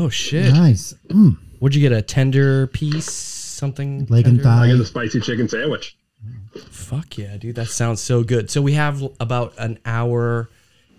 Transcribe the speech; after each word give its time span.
Oh 0.00 0.08
shit! 0.08 0.52
Nice. 0.52 0.94
Mm. 1.08 1.36
Would 1.60 1.74
you 1.74 1.80
get 1.80 1.92
a 1.92 2.00
tender 2.02 2.68
piece? 2.68 3.10
Something 3.10 4.06
Leg 4.08 4.26
and 4.28 4.36
tender? 4.40 4.48
I 4.48 4.68
get 4.68 4.76
the 4.78 4.86
spicy 4.86 5.20
chicken 5.20 5.48
sandwich. 5.48 5.96
Fuck 6.70 7.18
yeah, 7.18 7.36
dude! 7.36 7.56
That 7.56 7.66
sounds 7.68 8.00
so 8.00 8.22
good. 8.22 8.48
So 8.50 8.62
we 8.62 8.74
have 8.74 9.02
about 9.18 9.54
an 9.58 9.78
hour 9.84 10.48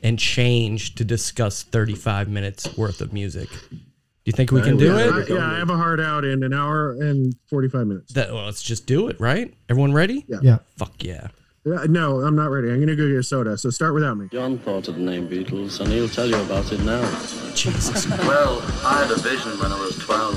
and 0.03 0.19
change 0.19 0.95
to 0.95 1.03
discuss 1.05 1.63
35 1.63 2.29
minutes 2.29 2.77
worth 2.77 3.01
of 3.01 3.11
music. 3.13 3.49
Do 3.69 3.77
you 4.25 4.31
think 4.33 4.51
we 4.51 4.61
can 4.61 4.77
do 4.77 4.85
Yeah. 4.87 5.17
it? 5.19 5.31
I, 5.31 5.33
yeah, 5.33 5.51
I 5.51 5.57
have 5.59 5.69
a 5.69 5.77
hard 5.77 5.99
out 5.99 6.23
in 6.25 6.43
an 6.43 6.53
hour 6.53 6.91
and 6.91 7.33
45 7.49 7.87
minutes. 7.87 8.13
That, 8.13 8.33
well, 8.33 8.45
let's 8.45 8.61
just 8.61 8.85
do 8.85 9.07
it, 9.09 9.19
right? 9.19 9.53
Everyone 9.69 9.91
ready? 9.93 10.25
Yeah. 10.27 10.37
Yeah. 10.41 10.57
Fuck 10.77 11.03
yeah. 11.03 11.27
Uh, 11.65 11.85
no, 11.89 12.21
I'm 12.21 12.35
not 12.35 12.49
ready. 12.51 12.69
I'm 12.69 12.77
going 12.77 12.87
to 12.87 12.95
go 12.95 13.07
get 13.07 13.17
a 13.17 13.23
soda. 13.23 13.57
So 13.57 13.69
start 13.69 13.93
without 13.93 14.15
me. 14.17 14.27
John 14.31 14.57
thought 14.59 14.87
of 14.87 14.95
the 14.95 15.01
name 15.01 15.27
Beatles, 15.27 15.79
and 15.81 15.91
he'll 15.91 16.07
tell 16.07 16.25
you 16.27 16.37
about 16.41 16.71
it 16.71 16.79
now. 16.83 17.01
Jesus. 17.53 18.05
Well, 18.29 18.61
I 18.85 19.01
had 19.03 19.11
a 19.11 19.15
vision 19.19 19.51
when 19.59 19.71
I 19.71 19.79
was 19.79 19.97
12. 19.97 20.33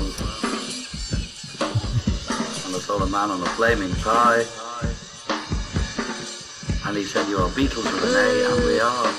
And 2.65 2.75
I 2.75 2.79
saw 2.79 2.97
a 3.01 3.07
man 3.07 3.31
on 3.31 3.41
a 3.41 3.45
flaming 3.45 3.93
pie. 3.95 4.43
And 6.85 6.97
he 6.97 7.03
said, 7.05 7.27
You're 7.29 7.47
Beatles 7.49 7.83
with 7.85 8.03
an 8.03 8.15
A, 8.15 8.55
and 8.55 8.65
we 8.65 8.79
are. 8.81 9.13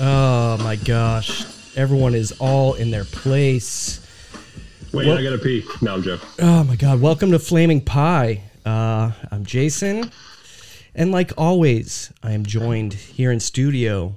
oh 0.00 0.58
my 0.64 0.74
gosh. 0.76 1.44
Everyone 1.76 2.14
is 2.16 2.32
all 2.40 2.74
in 2.74 2.90
their 2.90 3.04
place. 3.04 4.00
Wait, 4.92 5.06
What? 5.06 5.18
I 5.18 5.22
gotta 5.22 5.38
pee. 5.38 5.64
No, 5.80 5.94
I'm 5.94 6.02
joking. 6.02 6.28
Oh 6.40 6.64
my 6.64 6.74
god. 6.74 7.00
Welcome 7.00 7.30
to 7.30 7.38
Flaming 7.38 7.80
Pie. 7.80 8.42
Uh, 8.66 9.12
I'm 9.30 9.44
Jason. 9.44 10.10
And 10.94 11.12
like 11.12 11.32
always, 11.38 12.12
I 12.22 12.32
am 12.32 12.44
joined 12.44 12.94
here 12.94 13.30
in 13.30 13.40
studio 13.40 14.14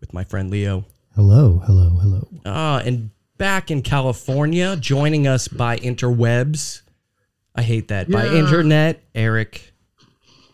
with 0.00 0.12
my 0.12 0.24
friend 0.24 0.50
Leo. 0.50 0.84
Hello, 1.14 1.62
hello, 1.66 1.88
hello. 2.00 2.28
Uh, 2.44 2.80
and 2.84 3.10
back 3.36 3.70
in 3.70 3.82
California, 3.82 4.76
joining 4.76 5.26
us 5.26 5.48
by 5.48 5.76
interwebs. 5.78 6.82
I 7.54 7.62
hate 7.62 7.88
that. 7.88 8.08
By 8.10 8.26
Yeah. 8.26 8.34
internet, 8.44 9.02
Eric. 9.14 9.72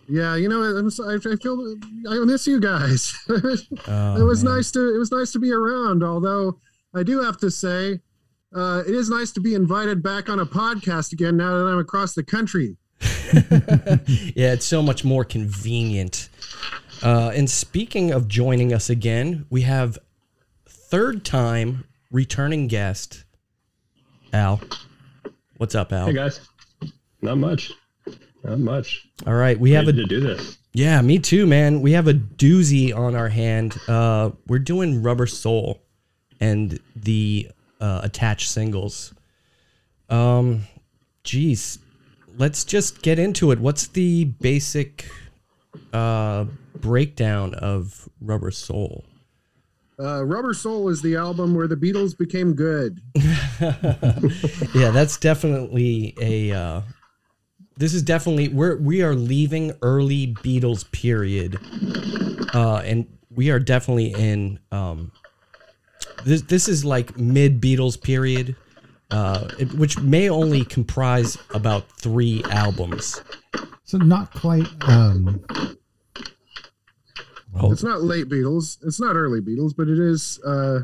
Yeah, 0.09 0.37
you 0.37 0.49
know, 0.49 0.63
I'm, 0.63 0.91
so- 0.91 1.09
I, 1.11 1.15
I 1.17 1.37
feel 1.37 1.77
I 2.09 2.19
miss 2.25 2.47
you 2.47 2.61
guys. 2.61 3.15
Oh, 3.87 4.17
it 4.21 4.25
was 4.25 4.43
man. 4.45 4.55
nice 4.57 4.71
to 4.73 4.95
it 4.95 4.99
was 4.99 5.11
nice 5.13 5.33
to 5.33 5.39
be 5.39 5.53
around. 5.53 6.03
Although 6.03 6.59
I 6.95 7.03
do 7.03 7.23
have 7.23 7.39
to 7.39 7.51
say, 7.51 8.01
uh, 8.55 8.83
it 8.87 8.95
is 8.95 9.11
nice 9.11 9.31
to 9.33 9.41
be 9.41 9.55
invited 9.55 10.03
back 10.03 10.29
on 10.31 10.39
a 10.39 10.47
podcast 10.47 11.13
again 11.13 11.37
now 11.37 11.59
that 11.59 11.65
I'm 11.67 11.79
across 11.79 12.15
the 12.15 12.23
country. 12.23 12.77
Yeah, 14.37 14.53
it's 14.53 14.67
so 14.67 14.83
much 14.83 15.05
more 15.05 15.25
convenient. 15.25 16.29
Uh, 17.03 17.33
and 17.35 17.49
speaking 17.51 18.11
of 18.13 18.29
joining 18.29 18.73
us 18.73 18.91
again, 18.91 19.47
we 19.51 19.63
have 19.63 19.99
third 20.69 21.25
time 21.25 21.85
returning 22.11 22.69
guest, 22.69 23.25
Al. 24.33 24.61
What's 25.57 25.75
up, 25.75 25.93
Al? 25.93 26.07
Hey 26.07 26.13
guys. 26.13 26.41
Not 27.23 27.39
much. 27.39 27.73
Not 28.43 28.59
much. 28.59 29.07
All 29.27 29.35
right, 29.35 29.59
we 29.59 29.73
have 29.73 29.89
a 29.89 29.93
to 29.93 30.05
do 30.05 30.21
this. 30.21 30.59
yeah, 30.73 31.01
me 31.01 31.19
too, 31.19 31.47
man. 31.47 31.81
We 31.81 31.93
have 31.93 32.09
a 32.09 32.15
doozy 32.15 32.95
on 32.95 33.15
our 33.17 33.29
hand. 33.29 33.77
Uh, 33.89 34.31
we're 34.47 34.59
doing 34.59 35.03
Rubber 35.03 35.27
Soul 35.27 35.83
and 36.41 36.79
the 36.95 37.49
uh, 37.81 38.01
attached 38.03 38.51
singles. 38.51 39.15
Um, 40.11 40.63
geez, 41.23 41.79
let's 42.37 42.65
just 42.65 43.03
get 43.03 43.19
into 43.19 43.51
it. 43.51 43.59
What's 43.59 43.87
the 43.89 44.25
basic 44.25 45.09
uh 45.93 46.47
breakdown 46.81 47.55
of 47.55 48.09
Rubber 48.21 48.51
Soul? 48.51 49.05
Uh, 49.99 50.25
Rubber 50.25 50.55
Soul 50.55 50.89
is 50.89 51.03
the 51.03 51.15
album 51.15 51.55
where 51.55 51.69
the 51.69 51.77
Beatles 51.77 52.19
became 52.19 52.55
good. 52.55 53.01
yeah, 54.75 54.91
that's 54.91 55.17
definitely 55.19 56.15
a. 56.21 56.51
Uh, 56.51 56.81
this 57.77 57.95
is 57.95 58.03
definitely 58.03 58.49
we're 58.49 58.77
we 58.77 59.03
are 59.03 59.15
leaving 59.15 59.73
early 59.83 60.35
Beatles 60.35 60.91
period, 60.91 61.59
uh, 62.55 62.79
and 62.79 63.07
we 63.31 63.51
are 63.51 63.61
definitely 63.61 64.13
in. 64.13 64.59
Um, 64.73 65.13
this 66.25 66.43
this 66.43 66.69
is 66.69 66.85
like 66.85 67.17
mid 67.17 67.61
Beatles 67.61 68.01
period, 68.01 68.57
uh, 69.11 69.49
it- 69.59 69.73
which 69.75 69.99
may 70.01 70.29
only 70.29 70.65
comprise 70.65 71.37
about 71.55 71.89
three 71.99 72.43
albums. 72.51 73.21
So 73.85 73.99
not 73.99 74.33
quite. 74.35 74.67
Um, 74.89 75.45
Oh, 77.57 77.71
It's 77.71 77.85
not 77.85 78.03
late 78.03 78.29
Beatles. 78.29 78.79
It's 78.83 78.99
not 79.01 79.15
early 79.15 79.41
Beatles, 79.41 79.75
but 79.77 79.89
it 79.89 79.99
is 79.99 80.41
uh, 80.45 80.81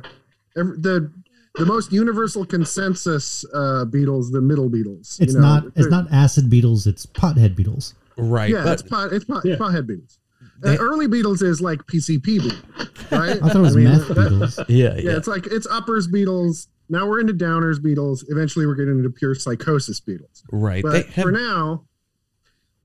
ev- 0.57 0.81
the 0.81 1.11
the 1.57 1.67
most 1.67 1.93
universal 1.93 2.47
consensus 2.47 3.45
uh, 3.53 3.85
Beatles, 3.89 4.31
the 4.31 4.41
middle 4.41 4.71
Beatles. 4.71 5.21
it's 5.21 5.35
you 5.35 5.41
know? 5.41 5.55
not. 5.63 5.65
It's 5.75 5.89
not 5.89 6.07
acid 6.13 6.49
Beatles. 6.49 6.87
It's 6.87 7.07
pothead 7.07 7.57
Beatles. 7.57 7.95
right, 8.17 8.51
Yeah, 8.51 8.63
but 8.63 8.75
it's 8.75 8.83
pot. 8.83 9.13
It's 9.13 9.25
pot. 9.25 9.45
Yeah. 9.45 9.57
Pothead 9.57 9.89
Beatles. 9.89 10.19
They- 10.63 10.77
uh, 10.77 10.81
early 10.81 11.09
Beatles 11.09 11.43
is 11.43 11.61
like 11.61 11.81
PCP 11.89 12.39
Beatles, 12.39 13.11
right? 13.11 13.43
I 13.43 13.49
thought 13.49 13.57
it 13.57 13.59
was 13.59 13.75
mean, 13.75 13.87
meth 13.87 14.07
that- 14.07 14.17
Beatles. 14.17 14.65
yeah, 14.69 14.95
Yeah, 14.95 15.11
yeah, 15.11 15.17
it's 15.17 15.27
like 15.27 15.47
it's 15.49 15.67
uppers 15.67 16.07
Beatles. 16.07 16.69
Now 16.91 17.07
we're 17.09 17.21
into 17.21 17.33
downers 17.33 17.79
Beatles. 17.79 18.25
Eventually, 18.29 18.67
we're 18.67 18.75
getting 18.75 18.99
into 18.99 19.11
pure 19.11 19.35
psychosis 19.35 20.01
Beatles. 20.01 20.43
right. 20.51 20.83
But 20.83 21.07
have- 21.07 21.23
for 21.23 21.33
now, 21.33 21.87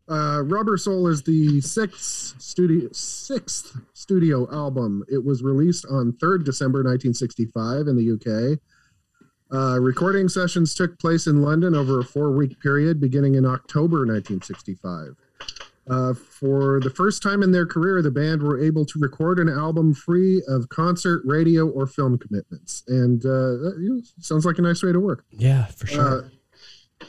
uh, 0.07 0.43
Rubber 0.45 0.77
Soul 0.77 1.07
is 1.07 1.23
the 1.23 1.59
sixth 1.61 2.39
studio 2.39 2.89
sixth 2.93 3.75
studio 3.93 4.47
album. 4.53 5.03
It 5.11 5.25
was 5.25 5.41
released 5.41 5.85
on 5.89 6.13
third 6.13 6.45
December 6.45 6.79
1965 6.83 7.87
in 7.87 7.95
the 7.97 8.11
UK. 8.13 8.59
Uh, 9.51 9.79
recording 9.79 10.27
sessions 10.29 10.73
took 10.75 10.97
place 10.99 11.27
in 11.27 11.41
London 11.41 11.75
over 11.75 11.99
a 11.99 12.03
four-week 12.03 12.59
period, 12.59 12.99
beginning 12.99 13.35
in 13.35 13.45
October 13.45 14.05
1965. 14.05 15.15
Uh, 15.87 16.13
for 16.13 16.79
the 16.79 16.89
first 16.89 17.21
time 17.21 17.43
in 17.43 17.51
their 17.51 17.65
career, 17.65 18.01
the 18.01 18.09
band 18.09 18.41
were 18.41 18.59
able 18.59 18.85
to 18.85 18.97
record 18.97 19.37
an 19.37 19.47
album 19.47 19.93
free 19.93 20.41
of 20.47 20.67
concert, 20.69 21.21
radio, 21.25 21.67
or 21.67 21.85
film 21.85 22.17
commitments, 22.17 22.83
and 22.87 23.23
uh, 23.25 23.75
you 23.77 23.95
know, 23.95 24.01
sounds 24.19 24.45
like 24.45 24.57
a 24.57 24.63
nice 24.63 24.81
way 24.81 24.91
to 24.91 24.99
work. 24.99 25.23
yeah, 25.31 25.65
for 25.65 25.85
sure. 25.85 26.01
Uh, 26.01 27.05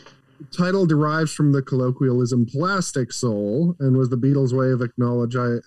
title 0.55 0.85
derives 0.85 1.33
from 1.33 1.53
the 1.53 1.63
colloquialism 1.63 2.45
"plastic 2.45 3.13
soul" 3.13 3.75
and 3.81 3.97
was 3.97 4.11
the 4.11 4.19
Beatles' 4.19 4.53
way 4.53 4.71
of 4.71 4.83
acknowledging 4.83 5.61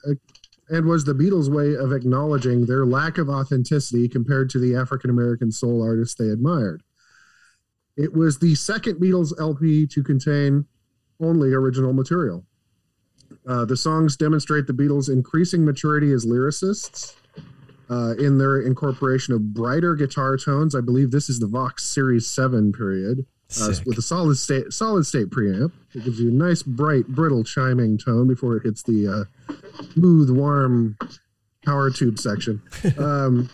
and 0.69 0.85
was 0.85 1.03
the 1.03 1.13
Beatles' 1.13 1.49
way 1.49 1.75
of 1.75 1.91
acknowledging 1.91 2.67
their 2.67 2.85
lack 2.85 3.17
of 3.17 3.27
authenticity 3.27 4.07
compared 4.07 4.51
to 4.51 4.59
the 4.59 4.75
African 4.75 5.09
American 5.09 5.51
soul 5.51 5.81
artists 5.81 6.15
they 6.15 6.29
admired. 6.29 6.83
It 7.97 8.13
was 8.13 8.37
the 8.37 8.53
second 8.53 9.01
Beatles 9.01 9.33
LP 9.39 9.87
to 9.87 10.03
contain 10.03 10.65
only 11.19 11.53
original 11.53 11.91
material. 11.91 12.45
Uh, 13.47 13.65
the 13.65 13.77
songs 13.77 14.15
demonstrate 14.15 14.67
the 14.67 14.73
Beatles' 14.73 15.09
increasing 15.09 15.65
maturity 15.65 16.11
as 16.11 16.25
lyricists. 16.25 17.15
Uh, 17.91 18.13
in 18.19 18.37
their 18.37 18.61
incorporation 18.61 19.33
of 19.33 19.51
brighter 19.51 19.95
guitar 19.95 20.37
tones, 20.37 20.75
I 20.75 20.81
believe 20.81 21.09
this 21.09 21.27
is 21.27 21.39
the 21.39 21.47
Vox 21.47 21.83
Series 21.83 22.27
Seven 22.27 22.71
period 22.71 23.25
uh, 23.59 23.73
with 23.85 23.97
a 23.97 24.01
solid 24.01 24.35
state 24.35 24.71
solid 24.71 25.05
state 25.05 25.29
preamp. 25.29 25.71
It 25.95 26.03
gives 26.03 26.19
you 26.19 26.29
a 26.29 26.31
nice, 26.31 26.61
bright, 26.61 27.07
brittle 27.07 27.43
chiming 27.43 27.97
tone 27.97 28.27
before 28.27 28.57
it 28.57 28.63
hits 28.63 28.83
the 28.83 29.07
uh, 29.07 29.53
smooth, 29.93 30.29
warm 30.29 30.97
power 31.65 31.89
tube 31.89 32.19
section. 32.19 32.61
Um, 32.97 33.49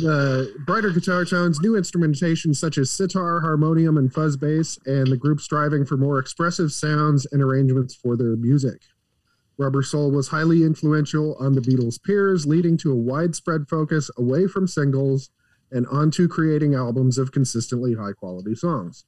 the 0.00 0.54
brighter 0.66 0.90
guitar 0.90 1.24
tones, 1.24 1.60
new 1.60 1.76
instrumentation 1.76 2.54
such 2.54 2.78
as 2.78 2.90
sitar, 2.90 3.40
harmonium, 3.40 3.96
and 3.96 4.12
fuzz 4.12 4.36
bass, 4.36 4.78
and 4.86 5.06
the 5.06 5.16
group 5.16 5.40
striving 5.40 5.84
for 5.84 5.96
more 5.96 6.18
expressive 6.18 6.72
sounds 6.72 7.26
and 7.32 7.42
arrangements 7.42 7.94
for 7.94 8.16
their 8.16 8.36
music. 8.36 8.82
Rubber 9.56 9.82
Soul 9.82 10.12
was 10.12 10.28
highly 10.28 10.62
influential 10.62 11.36
on 11.40 11.54
the 11.54 11.60
Beatles' 11.60 12.02
peers, 12.02 12.46
leading 12.46 12.76
to 12.78 12.92
a 12.92 12.96
widespread 12.96 13.68
focus 13.68 14.10
away 14.16 14.46
from 14.46 14.68
singles 14.68 15.30
and 15.72 15.86
onto 15.88 16.28
creating 16.28 16.74
albums 16.74 17.18
of 17.18 17.32
consistently 17.32 17.94
high 17.94 18.12
quality 18.12 18.54
songs. 18.54 19.04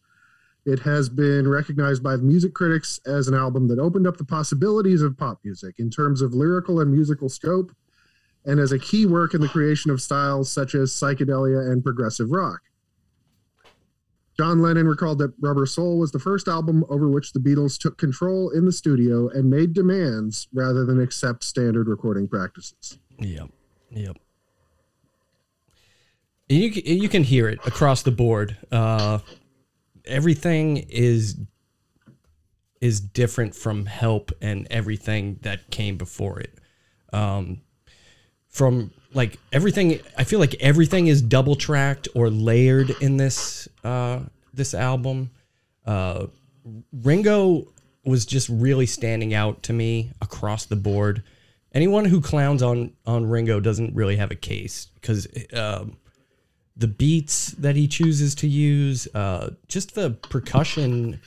It 0.67 0.81
has 0.81 1.09
been 1.09 1.49
recognized 1.49 2.03
by 2.03 2.17
music 2.17 2.53
critics 2.53 3.00
as 3.06 3.29
an 3.29 3.35
album 3.35 3.69
that 3.69 3.79
opened 3.79 4.06
up 4.06 4.19
the 4.19 4.25
possibilities 4.25 5.03
of 5.03 5.17
pop 5.17 5.38
music 5.43 5.76
in 5.79 5.88
terms 5.88 6.21
of 6.21 6.35
lyrical 6.35 6.81
and 6.81 6.93
musical 6.93 7.29
scope, 7.29 7.73
and 8.45 8.59
as 8.59 8.73
a 8.73 8.79
key 8.79 9.07
work 9.07 9.35
in 9.35 9.41
the 9.41 9.49
creation 9.49 9.91
of 9.91 10.01
styles 10.01 10.51
such 10.51 10.75
as 10.75 10.93
psychedelia 10.93 11.71
and 11.71 11.83
progressive 11.83 12.31
rock. 12.31 12.61
John 14.37 14.63
Lennon 14.63 14.87
recalled 14.87 15.19
that 15.19 15.35
Rubber 15.41 15.67
Soul 15.67 15.99
was 15.99 16.13
the 16.13 16.19
first 16.19 16.49
album 16.49 16.85
over 16.89 17.11
which 17.11 17.35
the 17.35 17.41
Beatles 17.41 17.79
took 17.79 17.99
control 17.99 18.49
in 18.51 18.65
the 18.65 18.73
studio 18.73 19.29
and 19.29 19.51
made 19.51 19.75
demands 19.75 20.49
rather 20.55 20.87
than 20.87 20.99
accept 20.99 21.45
standard 21.45 21.89
recording 21.89 22.27
practices. 22.27 22.99
Yep. 23.19 23.51
Yep. 23.91 24.17
And 26.49 26.59
You 26.59 26.71
you 26.71 27.09
can 27.09 27.23
hear 27.23 27.49
it 27.49 27.59
across 27.67 28.03
the 28.03 28.11
board. 28.11 28.57
Uh, 28.73 29.19
everything 30.07 30.79
is 30.89 31.37
is 32.81 32.99
different 32.99 33.55
from 33.55 33.85
Help 33.85 34.33
and 34.41 34.67
everything 34.71 35.39
that 35.43 35.71
came 35.71 35.99
before 35.99 36.41
it. 36.41 36.59
Um, 37.13 37.61
from 38.50 38.93
like 39.14 39.38
everything. 39.52 40.00
I 40.19 40.25
feel 40.25 40.38
like 40.38 40.55
everything 40.61 41.06
is 41.06 41.23
double 41.23 41.56
tracked 41.56 42.08
or 42.14 42.29
layered 42.31 42.91
in 43.00 43.17
this 43.17 43.69
uh, 43.85 44.20
this 44.52 44.75
album. 44.75 45.31
Uh, 45.87 46.26
Ringo 46.93 47.67
was 48.05 48.26
just 48.26 48.49
really 48.49 48.87
standing 48.87 49.35
out 49.35 49.62
to 49.64 49.73
me 49.73 50.12
across 50.20 50.67
the 50.67 50.76
board. 50.76 51.23
Anyone 51.73 52.05
who 52.05 52.20
clowns 52.20 52.62
on 52.62 52.93
on 53.06 53.25
Ringo 53.26 53.61
doesn't 53.61 53.94
really 53.94 54.17
have 54.17 54.31
a 54.31 54.37
case 54.37 54.88
because 55.00 55.26
um, 55.55 55.97
the 56.76 56.88
beats 56.88 57.52
that 57.52 57.76
he 57.76 57.87
chooses 57.87 58.35
to 58.37 58.49
use, 58.49 59.06
uh, 59.14 59.50
just 59.69 59.94
the 59.94 60.11
percussion 60.11 61.20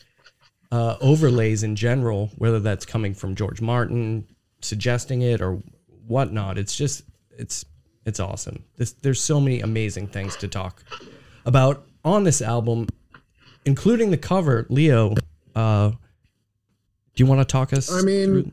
uh, 0.71 0.97
overlays 0.99 1.63
in 1.63 1.75
general, 1.75 2.31
whether 2.37 2.59
that's 2.59 2.85
coming 2.85 3.13
from 3.13 3.35
George 3.35 3.61
Martin 3.61 4.27
suggesting 4.61 5.21
it 5.21 5.41
or 5.41 5.61
whatnot, 6.07 6.57
it's 6.57 6.75
just 6.75 7.03
it's 7.38 7.65
it's 8.06 8.19
awesome. 8.19 8.63
This, 8.77 8.91
there's 8.94 9.21
so 9.21 9.39
many 9.39 9.62
amazing 9.62 10.07
things 10.07 10.35
to 10.38 10.47
talk 10.47 10.83
about 11.45 11.85
on 12.03 12.24
this 12.24 12.41
album, 12.41 12.88
including 13.65 14.12
the 14.12 14.18
cover. 14.18 14.65
Leo, 14.69 15.15
uh, 15.56 15.89
do 15.89 15.97
you 17.15 17.25
want 17.25 17.39
to 17.41 17.45
talk 17.45 17.71
us? 17.74 17.91
I 17.91 18.01
mean, 18.01 18.25
through- 18.25 18.51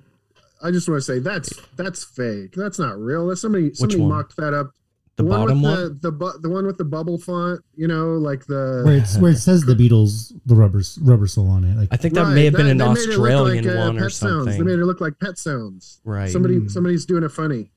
I 0.62 0.70
just 0.70 0.88
want 0.88 0.98
to 0.98 1.02
say 1.02 1.18
that's 1.18 1.52
that's 1.76 2.04
fake. 2.04 2.52
That's 2.54 2.78
not 2.78 2.98
real. 2.98 3.26
That's 3.26 3.40
somebody 3.40 3.74
somebody 3.74 4.00
one? 4.00 4.08
mocked 4.10 4.36
that 4.36 4.54
up. 4.54 4.70
the 5.16 5.24
one 5.24 5.40
bottom 5.40 5.62
with 5.62 5.70
one. 5.72 5.82
the 5.84 6.10
the, 6.10 6.12
bu- 6.12 6.38
the 6.40 6.50
one 6.50 6.66
with 6.66 6.76
the 6.78 6.84
bubble 6.84 7.18
font. 7.18 7.60
You 7.74 7.88
know, 7.88 8.18
like 8.18 8.44
the 8.46 8.82
where 8.84 8.98
it's 8.98 9.16
where 9.16 9.32
it 9.32 9.38
says 9.38 9.64
the 9.64 9.74
Beatles, 9.74 10.32
the 10.46 10.54
rubber 10.54 10.82
rubber 11.00 11.26
soul 11.26 11.48
on 11.48 11.64
it. 11.64 11.76
Like 11.76 11.88
I 11.90 11.96
think 11.96 12.14
that 12.14 12.24
Right, 12.24 12.34
may 12.34 12.44
have 12.44 12.54
been 12.54 12.66
an 12.66 12.76
they 12.78 12.84
made 12.84 12.90
it 12.90 12.94
look 12.94 13.08
Australian 13.08 13.64
like, 13.64 13.74
uh, 13.74 13.96
or 13.96 14.00
pet 14.00 14.12
Sounds. 14.12 14.46
They 14.46 14.62
made 14.62 14.78
it 14.78 14.84
look 14.84 15.00
like 15.00 15.18
pet 15.18 15.38
sounds. 15.38 16.00
Right. 16.04 16.30
Somebody 16.30 16.68
somebody's 16.68 17.06
doing 17.06 17.24
it 17.24 17.32
funny. 17.32 17.72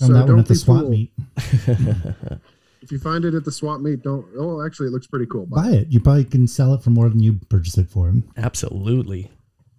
On 0.00 0.08
so 0.08 0.12
that 0.12 0.26
don't 0.26 0.38
at 0.40 0.46
the 0.46 0.54
be 0.54 0.58
swap 0.58 0.80
fooled. 0.80 0.90
meet. 0.90 1.12
If 2.84 2.92
you 2.92 2.98
find 2.98 3.24
it 3.24 3.32
at 3.34 3.46
the 3.46 3.50
swap 3.50 3.80
meet, 3.80 4.02
don't. 4.02 4.26
Oh, 4.38 4.62
actually, 4.62 4.88
it 4.88 4.90
looks 4.90 5.06
pretty 5.06 5.24
cool. 5.24 5.46
But 5.46 5.56
Buy 5.56 5.70
it. 5.70 5.88
You 5.88 6.00
probably 6.00 6.26
can 6.26 6.46
sell 6.46 6.74
it 6.74 6.82
for 6.82 6.90
more 6.90 7.08
than 7.08 7.18
you 7.20 7.40
purchase 7.48 7.78
it 7.78 7.88
for. 7.88 8.12
Absolutely. 8.36 9.30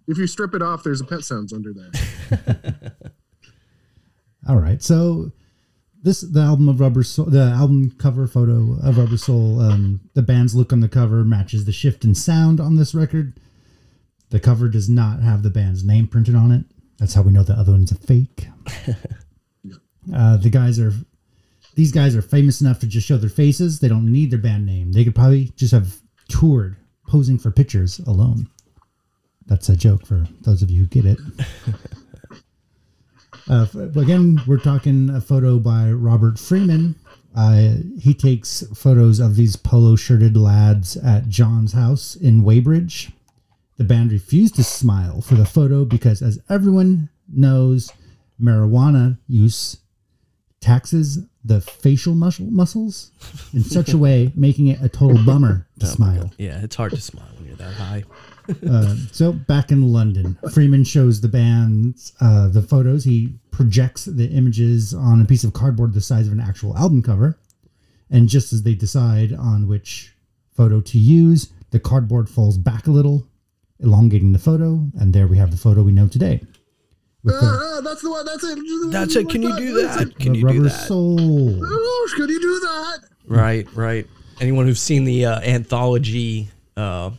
if 0.08 0.18
you 0.18 0.26
strip 0.26 0.54
it 0.54 0.62
off, 0.62 0.82
there's 0.82 1.00
a 1.00 1.04
pet 1.04 1.22
sounds 1.22 1.52
under 1.52 1.72
there. 1.72 2.92
All 4.48 4.56
right. 4.56 4.82
So 4.82 5.30
this 6.02 6.20
the 6.20 6.40
album 6.40 6.68
of 6.68 6.80
Rubber 6.80 7.04
Soul, 7.04 7.26
the 7.26 7.42
album 7.42 7.92
cover 7.96 8.26
photo 8.26 8.76
of 8.82 8.98
Rubber 8.98 9.16
Soul. 9.16 9.60
Um, 9.60 10.00
the 10.14 10.22
band's 10.22 10.56
look 10.56 10.72
on 10.72 10.80
the 10.80 10.88
cover 10.88 11.22
matches 11.22 11.64
the 11.64 11.70
shift 11.72 12.04
in 12.04 12.12
sound 12.16 12.58
on 12.58 12.74
this 12.74 12.92
record. 12.92 13.38
The 14.30 14.40
cover 14.40 14.68
does 14.68 14.88
not 14.88 15.20
have 15.20 15.44
the 15.44 15.50
band's 15.50 15.84
name 15.84 16.08
printed 16.08 16.34
on 16.34 16.50
it. 16.50 16.64
That's 16.98 17.14
how 17.14 17.22
we 17.22 17.30
know 17.30 17.44
the 17.44 17.52
other 17.52 17.70
one's 17.70 17.92
a 17.92 17.94
fake. 17.94 18.48
uh, 20.14 20.36
the 20.36 20.50
guys 20.50 20.78
are 20.78 20.92
these 21.74 21.92
guys 21.92 22.16
are 22.16 22.22
famous 22.22 22.60
enough 22.60 22.78
to 22.80 22.86
just 22.86 23.06
show 23.06 23.18
their 23.18 23.28
faces. 23.28 23.80
They 23.80 23.88
don't 23.88 24.10
need 24.10 24.30
their 24.30 24.38
band 24.38 24.64
name. 24.64 24.92
They 24.92 25.04
could 25.04 25.14
probably 25.14 25.52
just 25.56 25.72
have 25.72 26.00
toured 26.28 26.76
posing 27.06 27.38
for 27.38 27.50
pictures 27.50 27.98
alone. 28.00 28.48
That's 29.46 29.68
a 29.68 29.76
joke 29.76 30.06
for 30.06 30.26
those 30.40 30.62
of 30.62 30.70
you 30.70 30.82
who 30.82 30.86
get 30.86 31.04
it. 31.04 31.18
Uh, 33.48 33.66
again, 33.94 34.40
we're 34.46 34.58
talking 34.58 35.08
a 35.10 35.20
photo 35.20 35.58
by 35.58 35.88
Robert 35.90 36.36
Freeman. 36.38 36.96
Uh, 37.36 37.74
he 38.00 38.12
takes 38.12 38.64
photos 38.74 39.20
of 39.20 39.36
these 39.36 39.54
polo 39.54 39.94
shirted 39.94 40.36
lads 40.36 40.96
at 40.96 41.28
John's 41.28 41.72
house 41.72 42.16
in 42.16 42.42
Weybridge. 42.42 43.12
The 43.76 43.84
band 43.84 44.10
refused 44.10 44.56
to 44.56 44.64
smile 44.64 45.20
for 45.20 45.34
the 45.34 45.44
photo 45.44 45.84
because, 45.84 46.22
as 46.22 46.40
everyone 46.48 47.08
knows, 47.28 47.92
marijuana 48.40 49.18
use 49.28 49.76
taxes 50.60 51.24
the 51.44 51.60
facial 51.60 52.14
muscle 52.14 52.46
muscles 52.46 53.12
in 53.52 53.62
such 53.62 53.92
a 53.92 53.98
way, 53.98 54.32
making 54.36 54.66
it 54.66 54.82
a 54.82 54.88
total 54.88 55.24
bummer 55.24 55.66
to 55.78 55.86
smile. 55.86 56.32
Yeah, 56.38 56.60
it's 56.62 56.74
hard 56.74 56.92
to 56.92 57.00
smile 57.00 57.28
when 57.36 57.46
you're 57.46 57.56
that 57.56 57.74
high. 57.74 58.04
So 59.12 59.32
back 59.32 59.72
in 59.72 59.92
London, 59.92 60.38
Freeman 60.52 60.84
shows 60.84 61.20
the 61.20 61.28
band 61.28 61.96
uh, 62.20 62.46
the 62.46 62.62
photos. 62.62 63.02
He 63.02 63.34
projects 63.50 64.04
the 64.04 64.28
images 64.28 64.94
on 64.94 65.20
a 65.20 65.24
piece 65.24 65.42
of 65.42 65.52
cardboard 65.52 65.94
the 65.94 66.00
size 66.00 66.28
of 66.28 66.32
an 66.32 66.38
actual 66.38 66.76
album 66.76 67.02
cover, 67.02 67.36
and 68.08 68.28
just 68.28 68.52
as 68.52 68.62
they 68.62 68.74
decide 68.74 69.32
on 69.32 69.66
which 69.66 70.14
photo 70.56 70.80
to 70.80 70.98
use, 70.98 71.50
the 71.70 71.80
cardboard 71.80 72.28
falls 72.28 72.56
back 72.56 72.86
a 72.86 72.90
little, 72.92 73.26
elongating 73.80 74.32
the 74.32 74.38
photo, 74.38 74.86
and 74.98 75.12
there 75.12 75.26
we 75.26 75.38
have 75.38 75.50
the 75.50 75.56
photo 75.56 75.82
we 75.82 75.92
know 75.92 76.06
today. 76.06 76.40
With 77.26 77.40
the, 77.40 77.46
Ah, 77.76 77.80
that's 77.82 78.02
the 78.02 78.10
one. 78.10 78.24
That's 78.24 78.44
it. 78.44 78.58
That's 78.92 79.16
it. 79.16 79.28
Can 79.28 79.42
you 79.42 79.56
do 79.56 79.82
That's 79.82 79.96
that? 79.96 80.18
Can 80.18 80.32
the 80.32 80.38
you 80.38 80.44
do 80.44 80.46
rubber 80.46 80.62
that? 80.68 80.86
soul. 80.86 81.18
Oh, 81.62 82.08
can 82.16 82.28
you 82.28 82.40
do 82.40 82.60
that? 82.60 82.98
Right, 83.26 83.66
right. 83.74 84.06
Anyone 84.40 84.66
who's 84.66 84.80
seen 84.80 85.04
the 85.04 85.26
uh, 85.26 85.40
anthology, 85.40 86.48
uh, 86.76 87.10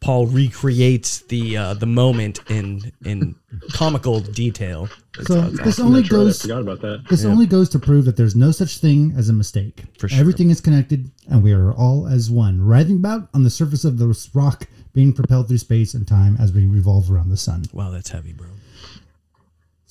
Paul 0.00 0.26
recreates 0.26 1.20
the 1.20 1.56
uh, 1.56 1.74
the 1.74 1.86
moment 1.86 2.40
in 2.48 2.90
in 3.04 3.34
comical 3.72 4.20
detail. 4.20 4.88
It's, 5.18 5.26
So 5.28 5.40
uh, 5.40 5.48
it's 5.48 5.58
this 5.58 5.66
awesome. 5.74 5.86
only 5.88 6.00
That's 6.02 6.12
right. 6.12 6.18
I 6.20 6.24
goes 6.24 6.42
forgot 6.42 6.60
about 6.60 6.80
that. 6.82 7.04
This 7.10 7.24
only 7.24 7.46
goes 7.46 7.68
to 7.70 7.78
prove 7.78 8.04
that 8.06 8.16
there's 8.16 8.34
no 8.36 8.50
such 8.50 8.78
thing 8.78 9.14
as 9.16 9.28
a 9.28 9.32
mistake. 9.32 9.84
For 9.98 10.08
sure. 10.08 10.18
Everything 10.20 10.50
is 10.50 10.60
connected, 10.60 11.10
and 11.28 11.42
we 11.42 11.52
are 11.52 11.72
all 11.72 12.06
as 12.06 12.30
one, 12.30 12.60
writhing 12.62 12.96
about 12.96 13.28
on 13.34 13.44
the 13.44 13.50
surface 13.50 13.84
of 13.84 13.98
this 13.98 14.34
rock, 14.34 14.66
being 14.92 15.12
propelled 15.12 15.48
through 15.48 15.58
space 15.58 15.92
and 15.94 16.06
time 16.06 16.36
as 16.40 16.52
we 16.52 16.66
revolve 16.66 17.10
around 17.10 17.28
the 17.30 17.36
sun. 17.36 17.64
Wow, 17.72 17.90
that's 17.90 18.10
heavy, 18.10 18.32
bro. 18.32 18.48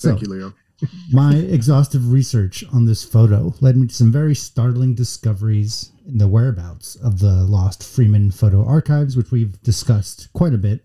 So, 0.03 0.09
Thank 0.09 0.23
you, 0.23 0.27
Leo. 0.27 0.53
my 1.13 1.33
exhaustive 1.35 2.11
research 2.11 2.65
on 2.73 2.83
this 2.83 3.05
photo 3.05 3.53
led 3.61 3.77
me 3.77 3.87
to 3.87 3.93
some 3.93 4.11
very 4.11 4.35
startling 4.35 4.95
discoveries 4.95 5.91
in 6.05 6.17
the 6.17 6.27
whereabouts 6.27 6.95
of 6.97 7.19
the 7.19 7.45
lost 7.45 7.81
Freeman 7.83 8.31
photo 8.31 8.65
archives, 8.65 9.15
which 9.15 9.31
we've 9.31 9.61
discussed 9.63 10.27
quite 10.33 10.53
a 10.53 10.57
bit. 10.57 10.83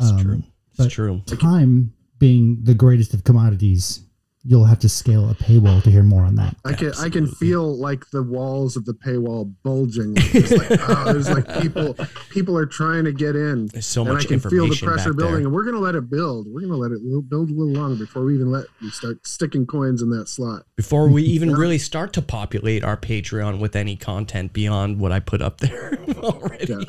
It's 0.00 0.08
Um, 0.10 0.18
true. 0.18 0.42
It's 0.78 0.94
true. 0.94 1.20
Time 1.26 1.92
being 2.18 2.60
the 2.62 2.72
greatest 2.74 3.12
of 3.12 3.24
commodities, 3.24 4.03
you'll 4.46 4.66
have 4.66 4.78
to 4.80 4.88
scale 4.88 5.30
a 5.30 5.34
paywall 5.34 5.82
to 5.82 5.90
hear 5.90 6.02
more 6.02 6.22
on 6.22 6.34
that. 6.36 6.54
I 6.64 6.74
can 6.74 6.92
I 7.00 7.08
can 7.08 7.26
feel 7.26 7.76
like 7.76 8.10
the 8.10 8.22
walls 8.22 8.76
of 8.76 8.84
the 8.84 8.92
paywall 8.92 9.52
bulging. 9.62 10.14
Like, 10.14 10.34
it's 10.34 10.70
like, 10.70 10.80
oh, 10.88 11.04
there's 11.12 11.30
like 11.30 11.62
people 11.62 11.96
people 12.30 12.56
are 12.56 12.66
trying 12.66 13.04
to 13.04 13.12
get 13.12 13.36
in. 13.36 13.66
There's 13.68 13.86
so 13.86 14.02
and 14.02 14.12
much 14.12 14.26
I 14.26 14.28
can 14.28 14.40
feel 14.40 14.68
the 14.68 14.76
pressure 14.76 15.14
building, 15.14 15.36
there. 15.36 15.44
and 15.44 15.52
we're 15.52 15.64
gonna 15.64 15.78
let 15.78 15.94
it 15.94 16.10
build. 16.10 16.46
We're 16.48 16.60
gonna 16.60 16.76
let 16.76 16.92
it 16.92 17.00
build 17.28 17.50
a 17.50 17.54
little 17.54 17.72
longer 17.72 17.96
before 17.96 18.24
we 18.24 18.34
even 18.34 18.50
let 18.50 18.66
you 18.80 18.90
start 18.90 19.26
sticking 19.26 19.66
coins 19.66 20.02
in 20.02 20.10
that 20.10 20.28
slot. 20.28 20.64
Before 20.76 21.08
we 21.08 21.22
even 21.22 21.52
really 21.52 21.78
start 21.78 22.12
to 22.14 22.22
populate 22.22 22.84
our 22.84 22.96
Patreon 22.96 23.60
with 23.60 23.74
any 23.74 23.96
content 23.96 24.52
beyond 24.52 25.00
what 25.00 25.12
I 25.12 25.20
put 25.20 25.40
up 25.40 25.58
there 25.58 25.98
already. 26.18 26.86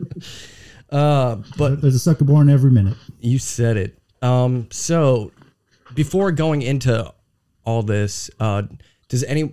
uh, 0.90 1.36
but 1.56 1.80
There's 1.80 1.94
a 1.94 1.98
sucker 1.98 2.24
born 2.24 2.50
every 2.50 2.70
minute. 2.70 2.96
You 3.18 3.38
said 3.38 3.76
it. 3.78 3.98
Um, 4.22 4.68
so 4.70 5.32
before 5.94 6.32
going 6.32 6.62
into 6.62 7.12
all 7.64 7.82
this, 7.82 8.30
uh, 8.40 8.62
does 9.08 9.24
any, 9.24 9.44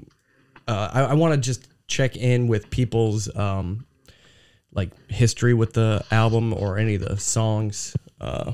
uh, 0.68 0.90
I, 0.94 1.02
I 1.02 1.14
want 1.14 1.34
to 1.34 1.40
just 1.40 1.68
check 1.88 2.16
in 2.16 2.48
with 2.48 2.70
people's, 2.70 3.34
um, 3.36 3.86
like 4.74 4.92
history 5.10 5.54
with 5.54 5.74
the 5.74 6.04
album 6.12 6.54
or 6.54 6.78
any 6.78 6.96
of 6.96 7.02
the 7.02 7.18
songs, 7.18 7.96
uh, 8.22 8.54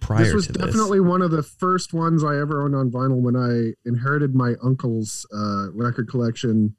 prior 0.00 0.24
This 0.24 0.34
was 0.34 0.46
to 0.48 0.52
definitely 0.54 1.00
one 1.00 1.22
of 1.22 1.30
the 1.30 1.42
first 1.42 1.92
ones 1.92 2.24
I 2.24 2.38
ever 2.38 2.62
owned 2.62 2.74
on 2.74 2.90
vinyl 2.90 3.20
when 3.20 3.36
I 3.36 3.74
inherited 3.88 4.34
my 4.34 4.54
uncle's 4.62 5.26
uh, 5.34 5.70
record 5.72 6.08
collection. 6.08 6.74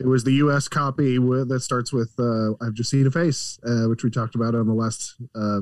It 0.00 0.06
was 0.06 0.24
the 0.24 0.32
U.S. 0.34 0.68
copy 0.68 1.18
with, 1.18 1.48
that 1.48 1.60
starts 1.60 1.92
with 1.92 2.12
uh, 2.18 2.52
"I've 2.64 2.72
Just 2.74 2.90
Seen 2.90 3.06
a 3.06 3.10
Face," 3.10 3.58
uh, 3.66 3.88
which 3.88 4.04
we 4.04 4.10
talked 4.10 4.34
about 4.34 4.54
on 4.54 4.66
the 4.66 4.72
last 4.74 5.16
uh, 5.34 5.60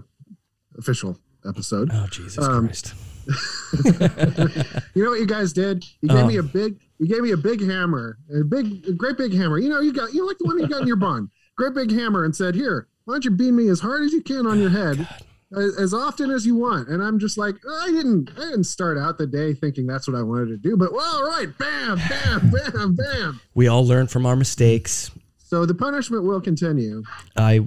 official 0.78 1.18
episode. 1.48 1.90
Oh, 1.92 2.06
Jesus 2.10 2.44
Um, 2.46 2.66
Christ. 2.66 2.94
You 4.94 5.04
know 5.04 5.10
what 5.10 5.20
you 5.20 5.26
guys 5.26 5.52
did? 5.52 5.84
You 6.00 6.08
gave 6.08 6.18
Oh. 6.18 6.26
me 6.26 6.36
a 6.36 6.40
uh. 6.40 6.42
big, 6.42 6.76
you 6.98 7.06
gave 7.06 7.22
me 7.22 7.30
a 7.32 7.36
big 7.36 7.64
hammer, 7.64 8.18
a 8.34 8.44
big, 8.44 8.86
a 8.88 8.92
great 8.92 9.16
big 9.16 9.32
hammer. 9.32 9.58
You 9.58 9.68
know, 9.68 9.80
you 9.80 9.92
got, 9.92 10.12
you 10.12 10.20
know, 10.20 10.26
like 10.26 10.38
the 10.38 10.44
one 10.46 10.58
you 10.58 10.66
got 10.68 10.82
in 10.82 10.86
your 10.86 10.96
bond, 10.96 11.28
great 11.56 11.74
big 11.74 11.90
hammer, 11.90 12.24
and 12.24 12.34
said, 12.34 12.54
"Here, 12.54 12.88
why 13.04 13.14
don't 13.14 13.24
you 13.24 13.30
beam 13.30 13.56
me 13.56 13.68
as 13.68 13.80
hard 13.80 14.02
as 14.02 14.12
you 14.12 14.22
can 14.22 14.46
on 14.46 14.58
your 14.58 14.68
oh, 14.70 14.72
head, 14.72 15.08
as, 15.56 15.76
as 15.78 15.94
often 15.94 16.30
as 16.30 16.44
you 16.44 16.56
want?" 16.56 16.88
And 16.88 17.02
I'm 17.02 17.18
just 17.18 17.38
like, 17.38 17.54
I 17.82 17.86
didn't, 17.88 18.30
I 18.36 18.40
didn't 18.40 18.64
start 18.64 18.98
out 18.98 19.16
the 19.18 19.26
day 19.26 19.54
thinking 19.54 19.86
that's 19.86 20.08
what 20.08 20.16
I 20.16 20.22
wanted 20.22 20.48
to 20.48 20.56
do, 20.56 20.76
but 20.76 20.92
well, 20.92 21.16
all 21.16 21.28
right, 21.28 21.48
bam, 21.58 21.98
bam, 22.08 22.50
bam, 22.72 22.94
bam. 22.96 23.40
We 23.54 23.68
all 23.68 23.86
learn 23.86 24.06
from 24.08 24.26
our 24.26 24.36
mistakes. 24.36 25.10
So 25.38 25.66
the 25.66 25.74
punishment 25.74 26.24
will 26.24 26.40
continue. 26.40 27.02
I, 27.36 27.66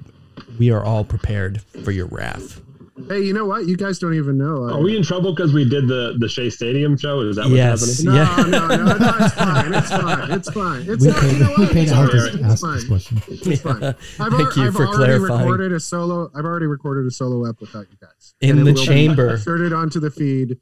we 0.58 0.72
are 0.72 0.84
all 0.84 1.04
prepared 1.04 1.62
for 1.84 1.92
your 1.92 2.06
wrath. 2.08 2.62
Hey, 3.10 3.22
you 3.22 3.34
know 3.34 3.46
what? 3.46 3.66
You 3.66 3.76
guys 3.76 3.98
don't 3.98 4.14
even 4.14 4.38
know. 4.38 4.66
uh, 4.70 4.74
Are 4.78 4.82
we 4.82 4.96
in 4.96 5.02
trouble 5.02 5.34
because 5.34 5.52
we 5.52 5.68
did 5.68 5.88
the 5.88 6.16
the 6.20 6.30
Shea 6.30 6.50
Stadium 6.52 6.96
show? 6.96 7.22
Is 7.22 7.38
that 7.38 7.46
what's 7.46 7.56
Yes. 7.56 8.04
happening? 8.04 8.16
No, 8.16 8.22
Yeah. 8.22 8.68
no, 8.68 8.68
no, 8.68 8.98
no, 8.98 9.16
it's 9.20 9.34
fine. 9.34 9.74
It's 9.74 9.90
fine. 9.90 10.32
It's 10.32 10.50
fine. 10.54 10.82
It's 10.88 11.02
We 11.04 11.08
not, 11.12 11.20
paid, 11.22 11.32
you 11.34 11.40
know 11.40 11.54
we 11.58 11.66
paid 11.68 11.78
It's 11.84 11.92
to 11.92 11.96
help 11.98 12.10
all 12.14 12.16
us 12.20 12.24
right. 12.26 12.36
It's 12.36 12.44
ask 12.44 12.62
fine. 12.62 12.76
this 12.76 12.88
question. 12.88 13.22
It's 13.28 13.62
fine. 13.62 13.84
I've, 13.84 13.98
Thank 13.98 14.34
al- 14.34 14.40
you 14.58 14.64
I've 14.68 14.74
for 14.76 14.86
already 14.86 14.96
clarifying. 15.18 15.40
recorded 15.42 15.72
a 15.74 15.80
solo. 15.80 16.30
I've 16.36 16.46
already 16.46 16.68
recorded 16.68 17.08
a 17.08 17.12
solo 17.12 17.50
app 17.50 17.60
without 17.62 17.88
you 17.90 17.98
guys 18.00 18.36
In 18.42 18.52
And 18.52 18.60
the 18.60 18.74
will 18.74 18.80
be 18.80 18.86
chamber. 18.86 19.32
Inserted 19.32 19.74
onto 19.74 20.00
the 20.00 20.12
feed. 20.12 20.58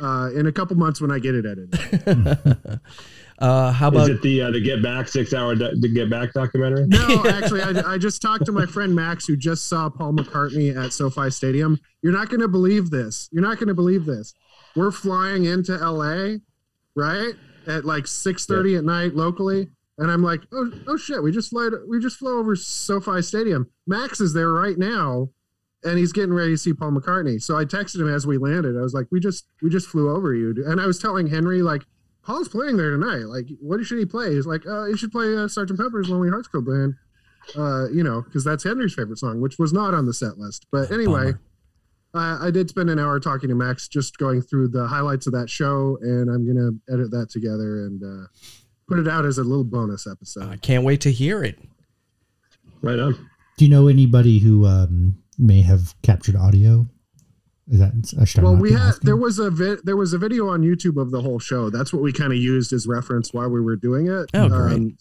uh, 0.00 0.30
in 0.34 0.46
a 0.46 0.52
couple 0.52 0.76
months 0.76 1.00
when 1.02 1.10
I 1.10 1.18
get 1.18 1.34
it 1.34 1.44
edited. 1.44 2.80
Uh, 3.44 3.70
how 3.70 3.88
Is 3.90 3.94
about 3.94 4.10
it 4.10 4.22
the 4.22 4.40
uh, 4.40 4.50
the 4.50 4.60
Get 4.60 4.82
Back 4.82 5.06
six 5.06 5.34
hour 5.34 5.54
do- 5.54 5.76
the 5.78 5.88
Get 5.88 6.08
Back 6.08 6.32
documentary? 6.32 6.86
No, 6.86 7.26
actually, 7.28 7.60
I, 7.60 7.92
I 7.92 7.98
just 7.98 8.22
talked 8.22 8.46
to 8.46 8.52
my 8.52 8.64
friend 8.64 8.94
Max, 8.94 9.26
who 9.26 9.36
just 9.36 9.68
saw 9.68 9.90
Paul 9.90 10.14
McCartney 10.14 10.74
at 10.74 10.94
SoFi 10.94 11.28
Stadium. 11.28 11.78
You're 12.00 12.14
not 12.14 12.30
going 12.30 12.40
to 12.40 12.48
believe 12.48 12.88
this. 12.88 13.28
You're 13.32 13.42
not 13.42 13.58
going 13.58 13.68
to 13.68 13.74
believe 13.74 14.06
this. 14.06 14.32
We're 14.74 14.90
flying 14.90 15.44
into 15.44 15.76
LA, 15.76 16.36
right, 16.96 17.34
at 17.66 17.84
like 17.84 18.04
6:30 18.04 18.78
at 18.78 18.84
night 18.84 19.14
locally, 19.14 19.68
and 19.98 20.10
I'm 20.10 20.22
like, 20.22 20.40
oh, 20.50 20.72
oh 20.86 20.96
shit, 20.96 21.22
we 21.22 21.30
just 21.30 21.50
flew, 21.50 21.70
we 21.86 22.00
just 22.00 22.16
flew 22.16 22.38
over 22.38 22.56
SoFi 22.56 23.20
Stadium. 23.20 23.68
Max 23.86 24.22
is 24.22 24.32
there 24.32 24.52
right 24.52 24.78
now, 24.78 25.28
and 25.82 25.98
he's 25.98 26.12
getting 26.12 26.32
ready 26.32 26.52
to 26.52 26.58
see 26.58 26.72
Paul 26.72 26.92
McCartney. 26.92 27.42
So 27.42 27.58
I 27.58 27.66
texted 27.66 28.00
him 28.00 28.08
as 28.08 28.26
we 28.26 28.38
landed. 28.38 28.74
I 28.74 28.80
was 28.80 28.94
like, 28.94 29.08
we 29.12 29.20
just 29.20 29.46
we 29.60 29.68
just 29.68 29.88
flew 29.88 30.16
over 30.16 30.32
you, 30.34 30.54
and 30.66 30.80
I 30.80 30.86
was 30.86 30.98
telling 30.98 31.26
Henry 31.26 31.60
like. 31.60 31.82
Paul's 32.24 32.48
playing 32.48 32.76
there 32.76 32.90
tonight. 32.90 33.26
Like, 33.26 33.46
what 33.60 33.84
should 33.84 33.98
he 33.98 34.06
play? 34.06 34.34
He's 34.34 34.46
like, 34.46 34.66
uh, 34.66 34.84
he 34.84 34.96
should 34.96 35.12
play 35.12 35.36
uh, 35.36 35.46
Sergeant 35.48 35.78
Pepper's 35.78 36.08
Lonely 36.08 36.30
Hearts 36.30 36.48
Club 36.48 36.66
Band 36.66 36.94
uh, 37.56 37.88
you 37.90 38.02
know, 38.02 38.22
because 38.22 38.44
that's 38.44 38.64
Henry's 38.64 38.94
favorite 38.94 39.18
song, 39.18 39.40
which 39.40 39.58
was 39.58 39.72
not 39.72 39.94
on 39.94 40.06
the 40.06 40.14
set 40.14 40.38
list. 40.38 40.66
But 40.72 40.90
anyway, 40.90 41.34
I, 42.14 42.48
I 42.48 42.50
did 42.50 42.68
spend 42.68 42.90
an 42.90 42.98
hour 42.98 43.20
talking 43.20 43.48
to 43.48 43.54
Max, 43.54 43.88
just 43.88 44.18
going 44.18 44.42
through 44.42 44.68
the 44.68 44.86
highlights 44.86 45.26
of 45.26 45.32
that 45.34 45.50
show, 45.50 45.98
and 46.00 46.30
I'm 46.30 46.46
gonna 46.46 46.70
edit 46.92 47.10
that 47.10 47.30
together 47.30 47.86
and 47.86 48.02
uh, 48.02 48.26
put 48.88 48.98
it 48.98 49.08
out 49.08 49.24
as 49.24 49.38
a 49.38 49.44
little 49.44 49.64
bonus 49.64 50.06
episode. 50.06 50.48
I 50.48 50.56
can't 50.56 50.84
wait 50.84 51.00
to 51.02 51.12
hear 51.12 51.42
it. 51.42 51.58
Right 52.82 52.98
on. 52.98 53.30
Do 53.56 53.64
you 53.64 53.70
know 53.70 53.88
anybody 53.88 54.38
who 54.38 54.66
um, 54.66 55.22
may 55.38 55.62
have 55.62 55.94
captured 56.02 56.36
audio? 56.36 56.86
Is 57.70 57.78
that 57.78 57.92
I 58.20 58.24
should 58.24 58.42
Well, 58.42 58.56
we 58.56 58.72
had 58.72 58.80
asking? 58.80 59.06
there 59.06 59.16
was 59.16 59.38
a 59.38 59.50
vi- 59.50 59.76
there 59.84 59.96
was 59.96 60.12
a 60.12 60.18
video 60.18 60.48
on 60.48 60.62
YouTube 60.62 61.00
of 61.00 61.10
the 61.10 61.20
whole 61.22 61.38
show. 61.38 61.70
That's 61.70 61.92
what 61.92 62.02
we 62.02 62.12
kind 62.12 62.32
of 62.32 62.38
used 62.38 62.72
as 62.72 62.86
reference 62.86 63.32
while 63.32 63.48
we 63.48 63.60
were 63.60 63.76
doing 63.76 64.06
it. 64.06 64.28
Um, 64.34 64.52
Oh, 64.52 64.68
great. 64.68 64.94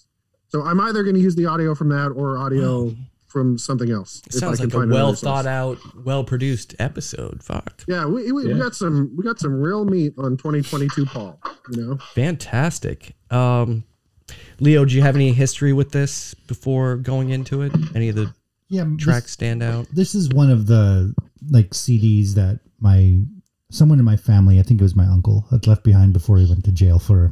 so 0.49 0.63
I'm 0.63 0.79
either 0.79 1.03
going 1.03 1.15
to 1.15 1.21
use 1.21 1.35
the 1.35 1.45
audio 1.45 1.75
from 1.75 1.89
that 1.89 2.09
or 2.15 2.37
audio 2.37 2.95
from 3.27 3.57
something 3.57 3.89
else. 3.91 4.21
It 4.27 4.33
sounds 4.33 4.59
like 4.59 4.67
a 4.69 4.71
find 4.71 4.83
another 4.85 4.93
well 4.93 5.07
source. 5.15 5.21
thought 5.21 5.45
out, 5.47 5.77
well 6.05 6.23
produced 6.23 6.75
episode. 6.79 7.43
Fuck. 7.43 7.83
Yeah, 7.87 8.05
we, 8.05 8.31
we, 8.31 8.45
we 8.53 8.53
got 8.59 8.75
some 8.75 9.11
we 9.17 9.23
got 9.23 9.39
some 9.39 9.59
real 9.59 9.83
meat 9.85 10.13
on 10.17 10.37
2022, 10.37 11.05
Paul. 11.07 11.39
You 11.71 11.81
know. 11.81 11.97
Fantastic. 12.13 13.15
Um, 13.31 13.83
Leo, 14.59 14.85
do 14.85 14.95
you 14.95 15.01
have 15.01 15.15
any 15.15 15.33
history 15.33 15.73
with 15.73 15.91
this 15.91 16.33
before 16.33 16.95
going 16.95 17.29
into 17.29 17.61
it? 17.61 17.73
Any 17.95 18.07
of 18.09 18.15
the 18.15 18.33
yeah 18.73 18.83
this- 18.85 19.03
tracks 19.03 19.31
stand 19.31 19.61
out? 19.63 19.87
this 19.93 20.15
is 20.15 20.29
one 20.29 20.49
of 20.51 20.67
the 20.67 21.13
like 21.49 21.69
CDs 21.71 22.33
that 22.35 22.59
my 22.79 23.19
someone 23.69 23.97
in 23.99 24.05
my 24.05 24.17
family, 24.17 24.59
I 24.59 24.63
think 24.63 24.79
it 24.79 24.83
was 24.83 24.95
my 24.95 25.05
uncle, 25.05 25.45
had 25.49 25.65
left 25.67 25.83
behind 25.83 26.13
before 26.13 26.37
he 26.37 26.45
went 26.45 26.63
to 26.65 26.71
jail 26.71 26.99
for 26.99 27.31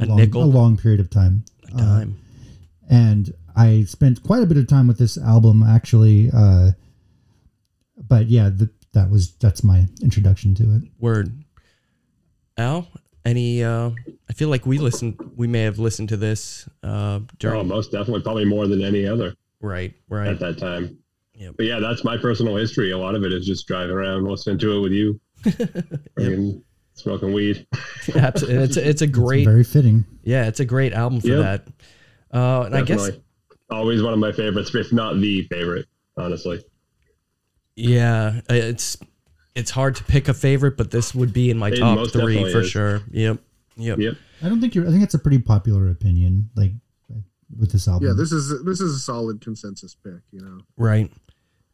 a, 0.00 0.04
A 0.04 0.06
long, 0.06 0.16
nickel? 0.16 0.42
a 0.42 0.46
long 0.46 0.76
period 0.78 0.98
of 1.00 1.10
time. 1.10 1.44
A 1.68 1.76
time. 1.76 2.16
and 2.88 3.32
I 3.56 3.84
spent 3.84 4.22
quite 4.22 4.42
a 4.42 4.46
bit 4.46 4.56
of 4.56 4.66
time 4.66 4.86
with 4.88 4.98
this 4.98 5.18
album 5.18 5.62
actually. 5.62 6.30
Uh, 6.34 6.70
but 8.08 8.28
yeah, 8.28 8.50
th- 8.56 8.70
that 8.94 9.10
was 9.10 9.32
that's 9.42 9.62
my 9.62 9.86
introduction 10.02 10.54
to 10.56 10.62
it. 10.76 10.82
Word. 10.98 11.44
Al, 12.56 12.88
any? 13.24 13.62
Uh, 13.62 13.90
I 14.28 14.32
feel 14.32 14.48
like 14.48 14.64
we 14.66 14.78
listened. 14.78 15.14
We 15.36 15.46
may 15.46 15.62
have 15.62 15.78
listened 15.78 16.08
to 16.10 16.16
this 16.16 16.68
uh, 16.82 17.20
Oh, 17.44 17.62
most 17.64 17.92
definitely, 17.92 18.22
probably 18.22 18.44
more 18.46 18.66
than 18.66 18.82
any 18.82 19.06
other 19.06 19.34
Right. 19.60 19.94
Right. 20.08 20.28
At 20.28 20.38
that 20.40 20.58
time. 20.58 20.98
Yep. 21.34 21.54
But 21.56 21.66
yeah, 21.66 21.78
that's 21.80 22.04
my 22.04 22.16
personal 22.16 22.56
history. 22.56 22.90
A 22.92 22.98
lot 22.98 23.14
of 23.14 23.24
it 23.24 23.32
is 23.32 23.46
just 23.46 23.66
driving 23.66 23.94
around, 23.96 24.24
listening 24.24 24.58
to 24.58 24.76
it 24.76 24.80
with 24.80 24.92
you, 24.92 25.20
and 26.16 26.62
smoking 26.94 27.32
weed. 27.32 27.66
Absolutely. 28.14 28.62
It's 28.64 28.76
a, 28.76 28.88
it's 28.88 29.02
a 29.02 29.06
great. 29.06 29.46
Very 29.46 29.64
fitting. 29.64 30.04
Yeah, 30.22 30.46
it's 30.46 30.60
a 30.60 30.64
great 30.66 30.92
album 30.92 31.20
for 31.20 31.28
Yep. 31.28 31.38
that. 31.42 32.36
Uh, 32.36 32.62
and 32.64 32.76
I 32.76 32.82
guess 32.82 32.98
Definitely. 33.06 33.22
always 33.70 34.02
one 34.02 34.12
of 34.12 34.18
my 34.18 34.32
favorites, 34.32 34.74
if 34.74 34.92
not 34.92 35.18
the 35.18 35.42
favorite. 35.50 35.86
Honestly, 36.16 36.62
Yeah, 37.76 38.40
uh, 38.50 38.54
it's 38.54 38.96
it's 39.54 39.70
hard 39.70 39.94
to 39.96 40.04
pick 40.04 40.28
a 40.28 40.34
favorite, 40.34 40.76
but 40.76 40.90
this 40.90 41.14
would 41.14 41.32
be 41.32 41.50
in 41.50 41.58
my 41.58 41.68
It 41.70 41.76
top 41.78 42.08
three 42.10 42.50
for 42.52 42.60
is. 42.60 42.70
sure. 42.70 43.00
Yep, 43.10 43.38
yep. 43.76 43.98
yep. 43.98 44.14
I 44.42 44.48
don't 44.48 44.60
think 44.60 44.74
you're. 44.74 44.86
I 44.86 44.90
think 44.90 45.02
it's 45.02 45.14
a 45.14 45.18
pretty 45.18 45.38
popular 45.38 45.88
opinion. 45.90 46.50
Like 46.54 46.72
with 47.58 47.72
this 47.72 47.88
album. 47.88 48.08
Yeah, 48.08 48.14
this 48.16 48.32
is 48.32 48.62
this 48.64 48.80
is 48.80 48.94
a 48.94 48.98
solid 48.98 49.40
consensus 49.40 49.94
pick. 49.94 50.20
You 50.32 50.40
know. 50.42 50.58
Right. 50.76 51.10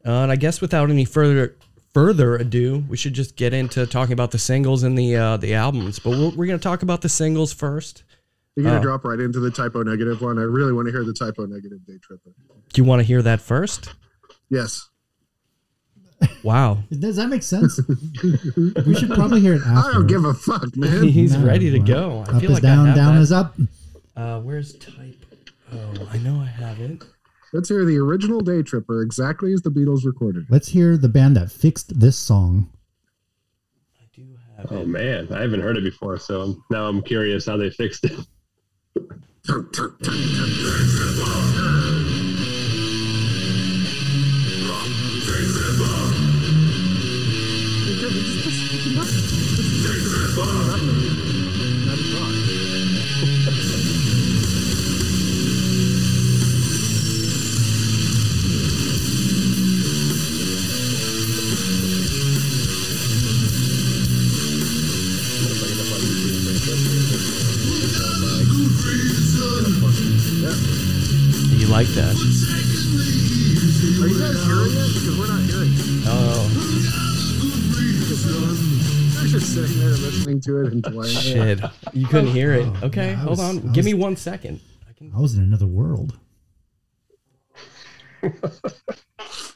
Uh, 0.05 0.11
and 0.23 0.31
I 0.31 0.35
guess 0.35 0.61
without 0.61 0.89
any 0.89 1.05
further 1.05 1.55
further 1.93 2.35
ado, 2.35 2.83
we 2.87 2.95
should 2.97 3.13
just 3.13 3.35
get 3.35 3.53
into 3.53 3.85
talking 3.87 4.13
about 4.13 4.31
the 4.31 4.37
singles 4.39 4.83
and 4.83 4.97
the 4.97 5.15
uh, 5.15 5.37
the 5.37 5.53
albums. 5.53 5.99
But 5.99 6.11
we're, 6.11 6.29
we're 6.29 6.45
going 6.47 6.59
to 6.59 6.63
talk 6.63 6.81
about 6.83 7.01
the 7.01 7.09
singles 7.09 7.51
first. 7.53 8.03
You're 8.55 8.63
gonna 8.65 8.79
Oh. 8.79 8.81
drop 8.81 9.03
right 9.05 9.19
into 9.19 9.39
the 9.39 9.51
Type 9.51 9.75
O 9.75 9.83
Negative 9.83 10.19
one. 10.21 10.39
I 10.39 10.43
really 10.43 10.73
want 10.73 10.87
to 10.87 10.91
hear 10.91 11.03
the 11.03 11.13
Type 11.13 11.35
O 11.37 11.45
Negative 11.45 11.85
day 11.85 11.97
tripper. 12.01 12.31
Do 12.73 12.81
you 12.81 12.85
want 12.85 13.01
to 13.01 13.03
hear 13.03 13.21
that 13.21 13.41
first? 13.41 13.93
Yes. 14.49 14.89
Wow, 16.43 16.79
Does 16.89 17.17
that 17.17 17.27
make 17.27 17.43
sense? 17.43 17.79
we 18.85 18.95
should 18.95 19.11
probably 19.11 19.39
hear 19.39 19.53
it 19.53 19.61
after. 19.65 19.89
I 19.89 19.93
don't 19.93 20.07
give 20.07 20.25
a 20.25 20.33
fuck, 20.33 20.75
man. 20.75 21.03
he's 21.03 21.35
No, 21.37 21.45
ready 21.45 21.69
to 21.69 21.77
well, 21.77 21.85
go. 22.25 22.31
I 22.31 22.35
Up 22.35 22.41
feel 22.41 22.49
is 22.51 22.55
like 22.55 22.63
down, 22.63 22.95
down 22.95 23.15
that. 23.15 23.21
is 23.21 23.31
up. 23.31 23.55
Uh, 24.15 24.39
where's 24.41 24.73
type? 24.77 25.15
Oh, 25.73 26.09
I 26.11 26.17
know 26.19 26.39
I 26.39 26.45
have 26.45 26.79
it. 26.79 27.03
Let's 27.53 27.69
hear 27.69 27.85
the 27.85 27.97
original 27.97 28.41
day 28.41 28.61
tripper 28.61 29.01
exactly 29.01 29.53
as 29.53 29.61
the 29.61 29.69
Beatles 29.69 30.05
recorded. 30.05 30.45
Let's 30.49 30.69
hear 30.69 30.97
the 30.97 31.09
band 31.09 31.37
that 31.37 31.51
fixed 31.51 31.99
this 31.99 32.17
song. 32.17 32.69
I 33.99 34.03
do 34.13 34.25
have 34.57 34.71
Oh 34.71 34.81
it. 34.81 34.87
man, 34.87 35.27
I 35.31 35.41
haven't 35.41 35.61
heard 35.61 35.77
it 35.77 35.83
before, 35.83 36.17
so 36.17 36.41
I'm, 36.41 36.63
now 36.69 36.87
I'm 36.87 37.01
curious 37.01 37.45
how 37.45 37.57
they 37.57 37.69
fixed 37.69 38.05
it. 38.05 38.19
You 71.57 71.65
like 71.67 71.87
that? 71.87 72.13
Are 74.01 74.07
you 74.07 74.19
guys 74.19 74.45
hearing 74.45 74.71
it? 74.71 74.93
Because 74.93 75.17
we're 75.17 75.27
not 75.27 75.41
hearing 75.41 75.73
it. 75.73 76.05
Oh 76.05 76.45
We're 79.17 79.27
just 79.27 79.53
sitting 79.55 79.79
there 79.79 79.89
listening 79.89 80.41
to 80.41 80.61
it 80.61 80.73
and 80.73 80.83
playing 80.83 81.17
it. 81.17 81.21
shit! 81.59 81.59
You 81.93 82.05
couldn't 82.05 82.27
hear 82.33 82.53
it. 82.53 82.67
Oh, 82.67 82.85
Okay, 82.87 83.07
yeah, 83.07 83.13
I 83.13 83.15
hold 83.15 83.29
was- 83.31 83.39
on. 83.39 83.69
I 83.69 83.71
Give 83.73 83.83
me 83.85 83.95
one 83.95 84.15
second. 84.15 84.59
I 84.87 84.93
can. 84.93 85.11
I 85.15 85.19
was 85.19 85.33
in 85.35 85.41
another 85.43 85.67
world. 85.67 86.17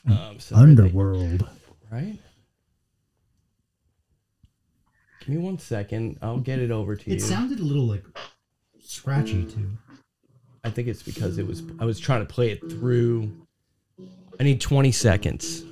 Um, 0.10 0.40
sorry, 0.40 0.64
Underworld. 0.64 1.48
right? 1.92 2.18
Give 5.20 5.30
me 5.30 5.38
one 5.38 5.60
second. 5.60 6.18
I'll 6.24 6.40
get 6.40 6.58
it 6.58 6.72
over 6.72 6.96
to 6.96 7.10
you. 7.10 7.16
It 7.18 7.22
sounded 7.22 7.60
a 7.60 7.64
little 7.64 7.86
like 7.86 8.04
scratchy 8.80 9.46
too. 9.46 9.70
I 10.64 10.70
think 10.70 10.88
it's 10.88 11.02
because 11.04 11.38
it 11.38 11.48
was. 11.48 11.64
I 11.80 11.86
was 11.86 12.00
trying 12.00 12.26
to 12.26 12.32
play 12.32 12.52
it 12.52 12.60
through. 12.70 13.32
I 14.40 14.44
need 14.44 14.62
20 14.62 14.92
seconds. 14.92 15.64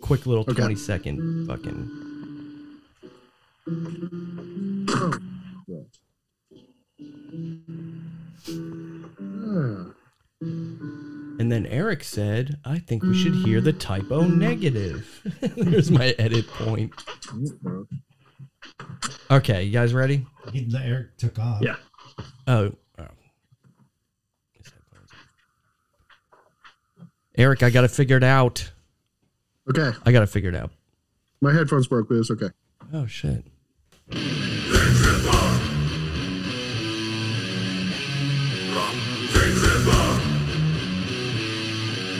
Quick 0.00 0.26
little 0.26 0.44
Okay. 0.48 0.54
20 0.54 0.74
second 0.74 1.46
fucking. 1.46 1.90
And 11.38 11.50
then 11.50 11.66
Eric 11.66 12.04
said, 12.04 12.58
"I 12.64 12.78
think 12.78 13.02
we 13.02 13.14
should 13.16 13.34
hear 13.34 13.60
the 13.60 13.72
Type 13.72 14.10
O 14.10 14.26
Negative." 14.26 15.06
There's 15.56 15.90
my 15.90 16.08
edit 16.18 16.46
point. 16.48 16.92
Okay, 19.30 19.62
you 19.64 19.72
guys 19.72 19.94
ready? 19.94 20.26
He, 20.52 20.70
Eric 20.76 21.16
took 21.16 21.38
off. 21.38 21.62
Yeah. 21.62 21.76
Oh. 22.46 22.72
Eric, 27.36 27.62
I 27.62 27.70
got 27.70 27.82
to 27.82 27.88
figure 27.88 28.16
it 28.16 28.24
out. 28.24 28.70
Okay, 29.68 29.96
I 30.04 30.12
got 30.12 30.20
to 30.20 30.26
figure 30.26 30.48
it 30.48 30.56
out. 30.56 30.70
my 31.40 31.52
headphones 31.52 31.86
broke, 31.86 32.08
but 32.08 32.16
it's 32.16 32.30
okay. 32.30 32.50
Oh 32.92 33.06
shit. 33.06 33.44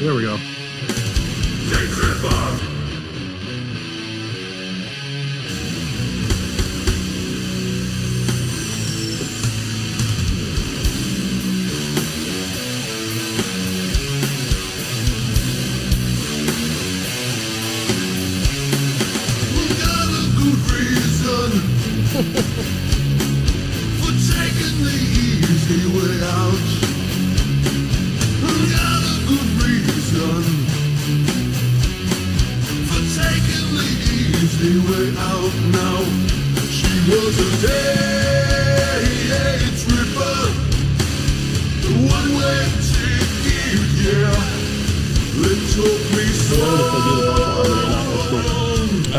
There 0.01 0.15
we 0.15 0.23
go. 0.23 0.39
for 22.21 24.13
taking 24.13 24.77
the 24.85 24.93
easy 24.93 25.83
way 25.89 26.21
out. 26.21 26.69
Got 28.71 29.03
a 29.05 29.25
good 29.27 29.51
reason 29.65 30.43
for 32.89 33.03
taking 33.17 33.69
the 33.73 33.89
easy 34.13 34.75
way 34.85 35.07
out 35.17 35.55
now. 35.73 36.01
She 36.69 36.93
was 37.09 37.35
a 37.39 37.49
day 37.67 38.11
tripper, 39.81 40.41
one 42.05 42.31
way 42.37 42.61
ticket, 42.91 43.81
yeah. 44.05 44.45
It 45.43 45.61
took 45.73 46.03
me 46.15 46.27
so. 46.37 46.65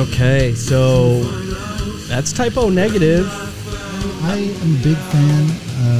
Okay, 0.02 0.54
so 0.54 1.41
that's 2.12 2.34
Type 2.34 2.58
O 2.58 2.70
Negative. 2.70 3.26
I 4.24 4.38
am 4.38 4.76
a 4.76 4.84
big 4.84 4.98
fan 4.98 5.44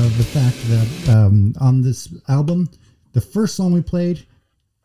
of 0.04 0.18
the 0.18 0.24
fact 0.24 0.58
that 0.70 1.16
um, 1.16 1.54
on 1.60 1.82
this 1.82 2.14
album, 2.28 2.70
the 3.14 3.22
first 3.22 3.56
song 3.56 3.72
we 3.74 3.82
played 3.82 4.26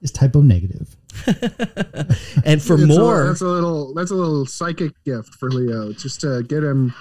is 0.00 0.10
Type 0.12 0.36
O 0.36 0.40
Negative. 0.40 0.96
And 2.44 2.62
for 2.62 2.74
It's 2.74 2.82
a- 2.84 2.86
more, 2.86 3.26
that's 3.26 3.40
a 3.40 3.46
little 3.48 3.92
that's 3.94 4.10
a 4.10 4.14
little 4.14 4.46
psychic 4.46 4.92
gift 5.04 5.34
for 5.34 5.50
Leo, 5.50 5.92
just 5.92 6.20
to 6.20 6.42
get 6.44 6.62
him 6.62 6.94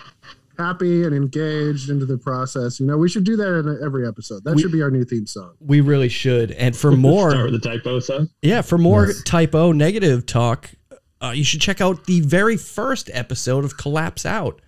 happy 0.58 1.04
and 1.04 1.14
engaged 1.14 1.90
into 1.90 2.06
the 2.06 2.18
process. 2.18 2.80
You 2.80 2.88
know, 2.88 2.98
we 2.98 3.10
should 3.10 3.26
do 3.26 3.36
that 3.36 3.60
in 3.60 3.80
every 3.86 4.08
episode. 4.08 4.44
That 4.44 4.56
We- 4.56 4.62
should 4.64 4.72
be 4.72 4.82
our 4.82 4.90
new 4.90 5.04
theme 5.04 5.28
song. 5.28 5.52
we 5.60 5.82
really 5.82 6.10
should. 6.10 6.52
And 6.54 6.76
for 6.76 6.92
more, 6.92 7.30
Start 7.32 7.44
more, 7.44 7.52
with 7.52 7.62
the 7.62 7.70
typo 7.70 8.00
song. 8.00 8.30
yeah, 8.42 8.62
for 8.62 8.78
more 8.80 9.08
Yes. 9.08 9.22
typo 9.24 9.72
negative 9.74 10.26
talk, 10.26 10.72
uh, 11.22 11.32
you 11.36 11.44
should 11.44 11.62
check 11.62 11.82
out 11.82 12.06
the 12.06 12.22
very 12.22 12.58
first 12.58 13.10
episode 13.14 13.64
of 13.66 13.78
Collapse 13.78 14.26
Out. 14.26 14.62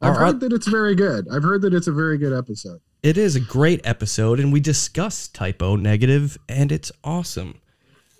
I've 0.00 0.16
heard 0.16 0.40
that 0.40 0.52
it's 0.52 0.66
very 0.66 0.96
good. 0.96 1.28
I've 1.30 1.44
heard 1.44 1.62
that 1.62 1.72
it's 1.72 1.86
a 1.86 1.92
very 1.92 2.18
good 2.18 2.36
episode. 2.36 2.80
It 3.04 3.16
is 3.16 3.36
a 3.36 3.40
great 3.40 3.80
episode, 3.84 4.40
and 4.40 4.52
we 4.52 4.58
discuss 4.60 5.28
Type 5.28 5.62
O 5.62 5.76
Negative, 5.76 6.36
and 6.48 6.72
it's 6.72 6.90
awesome. 7.04 7.60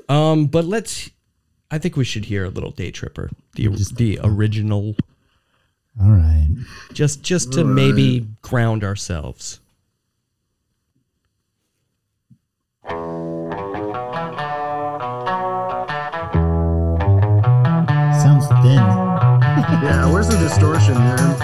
Um, 0.08 0.46
but 0.46 0.64
let's. 0.64 1.10
I 1.70 1.78
think 1.78 1.96
we 1.96 2.04
should 2.04 2.26
hear 2.26 2.44
a 2.44 2.50
little 2.50 2.70
Day 2.70 2.90
Tripper, 2.90 3.30
the 3.56 3.68
the 3.96 4.20
original, 4.22 4.94
All 6.00 6.10
right. 6.10 6.48
just 6.92 7.22
just 7.22 7.52
to 7.54 7.64
maybe 7.64 8.28
ground 8.42 8.84
ourselves. 8.84 9.58
Distortion, 20.48 20.94
man? 20.94 21.38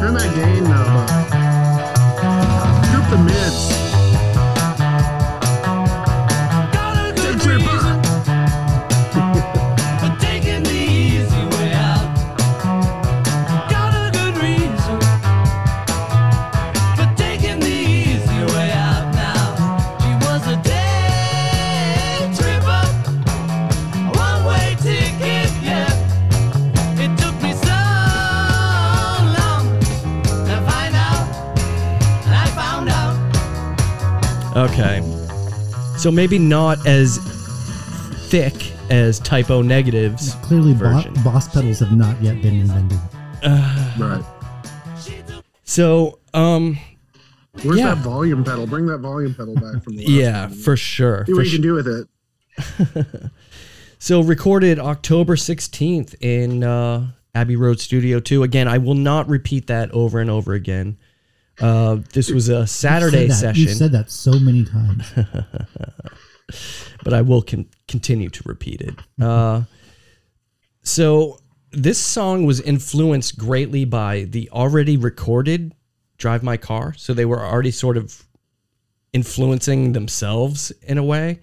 Turn 0.00 0.14
that 0.14 0.34
gain 0.34 0.66
up. 0.66 0.88
Uh, 1.32 2.82
Scoop 2.82 3.10
the 3.10 3.18
mids. 3.18 3.81
So 36.02 36.10
maybe 36.10 36.36
not 36.36 36.84
as 36.84 37.18
thick 38.28 38.72
as 38.90 39.20
Type 39.20 39.50
O 39.50 39.62
Negative's. 39.62 40.34
Clearly, 40.42 40.72
bo- 40.72 40.78
version. 40.80 41.14
boss 41.22 41.46
pedals 41.46 41.78
have 41.78 41.96
not 41.96 42.20
yet 42.20 42.42
been 42.42 42.56
invented. 42.58 42.98
Right. 43.44 44.24
So, 45.62 46.18
um, 46.34 46.76
Where's 47.62 47.78
Yeah. 47.78 47.94
that 47.94 47.98
volume 48.02 48.42
pedal? 48.42 48.66
Bring 48.66 48.86
that 48.86 48.98
volume 48.98 49.32
pedal 49.34 49.54
back 49.54 49.84
from 49.84 49.94
the 49.96 50.02
last 50.04 50.10
yeah, 50.10 50.46
one. 50.48 50.54
for 50.58 50.76
sure. 50.76 51.24
See 51.26 51.32
for 51.32 51.36
what 51.38 51.46
you 51.46 51.52
can 51.52 51.62
do 51.62 51.74
with 51.74 51.86
it. 51.86 53.30
So 54.00 54.20
recorded 54.20 54.80
October 54.80 55.36
16th 55.36 56.16
in 56.20 56.64
uh, 56.64 57.12
Abbey 57.36 57.54
Road 57.54 57.78
Studio 57.78 58.18
2. 58.18 58.42
Again, 58.42 58.66
I 58.66 58.78
will 58.78 58.96
not 58.96 59.28
repeat 59.28 59.68
that 59.68 59.92
over 59.92 60.18
and 60.18 60.28
over 60.28 60.54
again. 60.54 60.98
Uh, 61.60 61.98
this 62.12 62.30
was 62.30 62.48
a 62.48 62.66
Saturday 62.66 63.28
Said 63.28 63.30
that- 63.30 63.34
session, 63.34 63.62
You've 63.62 63.76
said 63.76 63.92
that 63.92 64.10
so 64.10 64.38
many 64.38 64.64
times. 64.64 65.04
but 67.04 67.12
I 67.12 67.22
will 67.22 67.42
con- 67.42 67.68
continue 67.88 68.30
to 68.30 68.42
repeat 68.46 68.80
it. 68.80 68.94
Uh, 69.20 69.62
so 70.82 71.38
this 71.70 71.98
song 71.98 72.44
was 72.44 72.60
influenced 72.60 73.38
greatly 73.38 73.84
by 73.84 74.24
the 74.24 74.50
already 74.50 74.96
recorded 74.96 75.74
Drive 76.18 76.42
My 76.42 76.56
Car. 76.56 76.94
So 76.96 77.14
they 77.14 77.24
were 77.24 77.40
already 77.40 77.70
sort 77.70 77.96
of 77.96 78.24
influencing 79.12 79.92
themselves 79.92 80.70
in 80.82 80.98
a 80.98 81.04
way. 81.04 81.40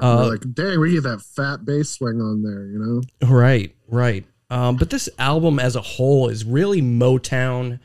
Uh, 0.00 0.28
like, 0.28 0.54
dang, 0.54 0.80
we 0.80 0.92
get 0.92 1.04
that 1.04 1.20
fat 1.20 1.64
bass 1.64 1.90
swing 1.90 2.20
on 2.20 2.42
there, 2.42 2.66
you 2.66 2.78
know? 2.78 3.28
Right, 3.28 3.74
right. 3.86 4.24
Um, 4.50 4.76
but 4.76 4.90
this 4.90 5.08
album 5.18 5.58
as 5.58 5.76
a 5.76 5.80
whole 5.80 6.28
is 6.28 6.44
really 6.44 6.82
Motown 6.82 7.78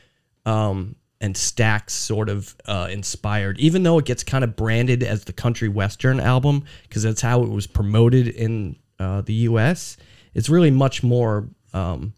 um, 0.46 0.96
and 1.20 1.36
Stax 1.36 1.92
sort 1.92 2.30
of 2.30 2.56
uh, 2.66 2.88
inspired, 2.92 3.60
even 3.60 3.84
though 3.84 3.98
it 3.98 4.06
gets 4.06 4.24
kind 4.24 4.44
of 4.44 4.56
branded 4.56 5.04
as 5.04 5.24
the 5.24 5.34
country 5.34 5.68
western 5.68 6.20
album 6.20 6.64
because 6.84 7.04
that's 7.04 7.22
how 7.22 7.44
it 7.44 7.50
was 7.50 7.66
promoted 7.68 8.28
in 8.28 8.76
uh, 9.00 9.22
the 9.22 9.34
U.S. 9.34 9.98
It's 10.34 10.50
really 10.50 10.72
much 10.72 11.04
more 11.04 11.48
um, 11.74 12.14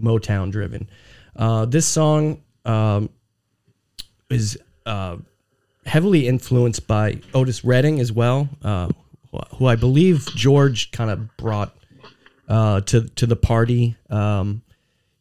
Motown 0.00 0.50
driven. 0.50 0.88
Uh, 1.34 1.64
this 1.64 1.86
song 1.86 2.42
um, 2.64 3.08
is 4.28 4.58
uh, 4.84 5.16
heavily 5.86 6.26
influenced 6.28 6.86
by 6.86 7.20
Otis 7.34 7.64
Redding 7.64 8.00
as 8.00 8.12
well, 8.12 8.48
uh, 8.62 8.88
who 9.56 9.66
I 9.66 9.76
believe 9.76 10.26
George 10.34 10.90
kind 10.90 11.10
of 11.10 11.36
brought 11.36 11.74
uh, 12.48 12.80
to 12.82 13.02
to 13.08 13.26
the 13.26 13.36
party. 13.36 13.96
Um, 14.10 14.62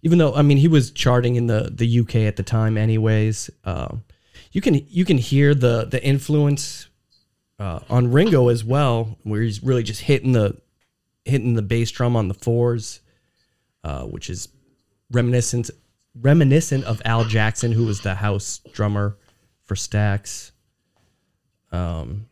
even 0.07 0.19
though 0.19 0.33
I 0.33 0.41
mean 0.41 0.57
he 0.57 0.69
was 0.69 0.91
charting 0.91 1.35
in 1.35 1.47
the 1.47 1.69
the 1.69 1.99
UK 1.99 2.15
at 2.15 2.37
the 2.37 2.43
time, 2.43 2.77
anyways. 2.77 3.49
Uh, 3.65 3.97
you 4.53 4.61
can 4.61 4.75
you 4.87 5.03
can 5.03 5.17
hear 5.17 5.53
the 5.53 5.83
the 5.83 6.01
influence 6.01 6.87
uh, 7.59 7.81
on 7.89 8.09
Ringo 8.09 8.47
as 8.47 8.63
well, 8.63 9.17
where 9.23 9.41
he's 9.41 9.61
really 9.61 9.83
just 9.83 9.99
hitting 9.99 10.31
the 10.31 10.55
hitting 11.25 11.55
the 11.55 11.61
bass 11.61 11.91
drum 11.91 12.15
on 12.15 12.29
the 12.29 12.33
fours, 12.33 13.01
uh, 13.83 14.03
which 14.03 14.29
is 14.29 14.47
reminiscent 15.11 15.71
reminiscent 16.15 16.85
of 16.85 17.01
Al 17.03 17.25
Jackson, 17.25 17.73
who 17.73 17.85
was 17.85 17.99
the 17.99 18.15
house 18.15 18.61
drummer 18.71 19.17
for 19.65 19.75
Stax. 19.75 20.51
Um, 21.73 22.27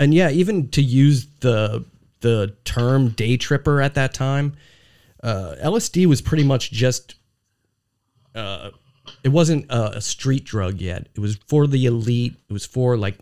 and 0.00 0.12
yeah, 0.12 0.30
even 0.30 0.68
to 0.70 0.82
use 0.82 1.28
the 1.42 1.84
the 2.22 2.56
term 2.64 3.10
day 3.10 3.36
tripper 3.36 3.80
at 3.80 3.94
that 3.94 4.12
time, 4.12 4.56
uh, 5.22 5.54
LSD 5.62 6.06
was 6.06 6.20
pretty 6.20 6.44
much 6.44 6.70
just. 6.70 7.16
Uh, 8.34 8.70
it 9.24 9.30
wasn't 9.30 9.70
a, 9.70 9.96
a 9.96 10.00
street 10.00 10.44
drug 10.44 10.80
yet. 10.80 11.08
It 11.14 11.20
was 11.20 11.36
for 11.46 11.66
the 11.66 11.86
elite. 11.86 12.36
It 12.48 12.52
was 12.52 12.66
for 12.66 12.96
like 12.96 13.18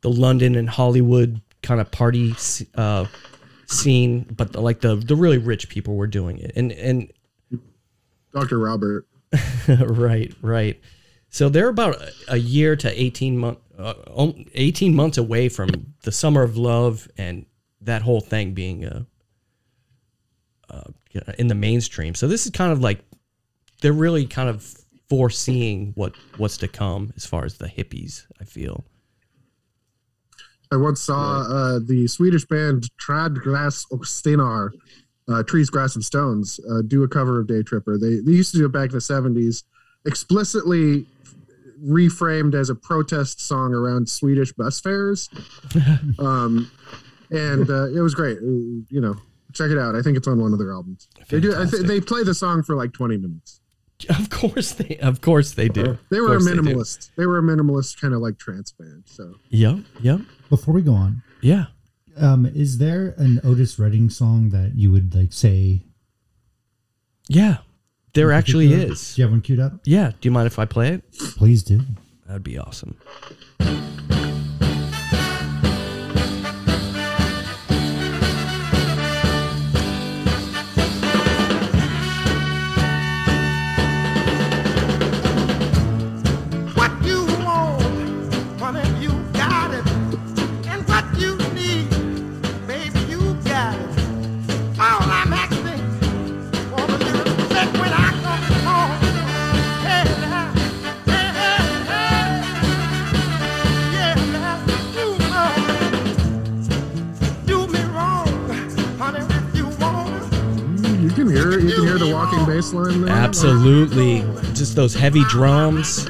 the 0.00 0.10
London 0.10 0.54
and 0.54 0.68
Hollywood 0.68 1.40
kind 1.62 1.80
of 1.80 1.90
party 1.90 2.34
uh, 2.76 3.06
scene, 3.66 4.26
but 4.36 4.52
the, 4.52 4.60
like 4.60 4.80
the 4.80 4.96
the 4.96 5.16
really 5.16 5.38
rich 5.38 5.68
people 5.68 5.96
were 5.96 6.06
doing 6.06 6.38
it, 6.38 6.52
and 6.56 6.72
and 6.72 7.12
Dr. 8.32 8.58
Robert. 8.58 9.06
right, 9.68 10.32
right. 10.42 10.80
So 11.30 11.48
they're 11.48 11.68
about 11.68 11.96
a 12.28 12.36
year 12.36 12.76
to 12.76 13.02
18 13.02 13.36
month, 13.36 13.58
uh, 13.78 13.94
um, 14.16 14.44
18 14.54 14.94
months 14.94 15.18
away 15.18 15.48
from 15.48 15.94
the 16.02 16.12
summer 16.12 16.42
of 16.42 16.56
love 16.56 17.08
and 17.18 17.46
that 17.80 18.02
whole 18.02 18.20
thing 18.20 18.52
being 18.54 18.84
uh, 18.84 19.04
uh, 20.70 20.90
in 21.38 21.46
the 21.48 21.54
mainstream. 21.54 22.14
So 22.14 22.28
this 22.28 22.46
is 22.46 22.52
kind 22.52 22.72
of 22.72 22.80
like 22.80 23.00
they're 23.80 23.92
really 23.92 24.26
kind 24.26 24.48
of 24.48 24.74
foreseeing 25.08 25.92
what 25.94 26.14
what's 26.36 26.56
to 26.58 26.68
come 26.68 27.12
as 27.16 27.26
far 27.26 27.44
as 27.44 27.58
the 27.58 27.66
hippies. 27.66 28.26
I 28.40 28.44
feel. 28.44 28.84
I 30.72 30.76
once 30.76 31.00
saw 31.00 31.42
uh, 31.42 31.78
the 31.78 32.08
Swedish 32.08 32.44
band 32.44 32.88
Träd 32.98 33.40
Gräs 33.40 33.86
och 33.90 34.04
Stenar, 34.04 34.70
uh, 35.28 35.42
Trees, 35.44 35.70
Grass, 35.70 35.94
and 35.94 36.04
Stones, 36.04 36.58
uh, 36.68 36.82
do 36.82 37.04
a 37.04 37.08
cover 37.08 37.38
of 37.40 37.46
Day 37.46 37.62
Tripper. 37.62 37.98
They, 37.98 38.16
they 38.16 38.32
used 38.32 38.50
to 38.52 38.58
do 38.58 38.66
it 38.66 38.72
back 38.72 38.90
in 38.90 38.94
the 38.94 38.98
70s, 38.98 39.62
explicitly 40.06 41.06
reframed 41.84 42.54
as 42.54 42.70
a 42.70 42.74
protest 42.74 43.40
song 43.40 43.74
around 43.74 44.08
Swedish 44.08 44.52
bus 44.52 44.80
fares. 44.80 45.28
um, 46.18 46.70
and 47.30 47.70
uh, 47.70 47.88
it 47.88 48.00
was 48.00 48.14
great. 48.14 48.38
Uh, 48.38 48.82
You 48.88 49.00
know, 49.00 49.16
check 49.56 49.70
it 49.70 49.78
out. 49.78 49.94
I 49.96 50.02
think 50.02 50.16
it's 50.16 50.28
on 50.28 50.40
one 50.40 50.52
of 50.52 50.58
their 50.58 50.72
albums. 50.72 51.08
They 51.28 51.40
do. 51.40 51.54
I 51.58 51.64
th- 51.66 51.82
they 51.82 52.00
play 52.00 52.22
the 52.22 52.34
song 52.34 52.62
for 52.62 52.76
like 52.76 52.92
20 52.92 53.16
minutes. 53.16 53.60
Of 54.10 54.28
course 54.28 54.72
they. 54.72 54.98
Of 54.98 55.22
course 55.22 55.52
they 55.52 55.68
do. 55.70 55.96
They 56.10 56.20
were 56.20 56.36
a 56.36 56.38
minimalist. 56.38 57.10
They, 57.16 57.24
were 57.24 57.38
a 57.38 57.42
minimalist 57.42 57.98
kind 57.98 58.12
of 58.12 58.20
like 58.20 58.38
trance 58.38 58.70
band. 58.72 59.04
So 59.06 59.34
Yep. 59.48 59.78
Yep. 60.02 60.20
Before 60.50 60.74
we 60.74 60.82
go 60.82 60.92
on, 60.92 61.22
Yeah. 61.40 61.66
um, 62.18 62.44
is 62.44 62.76
there 62.76 63.14
an 63.16 63.40
Otis 63.42 63.78
Redding 63.78 64.10
song 64.10 64.50
that 64.50 64.72
you 64.74 64.90
would 64.92 65.14
like 65.14 65.32
say? 65.32 65.80
Yeah. 67.28 67.58
There 68.12 68.32
actually 68.32 68.70
is. 68.72 69.14
Do 69.14 69.22
you 69.22 69.24
have 69.24 69.32
one 69.32 69.40
queued 69.40 69.60
up? 69.60 69.72
Yeah. 69.84 70.10
Do 70.10 70.28
you 70.28 70.30
mind 70.30 70.46
if 70.46 70.58
I 70.58 70.66
play 70.66 70.88
it? 70.90 71.02
Please 71.38 71.62
do. 71.62 71.80
That'd 72.26 72.42
be 72.44 72.58
awesome. 72.58 72.96
Can 111.26 111.36
hear. 111.36 111.58
You 111.58 111.74
can 111.74 111.86
hear 111.86 111.98
the 111.98 112.12
walking 112.12 112.44
bass 112.46 112.72
line 112.72 113.02
there. 113.02 113.14
Absolutely. 113.14 114.20
Just 114.54 114.76
those 114.76 114.94
heavy 114.94 115.24
drums. 115.24 116.08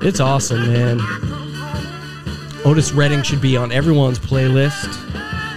It's 0.00 0.20
awesome, 0.20 0.72
man. 0.72 1.00
Otis 2.64 2.92
Redding 2.92 3.22
should 3.22 3.40
be 3.40 3.56
on 3.56 3.72
everyone's 3.72 4.18
playlist 4.18 4.88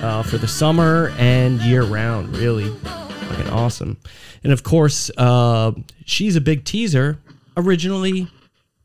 uh, 0.03 0.23
for 0.23 0.38
the 0.38 0.47
summer 0.47 1.13
and 1.17 1.60
year 1.62 1.84
round. 1.84 2.36
Really, 2.38 2.69
fucking 2.69 3.49
awesome. 3.49 3.97
And 4.43 4.53
of 4.53 4.63
course, 4.63 5.10
uh, 5.17 5.71
she's 6.05 6.36
a 6.36 6.41
big 6.41 6.63
teaser. 6.63 7.19
Originally, 7.58 8.27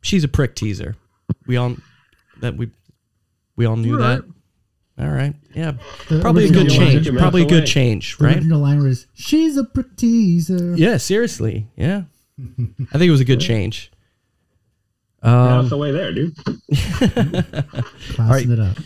she's 0.03 0.25
a 0.25 0.29
prick 0.29 0.55
teaser. 0.55 0.97
We 1.47 1.57
all 1.57 1.77
that 2.41 2.57
we 2.57 2.71
we 3.57 3.67
all 3.67 3.77
knew 3.77 3.97
that. 3.99 4.25
Right. 5.01 5.07
All 5.09 5.13
right, 5.15 5.35
yeah, 5.55 5.73
The 6.09 6.21
probably 6.21 6.47
a 6.47 6.51
good 6.51 6.69
change. 6.69 7.07
Took 7.07 7.17
Probably 7.17 7.43
a 7.43 7.47
good 7.47 7.55
the 7.57 7.61
way. 7.63 7.67
change, 7.67 8.19
The 8.19 8.25
right? 8.27 8.37
original 8.37 8.61
line 8.61 8.83
was 8.83 9.07
"She's 9.15 9.57
a 9.57 9.65
prick 9.65 9.97
teaser." 9.97 10.75
Yeah, 10.77 10.99
seriously. 10.99 11.69
Yeah. 11.77 12.03
I 12.39 12.45
think 12.99 13.03
it 13.09 13.11
was 13.11 13.21
a 13.21 13.25
good 13.25 13.41
change. 13.41 13.91
Get 15.23 15.31
Um, 15.31 15.65
off 15.65 15.69
the 15.71 15.77
way 15.79 15.91
there, 15.93 16.13
dude. 16.13 16.37
Classing 18.15 18.19
right. 18.19 18.49
it 18.49 18.59
up. 18.61 18.77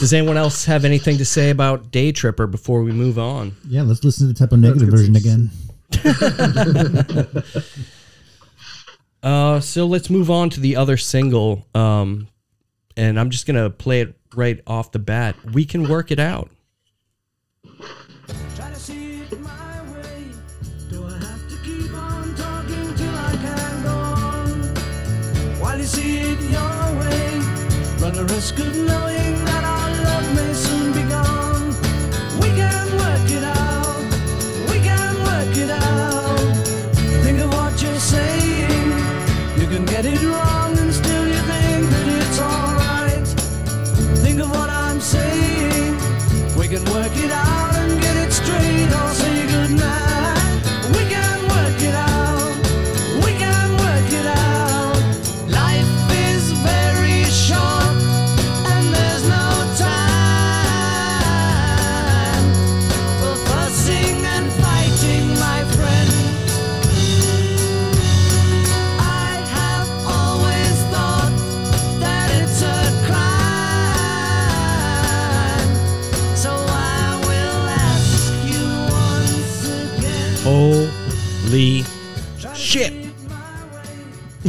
does 0.00 0.12
anyone 0.14 0.36
else 0.38 0.64
have 0.66 0.84
anything 0.84 1.18
to 1.18 1.24
say 1.24 1.50
about 1.50 1.90
Day 1.90 2.10
Tripper 2.12 2.46
before 2.46 2.82
we 2.82 2.92
move 2.92 3.18
on? 3.18 3.54
Yeah, 3.68 3.82
let's 3.82 4.04
listen 4.04 4.26
to 4.28 4.32
the 4.32 4.38
Type 4.38 4.52
O 4.52 4.56
Negative 4.56 4.88
version 4.88 5.14
sense. 5.14 5.50
again. 5.94 7.42
Uh, 9.22 9.58
so 9.58 9.86
let's 9.86 10.10
move 10.10 10.30
on 10.30 10.50
to 10.50 10.60
the 10.60 10.76
other 10.76 10.98
single. 10.98 11.66
Um, 11.74 12.28
and 12.96 13.18
I'm 13.18 13.30
just 13.30 13.46
gonna 13.46 13.70
play 13.70 14.00
it 14.00 14.16
right 14.34 14.60
off 14.66 14.92
the 14.92 14.98
bat. 14.98 15.36
We 15.52 15.64
can 15.64 15.88
work 15.88 16.10
it 16.10 16.18
out. 16.18 16.50
To 17.64 17.80
to 28.00 28.04
run 28.04 28.14
the 28.14 28.24
risk 28.34 28.58
of 28.58 28.76
knowing 28.76 29.44
that 29.44 29.64
our 29.64 29.90
love 30.04 30.34
may 30.36 30.52
soon 30.52 30.92
be 30.92 31.02
gone. 31.08 31.68
We 32.40 32.48
can 32.48 32.86
work 32.98 33.30
it 33.30 33.44
out. 33.44 34.02
We 34.70 34.78
can 34.80 35.14
work 35.24 35.56
it 35.56 35.70
out. 35.70 36.38
Think 37.24 37.40
of 37.40 37.52
what 37.52 37.80
you're 37.82 37.98
saying. 37.98 38.88
You 39.58 39.66
can 39.66 39.84
get 39.84 40.04
it 40.04 40.22
can 46.76 46.84
work 46.92 47.16
it 47.16 47.30
out 47.30 47.76
and 47.76 48.00
get 48.00 48.16
it 48.16 48.32
straight 48.32 48.92
or 48.92 49.14
say 49.14 49.46
goodnight. 49.46 50.03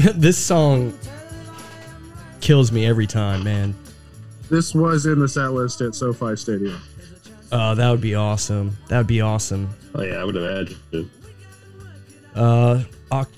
this 0.15 0.37
song 0.37 0.97
kills 2.39 2.71
me 2.71 2.85
every 2.85 3.07
time, 3.07 3.43
man. 3.43 3.73
This 4.49 4.75
was 4.75 5.07
in 5.07 5.19
the 5.19 5.27
set 5.27 5.51
list 5.53 5.81
at 5.81 5.95
SoFi 5.95 6.35
Stadium. 6.35 6.79
Oh, 7.51 7.73
that 7.73 7.89
would 7.89 8.01
be 8.01 8.13
awesome. 8.13 8.77
That 8.87 8.99
would 8.99 9.07
be 9.07 9.21
awesome. 9.21 9.67
Oh 9.95 10.03
yeah, 10.03 10.15
I 10.15 10.23
would 10.23 10.35
imagine. 10.35 11.09
Uh, 12.35 12.83
Oc- 13.11 13.29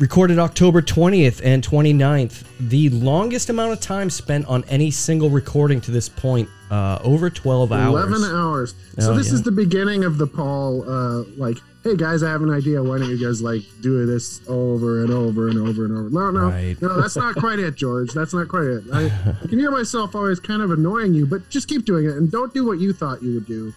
recorded 0.00 0.38
October 0.38 0.82
20th 0.82 1.40
and 1.44 1.62
29th. 1.66 2.44
The 2.60 2.90
longest 2.90 3.48
amount 3.50 3.72
of 3.72 3.80
time 3.80 4.10
spent 4.10 4.46
on 4.46 4.64
any 4.68 4.90
single 4.90 5.30
recording 5.30 5.80
to 5.82 5.90
this 5.90 6.08
point. 6.08 6.48
Uh, 6.70 6.98
over 7.04 7.30
12 7.30 7.70
hours. 7.72 8.10
11 8.10 8.24
hours. 8.36 8.74
So 8.98 9.12
Oh, 9.12 9.16
this 9.16 9.28
yeah. 9.28 9.34
is 9.34 9.42
the 9.42 9.52
beginning 9.52 10.02
of 10.02 10.18
the 10.18 10.26
Paul, 10.26 10.82
uh, 10.90 11.22
like, 11.36 11.58
hey 11.84 11.94
guys, 11.96 12.22
I 12.24 12.30
have 12.30 12.42
an 12.42 12.50
idea. 12.50 12.82
Why 12.82 12.98
don't 12.98 13.08
you 13.10 13.24
guys 13.24 13.40
like 13.42 13.62
do 13.80 14.04
this 14.06 14.40
over 14.48 15.02
and 15.02 15.12
over 15.12 15.48
and 15.48 15.58
over 15.58 15.84
and 15.84 15.96
over? 15.96 16.10
No, 16.10 16.30
no, 16.32 16.48
Right. 16.50 16.76
no, 16.82 17.00
that's 17.00 17.14
not 17.16 17.36
quite 17.36 17.60
it, 17.60 17.76
George. 17.76 18.12
That's 18.12 18.34
not 18.34 18.48
quite 18.48 18.64
it. 18.64 18.84
I, 18.92 19.04
I 19.06 19.46
can 19.48 19.58
hear 19.60 19.70
myself 19.70 20.16
always 20.16 20.40
kind 20.40 20.62
of 20.62 20.72
annoying 20.72 21.14
you, 21.14 21.26
but 21.26 21.48
just 21.50 21.68
keep 21.68 21.84
doing 21.84 22.06
it 22.06 22.12
and 22.16 22.30
don't 22.32 22.52
do 22.52 22.64
what 22.66 22.80
you 22.80 22.92
thought 22.92 23.22
you 23.22 23.34
would 23.34 23.46
do. 23.46 23.72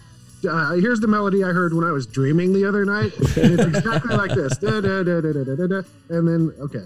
Uh, 0.48 0.72
here's 0.74 1.00
the 1.00 1.08
melody 1.08 1.42
I 1.42 1.48
heard 1.48 1.74
when 1.74 1.84
I 1.84 1.90
was 1.90 2.06
dreaming 2.06 2.52
the 2.52 2.64
other 2.68 2.84
night. 2.84 3.12
And 3.36 3.58
it's 3.58 3.64
exactly 3.76 4.14
like 4.16 4.30
this. 4.34 4.56
Da, 4.58 4.80
da, 4.80 5.02
da, 5.02 5.20
da, 5.20 5.32
da, 5.32 5.44
da, 5.44 5.54
da, 5.56 5.66
da. 5.66 5.82
And 6.10 6.28
then, 6.28 6.54
okay. 6.60 6.84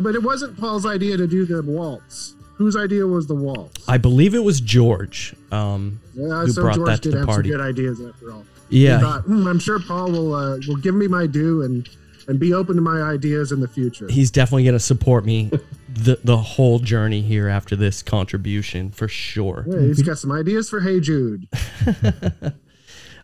But 0.00 0.14
it 0.14 0.22
wasn't 0.22 0.58
Paul's 0.58 0.86
idea 0.86 1.16
to 1.16 1.26
do 1.26 1.44
the 1.44 1.62
waltz. 1.62 2.34
Whose 2.56 2.76
idea 2.76 3.06
was 3.06 3.26
the 3.26 3.34
waltz? 3.34 3.86
I 3.88 3.98
believe 3.98 4.34
it 4.34 4.42
was 4.44 4.60
George 4.60 5.34
um, 5.50 6.00
Yeah, 6.14 6.42
who 6.44 6.48
so 6.52 6.62
brought 6.62 6.76
George 6.76 6.86
that 6.88 7.02
to 7.02 7.08
did 7.10 7.12
the 7.14 7.18
have 7.18 7.26
party. 7.26 7.50
some 7.50 7.58
good 7.58 7.66
ideas 7.68 8.00
after 8.00 8.32
all. 8.32 8.44
Yeah. 8.70 9.00
Thought, 9.00 9.22
"Hmm, 9.22 9.46
I'm 9.48 9.58
sure 9.58 9.78
Paul 9.80 10.12
will 10.12 10.34
uh, 10.34 10.58
will 10.68 10.76
give 10.76 10.94
me 10.94 11.06
my 11.08 11.26
due 11.26 11.62
and 11.62 11.88
and 12.28 12.38
be 12.40 12.54
open 12.54 12.76
to 12.76 12.80
my 12.80 13.02
ideas 13.02 13.52
in 13.52 13.60
the 13.60 13.68
future. 13.68 14.06
He's 14.08 14.30
definitely 14.30 14.64
going 14.64 14.74
to 14.74 14.80
support 14.80 15.26
me 15.26 15.50
the, 15.88 16.18
the 16.24 16.38
whole 16.38 16.78
journey 16.78 17.20
here 17.20 17.48
after 17.48 17.76
this 17.76 18.02
contribution 18.02 18.90
for 18.90 19.08
sure. 19.08 19.64
Yeah, 19.68 19.80
he's 19.80 20.00
got 20.02 20.16
some 20.18 20.32
ideas 20.32 20.70
for 20.70 20.80
Hey 20.80 21.00
Jude. 21.00 21.46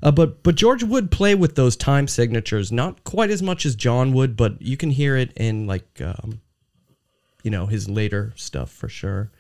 Uh, 0.03 0.11
but 0.11 0.43
but 0.43 0.55
George 0.55 0.83
would 0.83 1.11
play 1.11 1.35
with 1.35 1.55
those 1.57 1.77
time 1.77 2.09
signatures, 2.09 2.73
not 2.73 3.05
quite 3.05 3.31
as 3.31 3.43
much 3.43 3.67
as 3.67 3.75
John 3.75 4.13
would, 4.15 4.37
but 4.37 4.61
you 4.63 4.77
can 4.77 4.91
hear 4.91 5.17
it 5.17 5.33
in 5.37 5.67
like 5.67 6.01
um, 6.01 6.41
you 7.43 7.51
know 7.51 7.67
his 7.67 7.89
later 7.89 8.33
stuff 8.37 8.71
for 8.71 8.89
sure. 8.89 9.31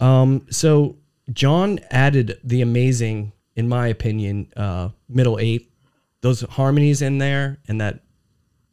Um, 0.00 0.46
so 0.50 0.96
John 1.32 1.78
added 1.90 2.40
the 2.42 2.60
amazing, 2.60 3.32
in 3.54 3.68
my 3.68 3.86
opinion, 3.86 4.52
uh, 4.56 4.88
middle 5.08 5.38
eight, 5.38 5.70
those 6.22 6.40
harmonies 6.42 7.00
in 7.00 7.18
there, 7.18 7.58
and 7.68 7.80
that 7.80 8.00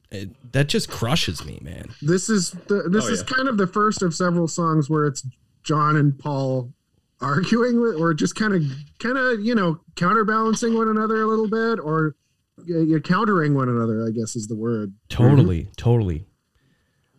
it, 0.09 0.51
that 0.53 0.67
just 0.69 0.89
crushes 0.89 1.45
me, 1.45 1.59
man. 1.61 1.93
This 2.01 2.29
is 2.29 2.51
the 2.67 2.89
this 2.89 3.05
Oh, 3.05 3.09
is 3.09 3.19
yeah. 3.19 3.35
kind 3.35 3.47
of 3.47 3.57
the 3.57 3.67
first 3.67 4.01
of 4.01 4.15
several 4.15 4.47
songs 4.47 4.89
where 4.89 5.05
it's 5.05 5.23
John 5.63 5.95
and 5.95 6.17
Paul 6.17 6.73
arguing 7.21 7.79
with, 7.81 7.95
or 7.95 8.13
just 8.13 8.35
kind 8.35 8.53
of 8.53 8.63
kind 8.99 9.17
of 9.17 9.39
you 9.41 9.55
know 9.55 9.79
counterbalancing 9.95 10.75
one 10.75 10.87
another 10.87 11.21
a 11.21 11.25
little 11.27 11.47
bit, 11.47 11.79
or 11.79 12.15
uh, 12.59 12.63
you're 12.79 12.99
countering 13.01 13.55
one 13.55 13.69
another. 13.69 14.05
I 14.07 14.11
guess 14.11 14.35
is 14.35 14.47
the 14.47 14.55
word. 14.55 14.93
Totally, 15.09 15.69
totally. 15.77 16.25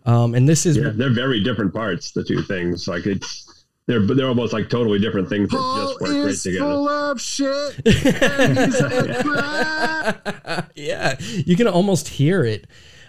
Um, 0.04 0.34
and 0.34 0.48
this 0.48 0.66
is 0.66 0.76
Yeah, 0.76 0.90
they're 0.92 1.14
very 1.14 1.42
different 1.42 1.72
parts. 1.72 2.12
The 2.12 2.24
two 2.24 2.42
things, 2.42 2.88
like 2.88 3.06
it's 3.06 3.64
they're 3.86 4.00
they're 4.00 4.28
almost 4.28 4.52
like 4.52 4.68
totally 4.68 4.98
different 4.98 5.28
things 5.28 5.50
that 5.50 5.56
Paul 5.56 5.86
just 5.86 6.00
work 6.00 6.10
great 6.10 6.26
is 6.26 6.42
together. 6.42 6.64
full 6.64 6.88
of 6.88 7.20
shit. 7.20 7.86
and 8.22 8.58
he's 8.58 8.80
a 8.80 10.70
yeah, 10.74 11.16
you 11.20 11.56
can 11.56 11.68
almost 11.68 12.08
hear 12.08 12.44
it. 12.44 12.66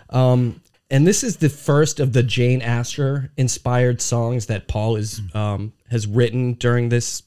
Um, 0.09 0.61
and 0.93 1.07
this 1.07 1.23
is 1.23 1.37
the 1.37 1.49
first 1.49 1.99
of 1.99 2.13
the 2.13 2.21
Jane 2.23 2.61
Asher 2.61 3.31
inspired 3.35 3.99
songs 3.99 4.45
that 4.45 4.67
Paul 4.67 4.95
is 4.95 5.21
um, 5.33 5.73
has 5.89 6.05
written 6.07 6.53
during 6.53 6.89
this 6.89 7.23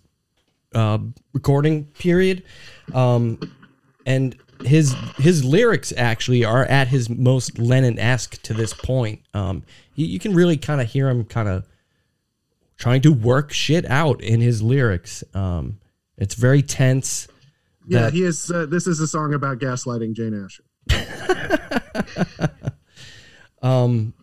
uh, 0.75 0.99
recording 1.33 1.85
period. 1.87 2.45
Um, 2.95 3.41
and 4.07 4.37
his 4.65 4.95
his 5.17 5.45
lyrics 5.45 5.93
actually 5.97 6.45
are 6.45 6.65
at 6.65 6.89
his 6.89 7.11
most 7.11 7.59
Lennon 7.59 7.99
esque 7.99 8.41
to 8.43 8.55
this 8.55 8.73
point. 8.73 9.21
Um, 9.35 9.65
you, 9.97 10.07
you 10.07 10.19
can 10.21 10.33
really 10.33 10.57
kind 10.57 10.81
of 10.81 10.89
hear 10.89 11.09
him 11.09 11.25
kind 11.25 11.49
of 11.49 11.67
trying 12.79 13.01
to 13.03 13.13
work 13.13 13.53
shit 13.53 13.85
out 13.91 14.21
in 14.23 14.41
his 14.41 14.63
lyrics. 14.63 15.25
Um, 15.35 15.81
it's 16.17 16.35
very 16.35 16.63
tense. 16.63 17.27
Yeah, 17.89 18.03
that- 18.03 18.13
he 18.13 18.23
is. 18.23 18.49
Uh, 18.49 18.67
this 18.67 18.87
is 18.87 19.01
a 19.01 19.09
song 19.09 19.35
about 19.35 19.59
gaslighting 19.59 20.15
Jane 20.15 20.35
Asher, 20.45 20.63
Um, 23.67 24.15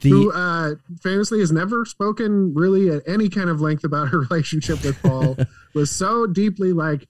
the 0.00 0.10
who 0.10 0.32
uh, 0.32 0.74
famously 1.00 1.40
has 1.40 1.52
never 1.52 1.84
spoken 1.84 2.54
really 2.54 2.88
at 2.88 3.02
any 3.06 3.28
kind 3.28 3.50
of 3.50 3.60
length 3.60 3.84
about 3.84 4.08
her 4.08 4.20
relationship 4.30 4.82
with 4.82 5.00
Paul. 5.02 5.36
was 5.74 5.90
so 5.90 6.26
deeply 6.26 6.72
like, 6.72 7.08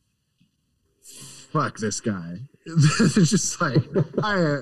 "Fuck 1.53 1.79
this 1.79 2.00
guy." 2.00 2.38
it's 2.66 3.31
just 3.31 3.61
like, 3.61 3.83
I, 4.22 4.59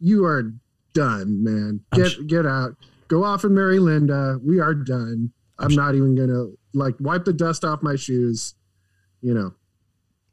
you 0.00 0.24
are 0.24 0.52
done, 0.92 1.44
man. 1.44 1.80
I'm 1.92 2.02
Get 2.02 2.26
get 2.26 2.46
out. 2.46 2.74
Go 3.08 3.24
off 3.24 3.44
and 3.44 3.54
marry 3.54 3.78
Linda. 3.78 4.38
We 4.42 4.60
are 4.60 4.74
done. 4.74 5.32
I'm 5.58 5.74
not 5.74 5.94
even 5.94 6.16
gonna 6.16 6.46
like 6.74 6.94
wipe 6.98 7.24
the 7.24 7.32
dust 7.32 7.64
off 7.64 7.82
my 7.82 7.96
shoes. 7.96 8.54
You 9.20 9.34
know, 9.34 9.54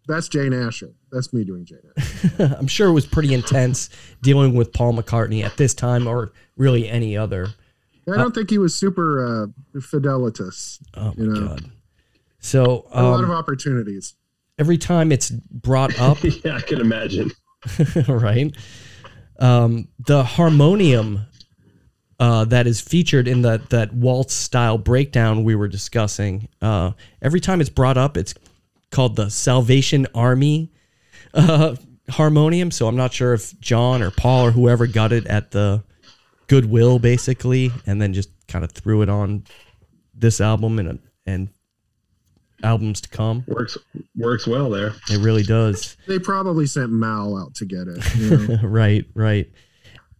that's 0.10 0.28
Jane 0.28 0.52
Asher. 0.54 0.92
That's 1.12 1.32
me 1.32 1.46
doing 1.46 1.64
Jane 1.66 1.80
Asher. 1.98 2.56
I'm 2.60 2.68
sure 2.68 2.90
it 2.90 2.94
was 2.94 3.06
pretty 3.06 3.34
intense 3.34 3.90
dealing 4.22 4.56
with 4.56 4.74
Paul 4.74 4.94
McCartney 4.94 5.44
at 5.44 5.56
this 5.58 5.74
time, 5.74 6.06
or 6.08 6.34
really 6.58 6.90
any 6.90 7.16
other. 7.16 7.48
I 8.12 8.18
don't 8.18 8.34
think 8.34 8.50
he 8.50 8.58
was 8.58 8.74
super 8.76 9.24
uh, 9.76 9.80
fidelitous. 9.82 10.80
Oh 10.96 11.14
my 11.16 11.24
You 11.24 11.26
know. 11.32 11.48
god! 11.50 11.72
So 12.40 12.88
A 12.92 13.04
lot 13.04 13.24
of 13.24 13.30
um, 13.30 13.36
opportunities. 13.36 14.16
every 14.58 14.78
time 14.78 15.12
it's 15.12 15.30
brought 15.30 15.98
up, 16.00 16.18
yeah, 16.24 16.56
I 16.58 16.62
can 16.62 16.82
imagine. 16.82 17.32
right? 18.08 18.56
Um, 19.40 19.88
the 20.06 20.24
harmonium 20.24 21.26
uh, 22.20 22.46
that 22.46 22.68
is 22.68 22.82
featured 22.82 23.28
in 23.28 23.44
that 23.44 23.70
that 23.70 23.94
waltz 23.94 24.34
style 24.34 24.78
breakdown 24.78 25.44
we 25.44 25.56
were 25.56 25.68
discussing. 25.68 26.48
Uh, 26.62 26.92
every 27.22 27.40
time 27.40 27.62
it's 27.62 27.70
brought 27.70 27.98
up, 27.98 28.18
it's 28.18 28.34
called 28.92 29.16
the 29.16 29.30
Salvation 29.30 30.08
Army 30.14 30.72
uh, 31.34 31.76
harmonium. 32.10 32.72
So 32.72 32.88
I'm 32.88 32.96
not 32.96 33.14
sure 33.14 33.34
if 33.34 33.60
John 33.60 34.02
or 34.02 34.12
Paul 34.12 34.46
or 34.48 34.52
whoever 34.52 34.88
got 34.88 35.12
it 35.12 35.28
at 35.28 35.52
the 35.52 35.84
Goodwill, 36.48 37.00
basically, 37.00 37.72
and 37.86 38.02
then 38.02 38.14
just 38.14 38.30
kind 38.48 38.66
of 38.66 38.72
threw 38.72 39.02
it 39.02 39.10
on 39.10 39.44
this 40.16 40.42
album 40.42 40.80
and 40.80 41.00
and 41.26 41.50
albums 42.64 43.02
to 43.02 43.10
come. 43.10 43.44
Works 43.48 43.78
works 44.16 44.48
well 44.48 44.70
there. 44.70 44.94
It 45.10 45.20
really 45.20 45.44
does. 45.44 45.96
They 46.08 46.20
probably 46.20 46.66
sent 46.66 46.92
Mal 46.92 47.38
out 47.38 47.56
to 47.56 47.66
get 47.66 47.88
it. 47.88 48.16
You 48.16 48.38
know? 48.38 48.60
right, 48.64 49.06
right. 49.14 49.50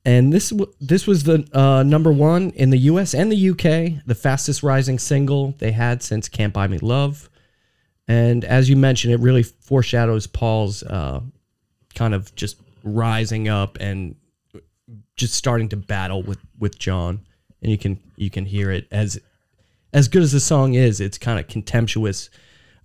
And 0.06 0.32
this 0.32 0.54
this 0.80 1.06
was 1.06 1.24
the 1.24 1.48
uh, 1.54 1.84
number 1.84 2.12
one 2.12 2.52
in 2.52 2.70
the 2.70 2.78
U.S. 2.78 3.14
and 3.14 3.32
the 3.32 3.36
U.K. 3.36 4.02
The 4.06 4.16
fastest 4.16 4.64
rising 4.64 5.00
single 5.00 5.56
they 5.58 5.72
had 5.72 6.02
since 6.02 6.30
"Can't 6.30 6.54
Buy 6.54 6.68
Me 6.68 6.78
Love." 6.78 7.29
And 8.10 8.44
as 8.44 8.68
you 8.68 8.76
mentioned, 8.76 9.14
it 9.14 9.20
really 9.20 9.44
foreshadows 9.44 10.26
Paul's 10.26 10.82
uh, 10.82 11.22
kind 11.94 12.16
of 12.16 12.34
just 12.36 12.60
rising 12.84 13.48
up 13.48 13.78
and 13.80 14.16
just 15.16 15.36
starting 15.36 15.70
to 15.70 15.78
battle 15.78 16.24
with 16.24 16.40
with 16.58 16.80
John. 16.80 17.22
And 17.62 17.72
you 17.72 17.78
can 17.78 18.00
you 18.18 18.32
can 18.32 18.46
hear 18.46 18.72
it 18.72 18.88
as 18.92 19.20
as 19.94 20.08
good 20.08 20.24
as 20.24 20.32
the 20.32 20.40
song 20.40 20.74
is. 20.74 21.00
It's 21.00 21.20
kind 21.20 21.40
of 21.40 21.48
contemptuous 21.48 22.32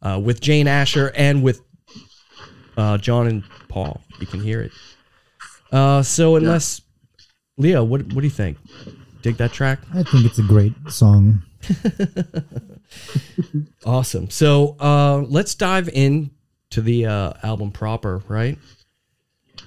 uh, 0.02 0.20
with 0.22 0.42
Jane 0.42 0.68
Asher 0.68 1.10
and 1.16 1.42
with 1.42 1.62
uh, 2.76 2.98
John 2.98 3.26
and 3.26 3.44
Paul. 3.68 4.02
You 4.20 4.26
can 4.26 4.42
hear 4.42 4.60
it. 4.60 4.72
Uh, 5.72 6.02
so 6.02 6.36
unless 6.36 6.82
Leo, 7.56 7.82
what 7.82 8.02
what 8.12 8.20
do 8.20 8.24
you 8.24 8.30
think? 8.30 8.58
Dig 9.22 9.38
that 9.38 9.54
track? 9.54 9.78
I 9.94 10.02
think 10.02 10.26
it's 10.26 10.38
a 10.38 10.42
great 10.42 10.74
song. 10.90 11.42
Awesome. 13.86 14.30
So 14.30 14.76
uh, 14.80 15.18
let's 15.28 15.54
dive 15.54 15.88
in 15.90 16.30
to 16.70 16.80
the 16.80 17.06
uh, 17.06 17.32
album 17.42 17.70
proper, 17.70 18.22
right? 18.28 18.58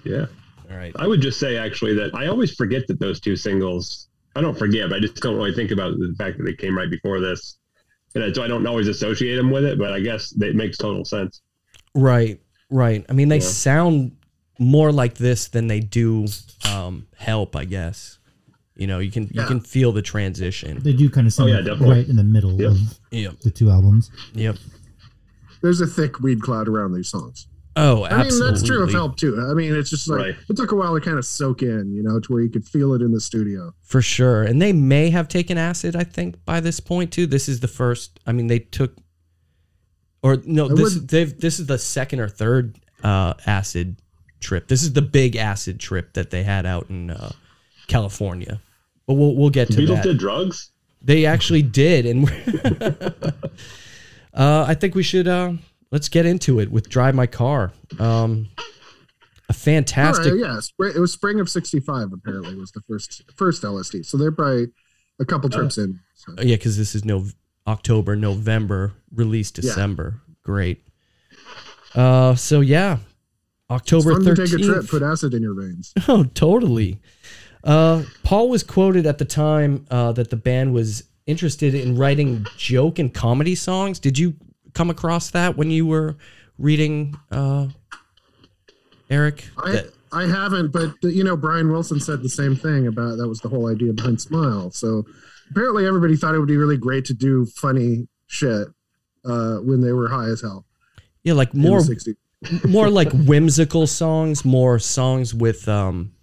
Yeah. 0.04 0.26
All 0.70 0.76
right. 0.78 0.92
I 0.98 1.08
would 1.08 1.22
just 1.22 1.40
say 1.40 1.56
actually 1.58 1.94
that 1.96 2.16
I 2.16 2.28
always 2.28 2.54
forget 2.54 2.88
that 2.88 3.00
those 3.00 3.20
two 3.20 3.36
singles. 3.36 4.10
I 4.36 4.42
don't 4.42 4.58
forget, 4.58 4.90
but 4.90 4.98
I 4.98 5.00
just 5.00 5.16
don't 5.18 5.36
really 5.36 5.54
think 5.54 5.72
about 5.72 5.98
the 5.98 6.14
fact 6.18 6.38
that 6.38 6.44
they 6.44 6.54
came 6.54 6.78
right 6.78 6.90
before 6.90 7.20
this, 7.20 7.58
and 8.16 8.36
so 8.36 8.44
I 8.44 8.48
don't 8.48 8.66
always 8.68 8.88
associate 8.88 9.36
them 9.36 9.50
with 9.52 9.64
it. 9.66 9.78
But 9.80 9.94
I 9.94 10.00
guess 10.00 10.34
it 10.40 10.56
makes 10.56 10.78
total 10.78 11.06
sense. 11.06 11.42
Right. 11.96 12.40
Right. 12.70 13.06
I 13.10 13.14
mean, 13.14 13.30
they 13.30 13.38
Yeah. 13.38 13.42
sound 13.42 14.12
more 14.60 14.92
like 14.92 15.16
this 15.16 15.48
than 15.48 15.68
they 15.68 15.80
do 15.80 16.28
um, 16.70 17.08
Help, 17.16 17.56
I 17.56 17.66
guess. 17.66 18.17
You 18.78 18.88
know, 18.88 19.00
you 19.00 19.10
can 19.12 19.30
you 19.34 19.44
can 19.46 19.60
feel 19.60 19.92
the 19.92 20.02
transition. 20.04 20.80
They 20.84 20.94
do 20.94 21.10
kind 21.10 21.26
of 21.28 21.34
sound 21.34 21.50
Oh, 21.50 21.54
yeah, 21.54 21.62
definitely. 21.62 21.96
right 21.98 22.08
in 22.08 22.16
the 22.16 22.24
middle 22.24 22.60
Yep. 22.62 22.72
of 22.72 23.00
Yep. 23.12 23.40
the 23.42 23.50
two 23.52 23.70
albums. 23.72 24.12
Yep. 24.34 24.58
There's 25.62 25.82
a 25.82 25.88
thick 25.88 26.20
weed 26.20 26.42
cloud 26.42 26.68
around 26.68 26.94
these 26.94 27.10
songs. 27.10 27.48
Oh, 27.76 28.06
I 28.06 28.24
mean, 28.24 28.40
that's 28.40 28.64
true 28.64 28.84
of 28.84 28.92
Help 28.92 29.18
too. 29.18 29.40
I 29.40 29.54
mean, 29.54 29.74
it's 29.76 29.90
just 29.92 30.08
like 30.08 30.20
Right. 30.20 30.36
it 30.50 30.56
took 30.58 30.72
a 30.72 30.76
while 30.76 30.96
to 30.96 31.02
kind 31.02 31.18
of 31.18 31.26
soak 31.26 31.62
in, 31.62 31.94
you 31.94 32.02
know, 32.02 32.20
to 32.20 32.32
where 32.34 32.42
you 32.42 32.50
could 32.50 32.66
feel 32.66 32.94
it 32.94 33.02
in 33.04 33.12
the 33.12 33.20
studio. 33.22 33.74
For 33.84 34.02
sure. 34.02 34.42
And 34.44 34.60
they 34.62 34.74
may 34.74 35.10
have 35.12 35.28
taken 35.28 35.58
acid, 35.60 35.96
I 35.96 36.04
think, 36.04 36.44
by 36.46 36.60
this 36.60 36.80
point 36.80 37.12
too. 37.12 37.28
This 37.28 37.48
is 37.50 37.60
the 37.60 37.68
first 37.68 38.20
I 38.28 38.32
mean 38.32 38.48
they 38.48 38.60
took 38.60 38.96
or 40.24 40.38
no, 40.46 40.66
I 40.66 40.74
this 40.74 40.96
would- 40.96 41.08
they've 41.08 41.40
this 41.40 41.60
is 41.60 41.66
the 41.68 41.78
second 41.78 42.20
or 42.20 42.28
third 42.30 42.78
uh 43.04 43.34
acid 43.46 43.98
trip. 44.40 44.68
This 44.68 44.82
is 44.84 44.94
the 44.94 45.02
big 45.04 45.36
acid 45.36 45.80
trip 45.80 46.14
that 46.14 46.30
they 46.32 46.44
had 46.44 46.66
out 46.66 46.90
in 46.90 47.12
uh 47.12 47.32
California. 47.88 48.60
But 49.08 49.14
we'll 49.16 49.36
we'll 49.36 49.50
get 49.50 49.70
to 49.72 49.78
Beatles 49.78 49.96
that. 49.96 50.04
did 50.04 50.18
drugs. 50.20 50.72
They 51.02 51.26
actually 51.26 51.62
did 51.62 52.06
and 52.06 52.30
uh 54.34 54.66
I 54.68 54.74
think 54.74 54.96
we 54.96 55.04
should 55.04 55.28
uh 55.28 55.54
let's 55.92 56.10
get 56.10 56.26
into 56.26 56.60
it 56.60 56.72
with 56.72 56.90
Drive 56.90 57.16
My 57.16 57.28
Car. 57.28 57.72
Um 58.00 58.50
a 59.50 59.54
fantastic 59.54 60.26
All 60.34 60.40
right, 60.40 60.62
yeah, 60.80 60.90
it 60.96 61.00
was 61.00 61.14
spring 61.14 61.40
of 61.40 61.50
'65. 61.50 62.12
Apparently, 62.12 62.56
was 62.56 62.72
the 62.72 62.82
first 62.82 63.24
first 63.36 63.64
LSD. 63.64 64.06
So 64.06 64.18
they're 64.18 64.32
probably 64.32 64.68
a 65.20 65.26
couple 65.26 65.50
trips 65.50 65.78
in. 65.78 66.00
So. 66.16 66.34
Uh, 66.34 66.42
Yeah, 66.42 66.58
because 66.58 66.78
this 66.78 66.94
is 66.96 67.06
no 67.06 67.26
October, 67.66 68.16
November, 68.18 68.94
release 69.14 69.52
December. 69.52 70.20
Great. 70.44 70.84
Uh, 71.96 72.36
so 72.36 72.60
yeah, 72.60 72.98
October 73.70 74.14
Fun 74.14 74.24
to 74.26 74.36
take 74.36 74.54
a 74.54 74.64
trip, 74.64 74.88
put 74.88 75.02
acid 75.02 75.34
in 75.34 75.42
your 75.44 75.54
veins. 75.54 75.94
Oh, 76.10 76.26
totally. 76.26 77.00
Uh, 77.68 78.04
Paul 78.24 78.50
was 78.50 78.64
quoted 78.64 79.06
at 79.06 79.18
the 79.18 79.26
time 79.26 79.86
uh, 79.92 80.14
that 80.14 80.30
the 80.30 80.38
band 80.38 80.74
was 80.74 81.04
interested 81.26 81.76
in 81.76 81.98
writing 81.98 82.46
joke 82.58 82.98
and 82.98 83.14
comedy 83.14 83.56
songs. 83.56 84.00
Did 84.00 84.18
you 84.18 84.36
come 84.74 84.90
across 84.90 85.32
that 85.32 85.58
when 85.58 85.70
you 85.70 85.86
were 85.86 86.16
reading, 86.58 87.16
uh, 87.30 87.68
Eric? 89.10 89.50
I 89.58 89.72
That- 89.74 89.94
I 90.10 90.26
haven't, 90.26 90.72
but 90.72 90.94
you 91.02 91.22
know, 91.22 91.36
Brian 91.36 91.70
Wilson 91.70 92.00
said 92.00 92.24
the 92.24 92.30
same 92.30 92.56
thing 92.56 92.88
about 92.88 93.18
that 93.18 93.28
was 93.28 93.42
the 93.42 93.50
whole 93.50 93.68
idea 93.68 93.92
behind 93.92 94.22
Smile. 94.22 94.72
So 94.72 95.06
apparently, 95.52 95.86
everybody 95.86 96.16
thought 96.16 96.34
it 96.34 96.40
would 96.40 96.48
be 96.48 96.56
really 96.56 96.78
great 96.78 97.04
to 97.06 97.14
do 97.14 97.46
funny 97.46 98.08
shit 98.28 98.70
uh, 99.26 99.58
when 99.58 99.82
they 99.82 99.92
were 99.92 100.08
high 100.08 100.28
as 100.30 100.40
hell. 100.40 100.66
yeah, 101.24 101.34
like 101.34 101.54
more 101.54 101.82
more 102.66 102.90
like 102.90 103.12
whimsical 103.12 103.86
songs, 103.86 104.46
more 104.46 104.80
songs 104.80 105.34
with 105.36 105.68
um 105.68 106.14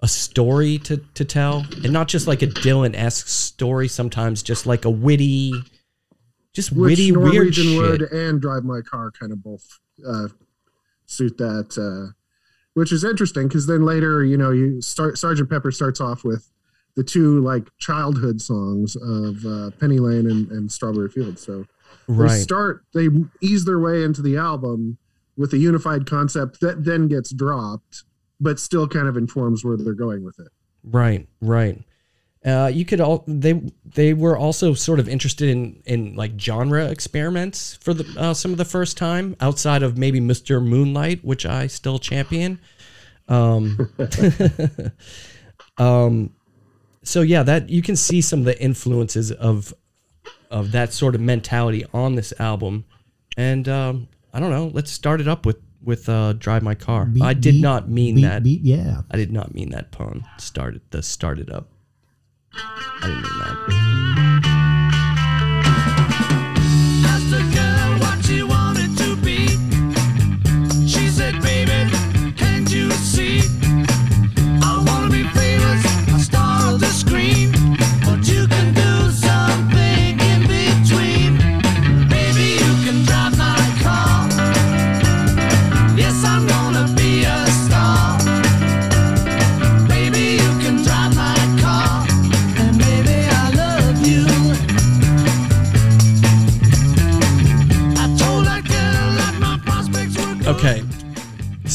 a 0.00 0.08
story 0.08 0.78
to 0.78 0.98
to 1.14 1.24
tell, 1.24 1.64
and 1.82 1.92
not 1.92 2.08
just 2.08 2.26
like 2.26 2.42
a 2.42 2.46
Dylan 2.46 2.94
esque 2.94 3.28
story. 3.28 3.88
Sometimes 3.88 4.42
just 4.42 4.66
like 4.66 4.84
a 4.84 4.90
witty, 4.90 5.52
just 6.52 6.72
which 6.72 6.98
witty 6.98 7.12
weird 7.12 7.54
shit. 7.54 8.12
And 8.12 8.40
Drive 8.40 8.64
My 8.64 8.80
Car 8.82 9.10
kind 9.10 9.32
of 9.32 9.42
both 9.42 9.66
uh, 10.06 10.28
suit 11.06 11.38
that, 11.38 11.78
uh, 11.78 12.12
which 12.74 12.92
is 12.92 13.04
interesting 13.04 13.48
because 13.48 13.66
then 13.66 13.84
later, 13.84 14.24
you 14.24 14.36
know, 14.36 14.50
you 14.50 14.80
start 14.82 15.18
Sergeant 15.18 15.48
Pepper 15.48 15.70
starts 15.70 16.00
off 16.00 16.24
with 16.24 16.50
the 16.94 17.04
two 17.04 17.40
like 17.40 17.68
childhood 17.78 18.40
songs 18.40 18.96
of 18.96 19.44
uh, 19.44 19.70
Penny 19.78 19.98
Lane 19.98 20.30
and, 20.30 20.50
and 20.50 20.72
Strawberry 20.72 21.10
Fields. 21.10 21.42
So 21.44 21.66
they 22.08 22.28
start, 22.28 22.84
they 22.94 23.08
ease 23.42 23.64
their 23.64 23.78
way 23.78 24.02
into 24.02 24.22
the 24.22 24.36
album 24.36 24.96
with 25.36 25.52
a 25.52 25.58
unified 25.58 26.06
concept 26.06 26.60
that 26.60 26.84
then 26.84 27.08
gets 27.08 27.32
dropped, 27.32 28.04
but 28.40 28.58
still 28.58 28.86
kind 28.86 29.08
of 29.08 29.16
informs 29.16 29.64
where 29.64 29.76
they're 29.76 29.94
going 29.94 30.24
with 30.24 30.38
it. 30.38 30.48
right, 30.84 31.26
right. 31.40 31.82
Uh, 32.44 32.70
you 32.72 32.84
could 32.84 33.00
all 33.00 33.24
they 33.26 33.60
they 33.84 34.14
were 34.14 34.38
also 34.38 34.72
sort 34.72 35.00
of 35.00 35.08
interested 35.08 35.48
in 35.48 35.82
in 35.84 36.14
like 36.14 36.38
genre 36.38 36.86
experiments 36.86 37.74
for 37.82 37.92
the 37.92 38.06
uh, 38.16 38.32
some 38.32 38.52
of 38.52 38.58
the 38.58 38.64
first 38.64 38.96
time 38.96 39.34
outside 39.40 39.82
of 39.82 39.98
maybe 39.98 40.20
Mr. 40.20 40.64
Moonlight, 40.64 41.24
which 41.24 41.44
I 41.44 41.66
still 41.66 41.98
champion. 41.98 42.60
Um, 43.26 43.90
um, 45.78 46.30
so 47.02 47.22
yeah, 47.22 47.42
that 47.42 47.68
you 47.68 47.82
can 47.82 47.96
see 47.96 48.20
some 48.20 48.40
of 48.40 48.44
the 48.44 48.62
influences 48.62 49.32
of 49.32 49.74
of 50.48 50.70
that 50.70 50.92
sort 50.92 51.16
of 51.16 51.20
mentality 51.20 51.84
on 51.92 52.14
this 52.14 52.32
album, 52.38 52.84
and 53.36 53.68
um, 53.68 54.08
I 54.32 54.38
don't 54.38 54.50
know. 54.50 54.70
Let's 54.72 54.92
start 54.92 55.20
it 55.20 55.26
up 55.26 55.46
with 55.46 55.58
with 55.86 56.08
uh, 56.08 56.34
"Drive 56.34 56.62
My 56.62 56.74
Car." 56.74 57.06
Beat, 57.06 57.22
I 57.22 57.32
did 57.32 57.52
beat, 57.54 57.62
not 57.62 57.88
mean 57.88 58.16
beat, 58.16 58.22
that. 58.22 58.46
Yeah. 58.46 59.02
I 59.10 59.16
did 59.16 59.32
not 59.32 59.54
mean 59.54 59.70
that 59.70 59.92
pun. 59.92 60.24
Started 60.38 60.82
the 60.90 61.02
started 61.02 61.50
up. 61.50 61.68
I 62.52 62.98
didn't 63.02 63.22
mean 63.22 63.38
that. 63.38 63.95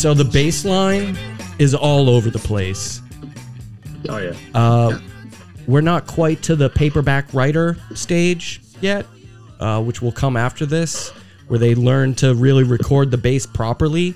So 0.02 0.16
the 0.16 0.26
bass 0.26 0.66
line 0.66 1.16
is 1.60 1.76
all 1.76 2.10
over 2.10 2.32
the 2.32 2.40
place. 2.40 3.02
Oh 4.10 4.18
yeah. 4.18 4.34
Uh, 4.56 5.00
we're 5.68 5.82
not 5.82 6.08
quite 6.08 6.42
to 6.44 6.56
the 6.56 6.70
paperback 6.72 7.32
writer 7.36 7.78
stage 7.94 8.62
yet, 8.82 9.06
uh, 9.60 9.80
which 9.84 10.02
will 10.02 10.12
come 10.12 10.36
after 10.36 10.66
this, 10.66 11.10
where 11.50 11.60
they 11.60 11.76
learn 11.76 12.16
to 12.16 12.34
really 12.34 12.64
record 12.64 13.12
the 13.12 13.18
bass 13.18 13.46
properly. 13.46 14.16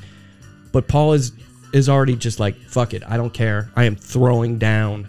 But 0.71 0.87
Paul 0.87 1.13
is 1.13 1.33
is 1.71 1.87
already 1.87 2.15
just 2.15 2.39
like, 2.39 2.55
fuck 2.67 2.95
it, 2.95 3.03
I 3.07 3.15
don't 3.15 3.33
care. 3.33 3.69
I 3.75 3.83
am 3.83 3.95
throwing 3.95 4.57
down, 4.57 5.07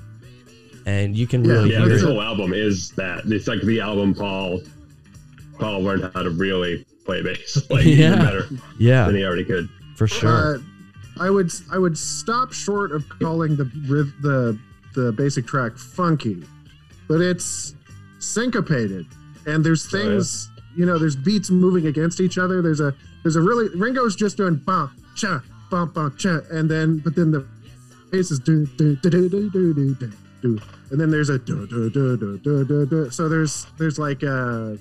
and 0.85 1.17
you 1.17 1.27
can 1.27 1.43
really 1.43 1.73
yeah, 1.73 1.79
hear 1.81 1.89
this 1.89 2.03
it. 2.03 2.07
whole 2.07 2.21
album 2.21 2.53
is 2.53 2.91
that. 2.93 3.23
It's 3.25 3.49
like 3.49 3.63
the 3.63 3.81
album 3.81 4.15
Paul 4.15 4.61
Paul 5.59 5.81
learned 5.85 6.11
how 6.13 6.23
to 6.23 6.29
really 6.31 6.85
play 7.07 7.23
bass, 7.23 7.57
like 7.71 7.87
Yeah. 7.87 8.09
even 8.13 8.19
better 8.19 8.49
Yeah, 8.79 9.07
than 9.07 9.15
he 9.15 9.25
already 9.25 9.45
could. 9.45 9.71
For 9.97 10.07
sure. 10.07 10.57
Uh, 10.57 10.59
I 11.19 11.31
would 11.31 11.51
I 11.73 11.79
would 11.79 11.97
stop 11.97 12.53
short 12.53 12.93
of 12.93 13.05
calling 13.21 13.57
the 13.57 13.65
the 14.21 14.59
the 14.95 15.13
basic 15.13 15.47
track 15.47 15.77
funky, 15.79 16.43
but 17.09 17.21
it's 17.21 17.75
syncopated 18.19 19.07
and 19.47 19.65
there's 19.65 19.93
Oh, 19.95 19.97
yeah. 19.99 20.05
things 20.05 20.51
you 20.77 20.85
know 20.85 20.99
there's 20.99 21.17
beats 21.17 21.51
moving 21.51 21.87
against 21.87 22.21
each 22.21 22.39
other. 22.39 22.61
There's 22.63 22.81
a 22.81 22.95
there's 23.23 23.37
a 23.37 23.41
really 23.41 23.69
Ringo's 23.77 24.17
just 24.17 24.37
doing 24.37 24.57
bum 24.57 24.91
cha 25.15 25.43
bum 25.71 25.91
bum 25.91 26.15
cha 26.19 26.41
and 26.51 26.71
then 26.71 26.99
but 26.99 27.15
then 27.15 27.31
the 27.31 27.47
bass 28.11 28.31
is 28.31 28.39
do 28.39 28.67
do 28.77 28.97
do 28.97 29.11
do 29.11 29.29
do 29.29 29.51
do 29.51 29.75
do 29.75 29.95
do 29.95 30.13
do 30.43 30.59
and 30.91 31.01
then 31.01 31.11
there's 31.11 31.29
a 31.31 31.39
do 31.39 31.67
do 31.67 31.91
do 31.91 32.17
do 32.17 32.39
do 32.39 32.65
do 32.65 32.87
do 32.87 33.11
so 33.11 33.29
there's 33.29 33.67
there's 33.79 33.99
like 33.99 34.23
uh 34.23 34.73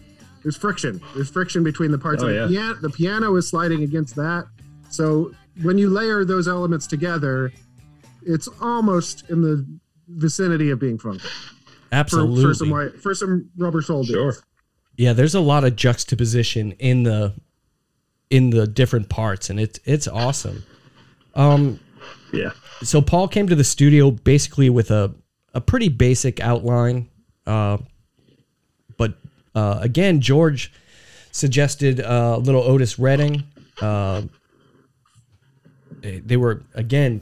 there's 0.43 0.58
friction 0.58 1.01
there's 1.15 1.30
friction 1.30 1.63
between 1.63 1.91
the 1.91 1.97
parts 1.97 2.21
Oh, 2.21 2.28
of 2.28 2.34
the 2.34 2.39
yeah. 2.41 2.47
piano 2.47 2.75
the 2.82 2.89
piano 2.89 3.36
is 3.36 3.47
sliding 3.49 3.82
against 3.84 4.15
that 4.17 4.45
so 4.95 5.31
when 5.62 5.77
you 5.77 5.89
layer 5.89 6.25
those 6.25 6.47
elements 6.47 6.88
together, 6.88 7.51
it's 8.23 8.47
almost 8.62 9.29
in 9.29 9.41
the 9.41 9.65
vicinity 10.08 10.69
of 10.71 10.79
being 10.79 10.97
funky. 10.97 11.19
For, 11.19 11.95
Absolutely. 11.95 12.43
for 12.43 12.53
some 12.53 12.69
white, 12.69 12.99
for 13.01 13.13
some 13.15 13.49
rubber 13.58 13.81
soul. 13.81 14.03
Sure. 14.03 14.36
yeah, 14.97 15.13
there's 15.13 15.36
a 15.36 15.39
lot 15.39 15.63
of 15.63 15.75
juxtaposition 15.75 16.71
in 16.73 17.03
the 17.03 17.34
in 18.29 18.49
the 18.49 18.65
different 18.67 19.08
parts, 19.10 19.49
and 19.49 19.60
it's 19.60 19.79
it's 19.86 20.08
awesome. 20.08 20.63
Um, 21.36 21.79
Yeah. 22.34 22.51
so 22.81 23.01
Paul 23.01 23.27
came 23.27 23.47
to 23.47 23.55
the 23.55 23.63
studio 23.63 24.12
basically 24.12 24.69
with 24.69 24.91
a 24.91 25.13
a 25.53 25.62
pretty 25.62 25.88
basic 25.89 26.39
outline, 26.41 27.08
uh, 27.47 27.77
but 28.97 29.13
uh, 29.53 29.77
again, 29.81 30.19
George 30.19 30.71
suggested 31.31 32.01
uh, 32.01 32.34
a 32.38 32.39
little 32.39 32.62
Otis 32.62 32.97
Redding. 32.99 33.43
Uh, 36.06 36.20
they, 36.24 36.38
were 36.38 36.63
again 36.74 37.22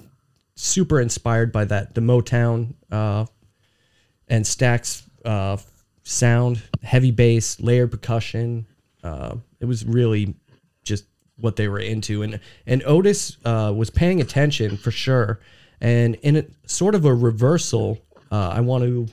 super 0.56 1.00
inspired 1.00 1.52
by 1.52 1.66
that 1.66 1.96
the 1.96 2.02
Motown 2.02 2.74
uh, 2.92 3.26
and 4.28 4.44
Stax 4.44 5.04
uh, 5.24 5.58
sound, 6.04 6.62
heavy 6.82 7.12
bass, 7.12 7.60
layered 7.60 7.92
percussion. 7.92 8.66
Uh, 9.04 9.38
it 9.60 9.66
was 9.66 9.86
really 9.86 10.36
just 10.84 11.06
what 11.38 11.56
they 11.56 11.68
were 11.68 11.80
into, 11.80 12.24
and 12.24 12.40
and 12.68 12.84
Otis 12.86 13.38
uh, 13.46 13.74
was 13.76 13.90
paying 13.90 14.22
attention 14.22 14.78
for 14.78 14.92
sure. 14.92 15.40
And 15.80 16.16
in 16.16 16.38
a 16.38 16.46
sort 16.66 16.96
of 16.96 17.06
a 17.06 17.14
reversal, 17.14 18.00
uh, 18.32 18.50
I 18.50 18.62
want 18.62 18.84
to 18.86 19.08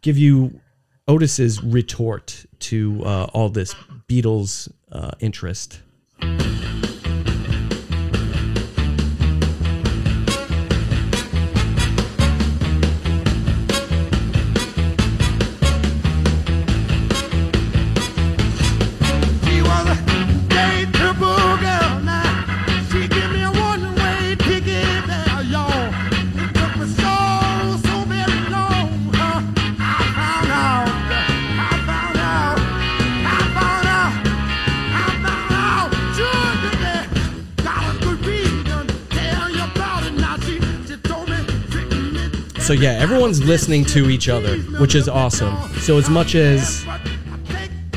give 0.00 0.18
you 0.18 0.60
Otis's 1.06 1.62
retort 1.62 2.44
to 2.60 3.04
uh, 3.04 3.24
all 3.32 3.48
this 3.48 3.74
Beatles 4.08 4.68
interest. 5.20 5.80
So 42.70 42.74
yeah, 42.74 42.92
everyone's 42.92 43.42
listening 43.42 43.84
to 43.86 44.10
each 44.10 44.28
other, 44.28 44.58
which 44.78 44.94
is 44.94 45.08
awesome. 45.08 45.56
So 45.80 45.98
as 45.98 46.08
much 46.08 46.36
as 46.36 46.84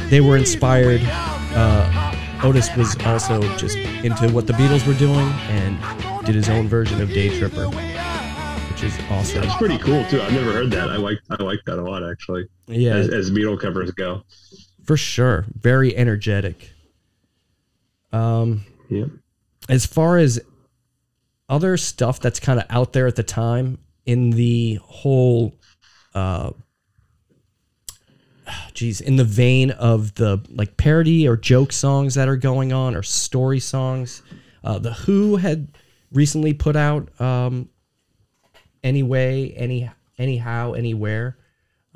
they 0.09 0.19
were 0.19 0.35
inspired, 0.35 0.99
uh, 1.03 2.41
Otis 2.43 2.75
was 2.75 2.95
also 3.05 3.39
just 3.57 3.77
into 3.77 4.27
what 4.31 4.47
the 4.47 4.53
Beatles 4.53 4.87
were 4.87 4.95
doing 4.95 5.29
and 5.47 6.25
did 6.25 6.33
his 6.33 6.49
own 6.49 6.67
version 6.67 6.99
of 7.01 7.09
Day 7.09 7.37
Tripper, 7.37 7.67
which 7.69 8.81
is 8.83 8.97
awesome. 9.11 9.41
That's 9.41 9.55
pretty 9.57 9.77
cool 9.77 10.03
too. 10.05 10.19
I've 10.19 10.33
never 10.33 10.51
heard 10.51 10.71
that. 10.71 10.89
I 10.89 10.95
like 10.95 11.19
I 11.29 11.43
like 11.43 11.59
that 11.67 11.77
a 11.77 11.83
lot 11.83 12.01
actually. 12.03 12.47
Yeah, 12.65 12.95
As, 12.95 13.09
as 13.09 13.29
Beatle 13.29 13.59
covers 13.61 13.91
go. 13.91 14.23
for 14.83 14.97
sure. 14.97 15.45
Very 15.55 15.95
energetic. 15.95 16.71
Um, 18.11 18.65
Yeah. 18.89 19.05
as 19.69 19.85
far 19.85 20.17
as 20.17 20.41
other 21.47 21.77
stuff 21.77 22.19
that's 22.19 22.39
kind 22.39 22.59
of 22.59 22.65
out 22.71 22.93
there 22.93 23.05
at 23.05 23.15
the 23.17 23.21
time 23.21 23.77
in 24.05 24.31
the 24.31 24.79
whole 24.83 25.55
uh 26.13 26.51
geez 28.73 29.01
in 29.01 29.15
the 29.15 29.23
vein 29.23 29.71
of 29.71 30.15
the 30.15 30.43
like 30.49 30.77
parody 30.77 31.27
or 31.27 31.37
joke 31.37 31.71
songs 31.71 32.15
that 32.15 32.27
are 32.27 32.37
going 32.37 32.73
on 32.73 32.95
or 32.95 33.03
story 33.03 33.59
songs 33.59 34.21
uh 34.63 34.79
the 34.79 34.93
who 34.93 35.37
had 35.37 35.67
recently 36.11 36.53
put 36.53 36.75
out 36.75 37.09
um 37.21 37.69
anyway 38.83 39.51
any 39.55 39.89
anyhow 40.17 40.73
anywhere 40.73 41.37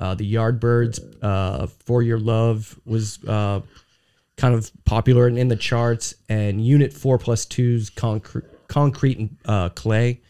uh 0.00 0.14
the 0.14 0.34
yardbirds 0.34 1.00
uh 1.22 1.66
for 1.84 2.02
your 2.02 2.18
love 2.18 2.78
was 2.84 3.22
uh 3.24 3.60
kind 4.38 4.54
of 4.54 4.70
popular 4.84 5.26
and 5.26 5.38
in 5.38 5.48
the 5.48 5.56
charts, 5.56 6.14
and 6.28 6.64
Unit 6.64 6.92
Four 6.94 7.18
Plus 7.18 7.44
Two's 7.44 7.90
concrete, 7.90 8.44
concrete 8.68 9.18
and 9.18 9.36
uh, 9.44 9.68
clay. 9.70 10.22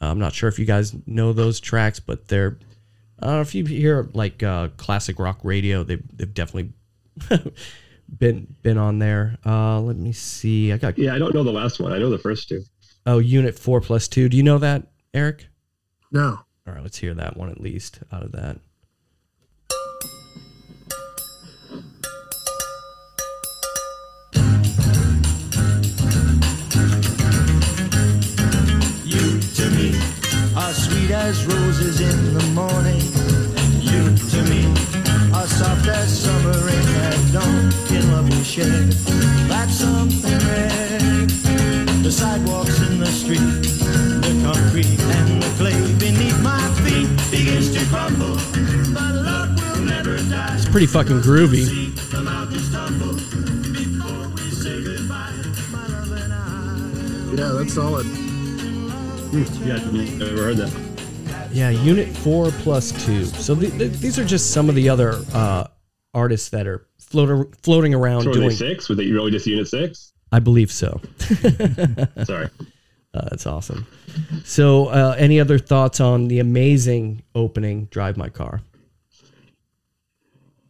I'm 0.00 0.18
not 0.18 0.34
sure 0.34 0.48
if 0.48 0.58
you 0.58 0.64
guys 0.66 0.94
know 1.06 1.32
those 1.32 1.60
tracks, 1.60 2.00
but 2.00 2.28
they're. 2.28 2.58
Know 3.22 3.40
if 3.40 3.54
you 3.54 3.64
hear 3.64 4.08
like 4.12 4.42
uh, 4.42 4.68
classic 4.76 5.18
rock 5.18 5.38
radio. 5.42 5.82
They've 5.82 6.02
they've 6.16 6.32
definitely 6.32 6.72
been 8.18 8.54
been 8.62 8.78
on 8.78 8.98
there. 8.98 9.38
Uh, 9.44 9.80
let 9.80 9.96
me 9.96 10.12
see. 10.12 10.72
I 10.72 10.76
got 10.76 10.98
Yeah, 10.98 11.14
I 11.14 11.18
don't 11.18 11.34
know 11.34 11.42
the 11.42 11.52
last 11.52 11.80
one. 11.80 11.92
I 11.92 11.98
know 11.98 12.10
the 12.10 12.18
first 12.18 12.48
two. 12.48 12.62
oh 13.06 13.18
Unit 13.18 13.58
Four 13.58 13.80
Plus 13.80 14.06
Two. 14.06 14.28
Do 14.28 14.36
you 14.36 14.42
know 14.42 14.58
that, 14.58 14.82
Eric? 15.14 15.46
No. 16.12 16.40
All 16.66 16.74
right, 16.74 16.82
let's 16.82 16.98
hear 16.98 17.14
that 17.14 17.36
one 17.36 17.48
at 17.48 17.60
least 17.60 18.00
out 18.12 18.22
of 18.22 18.32
that. 18.32 18.58
As 31.04 31.46
roses 31.46 32.00
in 32.00 32.34
the 32.34 32.44
morning. 32.54 33.00
You 33.80 34.16
to 34.32 34.42
me 34.50 34.64
are 35.32 35.46
soft 35.46 35.86
as 35.86 36.22
summer 36.24 36.58
rain 36.64 36.86
that 36.96 37.18
don't 37.32 37.70
kill 37.86 38.04
love 38.12 38.28
you 38.28 38.42
share. 38.42 38.84
That's 39.48 39.74
something 39.74 40.38
rare. 40.48 41.26
The 42.02 42.10
sidewalks 42.10 42.80
in 42.80 42.98
the 42.98 43.06
street, 43.06 43.38
the 43.38 44.32
concrete 44.44 44.98
and 45.00 45.42
the 45.42 45.50
clay 45.58 45.78
beneath 45.98 46.40
my 46.42 46.62
feet 46.84 47.08
begins 47.30 47.72
to 47.74 47.84
crumble. 47.86 48.36
But 48.94 49.14
love 49.14 49.76
will 49.76 49.84
never 49.84 50.16
die. 50.16 50.54
It's 50.54 50.68
pretty 50.68 50.86
fucking 50.86 51.20
groovy. 51.20 51.94
The 52.10 52.22
mountains 52.22 52.70
tumble 52.72 53.14
before 53.14 54.28
we 54.34 54.50
say 54.50 54.82
goodbye, 54.82 55.32
my 55.70 55.86
love 55.88 56.12
and 56.12 56.32
I. 56.32 57.42
Yeah, 57.42 57.58
that's 57.58 57.74
solid. 57.74 58.06
Hmm. 58.06 59.66
Yeah, 59.66 59.74
I've 59.74 59.92
never 59.92 60.42
heard 60.42 60.56
that. 60.58 60.85
Yeah, 61.56 61.70
Unit 61.70 62.08
Four 62.18 62.50
plus 62.50 62.92
two. 63.06 63.24
So 63.24 63.54
th- 63.54 63.72
th- 63.78 63.92
these 63.92 64.18
are 64.18 64.24
just 64.26 64.50
some 64.50 64.68
of 64.68 64.74
the 64.74 64.90
other 64.90 65.14
uh, 65.32 65.66
artists 66.12 66.50
that 66.50 66.66
are 66.66 66.86
floating 66.98 67.50
floating 67.62 67.94
around 67.94 68.24
So 68.24 68.28
were 68.28 68.34
they 68.34 68.40
doing. 68.40 68.50
six? 68.50 68.90
Was 68.90 68.98
it 68.98 69.10
really 69.10 69.30
just 69.30 69.46
Unit 69.46 69.66
Six? 69.66 70.12
I 70.30 70.38
believe 70.38 70.70
so. 70.70 71.00
Sorry. 72.24 72.50
Uh, 73.14 73.28
that's 73.30 73.46
awesome. 73.46 73.86
So, 74.44 74.88
uh, 74.88 75.14
any 75.16 75.40
other 75.40 75.58
thoughts 75.58 75.98
on 75.98 76.28
the 76.28 76.40
amazing 76.40 77.22
opening 77.34 77.86
"Drive 77.86 78.18
My 78.18 78.28
Car"? 78.28 78.60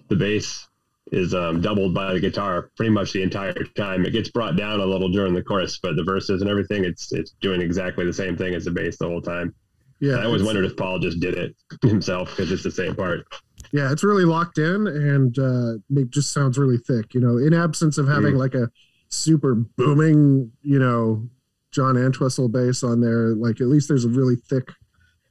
the 0.08 0.14
bass 0.14 0.68
is 1.10 1.34
um, 1.34 1.60
doubled 1.60 1.92
by 1.94 2.12
the 2.12 2.20
guitar 2.20 2.70
pretty 2.76 2.90
much 2.92 3.12
the 3.12 3.24
entire 3.24 3.52
time. 3.76 4.06
It 4.06 4.12
gets 4.12 4.28
brought 4.30 4.54
down 4.56 4.78
a 4.78 4.86
little 4.86 5.08
during 5.08 5.34
the 5.34 5.42
chorus, 5.42 5.80
but 5.82 5.96
the 5.96 6.04
verses 6.04 6.42
and 6.42 6.48
everything, 6.50 6.84
it's 6.84 7.12
it's 7.12 7.32
doing 7.40 7.60
exactly 7.60 8.04
the 8.04 8.12
same 8.12 8.36
thing 8.36 8.54
as 8.54 8.66
the 8.66 8.70
bass 8.70 8.98
the 8.98 9.08
whole 9.08 9.20
time. 9.20 9.52
Yeah, 10.00 10.16
I 10.16 10.24
always 10.26 10.42
wondered 10.42 10.64
if 10.64 10.76
Paul 10.76 10.98
just 10.98 11.20
did 11.20 11.34
it 11.34 11.56
himself 11.82 12.30
because 12.30 12.52
it's 12.52 12.62
the 12.62 12.70
same 12.70 12.94
part. 12.94 13.26
Yeah, 13.72 13.90
it's 13.92 14.04
really 14.04 14.24
locked 14.24 14.58
in 14.58 14.86
and 14.86 15.38
uh, 15.38 15.72
it 16.00 16.10
just 16.10 16.32
sounds 16.32 16.58
really 16.58 16.78
thick. 16.78 17.14
You 17.14 17.20
know, 17.20 17.38
in 17.38 17.52
absence 17.54 17.98
of 17.98 18.06
having 18.06 18.34
Mm. 18.34 18.38
like 18.38 18.54
a 18.54 18.70
super 19.08 19.54
booming, 19.54 20.52
you 20.62 20.78
know, 20.78 21.28
John 21.72 21.96
Entwistle 21.96 22.48
bass 22.48 22.82
on 22.82 23.00
there, 23.00 23.34
like 23.34 23.60
at 23.60 23.66
least 23.68 23.88
there's 23.88 24.04
a 24.04 24.08
really 24.08 24.36
thick 24.36 24.68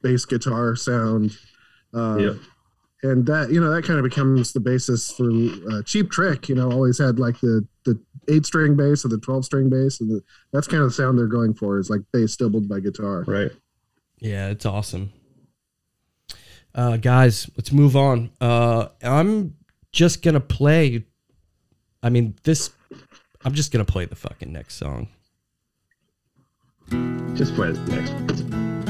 bass 0.02 0.24
guitar 0.24 0.76
sound. 0.76 1.36
Uh, 1.94 2.16
Yeah. 2.20 2.32
And 3.02 3.24
that, 3.26 3.50
you 3.52 3.60
know, 3.60 3.70
that 3.70 3.84
kind 3.84 3.98
of 4.00 4.04
becomes 4.04 4.52
the 4.52 4.58
basis 4.60 5.12
for 5.12 5.30
uh, 5.70 5.82
Cheap 5.82 6.10
Trick, 6.10 6.48
you 6.48 6.54
know, 6.56 6.72
always 6.72 6.98
had 6.98 7.18
like 7.20 7.38
the, 7.40 7.64
the 7.84 8.00
eight 8.28 8.44
string 8.46 8.74
bass 8.74 9.04
or 9.04 9.08
the 9.08 9.18
12 9.18 9.44
string 9.44 9.68
bass. 9.68 10.00
And 10.00 10.10
the, 10.10 10.22
that's 10.52 10.66
kind 10.66 10.82
of 10.82 10.88
the 10.88 10.94
sound 10.94 11.16
they're 11.18 11.26
going 11.26 11.54
for 11.54 11.78
is 11.78 11.88
like 11.90 12.00
bass 12.12 12.34
doubled 12.36 12.68
by 12.68 12.80
guitar. 12.80 13.22
Right. 13.26 13.52
Yeah, 14.18 14.48
it's 14.48 14.66
awesome. 14.66 15.12
Uh, 16.74 16.96
guys, 16.96 17.48
let's 17.56 17.72
move 17.72 17.96
on. 17.96 18.30
Uh, 18.40 18.88
I'm 19.02 19.56
just 19.92 20.22
gonna 20.22 20.40
play. 20.40 21.04
I 22.02 22.10
mean, 22.10 22.34
this. 22.42 22.70
I'm 23.44 23.54
just 23.54 23.72
gonna 23.72 23.84
play 23.84 24.04
the 24.04 24.16
fucking 24.16 24.52
next 24.52 24.74
song. 24.74 25.08
Just 27.34 27.54
play 27.54 27.72
the 27.72 27.80
next 27.90 28.85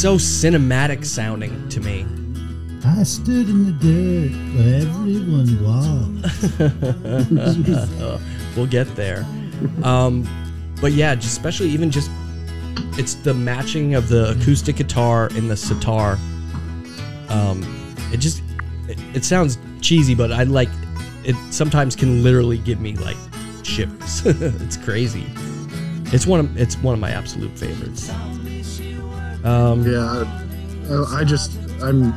so 0.00 0.16
cinematic 0.16 1.04
sounding 1.04 1.68
to 1.68 1.78
me. 1.78 2.06
I 2.86 3.02
stood 3.02 3.50
in 3.50 3.66
the 3.66 3.72
dirt 3.72 4.32
where 4.56 4.80
everyone 4.80 5.62
walked. 5.62 6.16
we'll 8.56 8.66
get 8.66 8.86
there. 8.96 9.26
Um, 9.82 10.26
but 10.80 10.92
yeah, 10.92 11.14
just 11.14 11.36
especially 11.36 11.68
even 11.68 11.90
just 11.90 12.10
it's 12.98 13.12
the 13.12 13.34
matching 13.34 13.94
of 13.94 14.08
the 14.08 14.30
acoustic 14.30 14.76
guitar 14.76 15.28
and 15.34 15.50
the 15.50 15.56
sitar. 15.56 16.16
Um, 17.28 17.62
it 18.10 18.20
just 18.20 18.42
it, 18.88 18.98
it 19.14 19.22
sounds 19.22 19.58
cheesy, 19.82 20.14
but 20.14 20.32
I 20.32 20.44
like 20.44 20.70
it. 21.24 21.36
Sometimes 21.52 21.94
can 21.94 22.22
literally 22.22 22.56
give 22.56 22.80
me 22.80 22.96
like 22.96 23.18
shivers. 23.62 24.22
it's 24.24 24.78
crazy. 24.78 25.26
It's 26.06 26.26
one 26.26 26.40
of 26.40 26.56
it's 26.56 26.78
one 26.78 26.94
of 26.94 27.00
my 27.00 27.10
absolute 27.10 27.58
favorites. 27.58 28.10
Um, 29.44 29.82
Yeah, 29.84 30.24
I, 30.90 31.20
I 31.20 31.24
just 31.24 31.58
I'm 31.82 32.14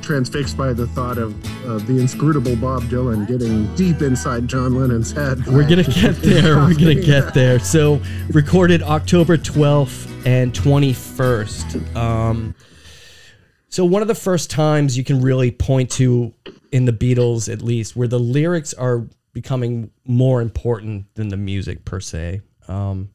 transfixed 0.00 0.56
by 0.56 0.72
the 0.72 0.86
thought 0.88 1.16
of, 1.16 1.34
of 1.66 1.86
the 1.86 1.98
inscrutable 1.98 2.56
Bob 2.56 2.82
Dylan 2.84 3.26
getting 3.26 3.74
deep 3.74 4.02
inside 4.02 4.46
John 4.48 4.74
Lennon's 4.74 5.10
head. 5.10 5.46
We're 5.46 5.68
gonna 5.68 5.82
get 5.82 6.16
there. 6.22 6.56
We're 6.56 6.74
gonna 6.74 6.94
get 6.94 7.32
there. 7.34 7.58
So, 7.58 8.00
recorded 8.28 8.82
October 8.82 9.38
12th 9.38 10.26
and 10.26 10.52
21st. 10.52 11.96
Um, 11.96 12.54
so 13.68 13.84
one 13.84 14.02
of 14.02 14.08
the 14.08 14.14
first 14.14 14.50
times 14.50 14.96
you 14.96 15.02
can 15.02 15.20
really 15.20 15.50
point 15.50 15.90
to 15.92 16.32
in 16.70 16.84
the 16.84 16.92
Beatles, 16.92 17.52
at 17.52 17.60
least, 17.60 17.96
where 17.96 18.06
the 18.06 18.20
lyrics 18.20 18.72
are 18.74 19.06
becoming 19.32 19.90
more 20.04 20.40
important 20.40 21.12
than 21.14 21.28
the 21.28 21.36
music 21.36 21.84
per 21.84 21.98
se. 21.98 22.42
Um, 22.68 23.10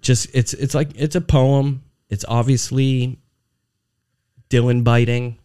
just 0.00 0.28
it's 0.32 0.54
it's 0.54 0.74
like 0.74 0.90
it's 0.94 1.14
a 1.14 1.20
poem. 1.20 1.82
It's 2.08 2.24
obviously 2.28 3.18
Dylan 4.50 4.84
biting. 4.84 5.38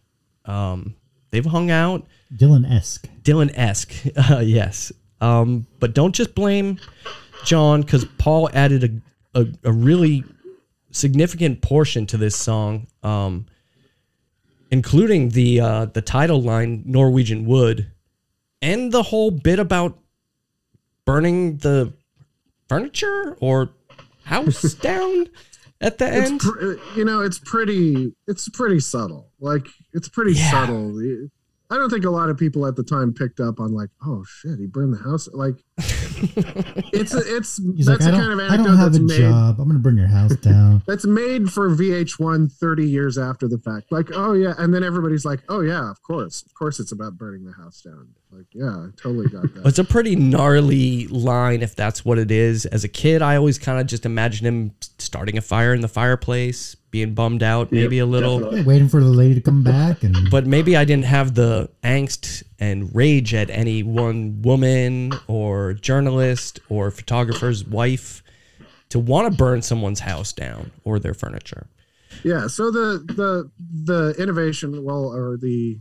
Um, 0.44 0.94
they've 1.30 1.44
hung 1.44 1.70
out. 1.70 2.06
Dylan 2.34 2.70
esque. 2.70 3.08
Dylan 3.22 3.52
esque, 3.54 3.92
uh, 4.30 4.38
yes. 4.38 4.92
Um, 5.20 5.66
but 5.78 5.94
don't 5.94 6.14
just 6.14 6.34
blame 6.34 6.78
John 7.44 7.82
because 7.82 8.04
Paul 8.18 8.50
added 8.52 9.02
a, 9.34 9.40
a, 9.40 9.46
a 9.64 9.72
really 9.72 10.24
significant 10.90 11.62
portion 11.62 12.06
to 12.06 12.16
this 12.16 12.36
song, 12.36 12.86
um, 13.02 13.46
including 14.70 15.30
the 15.30 15.60
uh, 15.60 15.84
the 15.86 16.02
title 16.02 16.42
line 16.42 16.82
"Norwegian 16.86 17.44
Wood" 17.44 17.86
and 18.60 18.90
the 18.90 19.02
whole 19.02 19.30
bit 19.30 19.58
about 19.58 19.98
burning 21.04 21.58
the 21.58 21.92
furniture 22.68 23.36
or 23.40 23.70
house 24.24 24.74
down 24.80 25.28
at 25.82 25.98
the 25.98 26.08
end. 26.08 26.36
It's 26.36 26.44
pr- 26.50 26.74
you 26.98 27.04
know 27.04 27.20
it's 27.22 27.38
pretty 27.38 28.14
it's 28.26 28.48
pretty 28.48 28.80
subtle. 28.80 29.30
Like 29.40 29.66
it's 29.92 30.08
pretty 30.08 30.32
Yeah. 30.34 30.50
subtle. 30.50 30.98
I 31.72 31.76
don't 31.76 31.88
think 31.88 32.04
a 32.04 32.10
lot 32.10 32.28
of 32.28 32.36
people 32.36 32.66
at 32.66 32.76
the 32.76 32.82
time 32.82 33.14
picked 33.14 33.40
up 33.40 33.58
on 33.58 33.72
like, 33.72 33.88
oh 34.04 34.22
shit, 34.28 34.58
he 34.58 34.66
burned 34.66 34.92
the 34.92 34.98
house. 34.98 35.26
Like 35.32 35.54
it's 35.78 37.14
a, 37.14 37.22
it's 37.24 37.56
He's 37.74 37.86
that's 37.86 38.04
like, 38.04 38.12
I 38.12 38.16
a 38.16 38.20
don't, 38.20 38.20
kind 38.20 38.40
of 38.40 38.50
I 38.50 38.56
don't 38.58 38.76
have 38.76 38.92
that's 38.92 38.98
a 38.98 39.02
made 39.02 39.18
job. 39.18 39.58
I'm 39.58 39.68
gonna 39.68 39.78
burn 39.78 39.96
your 39.96 40.06
house 40.06 40.36
down. 40.42 40.82
that's 40.86 41.06
made 41.06 41.50
for 41.50 41.70
VH1 41.70 42.52
30 42.52 42.86
years 42.86 43.16
after 43.16 43.48
the 43.48 43.56
fact. 43.56 43.90
Like, 43.90 44.10
oh 44.12 44.34
yeah, 44.34 44.52
and 44.58 44.74
then 44.74 44.84
everybody's 44.84 45.24
like, 45.24 45.40
oh 45.48 45.62
yeah, 45.62 45.90
of 45.90 46.02
course, 46.02 46.42
of 46.42 46.52
course, 46.52 46.78
it's 46.78 46.92
about 46.92 47.16
burning 47.16 47.46
the 47.46 47.52
house 47.52 47.80
down. 47.80 48.08
Like, 48.30 48.46
yeah, 48.52 48.68
I 48.68 48.88
totally 48.96 49.28
got 49.28 49.54
that. 49.54 49.66
It's 49.66 49.78
a 49.78 49.84
pretty 49.84 50.14
gnarly 50.14 51.06
line 51.06 51.62
if 51.62 51.74
that's 51.74 52.04
what 52.04 52.18
it 52.18 52.30
is. 52.30 52.66
As 52.66 52.84
a 52.84 52.88
kid, 52.88 53.22
I 53.22 53.36
always 53.36 53.58
kind 53.58 53.80
of 53.80 53.86
just 53.86 54.04
imagine 54.04 54.46
him 54.46 54.74
starting 54.98 55.38
a 55.38 55.42
fire 55.42 55.72
in 55.72 55.80
the 55.80 55.88
fireplace, 55.88 56.76
being 56.92 57.14
bummed 57.14 57.42
out, 57.42 57.72
maybe 57.72 57.98
a 57.98 58.06
little. 58.06 58.38
definitely. 58.38 58.62
Waiting 58.62 58.88
for 58.88 59.00
the 59.00 59.10
lady 59.10 59.34
to 59.34 59.40
come 59.40 59.64
back 59.64 60.04
and 60.04 60.14
But 60.30 60.46
maybe 60.46 60.76
I 60.76 60.84
didn't 60.84 61.06
have 61.06 61.34
the 61.34 61.70
angst 61.82 62.44
and 62.60 62.94
rage 62.94 63.34
at 63.34 63.50
any 63.50 63.82
one 63.82 64.42
woman 64.42 65.14
or 65.26 65.72
journalist 65.72 66.60
or 66.68 66.92
photographer's 66.92 67.64
wife 67.64 68.22
to 68.90 69.00
want 69.00 69.32
to 69.32 69.36
burn 69.36 69.62
someone's 69.62 70.00
house 70.00 70.32
down 70.32 70.70
or 70.84 71.00
their 71.00 71.14
furniture. 71.14 71.66
yeah 72.22 72.46
so 72.46 72.70
the 72.70 73.02
the 73.16 73.50
the 73.84 74.14
innovation 74.22 74.84
well 74.84 75.06
or 75.06 75.38
the 75.38 75.80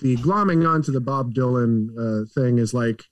the 0.00 0.16
glomming 0.18 0.66
onto 0.66 0.92
the 0.92 1.00
bob 1.00 1.34
dylan 1.34 1.88
uh, 1.98 2.24
thing 2.32 2.58
is 2.58 2.72
like 2.72 3.02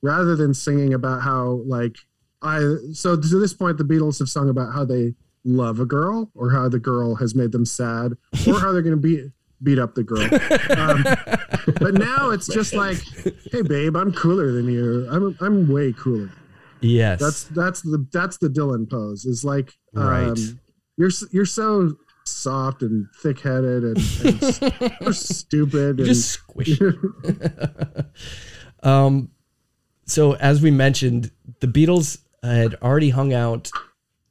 rather 0.00 0.34
than 0.34 0.54
singing 0.54 0.94
about 0.94 1.20
how 1.20 1.60
like 1.66 1.96
I 2.40 2.60
so 2.92 3.16
to 3.16 3.38
this 3.40 3.52
point, 3.52 3.78
the 3.78 3.84
Beatles 3.84 4.20
have 4.20 4.28
sung 4.28 4.48
about 4.48 4.72
how 4.72 4.84
they 4.84 5.14
love 5.44 5.80
a 5.80 5.86
girl, 5.86 6.30
or 6.34 6.50
how 6.50 6.68
the 6.68 6.78
girl 6.78 7.16
has 7.16 7.34
made 7.34 7.52
them 7.52 7.64
sad, 7.64 8.12
or 8.46 8.58
how 8.58 8.72
they're 8.72 8.82
going 8.82 8.96
to 8.96 9.00
beat 9.00 9.24
beat 9.62 9.78
up 9.78 9.94
the 9.94 10.04
girl. 10.04 10.22
Um, 10.22 11.02
but 11.80 11.94
now 11.94 12.30
it's 12.30 12.46
just 12.52 12.74
like, 12.74 12.98
hey, 13.50 13.62
babe, 13.62 13.96
I'm 13.96 14.12
cooler 14.12 14.52
than 14.52 14.66
you. 14.66 15.08
I'm 15.10 15.36
I'm 15.40 15.72
way 15.72 15.92
cooler. 15.92 16.30
Yes. 16.80 17.20
That's 17.20 17.44
that's 17.44 17.82
the 17.82 18.06
that's 18.12 18.38
the 18.38 18.48
Dylan 18.48 18.88
pose. 18.88 19.24
Is 19.24 19.44
like, 19.44 19.74
um, 19.96 20.06
Right. 20.08 20.38
You're 20.96 21.10
you're 21.30 21.44
so 21.44 21.96
soft 22.24 22.82
and 22.82 23.06
thick 23.22 23.40
headed 23.40 23.84
and, 23.84 23.96
and 23.96 24.96
you're 25.00 25.12
stupid. 25.12 25.98
You 25.98 26.04
and, 26.04 26.06
just 26.06 26.30
squish. 26.30 26.78
um, 28.82 29.30
so 30.06 30.34
as 30.36 30.60
we 30.60 30.70
mentioned, 30.70 31.30
the 31.60 31.66
Beatles 31.66 32.18
had 32.42 32.74
already 32.82 33.10
hung 33.10 33.32
out 33.32 33.70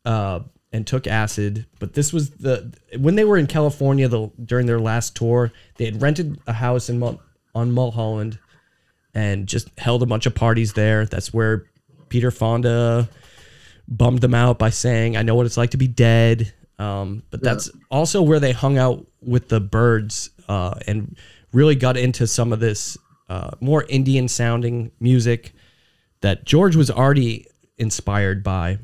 uh, 0.06 0.42
and 0.72 0.86
took 0.86 1.08
acid, 1.08 1.66
but 1.80 1.94
this 1.94 2.12
was 2.12 2.32
the 2.32 2.74
when 2.98 3.16
they 3.16 3.24
were 3.24 3.38
in 3.38 3.48
California 3.48 4.08
the, 4.08 4.30
during 4.44 4.66
their 4.66 4.80
last 4.80 5.16
tour. 5.16 5.52
They 5.78 5.86
had 5.86 6.02
rented 6.02 6.40
a 6.46 6.54
house 6.54 6.90
in 6.90 7.00
Mul- 7.00 7.22
on 7.56 7.72
Mulholland 7.72 8.38
and 9.14 9.48
just 9.48 9.70
held 9.80 10.04
a 10.04 10.06
bunch 10.06 10.26
of 10.26 10.36
parties 10.36 10.74
there. 10.74 11.06
That's 11.06 11.34
where 11.34 11.66
Peter 12.10 12.32
Fonda 12.32 13.10
bummed 13.88 14.22
them 14.22 14.36
out 14.36 14.60
by 14.60 14.70
saying, 14.70 15.16
"I 15.16 15.22
know 15.22 15.36
what 15.36 15.46
it's 15.46 15.58
like 15.58 15.72
to 15.72 15.78
be 15.78 15.88
dead." 15.88 16.54
Um, 16.80 17.24
but 17.32 17.42
that's 17.42 17.72
also 17.90 18.22
where 18.22 18.40
they 18.40 18.52
hung 18.52 18.78
out 18.78 19.08
with 19.22 19.50
the 19.50 19.60
Byrds 19.60 20.30
uh, 20.48 20.76
and 20.86 21.18
really 21.52 21.76
got 21.76 21.98
into 21.98 22.28
some 22.28 22.54
of 22.54 22.60
this 22.60 22.98
uh, 23.30 23.52
more 23.60 23.86
Indian 23.90 24.28
sounding 24.28 24.92
music 25.00 25.54
that 26.22 26.46
George 26.46 26.76
was 26.76 26.92
already 26.92 27.48
inspired 27.78 28.44
by, 28.44 28.80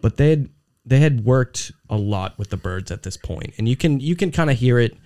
but 0.00 0.16
they 0.16 0.30
had 0.30 0.48
they 0.86 1.00
had 1.00 1.24
worked 1.24 1.72
a 1.88 1.96
lot 1.96 2.38
with 2.38 2.50
the 2.50 2.56
Byrds 2.56 2.90
at 2.90 3.02
this 3.02 3.16
point, 3.16 3.54
and 3.58 3.68
you 3.68 3.76
can 3.76 4.00
you 4.00 4.14
can 4.16 4.30
kind 4.30 4.50
of 4.50 4.58
hear 4.58 4.78
it, 4.78 4.96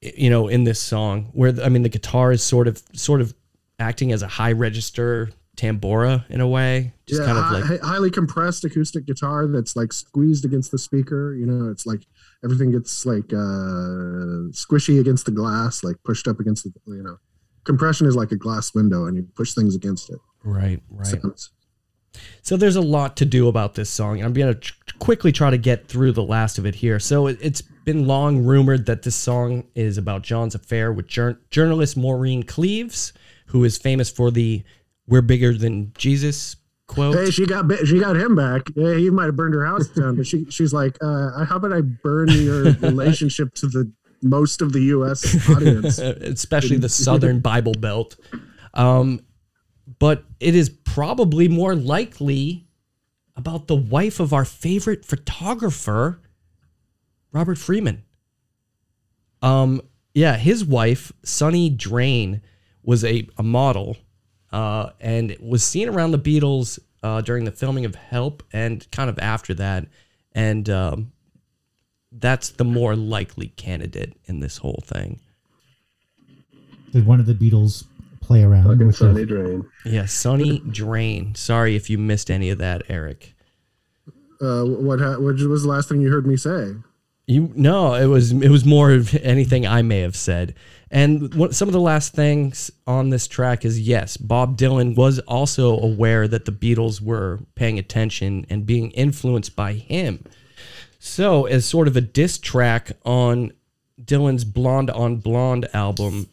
you 0.00 0.30
know, 0.30 0.48
in 0.48 0.64
this 0.64 0.80
song 0.80 1.30
where 1.32 1.54
I 1.62 1.68
mean 1.68 1.82
the 1.82 1.88
guitar 1.88 2.30
is 2.32 2.42
sort 2.42 2.68
of 2.68 2.82
sort 2.92 3.20
of 3.20 3.34
acting 3.78 4.12
as 4.12 4.22
a 4.22 4.28
high 4.28 4.52
register 4.52 5.30
tambura 5.56 6.24
in 6.30 6.40
a 6.40 6.46
way, 6.46 6.92
just 7.06 7.20
yeah, 7.20 7.26
kind 7.26 7.38
of 7.38 7.50
like 7.52 7.80
hi- 7.80 7.86
highly 7.86 8.10
compressed 8.10 8.64
acoustic 8.64 9.06
guitar 9.06 9.46
that's 9.48 9.74
like 9.74 9.92
squeezed 9.92 10.44
against 10.44 10.70
the 10.70 10.78
speaker. 10.78 11.34
You 11.34 11.46
know, 11.46 11.70
it's 11.70 11.84
like 11.84 12.02
everything 12.44 12.70
gets 12.70 13.04
like 13.04 13.32
uh 13.32 14.52
squishy 14.54 15.00
against 15.00 15.24
the 15.24 15.32
glass, 15.32 15.82
like 15.82 15.96
pushed 16.04 16.28
up 16.28 16.38
against 16.40 16.64
the. 16.64 16.72
You 16.86 17.02
know, 17.02 17.18
compression 17.64 18.06
is 18.06 18.14
like 18.14 18.30
a 18.32 18.36
glass 18.36 18.72
window, 18.74 19.06
and 19.06 19.16
you 19.16 19.26
push 19.34 19.54
things 19.54 19.74
against 19.74 20.10
it. 20.10 20.18
right, 20.44 20.80
right. 20.90 21.06
Sounds- 21.06 21.50
So 22.42 22.56
there's 22.56 22.76
a 22.76 22.80
lot 22.80 23.16
to 23.18 23.24
do 23.24 23.48
about 23.48 23.74
this 23.74 23.90
song. 23.90 24.16
and 24.16 24.24
I'm 24.24 24.32
going 24.32 24.52
to 24.54 24.60
tr- 24.60 24.74
quickly 24.98 25.32
try 25.32 25.50
to 25.50 25.58
get 25.58 25.86
through 25.86 26.12
the 26.12 26.22
last 26.22 26.58
of 26.58 26.66
it 26.66 26.74
here. 26.74 26.98
So 26.98 27.26
it, 27.26 27.38
it's 27.40 27.60
been 27.60 28.06
long 28.06 28.44
rumored 28.44 28.86
that 28.86 29.02
this 29.02 29.16
song 29.16 29.64
is 29.74 29.98
about 29.98 30.22
John's 30.22 30.54
affair 30.54 30.92
with 30.92 31.06
jour- 31.06 31.40
journalist 31.50 31.96
Maureen 31.96 32.42
Cleaves, 32.42 33.12
who 33.46 33.64
is 33.64 33.78
famous 33.78 34.10
for 34.10 34.30
the 34.30 34.62
"We're 35.06 35.22
bigger 35.22 35.54
than 35.54 35.92
Jesus" 35.96 36.56
quote. 36.88 37.14
Hey, 37.14 37.30
she 37.30 37.46
got 37.46 37.70
she 37.86 38.00
got 38.00 38.16
him 38.16 38.34
back. 38.34 38.62
Yeah, 38.74 38.94
he 38.94 39.10
might 39.10 39.26
have 39.26 39.36
burned 39.36 39.54
her 39.54 39.64
house 39.64 39.86
down, 39.88 40.16
but 40.16 40.26
she 40.26 40.46
she's 40.50 40.72
like, 40.72 40.98
uh, 41.00 41.44
how 41.44 41.56
about 41.56 41.72
I 41.72 41.82
burn 41.82 42.28
your 42.28 42.72
relationship 42.80 43.54
to 43.54 43.68
the 43.68 43.90
most 44.22 44.60
of 44.60 44.72
the 44.72 44.80
U.S. 44.80 45.48
audience? 45.48 45.98
especially 45.98 46.78
the 46.78 46.88
Southern 46.88 47.40
Bible 47.40 47.74
Belt. 47.78 48.16
Um, 48.74 49.20
but 49.98 50.24
it 50.40 50.54
is 50.54 50.68
probably 50.68 51.48
more 51.48 51.74
likely 51.74 52.66
about 53.36 53.68
the 53.68 53.76
wife 53.76 54.20
of 54.20 54.32
our 54.32 54.44
favorite 54.44 55.04
photographer, 55.04 56.20
Robert 57.32 57.58
Freeman. 57.58 58.02
Um, 59.42 59.80
yeah, 60.14 60.36
his 60.36 60.64
wife, 60.64 61.12
Sonny 61.22 61.70
Drane, 61.70 62.42
was 62.82 63.04
a, 63.04 63.28
a 63.36 63.42
model 63.42 63.96
uh, 64.50 64.90
and 65.00 65.36
was 65.40 65.62
seen 65.62 65.88
around 65.88 66.10
the 66.10 66.18
Beatles 66.18 66.78
uh, 67.02 67.20
during 67.20 67.44
the 67.44 67.52
filming 67.52 67.84
of 67.84 67.94
Help 67.94 68.42
and 68.52 68.90
kind 68.90 69.08
of 69.10 69.18
after 69.18 69.54
that. 69.54 69.86
And 70.32 70.68
um, 70.68 71.12
that's 72.10 72.50
the 72.50 72.64
more 72.64 72.96
likely 72.96 73.48
candidate 73.48 74.16
in 74.24 74.40
this 74.40 74.56
whole 74.58 74.82
thing. 74.84 75.20
Did 76.92 77.06
one 77.06 77.20
of 77.20 77.26
the 77.26 77.34
Beatles 77.34 77.84
play 78.28 78.44
around 78.44 78.64
Fucking 78.64 78.86
with 78.86 78.96
Sonny 78.96 79.24
Drane. 79.24 79.66
Yeah, 79.84 80.04
Sonny 80.04 80.60
Drane. 80.60 81.34
Sorry 81.34 81.74
if 81.74 81.88
you 81.88 81.96
missed 81.96 82.30
any 82.30 82.50
of 82.50 82.58
that, 82.58 82.82
Eric. 82.88 83.34
Uh, 84.40 84.64
what 84.64 85.00
ha- 85.00 85.18
what 85.18 85.34
was 85.36 85.62
the 85.62 85.68
last 85.68 85.88
thing 85.88 86.00
you 86.00 86.10
heard 86.10 86.26
me 86.26 86.36
say? 86.36 86.74
You 87.26 87.50
no, 87.56 87.94
it 87.94 88.06
was 88.06 88.32
it 88.32 88.50
was 88.50 88.64
more 88.64 88.92
of 88.92 89.14
anything 89.16 89.66
I 89.66 89.82
may 89.82 90.00
have 90.00 90.14
said. 90.14 90.54
And 90.90 91.34
what, 91.34 91.54
some 91.54 91.68
of 91.68 91.72
the 91.72 91.80
last 91.80 92.14
things 92.14 92.70
on 92.86 93.10
this 93.10 93.26
track 93.26 93.64
is 93.64 93.80
yes, 93.80 94.16
Bob 94.16 94.56
Dylan 94.56 94.94
was 94.94 95.18
also 95.20 95.78
aware 95.78 96.28
that 96.28 96.44
the 96.44 96.52
Beatles 96.52 97.00
were 97.00 97.40
paying 97.54 97.78
attention 97.78 98.46
and 98.48 98.64
being 98.64 98.90
influenced 98.92 99.56
by 99.56 99.72
him. 99.74 100.24
So, 100.98 101.46
as 101.46 101.66
sort 101.66 101.88
of 101.88 101.96
a 101.96 102.00
diss 102.00 102.38
track 102.38 102.92
on 103.04 103.52
Dylan's 104.02 104.44
Blonde 104.44 104.90
on 104.90 105.16
Blonde 105.16 105.68
album, 105.74 106.28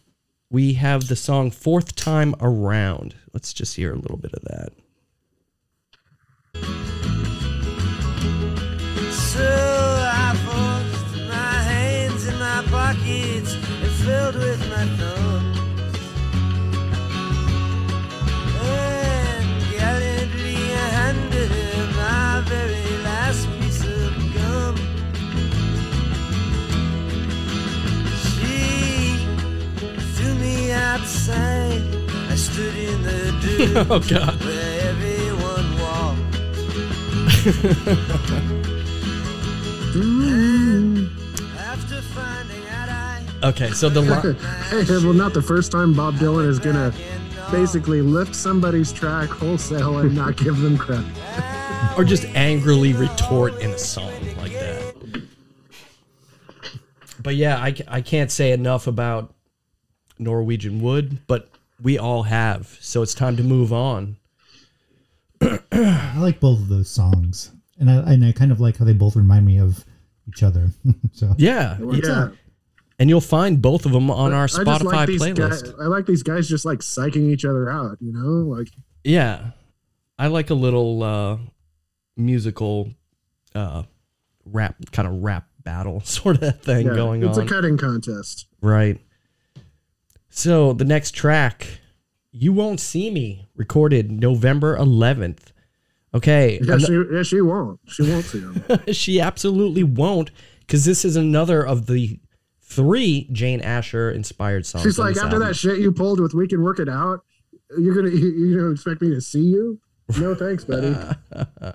we 0.49 0.73
have 0.73 1.07
the 1.07 1.15
song 1.15 1.51
Fourth 1.51 1.95
Time 1.95 2.35
Around. 2.39 3.15
Let's 3.33 3.53
just 3.53 3.75
hear 3.75 3.93
a 3.93 3.97
little 3.97 4.17
bit 4.17 4.33
of 4.33 4.43
that. 4.43 4.73
So 9.11 9.43
I 9.43 10.33
forced 10.45 11.27
my 11.27 11.53
hands 11.63 12.27
in 12.27 12.37
my 12.39 12.63
pockets 12.69 13.55
and 13.55 13.91
filled 13.91 14.35
with 14.35 14.59
my 14.69 14.85
thumbs. 14.97 15.54
Oh, 33.89 33.99
God. 33.99 34.41
everyone 34.41 35.79
walked. 35.79 36.35
After 41.57 42.01
finding 42.01 42.67
out 42.69 42.89
I 42.89 43.23
Okay, 43.43 43.71
so 43.71 43.89
the 43.89 44.01
li- 44.01 44.85
Hey, 44.85 45.03
well, 45.03 45.13
not 45.13 45.33
the 45.33 45.41
first 45.41 45.71
time 45.71 45.93
Bob 45.93 46.15
Dylan 46.15 46.47
is 46.47 46.59
gonna 46.59 46.93
basically 47.51 48.01
lift 48.01 48.35
somebody's 48.35 48.91
track 48.91 49.29
wholesale 49.29 49.99
and 49.99 50.15
not 50.15 50.35
give 50.37 50.59
them 50.59 50.77
credit. 50.77 51.05
or 51.97 52.03
just 52.03 52.25
angrily 52.35 52.93
retort 52.93 53.59
in 53.61 53.71
a 53.71 53.77
song 53.77 54.11
like 54.37 54.53
that. 54.53 54.95
But 57.21 57.35
yeah, 57.35 57.57
I, 57.57 57.75
I 57.87 58.01
can't 58.01 58.31
say 58.31 58.51
enough 58.51 58.87
about 58.87 59.33
Norwegian 60.19 60.81
Wood, 60.81 61.19
but 61.27 61.49
we 61.81 61.97
all 61.97 62.23
have. 62.23 62.77
So 62.81 63.01
it's 63.01 63.13
time 63.13 63.37
to 63.37 63.43
move 63.43 63.71
on. 63.73 64.17
I 65.71 66.17
like 66.19 66.39
both 66.39 66.59
of 66.59 66.69
those 66.69 66.89
songs, 66.89 67.51
and 67.79 67.89
I 67.89 68.13
and 68.13 68.23
I 68.25 68.31
kind 68.31 68.51
of 68.51 68.59
like 68.59 68.77
how 68.77 68.85
they 68.85 68.93
both 68.93 69.15
remind 69.15 69.45
me 69.45 69.59
of 69.59 69.83
each 70.27 70.43
other. 70.43 70.69
so 71.13 71.33
Yeah. 71.37 71.77
Yeah, 71.91 72.29
And 72.99 73.09
you'll 73.09 73.21
find 73.21 73.61
both 73.61 73.85
of 73.85 73.91
them 73.91 74.09
on 74.09 74.33
our 74.33 74.45
I 74.45 74.47
Spotify 74.47 74.83
like 75.19 75.35
playlist. 75.35 75.35
guys. 75.63 75.73
I 75.79 75.85
like 75.85 76.05
these 76.05 76.23
guys 76.23 76.47
just 76.47 76.65
like 76.65 76.79
psyching 76.79 77.29
each 77.29 77.45
other 77.45 77.69
out. 77.69 77.97
You 78.01 78.13
know, 78.13 78.55
like 78.55 78.69
Yeah. 79.03 79.51
I 80.17 80.27
like 80.27 80.49
a 80.49 80.53
little 80.55 81.03
uh, 81.03 81.37
musical 82.15 82.91
uh, 83.53 83.83
rap, 84.45 84.75
kind 84.91 85.07
of 85.07 85.21
rap 85.21 85.47
battle 85.63 85.99
sort 86.05 86.41
of 86.41 86.61
thing 86.61 86.87
yeah, 86.87 86.95
going 86.95 87.21
it's 87.23 87.37
on. 87.37 87.43
It's 87.43 87.51
a 87.51 87.53
cutting 87.53 87.77
contest. 87.77 88.47
Right. 88.61 88.99
So 90.35 90.73
the 90.73 90.83
next 90.83 91.11
track, 91.11 91.79
You 92.33 92.51
Won't 92.51 92.81
See 92.81 93.09
Me, 93.09 93.47
recorded 93.55 94.11
November 94.11 94.77
11th. 94.77 95.53
Okay. 96.13 96.59
Yeah, 96.61 96.77
she, 96.77 97.03
yeah, 97.09 97.23
she 97.23 97.39
won't. 97.39 97.79
She 97.87 98.03
won't 98.03 98.25
see 98.25 98.39
them. 98.41 98.81
she 98.91 99.21
absolutely 99.21 99.83
won't, 99.83 100.31
because 100.59 100.83
this 100.83 101.05
is 101.05 101.15
another 101.15 101.65
of 101.65 101.85
the 101.85 102.19
three 102.59 103.29
Jane 103.31 103.61
Asher 103.61 104.11
inspired 104.11 104.65
songs. 104.65 104.83
She's 104.83 104.99
like, 104.99 105.15
after 105.15 105.35
album. 105.35 105.39
that 105.39 105.55
shit 105.55 105.79
you 105.79 105.93
pulled 105.93 106.19
with 106.19 106.33
"We 106.33 106.49
Can 106.49 106.61
Work 106.61 106.79
It 106.79 106.89
Out," 106.89 107.23
you're 107.77 107.95
gonna 107.95 108.09
you, 108.09 108.31
you 108.31 108.57
know 108.57 108.71
expect 108.71 109.01
me 109.01 109.11
to 109.11 109.21
see 109.21 109.41
you? 109.41 109.79
No 110.19 110.35
thanks, 110.35 110.65
buddy. 110.65 110.95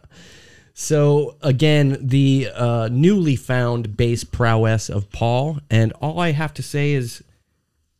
So 0.73 1.37
again, 1.43 1.99
the 2.01 2.49
uh, 2.55 2.89
newly 2.91 3.37
found 3.37 3.99
bass 3.99 4.25
prowess 4.25 4.89
of 4.89 5.11
Paul, 5.13 5.59
and 5.69 5.93
all 6.01 6.19
I 6.19 6.33
have 6.33 6.55
to 6.55 6.63
say 6.63 6.93
is, 6.93 7.23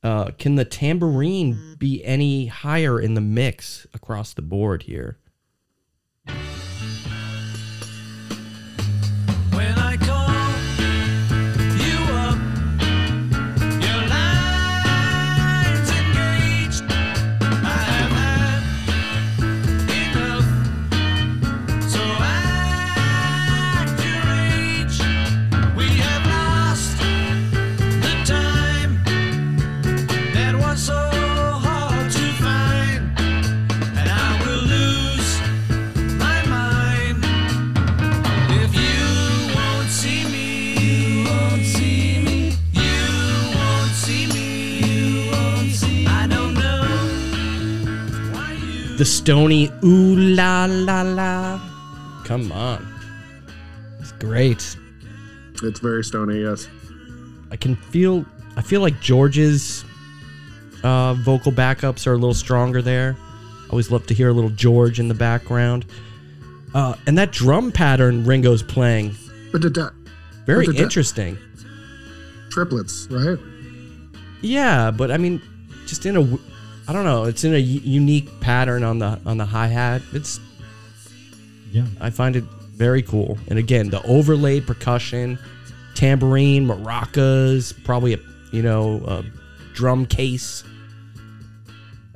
uh, 0.03 0.31
can 0.39 0.55
the 0.55 0.65
tambourine 0.65 1.77
be 1.79 2.05
any 2.05 2.47
higher 2.47 3.01
in 3.01 3.15
the 3.15 3.21
mix 3.21 3.87
across 3.93 4.33
the 4.33 4.43
board 4.43 4.85
here? 4.85 5.19
The 49.01 49.07
stony 49.07 49.71
ooh 49.83 50.15
la 50.15 50.67
la 50.69 51.01
la. 51.01 51.59
Come 52.27 52.53
on. 52.53 52.87
It's 53.99 54.13
great. 54.13 54.77
It's 55.63 55.81
very 55.81 56.05
stony, 56.05 56.43
yes. 56.43 56.69
I 57.51 57.57
can 57.57 57.77
feel 57.77 58.27
I 58.59 58.61
feel 58.61 58.83
like 58.83 59.01
George's 59.01 59.87
uh, 60.85 61.15
vocal 61.15 61.51
backups 61.51 62.07
are 62.07 62.13
a 62.13 62.17
little 62.19 62.35
stronger 62.35 62.83
there. 62.83 63.17
I 63.19 63.71
always 63.71 63.91
love 63.91 64.07
to 64.09 64.13
hear 64.13 64.29
a 64.29 64.35
little 64.35 64.51
George 64.51 65.01
in 65.01 65.09
the 65.09 65.15
background. 65.15 65.87
Uh, 66.75 66.95
and 67.07 67.17
that 67.17 67.33
drum 67.33 67.73
pattern 67.73 68.27
Ringo's 68.27 68.63
playing, 68.63 69.15
But 69.51 69.63
very 70.45 70.67
interesting. 70.77 71.39
triplets, 72.51 73.09
right? 73.11 73.39
Yeah, 74.43 74.91
but 74.91 75.11
I 75.11 75.17
mean, 75.17 75.41
just 75.87 76.05
in 76.05 76.19
a, 76.19 76.21
w- 76.21 76.39
I 76.91 76.93
don't 76.93 77.05
know, 77.05 77.23
it's 77.23 77.45
in 77.45 77.55
a 77.55 77.59
u- 77.59 77.81
unique 77.85 78.29
pattern 78.41 78.83
on 78.83 78.99
the 78.99 79.17
on 79.25 79.37
the 79.39 79.45
hi 79.45 79.69
hat. 79.69 80.03
It's 80.13 80.41
Yeah. 81.71 81.85
I 82.01 82.11
find 82.11 82.35
it 82.35 82.43
very 82.75 83.01
cool. 83.01 83.39
And 83.47 83.61
again, 83.61 83.91
the 83.91 84.03
overlaid 84.03 84.67
percussion, 84.67 85.39
tambourine, 85.95 86.67
maracas, 86.67 87.73
probably 87.85 88.15
a 88.15 88.19
you 88.51 88.63
know 88.65 89.01
a 89.07 89.25
drum 89.73 90.05
case. 90.05 90.65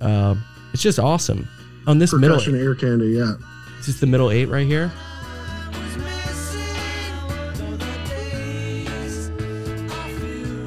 Uh, 0.01 0.35
it's 0.73 0.83
just 0.83 0.99
awesome. 0.99 1.47
On 1.87 2.01
this 2.01 2.13
middle, 2.13 2.37
Percussion 2.39 2.57
ear 2.57 2.75
candy, 2.75 3.11
yeah. 3.11 3.35
is 3.79 3.87
this 3.87 4.01
the 4.01 4.09
middle 4.09 4.33
eight 4.33 4.47
right 4.47 4.67
here? 4.67 4.91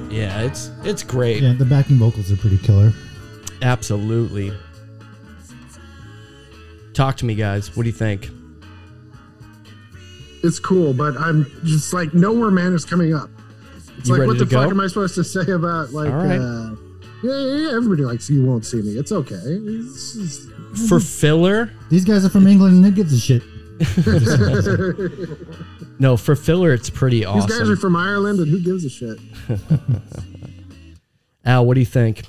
Yeah, 0.10 0.42
it's 0.44 0.72
it's 0.84 1.04
great. 1.04 1.44
Yeah, 1.44 1.54
the 1.54 1.66
backing 1.66 1.98
vocals 1.98 2.32
are 2.32 2.38
pretty 2.38 2.58
killer. 2.58 2.94
Absolutely. 3.62 4.52
Talk 6.94 7.18
to 7.18 7.26
me, 7.26 7.36
guys. 7.36 7.76
What 7.76 7.84
do 7.84 7.90
you 7.90 7.96
think? 7.96 8.30
It's 10.44 10.60
cool, 10.60 10.94
but 10.94 11.18
I'm 11.18 11.46
just 11.64 11.94
like 11.94 12.14
nowhere 12.14 12.52
man 12.52 12.74
is 12.74 12.86
coming 12.86 13.14
up. 13.14 13.30
It's 13.98 14.08
You 14.08 14.14
like 14.14 14.20
ready 14.22 14.30
what 14.32 14.38
the 14.40 14.46
go? 14.46 14.62
fuck 14.64 14.72
am 14.72 14.80
I 14.80 14.88
supposed 14.88 15.16
to 15.16 15.24
say 15.24 15.52
about 15.52 15.92
like 15.92 16.10
All 16.12 16.26
right. 16.26 16.40
uh 16.40 16.76
yeah, 17.24 17.32
yeah, 17.36 17.56
yeah, 17.70 17.76
everybody 17.76 18.04
likes 18.04 18.30
you 18.30 18.46
won't 18.46 18.64
see 18.66 18.82
me. 18.82 18.92
It's 18.92 19.12
okay. 19.12 19.36
It's 19.44 20.14
just- 20.14 20.50
For 20.88 21.00
filler, 21.00 21.72
These 21.90 22.06
guys 22.06 22.24
are 22.24 22.30
from 22.30 22.46
England 22.46 22.76
and 22.76 22.86
who 22.86 22.92
gives 22.92 23.12
a 23.14 23.20
shit? 23.20 23.42
no, 26.00 26.16
for 26.18 26.36
filler, 26.36 26.74
it's 26.74 26.90
pretty 26.92 27.26
awesome. 27.26 27.50
These 27.50 27.58
guys 27.60 27.70
are 27.70 27.76
from 27.76 27.96
Ireland 27.96 28.40
and 28.40 28.48
who 28.50 28.60
gives 28.62 28.86
a 28.86 28.90
shit? 28.90 29.18
Al, 31.46 31.66
what 31.66 31.74
do 31.74 31.80
you 31.80 31.86
think? 31.88 32.24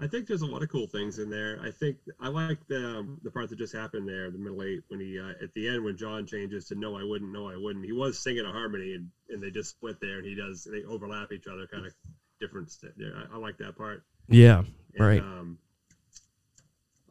I 0.00 0.08
think 0.08 0.26
there's 0.26 0.42
a 0.42 0.46
lot 0.46 0.62
of 0.62 0.68
cool 0.68 0.88
things 0.88 1.20
in 1.20 1.30
there. 1.30 1.58
I 1.62 1.70
think 1.70 1.96
I 2.18 2.28
like 2.28 2.66
the 2.66 2.98
um, 2.98 3.20
the 3.22 3.30
part 3.30 3.48
that 3.50 3.56
just 3.58 3.72
happened 3.72 4.08
there, 4.08 4.30
the 4.30 4.38
middle 4.38 4.62
eight, 4.62 4.82
when 4.88 4.98
he 4.98 5.18
uh, 5.20 5.34
at 5.40 5.54
the 5.54 5.68
end 5.68 5.84
when 5.84 5.96
John 5.96 6.26
changes 6.26 6.66
to 6.66 6.74
"No, 6.74 6.96
I 6.96 7.04
wouldn't, 7.04 7.32
no, 7.32 7.48
I 7.48 7.56
wouldn't." 7.56 7.84
He 7.84 7.92
was 7.92 8.18
singing 8.18 8.44
a 8.44 8.50
harmony, 8.50 8.94
and, 8.94 9.08
and 9.28 9.40
they 9.40 9.50
just 9.50 9.70
split 9.70 10.00
there, 10.00 10.18
and 10.18 10.26
he 10.26 10.34
does 10.34 10.64
they 10.64 10.82
overlap 10.82 11.30
each 11.32 11.46
other, 11.46 11.66
kind 11.68 11.86
of 11.86 11.92
different. 12.40 12.74
I, 13.00 13.34
I 13.34 13.38
like 13.38 13.56
that 13.58 13.76
part. 13.76 14.02
Yeah, 14.28 14.62
And, 14.94 15.06
right. 15.06 15.20
Um, 15.20 15.58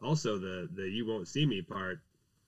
also, 0.02 0.36
the 0.36 0.68
the 0.74 0.86
"You 0.86 1.06
won't 1.06 1.26
see 1.26 1.46
me" 1.46 1.62
part, 1.62 2.00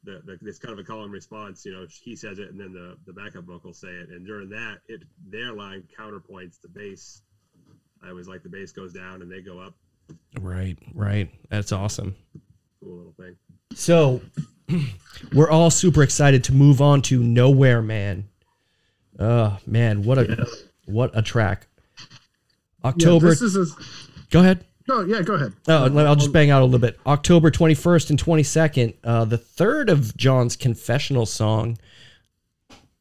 the, 0.05 0.21
the 0.25 0.39
it's 0.47 0.59
kind 0.59 0.73
of 0.73 0.79
a 0.79 0.85
call 0.85 1.03
and 1.03 1.13
response. 1.13 1.65
You 1.65 1.73
know, 1.73 1.87
he 1.89 2.15
says 2.15 2.39
it, 2.39 2.51
and 2.51 2.61
then 2.61 2.75
the 2.75 2.99
the 3.07 3.13
backup 3.15 3.45
vocals 3.45 3.79
say 3.79 3.89
it, 3.89 4.11
and 4.11 4.27
during 4.27 4.51
that, 4.51 4.81
it 4.87 5.03
their 5.31 5.53
line 5.55 5.85
counterpoints 5.99 6.61
the 6.61 6.69
bass. 6.69 7.23
I 8.03 8.11
always 8.11 8.29
like 8.29 8.43
the 8.43 8.51
bass 8.51 8.73
goes 8.73 8.93
down 8.93 9.23
and 9.23 9.33
they 9.33 9.41
go 9.41 9.59
up. 9.59 9.75
Right, 10.41 10.77
right. 10.95 11.31
That's 11.49 11.73
awesome. 11.73 12.15
Cool 12.83 12.97
little 12.97 13.15
thing. 13.19 13.37
So, 13.75 14.21
we're 15.33 15.51
all 15.51 15.71
super 15.71 16.03
excited 16.03 16.45
to 16.45 16.53
move 16.53 16.81
on 16.81 17.03
to 17.03 17.23
Nowhere 17.23 17.83
Man. 17.83 18.29
Oh 19.19 19.59
man, 19.67 20.03
what 20.03 20.19
a 20.19 20.47
what 20.85 21.11
a 21.15 21.23
track! 21.23 21.69
Yeah, 21.99 22.91
October. 22.91 23.29
this 23.29 23.41
is 23.43 23.57
a 23.57 23.67
go 24.31 24.41
ahead. 24.41 24.65
no, 24.89 25.01
yeah, 25.03 25.23
go 25.23 25.35
ahead. 25.35 25.55
Oh, 25.69 25.99
I'll 25.99 26.17
just 26.17 26.33
bang 26.33 26.51
out 26.51 26.63
a 26.63 26.65
little 26.67 26.79
bit. 26.79 26.99
October 27.07 27.51
21st 27.51 28.11
and 28.11 28.23
22nd, 28.23 28.95
uh, 29.05 29.25
the 29.25 29.39
third 29.39 29.89
of 29.89 30.17
John's 30.17 30.55
confessional 30.55 31.25
song 31.25 31.79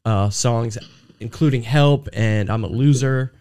uh, 0.06 0.30
songs, 0.30 0.78
including 1.20 1.62
"Help" 1.62 2.08
and 2.14 2.48
"I'm 2.48 2.64
a 2.64 2.68
Loser." 2.68 3.32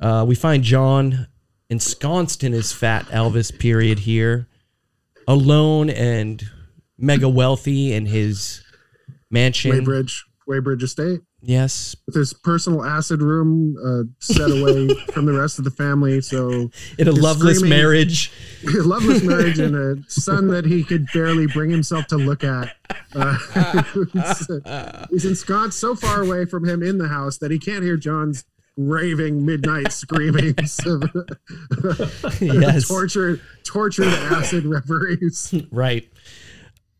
Uh, 0.00 0.24
we 0.26 0.34
find 0.34 0.64
John 0.64 1.28
ensconced 1.72 2.44
in 2.44 2.52
his 2.52 2.70
fat 2.70 3.06
Elvis 3.06 3.58
period 3.58 4.00
here, 4.00 4.46
alone 5.26 5.88
and 5.88 6.44
mega 6.98 7.28
wealthy 7.28 7.94
in 7.94 8.04
his 8.04 8.62
mansion. 9.30 9.70
Weybridge, 9.70 10.24
Weybridge 10.46 10.82
Estate. 10.82 11.22
Yes, 11.44 11.96
with 12.06 12.14
his 12.14 12.34
personal 12.34 12.84
acid 12.84 13.20
room 13.22 13.74
uh, 13.84 14.04
set 14.20 14.50
away 14.50 14.94
from 15.12 15.24
the 15.24 15.32
rest 15.32 15.58
of 15.58 15.64
the 15.64 15.70
family. 15.70 16.20
So 16.20 16.70
in 16.98 17.08
a 17.08 17.12
loveless 17.12 17.62
marriage. 17.62 18.30
a 18.68 18.82
loveless 18.82 19.22
marriage, 19.22 19.58
and 19.58 19.74
a 19.74 20.10
son 20.10 20.48
that 20.48 20.66
he 20.66 20.84
could 20.84 21.06
barely 21.12 21.46
bring 21.46 21.70
himself 21.70 22.06
to 22.08 22.16
look 22.16 22.44
at. 22.44 22.76
Uh, 23.14 23.82
he's 25.10 25.24
ensconced 25.24 25.80
so 25.80 25.96
far 25.96 26.20
away 26.20 26.44
from 26.44 26.68
him 26.68 26.82
in 26.82 26.98
the 26.98 27.08
house 27.08 27.38
that 27.38 27.50
he 27.50 27.58
can't 27.58 27.82
hear 27.82 27.96
John's 27.96 28.44
raving 28.76 29.44
midnight 29.44 29.92
screamings 29.92 30.78
of 30.86 31.02
Yes. 32.40 32.88
tortured, 32.88 33.40
tortured 33.64 34.08
acid 34.08 34.64
reveries. 34.64 35.54
right. 35.70 36.08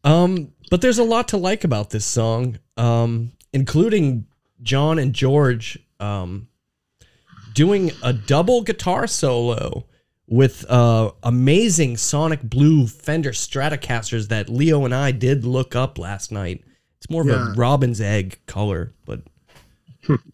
Um, 0.05 0.53
but 0.70 0.81
there's 0.81 0.99
a 0.99 1.05
lot 1.05 1.29
to 1.29 1.37
like 1.37 1.64
about 1.64 1.91
this 1.91 2.05
song, 2.05 2.59
um, 2.77 3.33
including 3.53 4.27
John 4.62 4.99
and 4.99 5.12
George 5.14 5.79
um, 6.01 6.49
doing 7.55 7.93
a 8.03 8.12
double 8.12 8.62
guitar 8.62 9.07
solo 9.07 9.87
with 10.27 10.64
uh, 10.70 11.12
amazing 11.23 11.97
Sonic 11.99 12.43
Blue 12.43 12.87
Fender 12.87 13.31
Stratocasters 13.33 14.29
that 14.29 14.49
Leo 14.49 14.85
and 14.85 14.95
I 14.95 15.11
did 15.12 15.45
look 15.45 15.77
up 15.77 15.99
last 15.99 16.33
night. 16.33 16.64
It's 16.99 17.11
more 17.11 17.23
of 17.23 17.29
Yeah. 17.29 17.53
a 17.53 17.55
robin's 17.55 18.01
egg 18.01 18.39
color, 18.47 18.93
but 19.05 19.23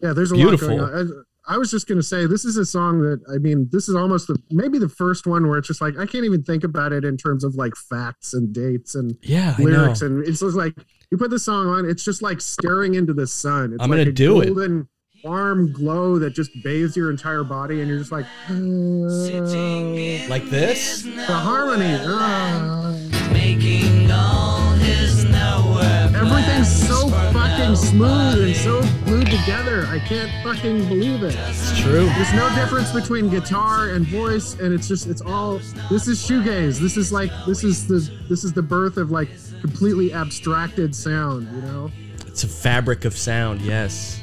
Yeah, 0.01 0.13
there's 0.13 0.31
a 0.31 0.35
Beautiful. 0.35 0.69
lot 0.77 0.91
going 0.91 1.07
on. 1.11 1.25
I, 1.49 1.55
I 1.55 1.57
was 1.57 1.71
just 1.71 1.87
gonna 1.87 2.03
say 2.03 2.25
this 2.25 2.45
is 2.45 2.57
a 2.57 2.65
song 2.65 3.01
that 3.01 3.21
I 3.33 3.37
mean, 3.37 3.67
this 3.71 3.89
is 3.89 3.95
almost 3.95 4.27
the 4.27 4.41
maybe 4.51 4.79
the 4.79 4.89
first 4.89 5.27
one 5.27 5.47
where 5.47 5.57
it's 5.57 5.67
just 5.67 5.81
like 5.81 5.97
I 5.97 6.05
can't 6.05 6.25
even 6.25 6.43
think 6.43 6.63
about 6.63 6.93
it 6.93 7.03
in 7.03 7.17
terms 7.17 7.43
of 7.43 7.55
like 7.55 7.75
facts 7.75 8.33
and 8.33 8.53
dates 8.53 8.95
and 8.95 9.17
yeah, 9.23 9.55
lyrics, 9.59 10.01
and 10.01 10.25
it's 10.25 10.39
just 10.39 10.55
like 10.55 10.73
you 11.11 11.17
put 11.17 11.31
the 11.31 11.39
song 11.39 11.67
on, 11.67 11.85
it's 11.89 12.03
just 12.03 12.21
like 12.21 12.39
staring 12.39 12.95
into 12.95 13.13
the 13.13 13.27
sun. 13.27 13.73
It's 13.73 13.83
I'm 13.83 13.89
like 13.89 13.99
gonna 13.99 14.09
a 14.11 14.13
do 14.13 14.41
it. 14.41 14.45
golden, 14.47 14.87
warm 15.23 15.71
glow 15.73 16.19
that 16.19 16.31
just 16.31 16.51
bathes 16.63 16.95
your 16.95 17.09
entire 17.09 17.43
body, 17.43 17.81
and 17.81 17.89
you're 17.89 17.99
just 17.99 18.11
like 18.11 18.25
like 20.29 20.49
this. 20.49 21.03
the 21.03 21.25
harmony. 21.27 21.97
Ah. 22.01 22.95
Making 23.31 24.11
all 24.11 24.71
his 24.73 25.23
nowhere 25.25 26.09
Everything's 26.15 26.87
so 26.87 26.88
fucking 27.59 27.75
smooth 27.75 28.41
and 28.41 28.55
so 28.55 28.81
glued 29.05 29.27
together. 29.27 29.85
I 29.87 29.99
can't 29.99 30.31
fucking 30.43 30.87
believe 30.87 31.23
it. 31.23 31.35
It's 31.49 31.79
true. 31.79 32.05
There's 32.05 32.33
no 32.33 32.53
difference 32.55 32.91
between 32.91 33.29
guitar 33.29 33.89
and 33.89 34.05
voice, 34.07 34.53
and 34.59 34.73
it's 34.73 34.87
just 34.87 35.07
it's 35.07 35.21
all. 35.21 35.59
This 35.89 36.07
is 36.07 36.19
shoegaze. 36.25 36.79
This 36.79 36.97
is 36.97 37.11
like 37.11 37.31
this 37.45 37.63
is 37.63 37.87
the 37.87 37.99
this 38.29 38.43
is 38.43 38.53
the 38.53 38.61
birth 38.61 38.97
of 38.97 39.11
like 39.11 39.29
completely 39.61 40.13
abstracted 40.13 40.95
sound. 40.95 41.47
You 41.53 41.61
know, 41.61 41.91
It's 42.27 42.43
a 42.43 42.47
fabric 42.47 43.05
of 43.05 43.17
sound. 43.17 43.61
Yes. 43.61 44.21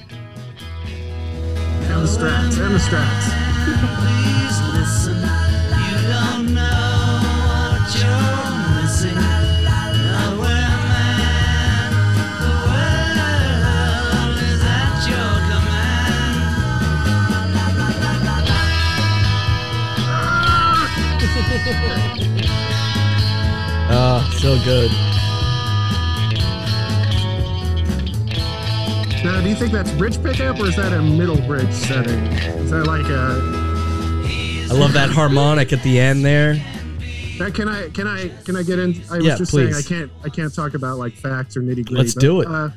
and 0.88 2.02
the 2.02 2.08
strats 2.08 2.58
and 2.64 2.74
the 2.74 2.78
strats. 2.78 3.46
oh, 23.90 24.38
so 24.40 24.56
good. 24.64 24.90
Now, 29.24 29.40
do 29.40 29.48
you 29.48 29.56
think 29.56 29.72
that's 29.72 29.90
bridge 29.92 30.22
pickup 30.22 30.60
or 30.60 30.66
is 30.66 30.76
that 30.76 30.92
a 30.92 31.02
middle 31.02 31.40
bridge 31.46 31.72
setting? 31.72 32.22
Is 32.60 32.70
that 32.70 32.86
like 32.86 33.06
a? 33.06 33.40
I 34.70 34.78
love 34.78 34.92
that 34.92 35.10
harmonic 35.10 35.72
at 35.72 35.82
the 35.82 35.98
end 35.98 36.24
there. 36.24 36.54
That, 37.38 37.52
can 37.54 37.68
I 37.68 37.90
can 37.90 38.06
I 38.06 38.28
can 38.44 38.54
I 38.54 38.62
get 38.62 38.78
in? 38.78 39.02
I 39.10 39.16
was 39.16 39.26
yeah, 39.26 39.36
just 39.36 39.50
please. 39.50 39.84
saying 39.84 40.02
I 40.02 40.08
can't 40.08 40.24
I 40.24 40.28
can't 40.28 40.54
talk 40.54 40.74
about 40.74 40.98
like 40.98 41.14
facts 41.14 41.56
or 41.56 41.62
nitty 41.62 41.86
gritty. 41.86 41.94
Let's 41.94 42.14
but, 42.14 42.20
do 42.20 42.40
it. 42.42 42.46
Uh, 42.46 42.70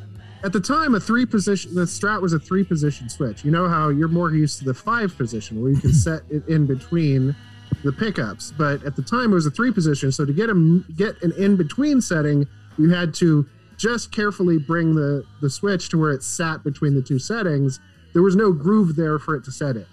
at 0.44 0.54
the 0.54 0.60
time, 0.60 0.96
a 0.96 1.00
three 1.00 1.26
position 1.26 1.76
the 1.76 1.82
Strat 1.84 2.22
was 2.22 2.34
a 2.34 2.40
three 2.40 2.64
position 2.64 3.10
switch. 3.10 3.46
You 3.46 3.52
know 3.52 3.68
how 3.68 3.90
you're 3.90 4.08
more 4.08 4.32
used 4.32 4.58
to 4.60 4.66
the 4.66 4.74
five 4.74 5.16
position 5.18 5.62
where 5.62 5.72
you 5.72 5.80
can 5.80 5.94
set 6.08 6.24
it 6.30 6.48
in 6.48 6.66
between 6.66 7.36
the 7.84 7.92
pickups, 7.92 8.52
but 8.58 8.84
at 8.84 8.96
the 8.96 9.02
time 9.02 9.32
it 9.32 9.36
was 9.36 9.46
a 9.46 9.52
three 9.52 9.72
position. 9.72 10.12
So 10.12 10.26
to 10.26 10.34
get 10.34 10.50
a 10.50 10.84
get 10.96 11.22
an 11.24 11.32
in 11.38 11.56
between 11.56 12.02
setting, 12.02 12.48
you 12.78 12.90
had 12.90 13.14
to 13.16 13.46
just 13.78 14.12
carefully 14.12 14.58
bring 14.58 14.96
the 14.96 15.24
the 15.42 15.50
switch 15.50 15.90
to 15.90 15.98
where 15.98 16.12
it 16.12 16.24
sat 16.24 16.64
between 16.64 16.94
the 16.96 17.02
two 17.02 17.20
settings. 17.20 17.80
There 18.14 18.22
was 18.24 18.36
no 18.36 18.52
groove 18.52 18.96
there 18.96 19.20
for 19.20 19.36
it 19.36 19.44
to 19.46 19.52
set 19.52 19.78
it. 19.78 19.88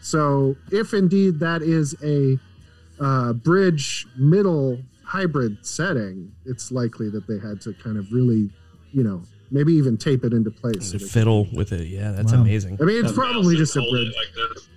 So 0.00 0.56
if 0.72 0.92
indeed 0.94 1.38
that 1.40 1.62
is 1.62 1.94
a 2.02 2.38
uh, 3.02 3.32
bridge 3.34 4.06
middle 4.16 4.78
hybrid 5.04 5.58
setting, 5.64 6.32
it's 6.46 6.70
likely 6.72 7.10
that 7.10 7.26
they 7.26 7.38
had 7.38 7.60
to 7.62 7.74
kind 7.74 7.96
of 7.98 8.10
really, 8.12 8.50
you 8.92 9.02
know, 9.04 9.22
maybe 9.50 9.72
even 9.74 9.96
tape 9.96 10.24
it 10.24 10.32
into 10.32 10.50
place. 10.50 10.90
so 10.92 10.98
they- 10.98 11.04
Fiddle 11.04 11.46
with 11.52 11.72
it. 11.72 11.86
Yeah, 11.88 12.12
that's 12.12 12.32
Wow. 12.32 12.40
amazing. 12.42 12.78
I 12.80 12.84
mean, 12.84 13.04
it's 13.04 13.12
probably 13.12 13.56
just 13.56 13.76
a 13.76 13.80
Hold 13.80 13.96
it 13.96 14.04
bridge. 14.04 14.14
like 14.16 14.54
this. 14.54 14.68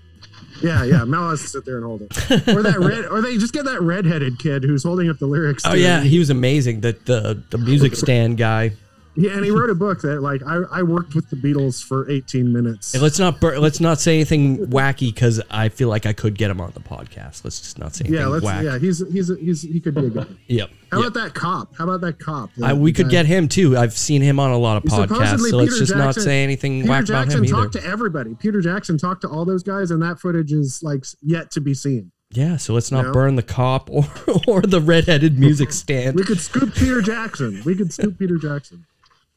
Yeah, 0.63 0.83
yeah. 0.85 1.03
Mel 1.03 1.29
has 1.29 1.41
to 1.41 1.47
sit 1.47 1.65
there 1.65 1.75
and 1.75 1.85
hold 1.85 2.03
it, 2.03 2.11
or 2.47 2.63
that 2.63 2.79
red, 2.79 3.05
or 3.05 3.21
they 3.21 3.37
just 3.37 3.53
get 3.53 3.65
that 3.65 3.81
redheaded 3.81 4.39
kid 4.39 4.63
who's 4.63 4.83
holding 4.83 5.09
up 5.09 5.19
the 5.19 5.25
lyrics. 5.27 5.63
Oh 5.65 5.73
yeah, 5.73 6.01
he 6.01 6.19
was 6.19 6.29
amazing. 6.29 6.81
The 6.81 6.93
the 7.05 7.43
the 7.49 7.57
music 7.57 7.95
stand 7.97 8.37
guy. 8.37 8.71
Yeah, 9.15 9.31
and 9.31 9.45
he 9.45 9.51
wrote 9.51 9.69
a 9.69 9.75
book 9.75 10.01
that 10.01 10.21
like 10.21 10.41
I, 10.43 10.63
I 10.71 10.81
worked 10.83 11.13
with 11.15 11.29
the 11.29 11.35
Beatles 11.35 11.83
for 11.83 12.09
18 12.09 12.51
minutes. 12.51 12.93
Hey, 12.93 12.99
let's 12.99 13.19
not 13.19 13.39
bur- 13.39 13.59
let's 13.59 13.79
not 13.79 13.99
say 13.99 14.15
anything 14.15 14.67
wacky 14.67 15.13
because 15.13 15.41
I 15.51 15.69
feel 15.69 15.89
like 15.89 16.05
I 16.05 16.13
could 16.13 16.35
get 16.37 16.49
him 16.49 16.59
on 16.61 16.71
the 16.73 16.79
podcast. 16.79 17.43
Let's 17.43 17.59
just 17.61 17.77
not 17.77 17.93
say 17.95 18.05
anything 18.05 18.19
Yeah, 18.21 18.27
let's. 18.27 18.43
whack. 18.43 18.63
Yeah, 18.63 18.77
he's 18.79 18.99
he's 19.11 19.27
he's 19.39 19.61
he 19.61 19.79
could 19.79 19.95
be 19.95 20.05
a 20.07 20.09
guy. 20.09 20.25
Yep. 20.47 20.69
How 20.91 20.99
yep. 21.01 21.07
about 21.11 21.23
that 21.23 21.33
cop? 21.33 21.75
How 21.75 21.85
about 21.85 22.01
that 22.01 22.19
cop? 22.19 22.49
The- 22.55 22.65
I, 22.67 22.73
we 22.73 22.93
could 22.93 23.05
guy- 23.07 23.11
get 23.11 23.25
him 23.25 23.47
too. 23.47 23.77
I've 23.77 23.93
seen 23.93 24.21
him 24.21 24.39
on 24.39 24.51
a 24.51 24.57
lot 24.57 24.77
of 24.77 24.83
podcasts, 24.83 25.39
so 25.49 25.57
let's 25.57 25.73
Peter 25.73 25.79
just 25.85 25.95
not 25.95 26.05
Jackson- 26.05 26.23
say 26.23 26.43
anything 26.43 26.81
Peter 26.81 26.89
whack 26.91 27.03
about 27.05 27.23
Jackson 27.23 27.39
him 27.39 27.45
either. 27.45 27.53
talked 27.55 27.73
to 27.73 27.83
everybody. 27.85 28.35
Peter 28.35 28.61
Jackson 28.61 28.97
talked 28.97 29.21
to 29.21 29.27
all 29.29 29.45
those 29.45 29.63
guys, 29.63 29.91
and 29.91 30.01
that 30.01 30.19
footage 30.19 30.51
is 30.51 30.81
like 30.83 31.03
yet 31.21 31.49
to 31.51 31.61
be 31.61 31.73
seen. 31.73 32.11
yeah, 32.31 32.57
so 32.57 32.73
let's 32.73 32.91
not 32.91 33.05
No. 33.05 33.11
burn 33.11 33.35
the 33.35 33.43
cop 33.43 33.89
or 33.91 34.05
or 34.47 34.61
the 34.61 34.81
redheaded 34.81 35.37
music 35.39 35.71
stand. 35.71 36.15
We 36.15 36.23
could 36.23 36.39
scoop 36.39 36.73
Peter 36.75 37.01
Jackson. 37.01 37.61
We 37.65 37.75
could 37.75 37.91
scoop 37.93 38.17
Peter 38.19 38.37
Jackson. 38.37 38.85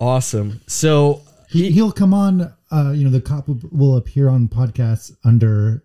Awesome. 0.01 0.61
So 0.67 1.23
He, 1.49 1.71
he'll 1.71 1.93
come 1.93 2.13
on. 2.13 2.53
Uh, 2.71 2.93
you 2.95 3.05
know, 3.05 3.11
the 3.11 3.21
cop 3.21 3.49
will- 3.49 3.61
will 3.71 3.97
appear 3.97 4.29
on 4.29 4.49
podcasts 4.49 5.13
under 5.25 5.83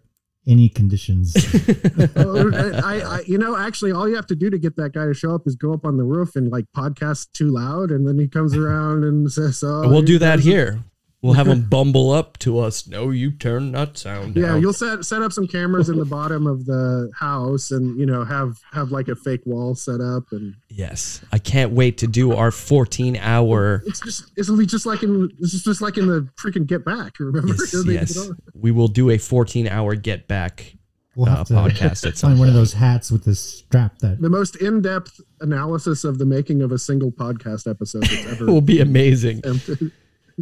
any 0.48 0.68
conditions. 0.70 1.36
I, 2.16 3.02
I, 3.06 3.22
you 3.28 3.38
know, 3.38 3.56
actually, 3.56 3.92
all 3.92 4.10
you 4.10 4.16
have 4.16 4.26
to 4.28 4.36
do 4.36 4.50
to 4.50 4.58
get 4.58 4.76
that 4.78 4.94
guy 4.94 5.06
to 5.06 5.14
show 5.14 5.36
up 5.36 5.44
is 5.46 5.56
go 5.56 5.72
up 5.74 5.86
on 5.86 5.98
the 5.98 6.04
roof 6.04 6.36
and 6.36 6.52
like 6.52 6.66
podcast 6.76 7.32
too 7.34 7.52
loud, 7.52 7.92
and 7.92 8.08
then 8.08 8.18
he 8.18 8.28
comes 8.28 8.58
around 8.58 9.04
and 9.04 9.32
says, 9.32 9.64
"Oh, 9.64 9.88
we'll 9.88 10.02
do 10.02 10.18
that 10.18 10.40
here. 10.40 10.84
We'll 11.24 11.34
have 11.34 11.46
them 11.46 11.62
bumble 11.70 12.10
up 12.12 12.40
to 12.40 12.58
us. 12.58 12.88
No, 12.88 13.12
you 13.12 13.30
turn 13.32 13.74
that 13.74 13.96
sound 13.98 14.36
Yeah, 14.36 14.48
down. 14.48 14.62
you'll 14.62 14.74
set 14.74 15.06
set 15.06 15.22
up 15.22 15.32
some 15.32 15.48
cameras 15.48 15.88
in 15.88 15.98
the 15.98 16.06
bottom 16.06 16.48
of 16.48 16.66
the 16.66 17.12
house, 17.20 17.70
and 17.70 18.00
you 18.00 18.08
know, 18.08 18.24
have 18.26 18.58
have 18.74 18.92
like 18.92 19.08
a 19.08 19.16
fake 19.16 19.42
wall 19.46 19.76
set 19.76 20.02
up, 20.02 20.24
and 20.32 20.56
Yes, 20.68 21.22
I 21.32 21.38
can't 21.38 21.74
wait 21.74 22.00
to 22.00 22.08
do 22.08 22.34
our 22.34 22.50
14 22.50 23.18
hour. 23.18 23.84
it's 23.86 24.00
just 24.00 24.32
it'll 24.36 24.58
be 24.58 24.66
just 24.66 24.86
like 24.88 25.04
in 25.04 25.30
it's 25.40 25.64
just 25.64 25.80
like 25.82 25.98
in 25.98 26.08
the 26.08 26.28
freaking 26.44 26.66
Get 26.66 26.84
Back. 26.86 27.20
Remember? 27.20 27.54
Yes, 27.54 27.76
yes. 27.86 28.30
We 28.56 28.72
will 28.72 28.88
do 28.88 29.12
a 29.12 29.18
14 29.20 29.68
hour 29.68 29.94
get 29.96 30.28
back 30.28 30.76
We'll 31.16 31.28
uh, 31.30 31.36
have 31.36 31.48
to 31.50 31.54
podcast 31.54 32.08
at 32.08 32.18
some 32.18 32.30
find 32.32 32.40
one 32.40 32.48
of 32.48 32.54
those 32.56 32.74
hats 32.74 33.12
with 33.12 33.26
the 33.26 33.36
strap 33.36 34.00
that 34.00 34.22
The 34.22 34.30
most 34.30 34.56
in 34.56 34.82
depth 34.82 35.20
analysis 35.42 36.04
of 36.04 36.18
the 36.18 36.26
making 36.26 36.62
of 36.64 36.72
a 36.72 36.80
single 36.80 37.12
podcast 37.12 37.70
episode 37.70 38.04
that's 38.04 38.26
ever. 38.42 38.46
Will 38.46 38.62
be 38.62 38.80
amazing. 38.80 39.40
attempted. 39.40 39.92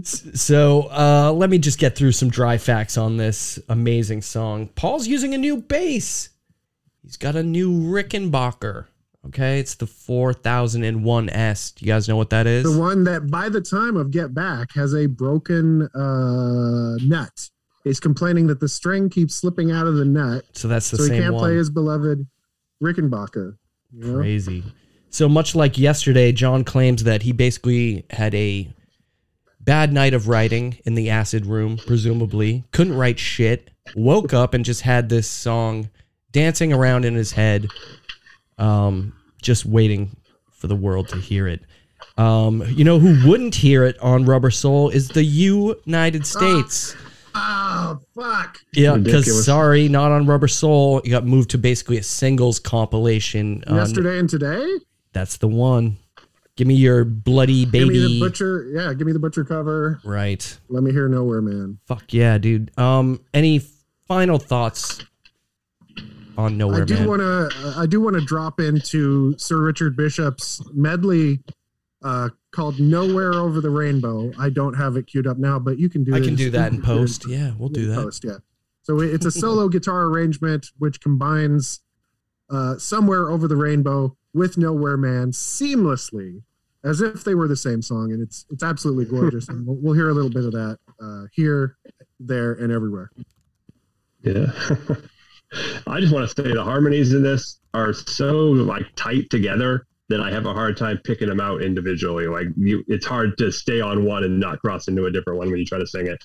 So 0.36 0.84
uh, 0.91 1.32
let 1.34 1.50
me 1.50 1.58
just 1.58 1.80
get 1.80 1.95
through 1.95 2.12
some 2.14 2.30
dry 2.30 2.58
facts 2.58 2.97
on 2.97 3.18
this 3.18 3.60
amazing 3.70 4.22
song. 4.22 4.68
Paul's 4.76 5.08
using 5.08 5.34
a 5.34 5.38
new 5.38 5.58
bass. 5.58 6.30
He's 7.04 7.18
got 7.18 7.36
a 7.36 7.43
new 7.43 7.72
Rickenbacker. 7.72 8.86
Okay, 9.28 9.60
it's 9.60 9.76
the 9.76 9.86
4001S. 9.86 11.76
Do 11.76 11.86
you 11.86 11.91
guys 11.91 12.08
know 12.08 12.16
what 12.16 12.30
that 12.30 12.47
is? 12.47 12.64
the 12.64 12.80
one 12.80 13.04
that 13.04 13.30
by 13.30 13.50
the 13.50 13.62
time 13.62 13.97
of 13.97 14.12
Get 14.12 14.34
Back 14.34 14.74
has 14.74 14.93
a 14.95 15.08
broken 15.08 15.84
uh, 15.93 16.95
nut. 17.06 17.50
He's 17.84 18.00
complaining 18.00 18.47
that 18.47 18.60
the 18.60 18.68
string 18.70 19.10
keeps 19.10 19.36
slipping 19.36 19.72
out 19.72 19.88
of 19.88 19.95
the 19.95 20.06
nut, 20.06 20.45
so 20.54 20.68
that's 20.68 20.91
the 20.91 20.97
so 20.97 21.04
he 21.04 21.20
can't 21.20 21.34
one. 21.34 21.41
play 21.43 21.56
his 21.56 21.70
beloved 21.70 22.28
Rickenbacker. 22.84 23.58
you 23.93 24.06
know? 24.06 24.20
Crazy. 24.20 24.64
So 25.10 25.28
much 25.28 25.56
like 25.56 25.78
yesterday, 25.78 26.32
John 26.32 26.64
claims 26.64 27.04
that 27.06 27.24
he 27.24 27.32
basically 27.32 28.06
had 28.12 28.36
a 28.36 28.72
bad 29.70 29.93
night 29.93 30.15
of 30.15 30.28
writing 30.28 30.76
in 30.86 30.95
the 30.95 31.11
acid 31.11 31.45
room, 31.45 31.78
presumably. 31.86 32.63
Couldn't 32.72 32.97
write 32.97 33.20
shit. 33.20 33.70
Woke 33.95 34.34
up 34.34 34.55
and 34.55 34.65
just 34.65 34.82
had 34.82 35.09
this 35.09 35.30
song 35.30 35.91
dancing 36.32 36.74
around 36.74 37.05
in 37.05 37.13
his 37.13 37.32
head, 37.34 37.67
um, 38.57 39.13
just 39.43 39.67
waiting 39.67 40.15
for 40.51 40.65
the 40.65 40.76
world 40.76 41.07
to 41.09 41.17
hear 41.17 41.47
it. 41.47 41.61
Um, 42.17 42.63
you 42.70 42.84
know 42.84 42.97
who 42.97 43.30
wouldn't 43.30 43.53
hear 43.53 43.86
it 43.86 43.95
on 43.99 44.26
Rubber 44.26 44.49
Soul 44.49 44.89
is 44.89 45.07
the 45.09 45.24
United 45.24 46.26
States. 46.26 46.95
Oh 47.36 47.99
fuck! 48.15 48.57
Yeah, 48.74 48.97
because 48.97 49.45
sorry, 49.45 49.88
not 49.88 50.11
on 50.11 50.26
Rubber 50.26 50.47
Soul. 50.47 50.99
You 51.03 51.11
got 51.11 51.26
moved 51.28 51.51
to 51.51 51.59
basically 51.59 51.97
a 51.99 52.03
singles 52.03 52.59
compilation. 52.59 53.63
on- 53.67 53.76
Yesterday 53.76 54.17
and 54.17 54.28
today. 54.28 54.65
that's 55.13 55.38
the 55.38 55.47
one. 55.47 55.97
Give 56.60 56.68
me 56.68 56.76
your 56.76 57.05
bloody 57.05 57.64
baby. 57.64 57.86
Give 57.86 57.93
me 57.93 58.20
the 58.20 58.20
butcher. 58.20 58.70
Yeah, 58.74 58.93
give 58.93 59.07
me 59.07 59.14
the 59.14 59.20
butcher 59.20 59.45
cover. 59.45 60.01
Right. 60.03 60.60
Let 60.68 60.84
me 60.84 60.91
hear 60.91 61.07
nowhere, 61.07 61.41
man. 61.41 61.80
Fuck 61.88 62.12
yeah, 62.12 62.38
dude. 62.38 62.78
Um, 62.78 63.24
any 63.34 63.62
final 64.10 64.38
thoughts 64.38 64.99
on 66.38 66.57
Nowhere 66.57 66.82
I 66.82 66.86
do 66.86 67.07
want 67.07 67.22
to. 67.22 67.74
I 67.78 67.86
do 67.86 68.01
want 68.01 68.20
to 68.20 68.26
drop 68.26 68.60
into 68.60 69.38
Sir 69.38 69.64
Richard 69.64 69.95
Bishop's 69.95 70.62
medley 70.74 71.39
uh, 72.03 72.28
called 72.51 72.78
"Nowhere 72.78 73.36
Over 73.36 73.62
the 73.62 73.70
Rainbow." 73.70 74.34
I 74.38 74.49
don't 74.49 74.74
have 74.74 74.97
it 74.97 75.07
queued 75.07 75.28
up 75.28 75.38
now, 75.38 75.60
but 75.60 75.80
you 75.80 75.88
can 75.88 76.03
do. 76.03 76.14
I 76.14 76.20
can 76.20 76.36
do 76.36 76.49
that 76.49 76.74
in 76.74 76.80
in 76.80 76.82
post. 76.82 77.24
Yeah, 77.26 77.53
we'll 77.57 77.70
do 77.70 77.88
that. 77.88 77.95
Post, 77.95 78.26
yeah. 78.26 78.39
So 78.82 78.99
it's 78.99 79.26
a 79.26 79.32
solo 79.32 79.70
guitar 79.70 80.07
arrangement 80.07 80.72
which 80.78 80.99
combines 80.99 81.80
uh, 82.49 82.78
"Somewhere 82.78 83.30
Over 83.30 83.47
the 83.47 83.55
Rainbow" 83.55 84.18
with 84.34 84.57
"Nowhere 84.57 84.97
Man" 84.97 85.32
seamlessly, 85.32 86.41
as 86.84 87.02
if 87.02 87.24
they 87.24 87.36
were 87.36 87.48
the 87.48 87.56
same 87.56 87.82
song, 87.82 88.12
and 88.12 88.22
it's 88.22 88.46
it's 88.50 88.64
absolutely 88.64 89.06
gorgeous. 89.06 89.48
and 89.50 89.66
we'll, 89.66 89.78
we'll 89.78 89.94
hear 89.94 90.10
a 90.10 90.14
little 90.14 90.30
bit 90.30 90.46
of 90.46 90.52
that 90.54 90.78
uh, 91.02 91.24
here, 91.34 91.78
there, 92.20 92.54
and 92.54 92.72
everywhere. 92.72 93.10
Yeah. 94.24 94.52
I 95.88 96.00
just 96.00 96.14
want 96.14 96.30
to 96.30 96.44
say 96.44 96.54
the 96.54 96.64
harmonies 96.64 97.14
in 97.14 97.24
this 97.24 97.60
are 97.74 97.92
so 97.94 98.34
like 98.52 98.84
tight 98.96 99.30
together 99.32 99.88
that 100.10 100.22
I 100.22 100.30
have 100.32 100.46
a 100.46 100.54
hard 100.54 100.78
time 100.78 101.00
picking 101.04 101.28
them 101.28 101.40
out 101.40 101.62
individually. 101.64 102.28
Like 102.28 102.48
you, 102.58 102.84
it's 102.88 103.06
hard 103.06 103.38
to 103.40 103.52
stay 103.52 103.82
on 103.82 104.06
one 104.06 104.24
and 104.24 104.40
not 104.40 104.60
cross 104.60 104.88
into 104.88 105.06
a 105.06 105.12
different 105.12 105.40
one 105.40 105.50
when 105.50 105.60
you 105.60 105.66
try 105.66 105.80
to 105.80 105.88
sing 105.88 106.08
it. 106.08 106.24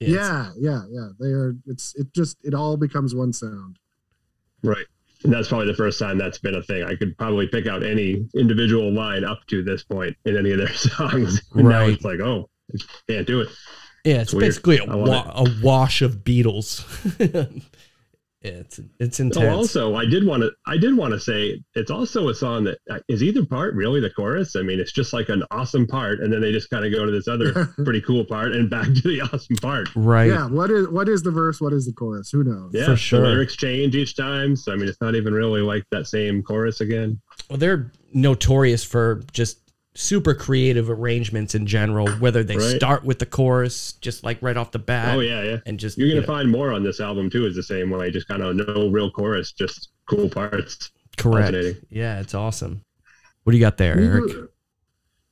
it's- 0.00 0.14
yeah, 0.14 0.50
yeah, 0.58 0.82
yeah. 0.90 1.08
They 1.18 1.28
are. 1.28 1.54
It's 1.66 1.94
it 1.96 2.12
just 2.14 2.38
it 2.42 2.54
all 2.54 2.76
becomes 2.76 3.14
one 3.14 3.32
sound. 3.32 3.78
Right. 4.62 4.86
That's 5.22 5.48
probably 5.48 5.66
the 5.66 5.74
first 5.74 5.98
time 5.98 6.16
that's 6.18 6.38
been 6.38 6.54
a 6.54 6.62
thing. 6.62 6.82
I 6.84 6.96
could 6.96 7.16
probably 7.18 7.46
pick 7.46 7.66
out 7.66 7.82
any 7.84 8.26
individual 8.34 8.90
line 8.92 9.22
up 9.24 9.40
to 9.48 9.62
this 9.62 9.82
point 9.84 10.16
in 10.24 10.36
any 10.36 10.52
of 10.52 10.58
their 10.58 10.72
songs. 10.74 11.42
And 11.54 11.68
now 11.68 11.80
Right. 11.80 11.90
it's 11.92 12.04
like, 12.04 12.20
oh, 12.20 12.48
I 12.72 12.78
can't 13.12 13.26
do 13.26 13.40
it. 13.42 13.48
Yeah, 14.04 14.22
it's 14.22 14.32
weird. 14.32 14.48
basically 14.48 14.78
a, 14.78 14.86
wa- 14.96 15.30
a 15.34 15.44
wash 15.62 16.00
of 16.00 16.18
Beatles. 16.24 16.84
yeah, 18.42 18.52
it's 18.52 18.80
it's 18.98 19.20
intense. 19.20 19.44
Oh, 19.44 19.54
also, 19.54 19.94
I 19.96 20.06
did 20.06 20.26
want 20.26 20.42
to. 20.42 20.50
I 20.66 20.78
did 20.78 20.96
want 20.96 21.12
to 21.12 21.20
say 21.20 21.62
it's 21.74 21.90
also 21.90 22.28
a 22.28 22.34
song 22.34 22.64
that 22.64 22.78
uh, 22.90 22.98
either 23.08 23.44
part 23.44 23.74
really 23.74 24.00
the 24.00 24.08
chorus. 24.08 24.56
I 24.56 24.62
mean, 24.62 24.80
it's 24.80 24.92
just 24.92 25.12
like 25.12 25.28
an 25.28 25.42
awesome 25.50 25.86
part, 25.86 26.20
and 26.20 26.32
then 26.32 26.40
they 26.40 26.50
just 26.50 26.70
kind 26.70 26.86
of 26.86 26.90
go 26.92 27.04
to 27.04 27.12
this 27.12 27.28
other 27.28 27.66
pretty 27.84 28.00
cool 28.00 28.24
part 28.24 28.52
and 28.52 28.70
back 28.70 28.86
to 28.86 29.02
the 29.02 29.20
awesome 29.32 29.56
part. 29.56 29.88
right. 29.94 30.30
Yeah. 30.30 30.46
What 30.48 30.70
is 30.70 30.88
what 30.88 31.06
is 31.08 31.22
the 31.22 31.30
verse? 31.30 31.60
What 31.60 31.74
is 31.74 31.84
the 31.84 31.92
chorus? 31.92 32.30
Who 32.30 32.42
knows? 32.42 32.70
Yeah, 32.72 32.86
For 32.86 32.90
the 32.92 32.96
sure. 32.96 33.26
lyrics 33.26 33.56
change 33.56 33.94
each 33.94 34.16
time, 34.16 34.56
so 34.56 34.72
I 34.72 34.76
mean, 34.76 34.88
it's 34.88 35.00
not 35.02 35.14
even 35.14 35.34
really 35.34 35.60
like 35.60 35.84
that 35.90 36.06
same 36.06 36.42
chorus 36.42 36.80
again. 36.80 37.20
Well, 37.50 37.58
they're 37.58 37.92
notorious 38.14 38.84
for 38.84 39.22
just 39.32 39.58
super 39.94 40.34
creative 40.34 40.88
arrangements 40.88 41.54
in 41.54 41.66
general. 41.66 42.08
Whether 42.08 42.44
they 42.44 42.56
Right. 42.56 42.76
start 42.76 43.04
with 43.04 43.18
the 43.18 43.26
chorus, 43.26 43.92
just 44.00 44.22
like 44.24 44.38
right 44.40 44.56
off 44.56 44.70
the 44.70 44.78
bat. 44.78 45.16
oh 45.16 45.20
yeah, 45.20 45.42
yeah. 45.42 45.56
And 45.66 45.78
just 45.78 45.98
You're 45.98 46.08
gonna 46.08 46.20
know, 46.20 46.26
find 46.26 46.50
more 46.50 46.72
on 46.72 46.82
this 46.84 47.00
album 47.00 47.28
too. 47.30 47.46
Is 47.46 47.56
the 47.56 47.62
same 47.62 47.90
way, 47.90 48.10
just 48.10 48.28
kind 48.28 48.42
of 48.42 48.54
no 48.56 48.88
real 48.88 49.10
chorus, 49.10 49.52
just 49.52 49.88
cool 50.08 50.28
parts. 50.28 50.90
correct. 51.16 51.56
Yeah, 51.90 52.20
it's 52.20 52.34
awesome. 52.34 52.82
What 53.44 53.52
do 53.52 53.58
you 53.58 53.64
got 53.64 53.78
there, 53.78 53.98
Eric? 53.98 54.32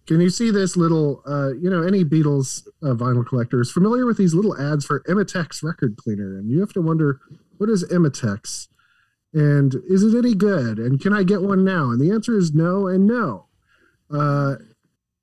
Can 0.07 0.21
you 0.23 0.31
see 0.31 0.51
this 0.51 0.75
little, 0.77 1.23
uh, 1.27 1.53
you 1.53 1.69
know, 1.69 1.83
any 1.83 2.03
Beatles 2.03 2.67
uh, 2.83 2.95
vinyl 2.95 3.27
collector 3.27 3.61
is 3.61 3.71
familiar 3.71 4.07
with 4.07 4.17
these 4.17 4.33
little 4.33 4.59
ads 4.59 4.87
for 4.87 5.01
Emitex 5.01 5.63
record 5.63 5.99
cleaner. 5.99 6.39
And 6.39 6.51
you 6.51 6.61
have 6.61 6.73
to 6.73 6.81
wonder, 6.81 7.21
what 7.59 7.69
is 7.69 7.85
Emitex? 7.85 8.69
And 9.35 9.75
is 9.87 10.03
it 10.03 10.17
any 10.17 10.35
good? 10.35 10.79
And 10.79 10.99
can 10.99 11.13
I 11.13 11.23
get 11.25 11.43
one 11.43 11.63
now? 11.63 11.91
And 11.91 12.01
the 12.01 12.11
answer 12.11 12.35
is 12.39 12.55
no 12.55 12.87
and 12.87 13.07
no. 13.07 13.48
Uh, 14.11 14.57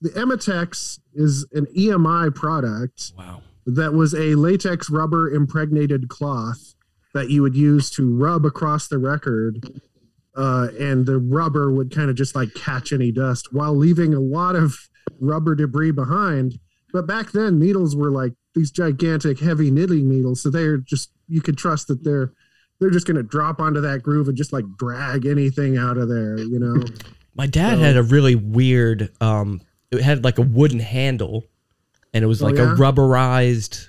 the 0.01 0.09
Emitex 0.11 0.99
is 1.13 1.45
an 1.53 1.65
EMI 1.77 2.33
product 2.35 3.13
Wow. 3.17 3.41
that 3.65 3.93
was 3.93 4.13
a 4.13 4.35
latex 4.35 4.89
rubber 4.89 5.29
impregnated 5.31 6.09
cloth 6.09 6.75
that 7.13 7.29
you 7.29 7.41
would 7.41 7.55
use 7.55 7.89
to 7.91 8.13
rub 8.13 8.45
across 8.45 8.87
the 8.87 8.97
record 8.97 9.81
uh, 10.35 10.67
and 10.79 11.05
the 11.05 11.17
rubber 11.17 11.71
would 11.71 11.95
kind 11.95 12.09
of 12.09 12.15
just 12.15 12.35
like 12.35 12.53
catch 12.53 12.91
any 12.91 13.11
dust 13.11 13.53
while 13.53 13.73
leaving 13.75 14.13
a 14.13 14.19
lot 14.19 14.55
of 14.55 14.75
rubber 15.21 15.55
debris 15.55 15.91
behind 15.91 16.59
but 16.91 17.07
back 17.07 17.31
then 17.31 17.57
needles 17.57 17.95
were 17.95 18.11
like 18.11 18.33
these 18.53 18.69
gigantic 18.69 19.39
heavy 19.39 19.71
knitting 19.71 20.09
needles 20.09 20.41
so 20.43 20.49
they're 20.49 20.77
just 20.77 21.09
you 21.29 21.41
could 21.41 21.57
trust 21.57 21.87
that 21.87 22.03
they're 22.03 22.33
they're 22.81 22.89
just 22.89 23.07
going 23.07 23.15
to 23.15 23.23
drop 23.23 23.61
onto 23.61 23.79
that 23.79 24.03
groove 24.03 24.27
and 24.27 24.35
just 24.37 24.51
like 24.51 24.65
drag 24.77 25.25
anything 25.25 25.77
out 25.77 25.97
of 25.97 26.09
there 26.09 26.37
you 26.37 26.59
know 26.59 26.83
My 27.35 27.47
dad 27.47 27.75
So- 27.75 27.83
had 27.83 27.97
a 27.97 28.03
really 28.03 28.35
weird. 28.35 29.09
Um, 29.21 29.61
it 29.91 30.01
had 30.01 30.23
like 30.23 30.37
a 30.37 30.41
wooden 30.43 30.79
handle, 30.79 31.45
and 32.13 32.23
it 32.23 32.27
was 32.27 32.41
Oh, 32.41 32.45
like 32.45 32.55
yeah? 32.55 32.73
a 32.73 32.75
rubberized 32.75 33.87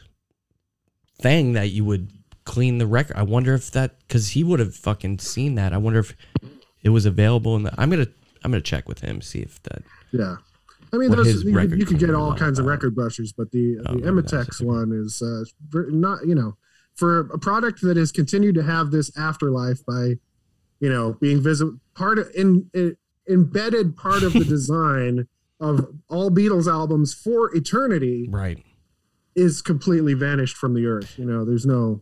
thing 1.20 1.53
that 1.55 1.70
you 1.70 1.84
would 1.84 2.11
clean 2.44 2.78
the 2.78 2.86
record. 2.86 3.16
I 3.16 3.22
wonder 3.22 3.55
if 3.55 3.70
that 3.72 3.99
because 4.07 4.30
he 4.30 4.44
would 4.44 4.61
have 4.61 4.74
fucking 4.74 5.18
seen 5.20 5.55
that. 5.57 5.72
I 5.72 5.78
wonder 5.78 5.99
if 6.01 6.14
it 6.82 6.90
was 6.90 7.07
available. 7.07 7.57
In 7.57 7.64
the, 7.64 7.80
I'm 7.80 7.90
gonna 7.90 8.07
I'm 8.44 8.51
gonna 8.51 8.61
check 8.61 8.88
with 8.88 9.01
him 9.01 9.20
see 9.20 9.40
if 9.40 9.62
that. 9.64 9.82
Yeah. 10.12 10.36
I 10.92 10.99
mean, 10.99 11.11
those, 11.11 11.42
you, 11.44 11.53
could, 11.53 11.78
you 11.78 11.84
could 11.84 11.99
get 11.99 12.14
all 12.14 12.32
kinds 12.36 12.61
of 12.61 12.64
record 12.64 12.94
brushes, 12.94 13.32
but 13.32 13.51
the, 13.51 13.76
Oh, 13.86 13.94
the 13.94 13.99
maybe 14.12 14.20
that's 14.22 14.32
Emitex 14.32 14.61
it. 14.62 14.66
one 14.66 14.92
is 14.92 15.20
uh, 15.20 15.42
not, 15.90 16.24
you 16.26 16.34
know, 16.34 16.57
for 16.94 17.20
a 17.32 17.38
product 17.38 17.80
that 17.82 17.97
has 17.97 18.12
continued 18.12 18.55
to 18.55 18.62
have 18.62 18.92
this 18.92 19.11
afterlife 19.18 19.84
by, 19.84 20.14
you 20.78 20.88
know, 20.88 21.14
being 21.20 21.40
visible, 21.42 21.78
part 21.94 22.20
of, 22.20 22.30
in, 22.36 22.70
in, 22.72 22.97
embedded 23.28 23.96
part 23.96 24.22
of 24.22 24.32
the 24.32 24.44
design 24.56 25.26
of 25.60 25.86
all 26.08 26.30
Beatles 26.30 26.66
albums 26.70 27.14
for 27.14 27.54
eternity 27.56 28.26
Right. 28.30 28.62
is 29.34 29.62
completely 29.62 30.14
vanished 30.14 30.56
from 30.56 30.74
the 30.74 30.86
earth. 30.86 31.18
You 31.18 31.24
know, 31.24 31.44
there's 31.44 31.66
no. 31.66 32.00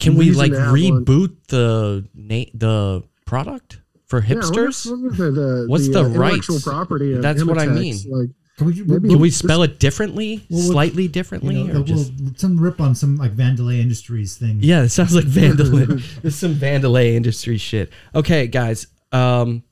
Can 0.00 0.14
we 0.14 0.30
like 0.32 0.52
to 0.52 0.60
have 0.60 0.70
one. 0.70 1.04
reboot 1.04 1.36
the 1.48 2.06
na- 2.14 2.50
the 2.54 3.02
product 3.24 3.80
for 4.06 4.22
Yeah, 4.22 4.34
what 4.36 4.44
hipsters? 4.44 4.86
is- 4.86 4.92
what 4.92 5.12
is 5.12 5.18
the, 5.18 5.30
the, 5.32 5.64
What's 5.68 5.86
the, 5.86 5.92
the 5.94 6.00
uh, 6.00 6.06
intellectual 6.06 6.54
rights? 6.56 6.64
property? 6.64 7.12
Of 7.14 7.22
That's 7.22 7.44
what 7.44 7.58
I 7.58 7.66
mean. 7.66 7.96
Like, 8.08 8.30
Can 8.56 8.66
we, 8.68 8.82
Maybe- 8.84 9.08
Can 9.08 9.18
we 9.18 9.28
Just- 9.30 9.42
spell 9.42 9.62
it 9.64 9.78
differently, 9.80 10.46
Well, 10.48 10.60
what- 10.62 10.70
slightly 10.72 11.02
you 11.04 11.08
differently, 11.08 11.64
know, 11.64 11.80
or 11.80 11.84
just? 11.84 12.12
well, 12.20 12.32
some 12.36 12.58
rip 12.58 12.80
on 12.80 12.94
some 12.94 13.16
like 13.16 13.34
Vandelay 13.36 13.80
Industries 13.80 14.36
thing. 14.36 14.58
Yeah, 14.60 14.82
it 14.84 14.90
sounds 14.90 15.14
like 15.14 15.24
Vandelay. 15.40 16.22
There's 16.22 16.36
some 16.36 16.54
Vandelay 16.54 17.14
industry 17.14 17.58
shit. 17.58 17.90
Okay, 18.14 18.46
guys. 18.46 18.86
Um, 19.12 19.62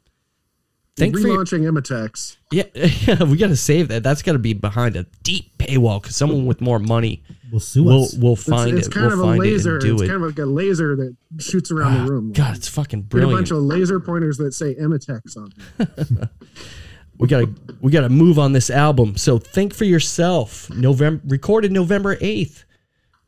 thank 0.97 1.15
for 1.15 1.21
your, 1.21 1.45
relaunching 1.45 1.61
Emitex. 1.71 2.37
yeah, 2.53 2.65
yeah. 2.75 3.25
We 3.25 3.37
got 3.37 3.49
to 3.49 3.57
save 3.57 3.89
that. 3.89 4.03
That's 4.03 4.23
got 4.23 4.33
to 4.33 4.39
be 4.39 4.53
behind 4.53 4.97
a 4.97 5.05
deep 5.23 5.57
paywall 5.59 6.01
because 6.03 6.17
someone 6.17 6.47
with 6.47 6.61
more 6.61 6.79
money 6.79 7.23
will 7.53 7.61
sue 7.61 7.85
will 7.85 8.05
us. 8.05 8.15
will 8.15 8.33
It's, 8.35 8.45
find 8.45 8.77
it's 8.79 8.89
it. 8.89 8.93
kind 8.93 9.07
We'll 9.07 9.15
of 9.15 9.19
a 9.21 9.23
find 9.23 9.39
laser. 9.41 9.77
it 9.79 9.83
and 9.83 9.83
do 9.83 9.93
it's 9.95 10.03
it. 10.03 10.09
kind 10.09 10.23
of 10.23 10.29
like 10.31 10.39
a 10.39 10.47
laser 10.47 10.97
that 10.97 11.17
shoots 11.39 11.71
around 11.71 11.97
Ah, 11.97 12.05
the 12.05 12.13
room. 12.13 12.33
God, 12.33 12.57
it's 12.57 12.69
fucking 12.69 13.03
Get 13.03 13.23
a 13.25 13.27
bunch 13.27 13.51
of 13.51 13.59
laser 13.59 14.01
pointers 14.01 14.37
that 14.39 14.53
say 14.55 14.75
Emitex 14.75 15.37
on 15.37 15.53
them. 15.79 16.29
we 17.19 17.29
gotta 17.29 17.49
we 17.81 17.91
gotta 17.93 18.09
move 18.09 18.39
on 18.39 18.53
this 18.53 18.71
album. 18.71 19.17
So 19.17 19.39
think 19.39 19.75
for 19.75 19.85
yourself. 19.85 20.69
November 20.71 21.23
recorded 21.27 21.73
November 21.73 22.17
eighth. 22.21 22.65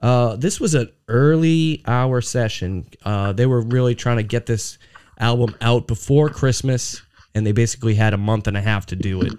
Uh, 0.00 0.36
this 0.36 0.60
was 0.60 0.74
an 0.74 0.90
early 1.08 1.82
hour 1.86 2.20
session. 2.20 2.86
Uh, 3.04 3.32
they 3.32 3.46
were 3.46 3.62
really 3.62 3.94
trying 3.94 4.18
to 4.18 4.22
get 4.22 4.44
this 4.46 4.76
album 5.18 5.56
out 5.62 5.86
before 5.86 6.28
Christmas, 6.28 7.00
and 7.36 7.46
they 7.46 7.52
basically 7.52 7.94
had 7.94 8.14
a 8.14 8.16
month 8.16 8.46
and 8.46 8.56
a 8.56 8.62
half 8.62 8.86
to 8.86 8.96
do 8.96 9.20
it. 9.20 9.34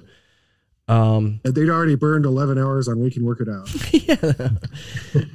Um, 0.87 1.41
And 1.43 1.55
they'd 1.55 1.67
already 1.67 1.95
burned 1.95 2.25
11 2.25 2.59
hours 2.59 2.87
on 2.87 2.99
We 2.99 3.09
Can 3.09 3.25
Work 3.25 3.41
It 3.41 3.49
Out. 3.49 3.93
yeah. 3.93 4.49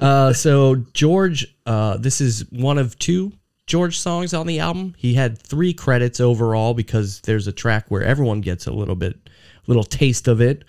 Uh, 0.00 0.32
so 0.32 0.76
George, 0.94 1.54
uh, 1.66 1.96
this 1.98 2.20
is 2.20 2.48
one 2.50 2.78
of 2.78 2.96
two 3.00 3.32
George 3.66 3.98
songs 3.98 4.32
on 4.32 4.46
the 4.46 4.60
album. 4.60 4.94
He 4.96 5.14
had 5.14 5.36
three 5.36 5.74
credits 5.74 6.20
overall 6.20 6.72
because 6.72 7.20
there's 7.22 7.48
a 7.48 7.52
track 7.52 7.86
where 7.88 8.02
everyone 8.02 8.40
gets 8.40 8.66
a 8.68 8.72
little 8.72 8.94
bit, 8.94 9.28
little 9.66 9.84
taste 9.84 10.28
of 10.28 10.40
it. 10.40 10.64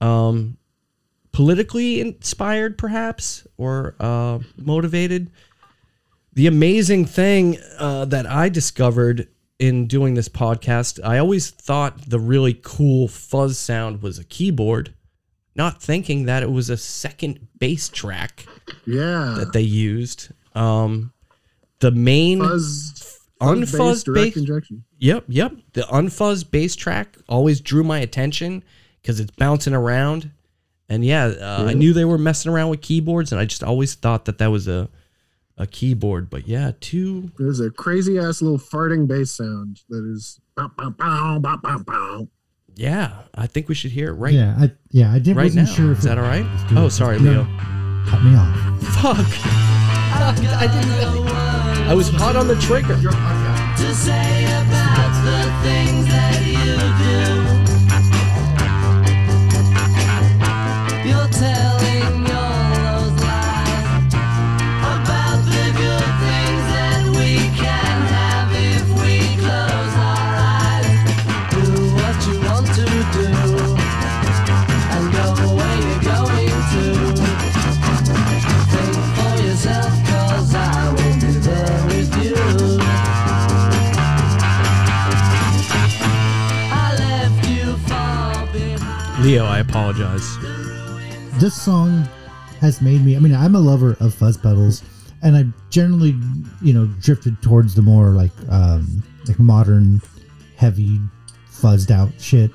Um, 0.00 0.56
politically 1.32 2.00
inspired, 2.00 2.78
perhaps, 2.78 3.46
or 3.58 3.94
uh, 4.00 4.38
motivated. 4.56 5.30
The 6.32 6.46
amazing 6.46 7.04
thing 7.04 7.58
uh, 7.78 8.06
that 8.06 8.26
I 8.26 8.48
discovered 8.48 9.28
in 9.58 9.86
doing 9.86 10.14
this 10.14 10.28
podcast, 10.28 11.00
I 11.04 11.18
always 11.18 11.50
thought 11.50 12.08
the 12.10 12.20
really 12.20 12.58
cool 12.62 13.08
fuzz 13.08 13.58
sound 13.58 14.02
was 14.02 14.18
a 14.18 14.24
keyboard, 14.24 14.92
not 15.54 15.82
thinking 15.82 16.26
that 16.26 16.42
it 16.42 16.50
was 16.50 16.68
a 16.70 16.76
second 16.76 17.46
bass 17.58 17.88
track 17.88 18.46
Yeah. 18.86 19.34
that 19.38 19.52
they 19.52 19.62
used. 19.62 20.28
Um, 20.54 21.12
the 21.80 21.90
main 21.90 22.40
Fuzz, 22.40 23.18
unfuzzed 23.40 23.76
fuzz 23.76 24.04
bass. 24.04 24.36
injection. 24.36 24.84
Yep, 24.98 25.24
yep. 25.28 25.52
The 25.74 25.82
unfuzzed 25.82 26.50
bass 26.50 26.74
track 26.76 27.16
always 27.28 27.60
drew 27.60 27.84
my 27.84 27.98
attention 27.98 28.62
because 29.00 29.20
it's 29.20 29.30
bouncing 29.32 29.74
around. 29.74 30.30
And 30.88 31.04
yeah, 31.04 31.24
uh, 31.26 31.64
I 31.68 31.72
knew 31.74 31.92
they 31.92 32.04
were 32.04 32.16
messing 32.18 32.50
around 32.52 32.68
with 32.70 32.80
keyboards, 32.80 33.32
and 33.32 33.40
I 33.40 33.44
just 33.44 33.64
always 33.64 33.94
thought 33.94 34.24
that 34.26 34.38
that 34.38 34.50
was 34.50 34.68
a 34.68 34.88
a 35.58 35.66
keyboard. 35.66 36.28
But 36.30 36.46
yeah, 36.48 36.72
two. 36.80 37.30
There's 37.38 37.60
a 37.60 37.70
crazy 37.70 38.18
ass 38.18 38.42
little 38.42 38.58
farting 38.58 39.06
bass 39.08 39.32
sound 39.32 39.80
that 39.88 40.04
is. 40.04 40.40
Bow, 40.56 40.70
bow, 40.76 40.90
bow, 40.90 41.38
bow, 41.38 41.56
bow, 41.56 41.78
bow. 41.78 42.28
Yeah, 42.74 43.22
I 43.34 43.46
think 43.46 43.68
we 43.68 43.74
should 43.74 43.90
hear 43.92 44.08
it 44.08 44.14
right 44.14 44.32
Yeah, 44.34 44.54
I 44.58 44.72
yeah, 44.90 45.12
I 45.12 45.18
did 45.18 45.34
right 45.36 45.44
wasn't 45.44 45.68
now. 45.68 45.74
sure 45.74 45.92
if 45.92 45.98
Is 45.98 46.04
that 46.04 46.18
it- 46.18 46.20
all 46.20 46.28
right? 46.28 46.46
Oh, 46.76 46.88
sorry, 46.90 47.18
Leo. 47.18 47.44
Cut 48.06 48.22
me 48.22 48.34
off. 48.36 48.82
Fuck. 49.02 49.26
I 50.18 50.66
didn't. 50.66 51.88
I 51.88 51.94
was 51.94 52.08
hot 52.08 52.36
on 52.36 52.48
the 52.48 52.56
trigger. 52.56 52.96
Leo, 89.26 89.44
I 89.44 89.58
apologize. 89.58 90.38
This 91.40 91.60
song 91.60 92.08
has 92.60 92.80
made 92.80 93.04
me. 93.04 93.16
I 93.16 93.18
mean, 93.18 93.34
I'm 93.34 93.56
a 93.56 93.60
lover 93.60 93.96
of 93.98 94.14
fuzz 94.14 94.36
pedals, 94.36 94.84
and 95.20 95.36
I 95.36 95.46
generally, 95.68 96.14
you 96.62 96.72
know, 96.72 96.86
drifted 97.00 97.42
towards 97.42 97.74
the 97.74 97.82
more 97.82 98.10
like 98.10 98.30
um 98.48 99.02
like 99.26 99.40
modern, 99.40 100.00
heavy, 100.54 101.00
fuzzed 101.50 101.90
out 101.90 102.12
shit. 102.20 102.52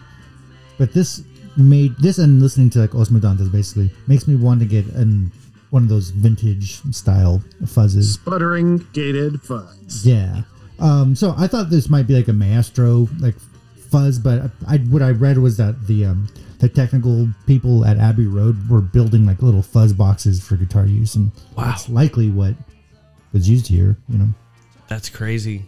But 0.77 0.93
this 0.93 1.25
made 1.57 1.93
this 1.97 2.19
and 2.19 2.41
listening 2.41 2.69
to 2.69 2.79
like 2.79 2.95
Os 2.95 3.09
Mutantes 3.09 3.51
basically 3.51 3.91
makes 4.07 4.25
me 4.25 4.37
want 4.37 4.61
to 4.61 4.65
get 4.65 4.85
an 4.93 5.29
one 5.71 5.83
of 5.83 5.89
those 5.89 6.11
vintage 6.11 6.79
style 6.95 7.43
fuzzes. 7.63 8.13
Sputtering 8.13 8.77
gated 8.93 9.41
fuzz. 9.41 10.05
Yeah. 10.05 10.43
Um, 10.79 11.17
so 11.17 11.35
I 11.37 11.47
thought 11.47 11.69
this 11.69 11.89
might 11.89 12.07
be 12.07 12.15
like 12.15 12.29
a 12.29 12.33
maestro 12.33 13.09
like 13.19 13.35
fuzz, 13.89 14.17
but 14.17 14.51
I 14.69 14.77
what 14.77 15.01
I 15.01 15.09
read 15.09 15.37
was 15.37 15.57
that 15.57 15.85
the 15.87 16.05
um, 16.05 16.29
the 16.61 16.69
technical 16.69 17.27
people 17.47 17.83
at 17.85 17.97
Abbey 17.97 18.25
Road 18.27 18.69
were 18.69 18.81
building 18.81 19.25
like 19.25 19.41
little 19.41 19.61
fuzz 19.61 19.91
boxes 19.93 20.41
for 20.41 20.55
guitar 20.55 20.85
use, 20.85 21.15
and 21.15 21.31
Wow. 21.57 21.65
that's 21.65 21.89
likely 21.89 22.29
what 22.29 22.55
was 23.33 23.49
used 23.49 23.67
here. 23.67 23.97
You 24.07 24.17
know, 24.19 24.29
That's 24.87 25.09
crazy. 25.09 25.65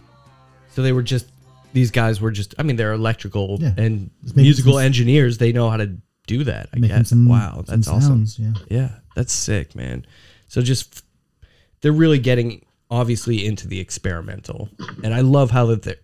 So 0.74 0.82
they 0.82 0.92
were 0.92 1.04
just 1.04 1.26
these 1.74 1.92
guys 1.92 2.22
were 2.22 2.32
just 2.32 2.54
I 2.60 2.64
mean 2.64 2.76
they're 2.78 2.94
electrical 2.94 3.58
Yeah. 3.60 3.74
and 3.78 4.10
musical 4.36 4.74
some- 4.74 4.82
engineers. 4.84 5.38
They 5.40 5.52
know 5.52 5.70
how 5.70 5.78
to 5.78 5.98
do 6.28 6.44
that. 6.46 6.70
I 6.74 6.80
guess. 6.80 7.10
some 7.10 7.28
wow, 7.28 7.64
that's 7.68 7.88
awesome. 7.88 8.26
sounds, 8.26 8.40
Yeah. 8.40 8.54
Yeah, 8.70 8.90
that's 9.16 9.34
sick, 9.34 9.76
man. 9.76 10.06
So 10.48 10.62
just 10.62 11.04
they're 11.82 11.92
really 11.92 12.20
getting 12.20 12.64
obviously 12.92 13.46
into 13.46 13.68
the 13.68 13.80
experimental, 13.80 14.70
and 15.04 15.14
I 15.14 15.22
love 15.22 15.50
how 15.52 15.66
that 15.68 15.82
they 15.84 15.96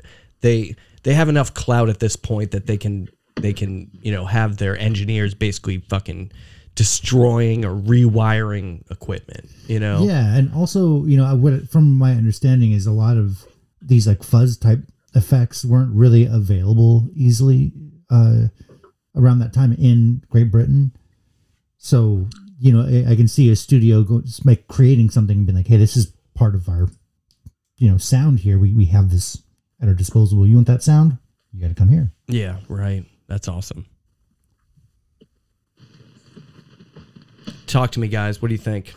they 0.41 0.75
they 1.03 1.13
have 1.13 1.29
enough 1.29 1.53
clout 1.53 1.89
at 1.89 1.99
this 1.99 2.15
point 2.15 2.51
that 2.51 2.65
they 2.65 2.77
can 2.77 3.07
they 3.41 3.53
can 3.53 3.89
you 4.01 4.11
know 4.11 4.25
have 4.25 4.57
their 4.57 4.77
engineers 4.77 5.33
basically 5.33 5.79
fucking 5.89 6.31
destroying 6.79 7.65
or 7.65 7.75
rewiring 7.75 8.89
equipment. 8.89 9.49
You 9.67 9.81
know. 9.81 10.05
Yeah, 10.05 10.33
and 10.35 10.53
also, 10.53 11.03
you 11.05 11.17
know, 11.17 11.35
what 11.35 11.69
from 11.69 11.97
my 11.97 12.11
understanding 12.11 12.71
is 12.71 12.85
a 12.85 12.93
lot 12.93 13.17
of 13.17 13.45
these 13.81 14.07
like 14.07 14.23
fuzz 14.23 14.57
type 14.57 14.79
effects 15.13 15.65
weren't 15.65 15.93
really 15.93 16.25
available 16.25 17.09
easily 17.13 17.73
uh, 18.09 18.43
around 19.13 19.39
that 19.39 19.53
time 19.53 19.73
in 19.73 20.23
Great 20.29 20.51
Britain. 20.51 20.95
So, 21.77 22.27
you 22.57 22.71
know, 22.71 22.81
I, 22.81 23.11
I 23.11 23.15
can 23.17 23.27
see 23.27 23.49
a 23.51 23.57
studio 23.57 24.03
go 24.03 24.21
make 24.45 24.67
creating 24.69 25.09
something 25.09 25.37
and 25.37 25.45
being 25.45 25.57
like, 25.57 25.67
"Hey, 25.67 25.77
this 25.77 25.97
is 25.97 26.13
part 26.33 26.55
of 26.55 26.69
our, 26.69 26.87
you 27.75 27.91
know, 27.91 27.97
sound 27.97 28.39
here. 28.39 28.57
We 28.57 28.73
we 28.73 28.85
have 28.85 29.11
this 29.11 29.41
at 29.81 29.89
our 29.89 29.93
disposal. 29.93 30.47
You 30.47 30.55
want 30.55 30.67
that 30.67 30.83
sound? 30.83 31.17
You 31.51 31.61
got 31.61 31.67
to 31.67 31.75
come 31.75 31.89
here." 31.89 32.13
Yeah. 32.27 32.59
Right. 32.69 33.03
That's 33.29 33.47
awesome. 33.47 33.85
Talk 37.67 37.91
to 37.91 37.99
me, 37.99 38.07
guys. 38.07 38.41
What 38.41 38.47
do 38.47 38.55
you 38.55 38.59
think? 38.59 38.95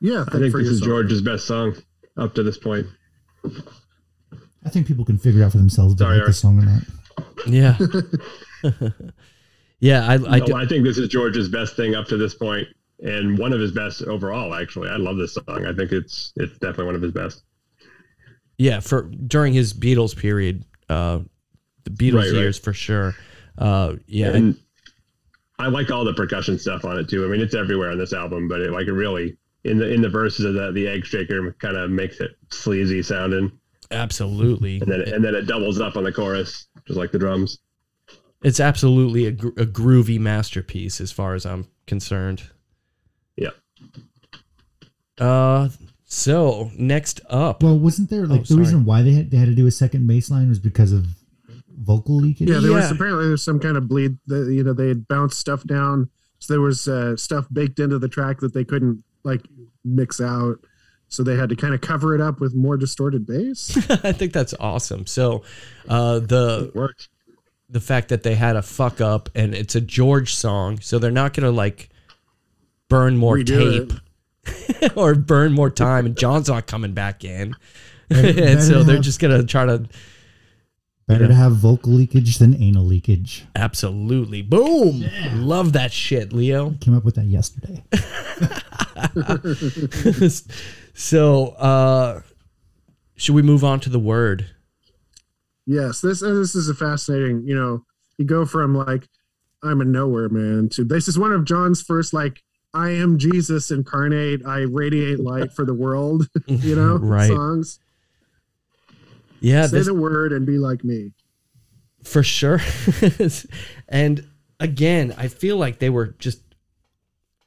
Yeah, 0.00 0.22
I 0.22 0.32
think 0.32 0.42
think 0.42 0.52
this 0.54 0.66
is 0.66 0.80
yourself. 0.80 0.88
George's 0.88 1.22
best 1.22 1.46
song 1.46 1.76
up 2.16 2.34
to 2.34 2.42
this 2.42 2.58
point. 2.58 2.86
I 4.66 4.70
think 4.70 4.88
people 4.88 5.04
can 5.04 5.16
figure 5.16 5.44
out 5.44 5.52
for 5.52 5.58
themselves 5.58 5.92
if 5.92 6.00
they 6.00 6.04
like 6.04 6.26
the 6.26 6.32
song 6.32 6.58
or 6.58 6.66
not. 6.66 6.82
Yeah. 7.46 7.78
yeah. 9.78 10.06
I. 10.08 10.14
I 10.14 10.38
No, 10.40 10.46
do, 10.46 10.54
I 10.56 10.66
think 10.66 10.84
this 10.84 10.98
is 10.98 11.08
George's 11.08 11.48
best 11.48 11.76
thing 11.76 11.94
up 11.94 12.06
to 12.08 12.16
this 12.16 12.34
point, 12.34 12.66
and 12.98 13.38
one 13.38 13.52
of 13.52 13.60
his 13.60 13.70
best 13.70 14.02
overall. 14.02 14.52
Actually, 14.52 14.88
I 14.90 14.96
love 14.96 15.16
this 15.16 15.34
song. 15.34 15.64
I 15.64 15.72
think 15.72 15.92
it's 15.92 16.32
it's 16.34 16.54
definitely 16.54 16.86
one 16.86 16.96
of 16.96 17.02
his 17.02 17.12
best. 17.12 17.44
Yeah, 18.58 18.80
for 18.80 19.02
during 19.02 19.52
his 19.52 19.72
Beatles 19.72 20.16
period, 20.16 20.64
uh, 20.88 21.20
the 21.84 21.90
Beatles 21.90 22.14
Right, 22.14 22.24
right. 22.32 22.34
years 22.34 22.58
for 22.58 22.72
sure. 22.72 23.14
Uh, 23.56 23.94
yeah, 24.06 24.30
and 24.34 24.56
I 25.58 25.68
like 25.68 25.90
all 25.90 26.04
the 26.04 26.14
percussion 26.14 26.58
stuff 26.58 26.84
on 26.84 26.98
it 26.98 27.08
too. 27.08 27.24
I 27.24 27.28
mean, 27.28 27.40
it's 27.40 27.54
everywhere 27.54 27.90
on 27.92 27.98
this 27.98 28.12
album, 28.12 28.48
but 28.48 28.60
it 28.60 28.70
like 28.72 28.86
it 28.88 28.92
really 28.92 29.36
in 29.64 29.78
the 29.78 29.92
in 29.92 30.02
the 30.02 30.08
verses 30.08 30.44
of 30.44 30.54
the 30.54 30.72
the 30.72 30.88
egg 30.88 31.04
shaker 31.06 31.54
kind 31.60 31.76
of 31.76 31.90
makes 31.90 32.20
it 32.20 32.32
sleazy 32.50 33.02
sounding, 33.02 33.52
absolutely. 33.90 34.80
and 34.80 34.90
then 34.90 35.00
and 35.02 35.24
then 35.24 35.34
it 35.34 35.42
doubles 35.46 35.80
up 35.80 35.96
on 35.96 36.04
the 36.04 36.12
chorus, 36.12 36.66
just 36.86 36.98
like 36.98 37.12
the 37.12 37.18
drums. 37.18 37.58
It's 38.42 38.60
absolutely 38.60 39.24
a, 39.26 39.30
gr- 39.32 39.48
a 39.56 39.64
groovy 39.64 40.18
masterpiece 40.20 41.00
as 41.00 41.10
far 41.10 41.34
as 41.34 41.46
I'm 41.46 41.66
concerned. 41.86 42.42
Yeah. 43.36 43.50
Uh, 45.18 45.68
so 46.04 46.70
next 46.76 47.20
up, 47.30 47.62
Well, 47.62 47.78
wasn't 47.78 48.10
there 48.10 48.26
like 48.26 48.40
Oh, 48.40 48.42
the 48.42 48.46
sorry. 48.48 48.60
reason 48.60 48.84
why 48.84 49.02
they 49.02 49.12
had, 49.12 49.30
they 49.30 49.36
had 49.38 49.48
to 49.48 49.54
do 49.54 49.66
a 49.66 49.70
second 49.70 50.06
bass 50.06 50.30
line 50.30 50.48
was 50.48 50.58
because 50.58 50.92
of 50.92 51.06
vocal 51.84 52.16
leakage? 52.16 52.48
Yeah, 52.48 52.58
there 52.60 52.72
was 52.72 52.90
apparently 52.90 53.24
there 53.24 53.32
was 53.32 53.42
some 53.42 53.60
kind 53.60 53.76
of 53.76 53.88
bleed. 53.88 54.16
That, 54.26 54.50
you 54.52 54.64
know, 54.64 54.72
they 54.72 54.88
had 54.88 55.06
bounced 55.08 55.38
stuff 55.38 55.62
down, 55.64 56.10
so 56.38 56.54
there 56.54 56.60
was 56.60 56.88
uh, 56.88 57.16
stuff 57.16 57.46
baked 57.52 57.78
into 57.78 57.98
the 57.98 58.08
track 58.08 58.40
that 58.40 58.54
they 58.54 58.64
couldn't 58.64 59.04
like 59.22 59.42
mix 59.84 60.20
out. 60.20 60.56
So 61.08 61.22
they 61.22 61.36
had 61.36 61.48
to 61.50 61.56
kind 61.56 61.74
of 61.74 61.80
cover 61.80 62.14
it 62.14 62.20
up 62.20 62.40
with 62.40 62.54
more 62.54 62.76
distorted 62.76 63.24
bass. 63.26 63.76
I 64.04 64.10
think 64.12 64.32
that's 64.32 64.54
awesome. 64.58 65.06
So, 65.06 65.44
uh, 65.88 66.18
the 66.18 66.72
the 67.70 67.80
fact 67.80 68.08
that 68.08 68.22
they 68.24 68.34
had 68.34 68.56
a 68.56 68.62
fuck 68.62 69.00
up 69.00 69.28
and 69.34 69.54
it's 69.54 69.74
a 69.74 69.80
George 69.80 70.34
song, 70.34 70.80
so 70.80 70.98
they're 70.98 71.10
not 71.12 71.32
gonna 71.34 71.50
like 71.52 71.90
burn 72.88 73.16
more 73.16 73.36
Redo 73.36 73.88
tape 73.88 74.92
or 74.96 75.14
burn 75.14 75.52
more 75.52 75.70
time, 75.70 76.06
and 76.06 76.16
John's 76.16 76.48
not 76.48 76.66
coming 76.66 76.92
back 76.94 77.22
in, 77.24 77.54
Better- 78.08 78.42
and 78.44 78.62
so 78.62 78.82
they're 78.82 78.96
have- 78.96 79.04
just 79.04 79.20
gonna 79.20 79.44
try 79.44 79.66
to 79.66 79.86
Better 81.06 81.28
to 81.28 81.34
have 81.34 81.52
vocal 81.52 81.92
leakage 81.92 82.38
than 82.38 82.60
anal 82.60 82.84
leakage. 82.84 83.44
absolutely 83.54 84.42
boom. 84.42 85.04
Love 85.34 85.72
that 85.74 85.92
shit, 85.92 86.32
Leo. 86.32 86.70
Came 86.80 86.96
up 86.96 87.04
with 87.04 87.14
that 87.16 87.26
yesterday. 87.26 87.84
so, 90.94 91.48
uh, 91.58 92.20
should 93.16 93.34
we 93.34 93.42
move 93.42 93.64
on 93.64 93.80
to 93.80 93.90
the 93.90 93.98
word? 93.98 94.46
yes, 95.66 96.00
this 96.00 96.22
uh, 96.22 96.32
this 96.34 96.54
is 96.54 96.68
a 96.68 96.74
fascinating. 96.74 97.42
You 97.46 97.54
know, 97.54 97.84
you 98.18 98.24
go 98.24 98.44
from 98.44 98.74
like 98.74 99.08
I'm 99.62 99.80
a 99.80 99.84
nowhere 99.84 100.28
man 100.28 100.68
to 100.70 100.84
this 100.84 101.08
is 101.08 101.18
one 101.18 101.32
of 101.32 101.44
John's 101.44 101.82
first 101.82 102.12
like 102.12 102.42
I 102.74 102.90
am 102.90 103.18
Jesus 103.18 103.70
incarnate. 103.70 104.44
I 104.46 104.60
radiate 104.60 105.20
light 105.20 105.52
for 105.52 105.64
the 105.64 105.74
world. 105.74 106.28
You 106.46 106.76
know, 106.76 106.96
Right. 106.98 107.28
songs. 107.28 107.78
Yeah, 109.44 109.66
Say 109.66 109.76
this, 109.76 109.86
the 109.88 109.94
word 109.94 110.32
and 110.32 110.46
be 110.46 110.56
like 110.56 110.84
me. 110.84 111.12
for 112.02 112.22
sure. 112.22 112.62
and 113.90 114.26
again, 114.58 115.14
I 115.18 115.28
feel 115.28 115.58
like 115.58 115.80
they 115.80 115.90
were 115.90 116.14
just 116.18 116.40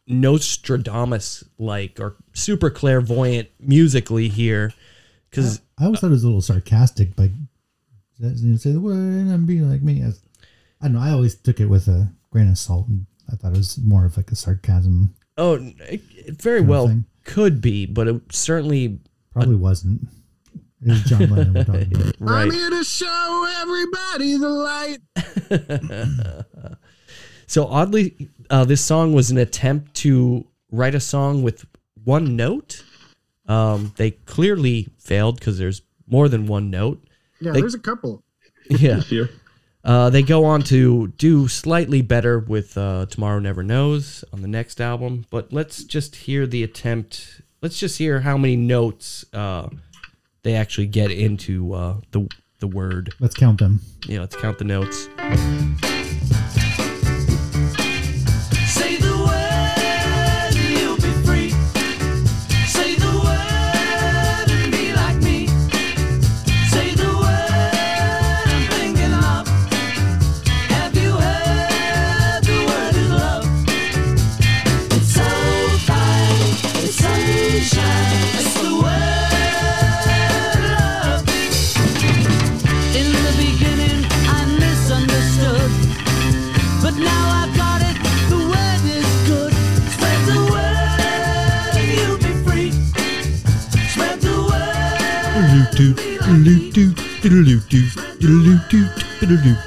Nostradamus 0.06 1.44
like 1.58 2.00
or 2.00 2.16
super 2.34 2.70
clairvoyant 2.70 3.50
musically 3.60 4.30
here. 4.30 4.74
Because 5.32 5.60
I 5.80 5.86
always 5.86 6.00
thought 6.00 6.08
it 6.08 6.12
was 6.12 6.24
a 6.24 6.28
little 6.28 6.42
sarcastic, 6.42 7.18
like 7.18 7.32
you 8.20 8.52
know, 8.52 8.58
say 8.58 8.74
the 8.74 8.80
word 8.80 8.94
and 8.94 9.48
be 9.48 9.62
like 9.62 9.82
me. 9.82 10.04
I, 10.04 10.10
I 10.10 10.12
don't 10.84 10.94
know. 10.94 11.00
I 11.00 11.10
always 11.10 11.34
took 11.34 11.60
it 11.60 11.66
with 11.66 11.88
a 11.88 12.10
grain 12.30 12.48
of 12.48 12.60
salt, 12.60 12.88
and 12.88 13.08
I 13.32 13.36
thought 13.36 13.54
it 13.54 13.58
was 13.58 13.80
more 13.80 14.06
of 14.06 14.18
like 14.18 14.32
a 14.32 14.36
sarcasm. 14.36 15.16
oh, 15.38 15.54
it, 15.80 16.02
it 16.16 16.42
very 16.42 16.62
well 16.62 17.04
could 17.24 17.60
be, 17.60 17.88
but 17.88 18.08
it 18.08 18.22
certainly 18.32 19.00
Probably 19.34 19.56
wasn't. 19.56 20.08
It 20.82 21.06
John 21.06 21.30
Lennon 21.30 21.54
we're 21.54 21.64
talking 21.64 21.96
about. 21.96 22.16
right. 22.20 22.42
I'm 22.44 22.52
here 22.52 22.70
to 22.70 22.84
show 22.84 23.48
everybody 23.62 24.38
the 24.38 24.50
light. 24.50 25.00
So 27.50 27.66
oddly, 27.68 28.28
uh, 28.50 28.66
this 28.66 28.84
song 28.84 29.14
was 29.14 29.32
an 29.32 29.38
attempt 29.38 29.94
to 29.96 30.46
write 30.70 30.96
a 30.96 31.00
song 31.00 31.44
with 31.44 31.66
one 32.04 32.36
note. 32.36 32.84
Um, 33.48 33.94
they 33.96 34.12
clearly 34.12 34.90
failed 35.00 35.40
because 35.40 35.58
there's 35.58 35.82
more 36.08 36.28
than 36.28 36.46
one 36.46 36.70
note. 36.70 37.02
Yeah, 37.40 37.54
They- 37.54 37.62
there's 37.62 37.74
a 37.74 37.80
couple. 37.80 38.24
Yeah. 38.70 39.02
Uh, 39.86 40.10
they 40.10 40.22
go 40.24 40.44
on 40.44 40.62
to 40.64 41.08
do 41.18 41.48
slightly 41.48 42.02
better 42.02 42.38
with 42.40 42.78
uh, 42.78 43.06
Tomorrow 43.06 43.40
Never 43.40 43.64
Knows 43.64 44.26
on 44.34 44.42
the 44.42 44.48
next 44.50 44.82
album, 44.82 45.24
but 45.30 45.54
let's 45.54 45.86
just 45.86 46.18
hear 46.18 46.46
the 46.46 46.64
attempt. 46.64 47.40
Let's 47.62 47.80
just 47.80 47.98
hear 47.98 48.20
how 48.20 48.38
many 48.38 48.58
notes 48.58 49.24
uh, 49.32 49.70
they 50.48 50.56
actually 50.56 50.88
get 50.88 51.12
into 51.12 51.74
uh, 51.74 51.98
the 52.12 52.26
the 52.60 52.68
word. 52.68 53.14
Let's 53.20 53.36
count 53.36 53.60
them. 53.60 53.82
Yeah, 54.06 54.22
let's 54.22 54.38
count 54.38 54.58
the 54.58 54.64
notes. 54.64 55.10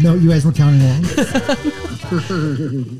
no, 0.01 0.13
you 0.15 0.29
guys 0.29 0.45
were 0.45 0.53
counting 0.53 0.81
along? 0.81 1.03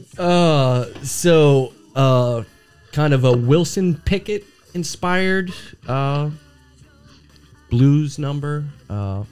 Uh, 0.17 0.85
so 1.03 1.71
uh, 1.95 2.43
kind 2.91 3.13
of 3.13 3.23
a 3.23 3.31
Wilson 3.31 3.95
Pickett 3.95 4.43
inspired 4.73 5.51
uh 5.87 6.31
blues 7.69 8.19
number. 8.19 8.65
Uh, 8.89 9.23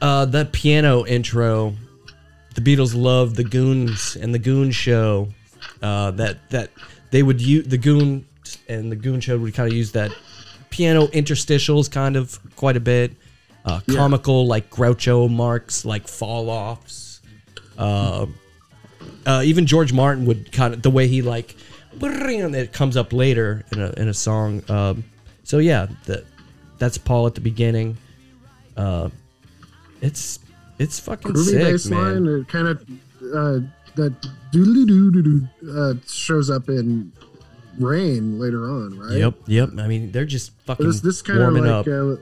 uh, 0.00 0.24
that 0.26 0.52
piano 0.52 1.04
intro. 1.04 1.74
The 2.54 2.60
Beatles 2.60 2.94
loved 2.94 3.36
the 3.36 3.44
Goons 3.44 4.16
and 4.16 4.32
the 4.32 4.38
Goon 4.38 4.70
Show. 4.70 5.28
Uh, 5.82 6.10
that 6.12 6.48
that 6.50 6.70
they 7.10 7.22
would 7.22 7.40
use 7.40 7.66
the 7.66 7.78
Goon 7.78 8.26
and 8.68 8.90
the 8.90 8.96
Goon 8.96 9.20
Show 9.20 9.38
would 9.38 9.54
kind 9.54 9.68
of 9.68 9.74
use 9.74 9.92
that 9.92 10.12
piano 10.70 11.06
interstitials 11.08 11.90
kind 11.90 12.16
of 12.16 12.38
quite 12.56 12.76
a 12.76 12.80
bit. 12.80 13.12
Uh, 13.62 13.80
comical 13.90 14.46
like 14.46 14.70
Groucho 14.70 15.30
Marx, 15.30 15.84
like 15.84 16.08
fall 16.08 16.48
offs. 16.48 17.20
Uh, 17.76 18.26
uh, 19.26 19.42
even 19.44 19.66
George 19.66 19.92
Martin 19.92 20.24
would 20.26 20.50
kind 20.50 20.72
of 20.72 20.82
the 20.82 20.90
way 20.90 21.08
he 21.08 21.20
like 21.20 21.56
it 22.00 22.72
comes 22.72 22.96
up 22.96 23.12
later 23.12 23.64
in 23.72 23.82
a 23.82 23.92
in 23.96 24.08
a 24.08 24.14
song. 24.14 24.62
Um, 24.70 25.04
so 25.44 25.58
yeah, 25.58 25.86
that 26.06 26.24
that's 26.78 26.98
Paul 26.98 27.26
at 27.26 27.34
the 27.34 27.40
beginning. 27.40 27.96
Uh, 28.76 29.10
it's 30.00 30.38
it's 30.78 30.98
fucking 30.98 31.32
Groovy 31.32 31.78
sick, 31.78 31.90
man. 31.90 32.24
line. 32.24 32.40
It 32.40 32.48
kind 32.48 32.68
of 32.68 32.88
uh, 33.34 33.60
that 34.00 34.20
doodly 34.52 34.86
doo 34.86 35.48
uh, 35.70 35.94
shows 36.06 36.50
up 36.50 36.68
in 36.68 37.12
Rain 37.78 38.38
later 38.38 38.64
on, 38.70 38.98
right? 38.98 39.18
Yep, 39.18 39.34
yep. 39.46 39.68
I 39.78 39.86
mean, 39.86 40.10
they're 40.12 40.24
just 40.26 40.52
fucking 40.62 40.86
This 40.86 41.00
this 41.00 41.22
kind 41.22 41.40
of 41.40 41.54
like 41.54 41.64
up. 41.70 41.86
uh, 41.86 42.16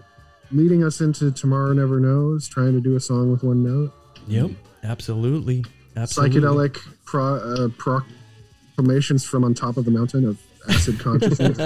leading 0.52 0.84
us 0.84 1.00
into 1.00 1.30
Tomorrow 1.32 1.72
Never 1.72 2.00
Knows, 2.00 2.48
trying 2.48 2.72
to 2.72 2.80
do 2.80 2.96
a 2.96 3.00
song 3.00 3.30
with 3.32 3.42
one 3.42 3.64
note. 3.64 3.92
Yep, 4.28 4.50
absolutely, 4.84 5.64
absolutely. 5.96 6.40
Psychedelic 6.40 6.78
pro, 7.04 7.36
uh, 7.36 7.68
proclamations 7.78 9.24
from 9.24 9.44
on 9.44 9.54
top 9.54 9.76
of 9.76 9.84
the 9.84 9.90
mountain 9.90 10.26
of 10.26 10.38
acid 10.68 10.98
consciousness. 11.00 11.58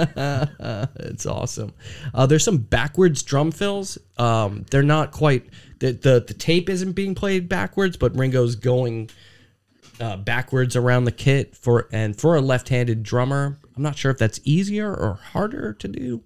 it's 0.99 1.25
awesome. 1.25 1.73
Uh, 2.13 2.25
there's 2.25 2.43
some 2.43 2.57
backwards 2.57 3.21
drum 3.21 3.51
fills. 3.51 3.97
Um, 4.17 4.65
they're 4.71 4.81
not 4.81 5.11
quite 5.11 5.49
the, 5.79 5.91
the 5.91 6.23
the 6.25 6.33
tape 6.33 6.69
isn't 6.69 6.93
being 6.93 7.13
played 7.15 7.49
backwards, 7.49 7.97
but 7.97 8.15
Ringo's 8.15 8.55
going 8.55 9.09
uh, 9.99 10.17
backwards 10.17 10.75
around 10.75 11.05
the 11.05 11.11
kit 11.11 11.55
for 11.55 11.87
and 11.91 12.19
for 12.19 12.35
a 12.35 12.41
left-handed 12.41 13.03
drummer. 13.03 13.59
I'm 13.75 13.83
not 13.83 13.97
sure 13.97 14.11
if 14.11 14.17
that's 14.17 14.39
easier 14.43 14.93
or 14.93 15.15
harder 15.15 15.73
to 15.73 15.87
do. 15.87 16.23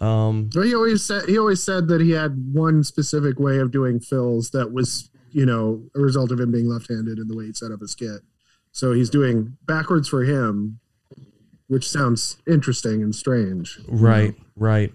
Um, 0.00 0.50
he 0.52 0.74
always 0.74 1.04
said 1.04 1.28
he 1.28 1.38
always 1.38 1.62
said 1.62 1.88
that 1.88 2.00
he 2.00 2.12
had 2.12 2.52
one 2.52 2.84
specific 2.84 3.38
way 3.38 3.58
of 3.58 3.70
doing 3.70 3.98
fills 4.00 4.50
that 4.50 4.72
was, 4.72 5.10
you 5.32 5.44
know, 5.44 5.82
a 5.96 6.00
result 6.00 6.30
of 6.30 6.38
him 6.38 6.52
being 6.52 6.68
left-handed 6.68 7.18
and 7.18 7.28
the 7.28 7.36
way 7.36 7.46
he 7.46 7.52
set 7.52 7.72
up 7.72 7.80
his 7.80 7.94
kit. 7.94 8.20
So 8.72 8.92
he's 8.92 9.10
doing 9.10 9.56
backwards 9.66 10.08
for 10.08 10.22
him, 10.22 10.78
which 11.66 11.88
sounds 11.88 12.36
interesting 12.46 13.02
and 13.02 13.14
strange. 13.14 13.78
Right, 13.88 14.34
right. 14.54 14.92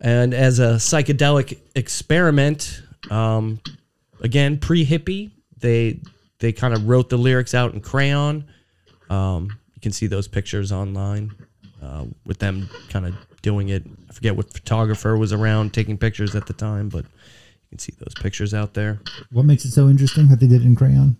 And 0.00 0.34
as 0.34 0.60
a 0.60 0.74
psychedelic 0.74 1.58
experiment, 1.74 2.82
um, 3.10 3.60
again 4.20 4.58
pre 4.58 4.86
hippie, 4.86 5.32
they 5.56 6.00
they 6.38 6.52
kind 6.52 6.74
of 6.74 6.88
wrote 6.88 7.08
the 7.08 7.16
lyrics 7.16 7.54
out 7.54 7.74
in 7.74 7.80
crayon. 7.80 8.44
Um, 9.10 9.48
you 9.74 9.80
can 9.80 9.92
see 9.92 10.06
those 10.06 10.28
pictures 10.28 10.72
online 10.72 11.32
uh, 11.82 12.04
with 12.26 12.38
them 12.38 12.68
kind 12.88 13.06
of 13.06 13.14
doing 13.42 13.68
it. 13.68 13.84
I 14.08 14.12
forget 14.12 14.36
what 14.36 14.52
photographer 14.52 15.16
was 15.16 15.32
around 15.32 15.72
taking 15.74 15.98
pictures 15.98 16.34
at 16.34 16.46
the 16.46 16.52
time, 16.54 16.88
but 16.88 17.04
you 17.04 17.68
can 17.70 17.78
see 17.78 17.92
those 17.98 18.14
pictures 18.14 18.54
out 18.54 18.74
there. 18.74 19.00
What 19.30 19.44
makes 19.44 19.64
it 19.64 19.72
so 19.72 19.88
interesting 19.88 20.28
that 20.28 20.40
they 20.40 20.46
did 20.46 20.62
it 20.62 20.66
in 20.66 20.74
crayon? 20.76 21.16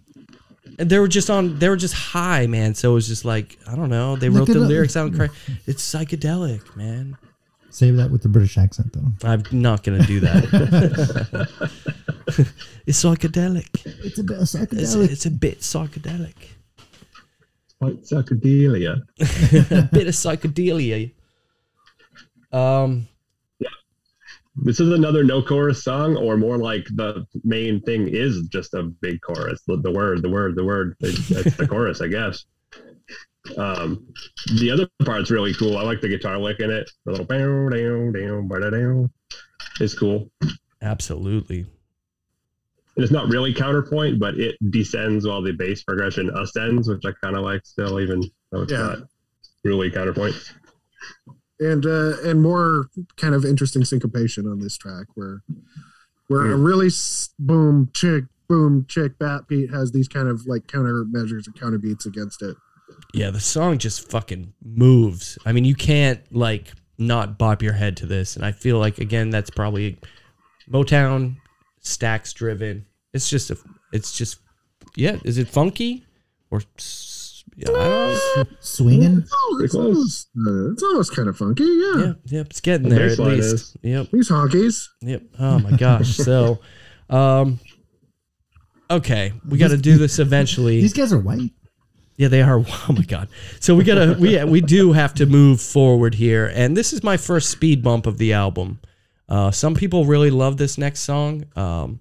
And 0.78 0.90
they 0.90 0.98
were 0.98 1.06
just 1.08 1.30
on. 1.30 1.58
They 1.60 1.68
were 1.68 1.76
just 1.76 1.94
high, 1.94 2.46
man. 2.48 2.74
So 2.74 2.92
it 2.92 2.94
was 2.94 3.06
just 3.06 3.24
like 3.24 3.58
I 3.68 3.76
don't 3.76 3.90
know. 3.90 4.16
They 4.16 4.28
Look 4.28 4.48
wrote 4.48 4.54
the 4.54 4.62
up. 4.62 4.68
lyrics 4.68 4.96
out 4.96 5.08
in 5.08 5.14
crayon. 5.14 5.32
It's 5.66 5.84
psychedelic, 5.94 6.74
man. 6.74 7.16
Save 7.74 7.96
that 7.96 8.12
with 8.12 8.22
the 8.22 8.28
British 8.28 8.56
accent, 8.56 8.92
though. 8.92 9.28
I'm 9.28 9.42
not 9.50 9.82
gonna 9.82 10.06
do 10.06 10.20
that. 10.20 10.44
it's 12.86 13.02
psychedelic. 13.02 13.66
It's 14.04 14.20
a 14.20 14.22
bit 14.22 14.38
It's, 14.38 14.54
psychedelic. 14.54 15.10
it's 15.10 15.26
a 15.26 15.30
bit 15.32 15.58
psychedelic. 15.58 16.34
Like 17.80 17.94
psychedelia. 17.94 19.02
a 19.72 19.88
bit 19.92 20.06
of 20.06 20.14
psychedelia. 20.14 21.10
Um, 22.52 23.08
This 24.54 24.78
is 24.78 24.92
another 24.92 25.24
no 25.24 25.42
chorus 25.42 25.82
song, 25.82 26.16
or 26.16 26.36
more 26.36 26.58
like 26.58 26.86
the 26.94 27.26
main 27.42 27.80
thing 27.80 28.06
is 28.06 28.42
just 28.52 28.72
a 28.74 28.84
big 28.84 29.20
chorus. 29.20 29.62
The, 29.66 29.78
the 29.78 29.90
word, 29.90 30.22
the 30.22 30.30
word, 30.30 30.54
the 30.54 30.64
word. 30.64 30.94
It's, 31.00 31.28
it's 31.32 31.56
the 31.56 31.66
chorus, 31.66 32.00
I 32.00 32.06
guess. 32.06 32.44
Um, 33.58 34.06
the 34.56 34.70
other 34.70 34.88
part's 35.04 35.30
really 35.30 35.52
cool. 35.54 35.76
I 35.76 35.82
like 35.82 36.00
the 36.00 36.08
guitar 36.08 36.38
lick 36.38 36.60
in 36.60 36.70
it. 36.70 36.90
The 37.04 37.12
little 37.12 37.26
down, 37.26 37.70
down, 37.70 38.12
down, 38.12 38.48
ba 38.48 38.70
down. 38.70 39.10
It's 39.80 39.94
cool. 39.98 40.30
absolutely. 40.82 41.66
And 42.96 43.02
it's 43.02 43.12
not 43.12 43.28
really 43.28 43.52
counterpoint, 43.52 44.18
but 44.20 44.38
it 44.38 44.56
descends 44.70 45.26
while 45.26 45.42
the 45.42 45.52
bass 45.52 45.82
progression 45.82 46.30
ascends, 46.36 46.88
which 46.88 47.02
I 47.04 47.10
kind 47.22 47.36
of 47.36 47.42
like 47.42 47.66
still, 47.66 48.00
even 48.00 48.22
though 48.52 48.62
it's 48.62 48.72
Yeah. 48.72 48.78
not 48.78 48.98
really 49.64 49.90
counterpoint. 49.90 50.34
and 51.60 51.84
uh, 51.86 52.14
and 52.22 52.40
more 52.42 52.88
kind 53.16 53.34
of 53.34 53.44
interesting 53.44 53.84
syncopation 53.84 54.46
on 54.46 54.58
this 54.60 54.76
track 54.76 55.06
where 55.14 55.42
where 56.28 56.50
a 56.50 56.56
really 56.56 56.86
s- 56.86 57.30
boom 57.38 57.90
chick 57.94 58.24
boom 58.48 58.84
chick 58.88 59.18
bat 59.18 59.46
beat 59.48 59.70
has 59.70 59.92
these 59.92 60.08
kind 60.08 60.28
of 60.28 60.46
like 60.46 60.66
countermeasures 60.66 61.46
and 61.46 61.58
counter 61.58 61.78
beats 61.78 62.06
against 62.06 62.42
it 62.42 62.56
Yeah, 63.12 63.30
the 63.30 63.40
song 63.40 63.78
just 63.78 64.10
fucking 64.10 64.52
moves. 64.62 65.38
I 65.44 65.52
mean, 65.52 65.64
you 65.64 65.74
can't 65.74 66.20
like 66.34 66.72
not 66.98 67.38
bop 67.38 67.62
your 67.62 67.72
head 67.72 67.96
to 67.98 68.06
this, 68.06 68.36
and 68.36 68.44
I 68.44 68.52
feel 68.52 68.78
like 68.78 68.98
again 68.98 69.30
that's 69.30 69.50
probably 69.50 69.98
Motown 70.70 71.36
Stax 71.82 72.34
driven. 72.34 72.86
It's 73.12 73.28
just 73.30 73.50
a, 73.50 73.58
it's 73.92 74.16
just 74.16 74.38
yeah. 74.96 75.18
Is 75.24 75.38
it 75.38 75.48
funky 75.48 76.04
or 76.50 76.62
yeah, 77.56 77.70
I 77.70 77.72
don't 77.72 78.36
know. 78.36 78.44
Swinging? 78.60 79.24
oh, 79.32 79.60
it's, 79.62 79.74
almost, 79.74 80.28
uh, 80.36 80.72
it's 80.72 80.82
almost 80.82 81.14
kind 81.14 81.28
of 81.28 81.36
funky 81.36 81.64
yeah, 81.64 81.96
Yeah, 81.96 82.12
yep, 82.26 82.46
it's 82.46 82.60
getting 82.60 82.88
The 82.88 82.94
there 82.94 83.10
at 83.10 83.18
least. 83.18 83.54
is. 83.54 83.76
Yep. 83.82 84.10
these 84.10 84.28
honkies 84.28 84.88
Yep. 85.02 85.22
Oh 85.38 85.58
my 85.60 85.76
gosh. 85.76 86.16
So, 86.24 86.60
um, 87.10 87.60
okay, 88.90 89.32
we 89.48 89.58
got 89.58 89.70
to 89.70 89.76
do 89.76 89.98
this 89.98 90.18
eventually. 90.18 90.80
These 90.80 90.94
guys 90.94 91.12
are 91.12 91.18
white. 91.18 91.52
Yeah, 92.16 92.28
they 92.28 92.42
are. 92.42 92.60
Oh 92.88 92.92
my 92.92 93.02
god. 93.02 93.28
So 93.60 93.74
we 93.74 93.84
gotta 93.84 94.16
we 94.18 94.42
we 94.44 94.60
do 94.60 94.92
have 94.92 95.14
to 95.14 95.26
move 95.26 95.60
forward 95.60 96.14
here, 96.14 96.50
and 96.54 96.76
this 96.76 96.92
is 96.92 97.02
my 97.02 97.16
first 97.16 97.50
speed 97.50 97.82
bump 97.82 98.06
of 98.06 98.18
the 98.18 98.32
album. 98.32 98.80
Uh, 99.28 99.50
some 99.50 99.74
people 99.74 100.04
really 100.04 100.30
love 100.30 100.56
this 100.58 100.76
next 100.78 101.00
song. 101.00 101.44
Um, 101.56 102.00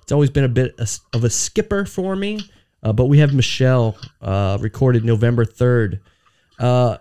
it's 0.00 0.10
always 0.10 0.30
been 0.30 0.44
a 0.44 0.48
bit 0.48 0.74
of 1.12 1.24
a 1.24 1.30
skipper 1.30 1.84
for 1.84 2.16
me, 2.16 2.40
uh, 2.82 2.92
but 2.92 3.06
we 3.06 3.18
have 3.18 3.34
Michelle 3.34 3.96
uh, 4.20 4.58
recorded 4.60 5.04
November 5.04 5.44
third. 5.44 6.00
Uh, 6.58 6.96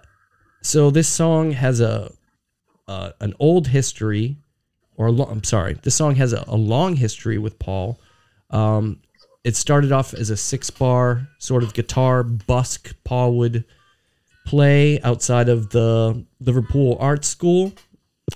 so 0.61 0.91
this 0.91 1.07
song 1.07 1.51
has 1.51 1.79
a 1.81 2.11
an 3.21 3.33
old 3.39 3.67
history, 3.67 4.35
or 4.97 5.07
a 5.07 5.11
lo- 5.11 5.25
I'm 5.25 5.43
sorry, 5.45 5.75
this 5.81 5.95
song 5.95 6.15
has 6.15 6.33
a, 6.33 6.43
a 6.47 6.57
long 6.57 6.97
history 6.97 7.37
with 7.37 7.57
Paul. 7.57 7.99
Um, 8.49 8.99
it 9.43 9.55
started 9.55 9.91
off 9.91 10.13
as 10.13 10.29
a 10.29 10.37
six 10.37 10.69
bar 10.69 11.27
sort 11.39 11.63
of 11.63 11.73
guitar 11.73 12.23
busk 12.23 12.93
Paul 13.03 13.37
would 13.37 13.65
play 14.45 15.01
outside 15.01 15.49
of 15.49 15.69
the 15.69 16.23
Liverpool 16.39 16.97
Art 16.99 17.25
School, 17.25 17.73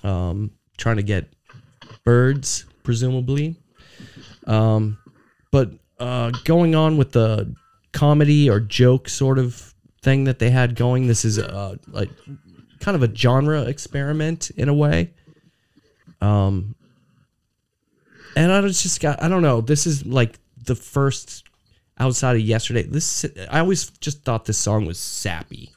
um, 0.04 0.52
trying 0.78 0.98
to 0.98 1.04
get 1.04 1.28
birds, 2.04 2.66
presumably. 2.84 3.56
Um, 4.48 4.98
but 5.52 5.72
uh, 6.00 6.32
going 6.44 6.76
on 6.76 6.98
with 6.98 7.12
the 7.12 7.54
comedy 7.92 8.50
or 8.50 8.60
joke 8.60 9.08
sort 9.08 9.40
of 9.40 9.74
thing 10.02 10.26
that 10.26 10.40
they 10.40 10.50
had 10.50 10.76
going, 10.76 11.08
this 11.08 11.24
is 11.26 11.40
uh, 11.40 11.76
like 11.88 12.10
kind 12.80 12.96
of 12.96 13.04
a 13.04 13.16
genre 13.16 13.64
experiment 13.64 14.52
in 14.52 14.70
a 14.70 14.74
way. 14.74 15.12
Um, 16.22 16.76
and 18.36 18.52
I 18.52 18.62
just 18.62 19.00
got 19.00 19.22
I 19.24 19.28
don't 19.28 19.42
know. 19.42 19.62
This 19.62 19.88
is 19.88 20.06
like 20.06 20.40
the 20.66 20.76
first 20.76 21.44
outside 21.98 22.36
of 22.36 22.42
yesterday. 22.42 22.84
This 22.84 23.26
I 23.50 23.60
always 23.60 23.90
just 23.90 24.24
thought 24.24 24.46
this 24.46 24.58
song 24.58 24.86
was 24.86 25.00
sappy 25.00 25.72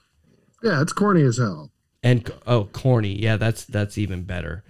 yeah 0.61 0.83
it's 0.83 0.93
corny 0.93 1.23
as 1.23 1.39
hell 1.39 1.71
and 2.03 2.31
oh 2.47 2.65
corny. 2.65 3.21
Yeah, 3.21 3.37
that's 3.37 3.65
that's 3.65 3.99
even 3.99 4.23
better. 4.23 4.65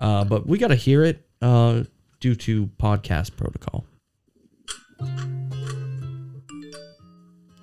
Uh, 0.00 0.24
but 0.24 0.46
we 0.46 0.58
got 0.58 0.68
to 0.68 0.76
hear 0.76 1.04
it 1.04 1.26
uh, 1.42 1.82
due 2.20 2.34
to 2.36 2.66
podcast 2.78 3.36
protocol. 3.36 3.84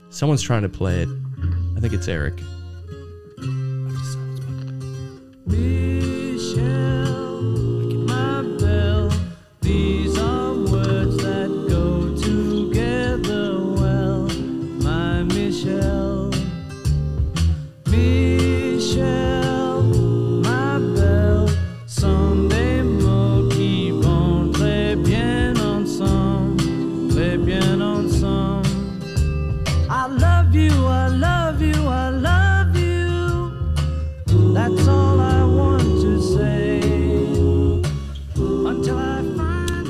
Someone's 0.10 0.42
trying 0.42 0.62
to 0.64 0.70
play 0.70 1.02
it. 1.02 1.10
I 1.78 1.80
think 1.80 1.94
it's 1.94 2.08
Eric. 2.08 2.40
Michelle, 5.46 7.05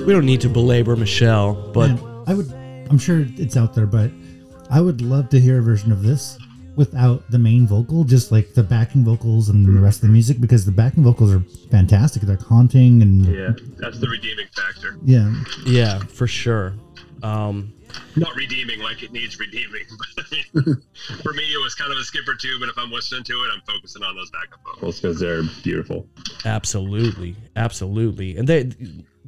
We 0.06 0.14
don't 0.14 0.26
need 0.26 0.42
to 0.42 0.50
belabor 0.50 0.96
Michelle, 0.96 1.54
but 1.74 1.88
Man, 1.90 2.24
I 2.28 2.34
would. 2.36 2.52
I'm 2.92 3.00
sure 3.00 3.26
it's 3.38 3.58
out 3.58 3.74
there, 3.74 3.88
but 3.88 4.12
I 4.70 4.80
would 4.80 5.02
love 5.02 5.30
to 5.30 5.40
hear 5.40 5.58
a 5.60 5.62
version 5.64 5.92
of 5.92 6.04
this 6.04 6.38
without 6.76 7.30
the 7.32 7.40
main 7.40 7.66
vocal, 7.66 8.04
just 8.04 8.32
like 8.32 8.54
the 8.54 8.62
backing 8.62 9.04
vocals 9.04 9.50
and 9.50 9.66
the 9.66 9.80
rest 9.82 9.98
of 10.04 10.08
the 10.10 10.14
music, 10.14 10.40
because 10.40 10.64
the 10.66 10.72
backing 10.72 11.04
vocals 11.04 11.34
are 11.34 11.40
fantastic. 11.72 12.22
They're 12.22 12.36
haunting 12.38 13.02
and 13.02 13.26
Yeah, 13.26 13.52
that's 13.80 14.00
the 14.00 14.08
redeeming 14.08 14.46
factor. 14.56 14.98
yeah. 15.04 15.34
Yeah, 15.66 16.00
for 16.00 16.28
sure. 16.28 16.74
Um, 17.24 17.74
Not 18.16 18.36
redeeming 18.36 18.82
like 18.82 19.02
it 19.02 19.12
needs 19.12 19.40
redeeming. 19.40 19.84
But 20.16 20.26
I 20.26 20.36
mean, 20.36 20.44
for 21.24 21.34
me, 21.34 21.44
it 21.44 21.64
was 21.64 21.74
kind 21.74 21.92
of 21.92 21.98
a 21.98 22.04
skipper 22.04 22.36
too. 22.36 22.58
But 22.60 22.70
if 22.70 22.78
I'm 22.78 22.92
listening 22.92 23.24
to 23.24 23.34
it, 23.34 23.50
I'm 23.54 23.62
focusing 23.66 24.04
on 24.04 24.16
those 24.16 24.30
backup 24.30 24.60
vocals 24.66 25.00
because 25.00 25.20
they're 25.20 25.42
beautiful. 25.64 26.08
absolutely, 26.46 27.36
absolutely, 27.56 28.38
and 28.38 28.48
they 28.48 28.70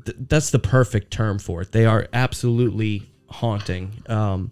th- 0.07 0.17
that's 0.27 0.49
the 0.49 0.59
perfect 0.59 1.11
term 1.11 1.39
for 1.39 1.61
it. 1.61 1.71
They 1.71 1.85
are 1.85 2.07
absolutely 2.13 3.03
haunting. 3.29 3.91
Um, 4.07 4.51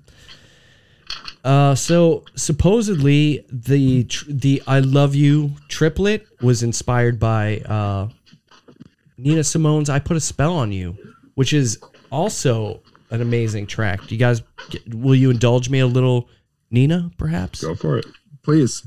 uh, 1.43 1.75
so 1.75 2.23
supposedly 2.35 3.45
the 3.51 4.03
tr- 4.05 4.25
the 4.29 4.61
"I 4.67 4.79
Love 4.79 5.15
You" 5.15 5.51
triplet 5.69 6.27
was 6.41 6.63
inspired 6.63 7.19
by 7.19 7.59
uh, 7.59 8.09
Nina 9.17 9.43
Simone's 9.43 9.89
"I 9.89 9.99
Put 9.99 10.17
a 10.17 10.21
Spell 10.21 10.53
on 10.53 10.71
You," 10.71 10.97
which 11.35 11.53
is 11.53 11.79
also 12.11 12.81
an 13.11 13.21
amazing 13.21 13.67
track. 13.67 14.05
Do 14.07 14.15
you 14.15 14.19
guys 14.19 14.41
get, 14.69 14.93
will 14.93 15.15
you 15.15 15.29
indulge 15.29 15.69
me 15.69 15.79
a 15.79 15.87
little, 15.87 16.29
Nina? 16.71 17.11
Perhaps. 17.17 17.63
Go 17.63 17.75
for 17.75 17.97
it. 17.97 18.05
Please. 18.43 18.85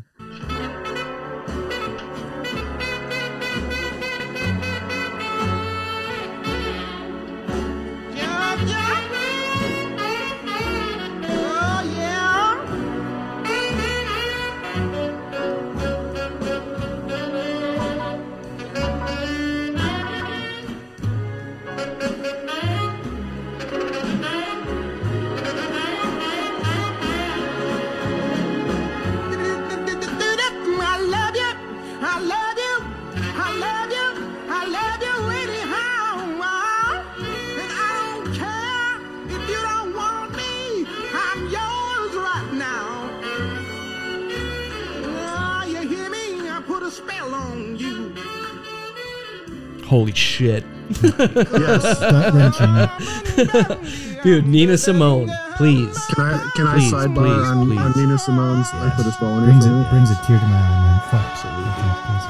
Holy 49.88 50.12
shit. 50.12 50.64
Yes. 51.02 52.00
Gut 52.00 52.34
wrenching. 52.34 54.20
Dude, 54.22 54.46
Nina 54.46 54.76
Simone, 54.78 55.30
please. 55.56 55.96
Can 56.14 56.24
I 56.24 56.50
can 56.56 56.66
Please, 56.66 56.92
I 56.92 57.06
sidebar 57.06 57.14
please, 57.14 57.48
on, 57.48 57.66
please. 57.66 57.78
on 57.78 57.92
Nina 57.96 58.18
Simone's 58.18 58.68
I 58.72 58.90
put 58.96 59.06
a 59.06 59.12
spell 59.12 59.28
on 59.32 59.44
brings 59.44 59.64
you? 59.66 59.72
it 59.74 59.90
brings 59.90 60.10
a 60.10 60.14
tear 60.26 60.38
to 60.38 60.46
my 60.46 60.58
eye, 60.58 60.80
man. 60.84 61.00
Fuck. 61.10 61.44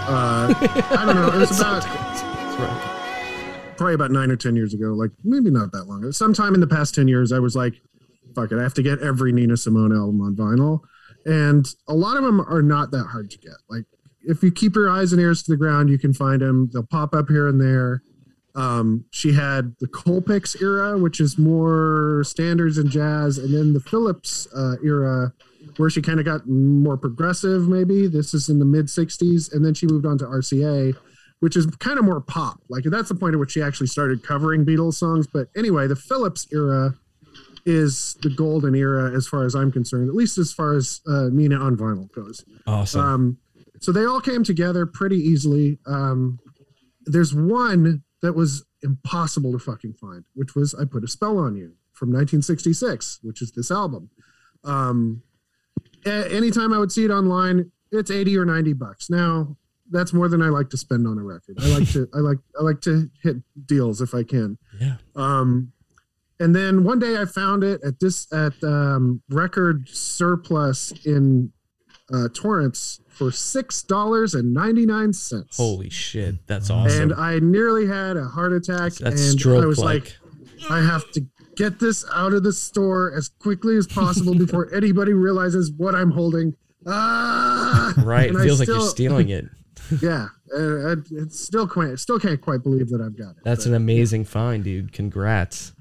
Uh, 0.09 0.55
I 0.97 1.05
don't 1.07 1.17
know. 1.17 1.29
It 1.33 1.39
was 1.39 1.51
about 1.61 1.85
right. 1.85 3.75
probably 3.77 3.95
about 3.95 4.11
nine 4.11 4.31
or 4.31 4.37
ten 4.37 4.55
years 4.57 4.73
ago. 4.75 4.95
Like 4.95 5.11
maybe 5.25 5.51
not 5.51 5.73
that 5.73 5.85
long. 5.85 6.11
Sometime 6.13 6.55
in 6.55 6.61
the 6.61 6.67
past 6.67 6.95
ten 6.95 7.09
years, 7.09 7.33
I 7.33 7.39
was 7.41 7.55
like, 7.57 7.75
"Fuck 8.35 8.53
it, 8.53 8.59
I 8.59 8.63
have 8.63 8.75
to 8.75 8.83
get 8.83 9.01
every 9.01 9.33
Nina 9.33 9.57
Simone 9.57 9.93
album 9.93 10.21
on 10.21 10.35
vinyl." 10.37 10.81
And 11.27 11.67
a 11.89 11.95
lot 11.95 12.17
of 12.17 12.23
them 12.25 12.41
are 12.41 12.63
not 12.63 12.91
that 12.93 13.05
hard 13.07 13.31
to 13.33 13.39
get. 13.39 13.53
Like 13.69 13.85
if 14.23 14.43
you 14.43 14.51
keep 14.51 14.75
your 14.75 14.91
eyes 14.91 15.13
and 15.13 15.21
ears 15.21 15.43
to 15.45 15.53
the 15.53 15.57
ground, 15.57 15.91
you 15.91 15.99
can 15.99 16.13
find 16.13 16.41
them. 16.41 16.71
They'll 16.73 16.87
pop 16.87 17.15
up 17.15 17.29
here 17.29 17.49
and 17.49 17.61
there. 17.61 18.03
Um, 18.55 19.05
she 19.11 19.33
had 19.33 19.77
the 19.79 19.87
Colpix 19.87 20.61
era, 20.61 20.99
which 20.99 21.21
is 21.21 21.39
more 21.39 22.23
standards 22.25 22.79
and 22.79 22.91
jazz, 22.91 23.39
and 23.39 23.55
then 23.55 23.73
the 23.73 23.81
Philips 23.81 24.49
uh, 24.55 24.77
era, 24.83 25.33
where 25.77 25.91
she 25.91 26.03
kind 26.03 26.19
of 26.19 26.27
got 26.27 26.49
more 26.49 26.97
progressive. 26.97 27.69
Maybe 27.69 28.09
this 28.09 28.35
is 28.35 28.49
in 28.49 28.59
the 28.59 28.65
mid 28.65 28.87
'60s, 28.87 29.53
and 29.53 29.65
then 29.65 29.75
she 29.75 29.87
moved 29.87 30.07
on 30.07 30.19
to 30.19 30.25
RCA, 30.25 30.97
which 31.39 31.57
is 31.57 31.67
kind 31.79 31.99
of 31.99 32.05
more 32.05 32.21
pop. 32.21 32.61
Like 32.69 32.85
that's 32.85 33.09
the 33.09 33.15
point 33.15 33.35
at 33.35 33.39
which 33.39 33.53
she 33.53 33.63
actually 33.63 33.87
started 33.87 34.25
covering 34.25 34.67
Beatles 34.67 34.95
songs. 34.95 35.29
But 35.33 35.49
anyway, 35.57 35.87
the 35.87 35.97
Philips 35.97 36.49
era 36.53 36.95
is 37.65 38.17
the 38.23 38.31
golden 38.31 38.75
era 38.75 39.15
as 39.15 39.29
far 39.29 39.45
as 39.45 39.55
I'm 39.55 39.71
concerned, 39.71 40.09
at 40.09 40.15
least 40.15 40.39
as 40.39 40.53
far 40.53 40.75
as 40.75 41.01
uh, 41.07 41.29
Nina 41.31 41.57
on 41.57 41.77
vinyl 41.77 42.11
goes. 42.13 42.45
Awesome. 42.67 43.01
Um, 43.01 43.39
so 43.81 43.93
they 43.93 44.05
all 44.05 44.21
came 44.21 44.45
together 44.45 44.87
pretty 44.87 45.17
easily. 45.17 45.79
Um, 45.87 46.39
there's 47.05 47.35
one 47.35 48.03
that 48.23 48.35
was 48.35 48.65
impossible 48.83 49.53
to 49.53 49.59
fucking 49.59 49.95
find, 49.95 50.25
which 50.35 50.55
was 50.55 50.75
"I 50.75 50.85
Put 50.85 51.05
a 51.05 51.09
Spell 51.09 51.39
on 51.39 51.57
You" 51.57 51.73
from 51.93 52.11
1966, 52.11 53.21
which 53.23 53.43
is 53.43 53.53
this 53.53 53.71
album. 53.71 54.11
Um, 54.65 55.23
a- 56.07 56.33
anytime 56.33 56.73
I 56.73 56.79
would 56.79 56.93
see 56.93 57.05
it 57.05 57.11
online, 57.11 57.71
it's 57.91 58.11
80 58.11 58.37
or 58.37 58.45
90 58.45 58.73
bucks. 58.75 59.09
Now 59.11 59.57
that's 59.91 60.13
more 60.13 60.29
than 60.29 60.43
I 60.43 60.49
like 60.51 60.69
to 60.71 60.77
spend 60.77 61.07
on 61.07 61.19
a 61.19 61.23
record. 61.23 61.57
I 61.61 61.69
like 61.79 61.89
to 61.93 62.09
I 62.15 62.19
like 62.19 62.39
I 62.59 62.63
like 62.63 62.81
to 62.83 63.09
hit 63.23 63.37
deals 63.67 64.01
if 64.03 64.15
I 64.15 64.23
can. 64.23 64.59
yeah. 64.81 64.97
Um, 65.17 65.73
and 66.41 66.55
then 66.55 66.85
one 66.85 66.99
day 67.01 67.17
I 67.17 67.25
found 67.25 67.65
it 67.65 67.81
at 67.83 67.99
this 67.99 68.31
at 68.33 68.53
um, 68.63 69.23
Record 69.29 69.89
Surplus 69.89 70.93
in 71.05 71.53
uh, 72.13 72.29
Torrance 72.35 73.01
for 73.09 73.31
six 73.31 73.83
dollars 73.83 74.35
and 74.35 74.53
ninety 74.55 74.87
nine 74.87 75.13
cents. 75.13 75.57
Holy 75.57 75.91
shit. 75.91 76.47
That's 76.47 76.71
awesome. 76.71 77.03
And 77.03 77.15
I 77.15 77.39
nearly 77.41 77.87
had 77.87 78.17
a 78.17 78.25
heart 78.25 78.53
attack, 78.53 78.95
That's 78.95 79.33
and 79.35 79.55
I 79.63 79.67
was 79.67 79.79
like. 79.79 80.17
like, 80.61 80.71
I 80.71 80.81
have 80.83 81.11
to 81.13 81.21
get 81.57 81.79
this 81.79 82.05
out 82.15 82.33
of 82.33 82.43
the 82.45 82.53
store 82.53 83.13
as 83.17 83.29
quickly 83.41 83.77
as 83.77 83.87
possible 83.87 84.35
before 84.39 84.73
anybody 84.75 85.13
realizes 85.13 85.71
what 85.77 85.95
I'm 85.95 86.11
holding. 86.11 86.55
Ah, 86.87 87.95
right. 87.99 88.27
It 88.27 88.29
And 88.31 88.39
I 88.39 88.45
feels 88.45 88.59
like 88.61 88.69
you're 88.69 88.81
stealing 88.81 89.29
it. 89.31 89.47
Yeah, 90.03 90.27
uh, 90.55 90.97
it's 91.13 91.41
still 91.41 91.67
quite, 91.67 91.99
still 91.99 92.19
can't 92.21 92.41
quite 92.43 92.63
believe 92.63 92.91
that 92.91 93.01
I've 93.01 93.17
got 93.17 93.31
it. 93.31 93.43
That's 93.43 93.65
but- 93.65 93.71
an 93.71 93.75
amazing 93.77 94.25
find, 94.27 94.63
dude. 94.63 94.93
Congrats. 94.93 95.73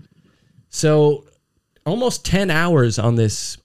So, 0.69 1.25
almost 1.85 2.23
10 2.25 2.49
hours 2.49 2.99
on 2.99 3.15
this 3.15 3.57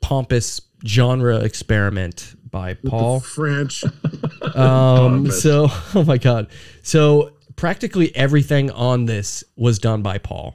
pompous 0.00 0.60
genre 0.86 1.38
experiment 1.38 2.34
by 2.50 2.76
with 2.82 2.90
Paul. 2.90 3.20
French. 3.20 3.84
Um, 4.54 5.30
so, 5.30 5.68
oh 5.94 6.04
my 6.04 6.18
God. 6.18 6.48
So, 6.82 7.32
practically 7.56 8.14
everything 8.14 8.70
on 8.70 9.06
this 9.06 9.42
was 9.56 9.78
done 9.78 10.02
by 10.02 10.18
Paul. 10.18 10.54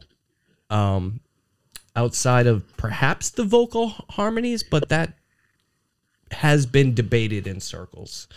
Um, 0.69 1.19
outside 1.95 2.45
of 2.47 2.63
perhaps 2.77 3.31
the 3.31 3.43
vocal 3.43 3.89
harmonies, 4.09 4.63
but 4.63 4.89
that 4.89 5.13
has 6.31 6.65
been 6.65 6.93
debated 6.93 7.47
in 7.47 7.59
circles. 7.59 8.27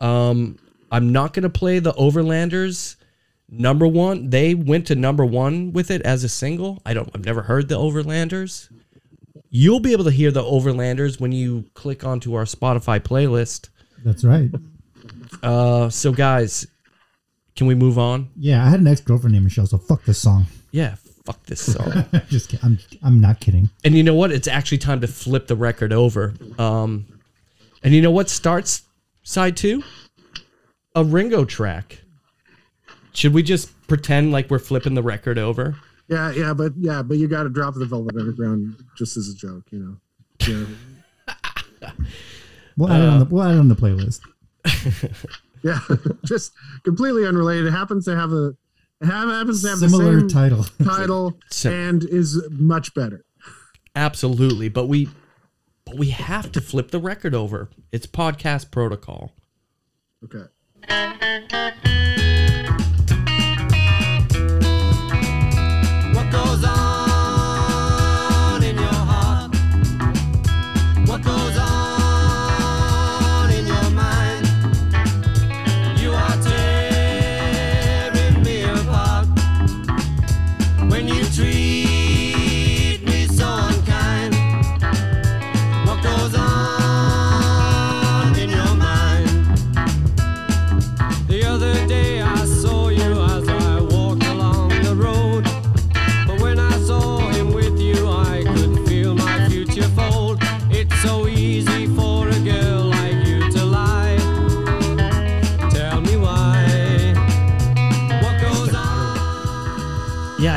Um, 0.00 0.58
I'm 0.90 1.12
not 1.12 1.32
going 1.32 1.44
to 1.44 1.50
play 1.50 1.78
the 1.78 1.92
Overlanders 1.92 2.96
number 3.48 3.86
one. 3.86 4.30
They 4.30 4.54
went 4.54 4.88
to 4.88 4.94
number 4.94 5.24
one 5.24 5.72
with 5.72 5.90
it 5.90 6.02
as 6.02 6.24
a 6.24 6.28
single. 6.28 6.82
I 6.84 6.94
don't. 6.94 7.10
I've 7.14 7.24
never 7.24 7.42
heard 7.42 7.68
the 7.68 7.78
Overlanders. 7.78 8.68
You'll 9.58 9.80
be 9.80 9.92
able 9.92 10.04
to 10.04 10.10
hear 10.10 10.30
the 10.30 10.42
Overlanders 10.42 11.18
when 11.18 11.32
you 11.32 11.64
click 11.72 12.04
onto 12.04 12.34
our 12.34 12.44
Spotify 12.44 13.00
playlist. 13.00 13.70
That's 14.04 14.22
right. 14.22 14.50
Uh, 15.42 15.88
so 15.88 16.12
guys, 16.12 16.66
can 17.56 17.66
we 17.66 17.74
move 17.74 17.98
on? 17.98 18.28
Yeah, 18.36 18.66
I 18.66 18.68
had 18.68 18.80
an 18.80 18.86
ex 18.86 19.00
girlfriend 19.00 19.32
named 19.32 19.44
Michelle, 19.44 19.66
so 19.66 19.78
fuck 19.78 20.04
this 20.04 20.18
song. 20.18 20.44
Yeah, 20.72 20.96
fuck 21.24 21.42
this 21.46 21.72
song. 21.72 22.04
Just 22.28 22.50
kidding. 22.50 22.66
I'm 22.66 22.78
I'm 23.02 23.18
not 23.22 23.40
kidding. 23.40 23.70
and 23.82 23.94
you 23.94 24.02
know 24.02 24.14
what? 24.14 24.30
It's 24.30 24.46
actually 24.46 24.76
time 24.76 25.00
to 25.00 25.06
flip 25.06 25.46
the 25.46 25.56
record 25.56 25.90
over. 25.90 26.34
Um, 26.58 27.06
and 27.82 27.94
you 27.94 28.02
know 28.02 28.10
what 28.10 28.28
starts 28.28 28.82
side 29.22 29.56
two? 29.56 29.82
A 30.94 31.02
Ringo 31.02 31.46
track. 31.46 32.02
Should 33.14 33.32
we 33.32 33.42
just 33.42 33.70
pretend 33.88 34.32
like 34.32 34.50
we're 34.50 34.58
flipping 34.58 34.92
the 34.92 35.02
record 35.02 35.38
over? 35.38 35.76
Yeah, 36.08 36.30
yeah, 36.32 36.54
but 36.54 36.72
yeah, 36.76 37.02
but 37.02 37.16
you 37.18 37.26
got 37.28 37.42
to 37.44 37.48
drop 37.48 37.74
the 37.74 37.84
Velvet 37.84 38.16
Underground 38.16 38.76
just 38.96 39.16
as 39.16 39.28
a 39.28 39.34
joke, 39.34 39.64
you 39.70 39.78
know. 39.80 39.96
Yeah, 40.46 41.90
We'll 42.76 42.92
add 42.92 43.02
it 43.02 43.08
on 43.08 43.18
the 43.20 43.24
we'll 43.24 43.42
add 43.42 43.54
it 43.54 43.58
on 43.58 43.68
the 43.68 43.74
playlist. 43.74 44.20
yeah, 45.62 45.80
just 46.24 46.52
completely 46.84 47.26
unrelated. 47.26 47.66
It 47.66 47.70
happens 47.72 48.04
to 48.04 48.14
have 48.16 48.32
a 48.32 48.48
it 49.00 49.06
ha- 49.06 49.28
happens 49.30 49.62
to 49.62 49.68
have 49.68 49.78
Similar 49.78 50.14
the 50.14 50.20
same 50.20 50.28
title. 50.28 50.64
title 50.84 51.38
Sim- 51.50 51.72
and 51.72 52.04
is 52.04 52.40
much 52.50 52.94
better. 52.94 53.24
Absolutely, 53.94 54.68
but 54.68 54.86
we 54.86 55.08
but 55.84 55.96
we 55.96 56.10
have 56.10 56.52
to 56.52 56.60
flip 56.60 56.90
the 56.90 57.00
record 57.00 57.34
over. 57.34 57.68
It's 57.92 58.06
podcast 58.06 58.70
protocol. 58.70 59.32
Okay. 60.24 60.46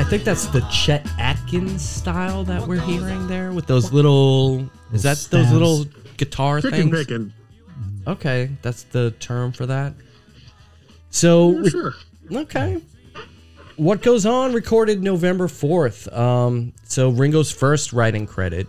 Think 0.09 0.23
that's 0.23 0.47
the 0.47 0.61
Chet 0.71 1.07
Atkins 1.19 1.87
style 1.87 2.43
that 2.45 2.67
we're 2.67 2.81
hearing 2.81 3.27
there 3.27 3.51
with 3.51 3.67
those 3.67 3.93
little. 3.93 4.67
Is 4.91 5.03
that 5.03 5.19
those 5.29 5.51
little 5.51 5.85
guitar 6.17 6.59
Chicken 6.61 6.89
things? 6.89 7.05
picking. 7.05 7.33
Okay, 8.07 8.49
that's 8.63 8.83
the 8.83 9.11
term 9.19 9.51
for 9.51 9.67
that. 9.67 9.93
So 11.11 11.51
Yeah, 11.59 11.69
sure. 11.69 11.93
Okay. 12.31 12.81
What 13.75 14.01
Goes 14.01 14.25
On 14.25 14.51
recorded 14.51 15.03
November 15.03 15.47
4th. 15.47 16.11
Um, 16.17 16.73
so 16.85 17.11
Ringo's 17.11 17.51
first 17.51 17.93
writing 17.93 18.25
credit. 18.25 18.67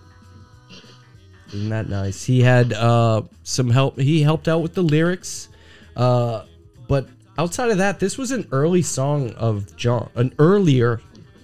Isn't 1.55 1.71
that 1.71 1.89
nice? 1.89 2.23
He 2.23 2.43
had 2.43 2.75
uh, 2.75 3.23
some 3.45 3.71
help. 3.71 3.99
He 3.99 4.21
helped 4.21 4.47
out 4.47 4.61
with 4.61 4.75
the 4.75 4.83
lyrics. 4.83 5.49
Uh, 5.97 6.45
but 6.87 7.09
outside 7.39 7.71
of 7.71 7.79
that, 7.79 7.99
this 7.99 8.19
was 8.19 8.31
an 8.31 8.47
early 8.53 8.83
song 8.83 9.31
of 9.31 9.75
John, 9.79 10.11
an 10.17 10.35
earlier 10.39 11.01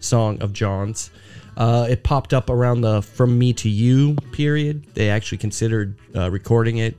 song 0.06 0.40
of 0.40 0.52
John's. 0.52 1.10
Uh, 1.56 1.86
it 1.88 2.02
popped 2.02 2.34
up 2.34 2.50
around 2.50 2.82
the 2.82 3.02
From 3.02 3.38
Me 3.38 3.52
to 3.54 3.68
You 3.68 4.14
period. 4.32 4.86
They 4.94 5.08
actually 5.08 5.38
considered 5.38 5.98
uh, 6.14 6.30
recording 6.30 6.78
it 6.78 6.96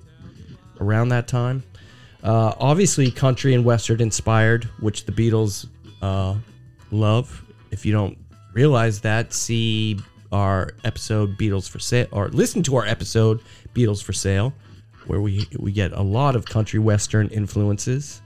around 0.80 1.10
that 1.10 1.28
time. 1.28 1.64
Uh, 2.24 2.54
obviously, 2.60 3.12
country 3.12 3.54
and 3.54 3.64
western 3.64 4.02
inspired, 4.02 4.66
which 4.80 5.06
the 5.06 5.12
Beatles 5.12 5.68
uh, 6.02 6.36
love. 6.92 7.44
If 7.72 7.86
you 7.86 7.92
don't 7.92 8.18
realize 8.54 9.00
that, 9.02 9.34
see 9.34 10.00
our 10.32 10.72
episode 10.84 11.38
Beatles 11.38 11.70
for 11.70 11.80
Sale, 11.80 12.08
or 12.12 12.30
listen 12.30 12.64
to 12.64 12.76
our 12.76 12.86
episode 12.86 13.42
Beatles 13.76 14.04
for 14.04 14.14
Sale, 14.14 14.54
where 15.06 15.22
we 15.22 15.48
we 15.60 15.72
get 15.72 15.92
a 15.92 16.02
lot 16.02 16.36
of 16.36 16.46
country 16.46 16.80
western 16.80 17.28
influences. 17.30 18.22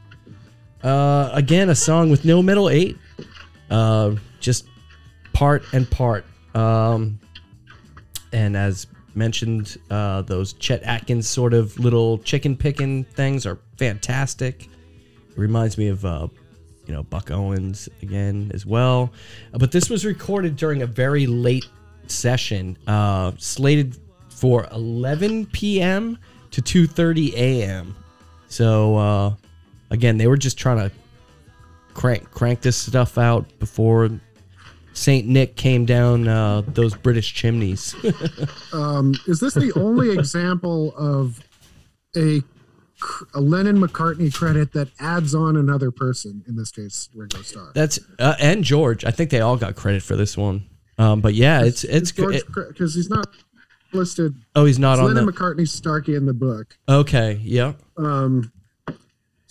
Uh, 0.81 1.29
again, 1.33 1.69
a 1.69 1.75
song 1.75 2.09
with 2.09 2.23
no 2.25 2.41
middle 2.41 2.69
eight, 2.69 2.97
uh, 3.69 4.15
just 4.39 4.65
part 5.41 5.63
and 5.73 5.89
part. 5.89 6.23
Um, 6.53 7.19
and 8.31 8.55
as 8.55 8.85
mentioned, 9.15 9.76
uh, 9.89 10.22
those 10.22 10.53
Chet 10.53 10.84
Atkins 10.84 11.27
sort 11.27 11.55
of 11.55 11.80
little 11.80 12.19
chicken 12.19 12.55
picking 12.55 13.05
things 13.05 13.47
are 13.47 13.57
fantastic. 13.76 14.65
It 14.65 15.38
reminds 15.38 15.80
me 15.80 15.88
of, 15.88 16.05
uh, 16.05 16.27
you 16.85 16.93
know, 16.93 17.01
Buck 17.01 17.31
Owens 17.31 17.89
again 18.03 18.51
as 18.53 18.68
well. 18.68 19.11
Uh, 19.51 19.57
but 19.57 19.72
this 19.72 19.89
was 19.89 20.05
recorded 20.05 20.57
during 20.57 20.84
a 20.84 20.85
very 20.85 21.26
late 21.26 21.68
session, 22.05 22.77
uh, 22.85 23.31
slated 23.39 23.97
for 24.30 24.68
11 24.72 25.47
p.m. 25.47 26.19
to 26.51 26.61
2:30 26.61 27.34
a.m. 27.34 27.95
So 28.47 28.95
uh, 28.95 29.34
again, 29.89 30.19
they 30.19 30.27
were 30.27 30.38
just 30.38 30.59
trying 30.59 30.88
to 30.88 30.95
crank 31.95 32.30
crank 32.30 32.61
this 32.61 32.77
stuff 32.77 33.18
out 33.18 33.47
before 33.57 34.07
Saint 34.93 35.27
Nick 35.27 35.55
came 35.55 35.85
down 35.85 36.27
uh, 36.27 36.61
those 36.61 36.95
British 36.95 37.34
chimneys. 37.34 37.95
Um, 38.73 39.13
is 39.27 39.41
this 39.41 39.53
the 39.53 39.73
only 39.76 40.11
example 40.18 40.93
of 40.95 41.43
a, 42.15 42.41
a 43.34 43.41
Lennon 43.41 43.77
McCartney 43.77 44.34
credit 44.34 44.72
that 44.72 44.88
adds 44.97 45.35
on 45.35 45.57
another 45.57 45.91
person? 45.91 46.43
In 46.47 46.55
this 46.55 46.72
case, 46.72 47.09
Ringo 47.13 47.41
Starr. 47.41 47.72
That's 47.76 47.99
uh, 48.18 48.35
and 48.39 48.63
George. 48.63 49.03
I 49.03 49.11
think 49.11 49.30
they 49.30 49.41
all 49.41 49.57
got 49.57 49.76
credit 49.76 50.03
for 50.03 50.15
this 50.15 50.38
one. 50.38 50.69
Um, 50.97 51.19
but 51.19 51.34
yeah, 51.34 51.63
it's 51.63 51.84
it's 51.84 52.13
good. 52.13 52.41
because 52.53 52.95
he's 52.95 53.09
not 53.09 53.27
listed. 53.91 54.35
Oh, 54.55 54.63
he's 54.65 54.80
not 54.80 54.93
It's 54.93 55.01
on 55.01 55.07
Lennon 55.07 55.26
the. 55.26 55.34
McCartney 55.34 55.68
Starkey 55.68 56.15
in 56.15 56.26
the 56.26 56.34
book. 56.34 56.77
Okay, 56.88 57.39
yeah. 57.41 57.73
Um, 57.97 58.51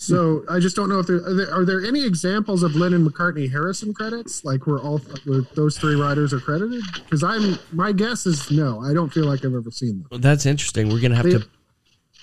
so 0.01 0.43
I 0.49 0.59
just 0.59 0.75
don't 0.75 0.89
know 0.89 0.99
if 0.99 1.07
there 1.07 1.17
are, 1.23 1.33
there 1.33 1.53
are 1.53 1.63
there 1.65 1.85
any 1.85 2.03
examples 2.05 2.63
of 2.63 2.75
Lennon 2.75 3.07
McCartney 3.07 3.49
Harrison 3.51 3.93
credits 3.93 4.43
like 4.43 4.65
where 4.65 4.79
all 4.79 4.97
where 5.25 5.41
those 5.53 5.77
three 5.77 5.95
writers 5.95 6.33
are 6.33 6.39
credited? 6.39 6.81
Because 6.95 7.23
I'm 7.23 7.57
my 7.71 7.91
guess 7.91 8.25
is 8.25 8.49
no. 8.49 8.81
I 8.81 8.93
don't 8.93 9.11
feel 9.13 9.25
like 9.25 9.45
I've 9.45 9.53
ever 9.53 9.69
seen 9.71 9.99
them. 9.99 10.07
Well, 10.09 10.19
That's 10.19 10.45
interesting. 10.45 10.89
We're 10.89 11.01
gonna 11.01 11.15
have 11.15 11.25
They, 11.25 11.31
to. 11.37 11.47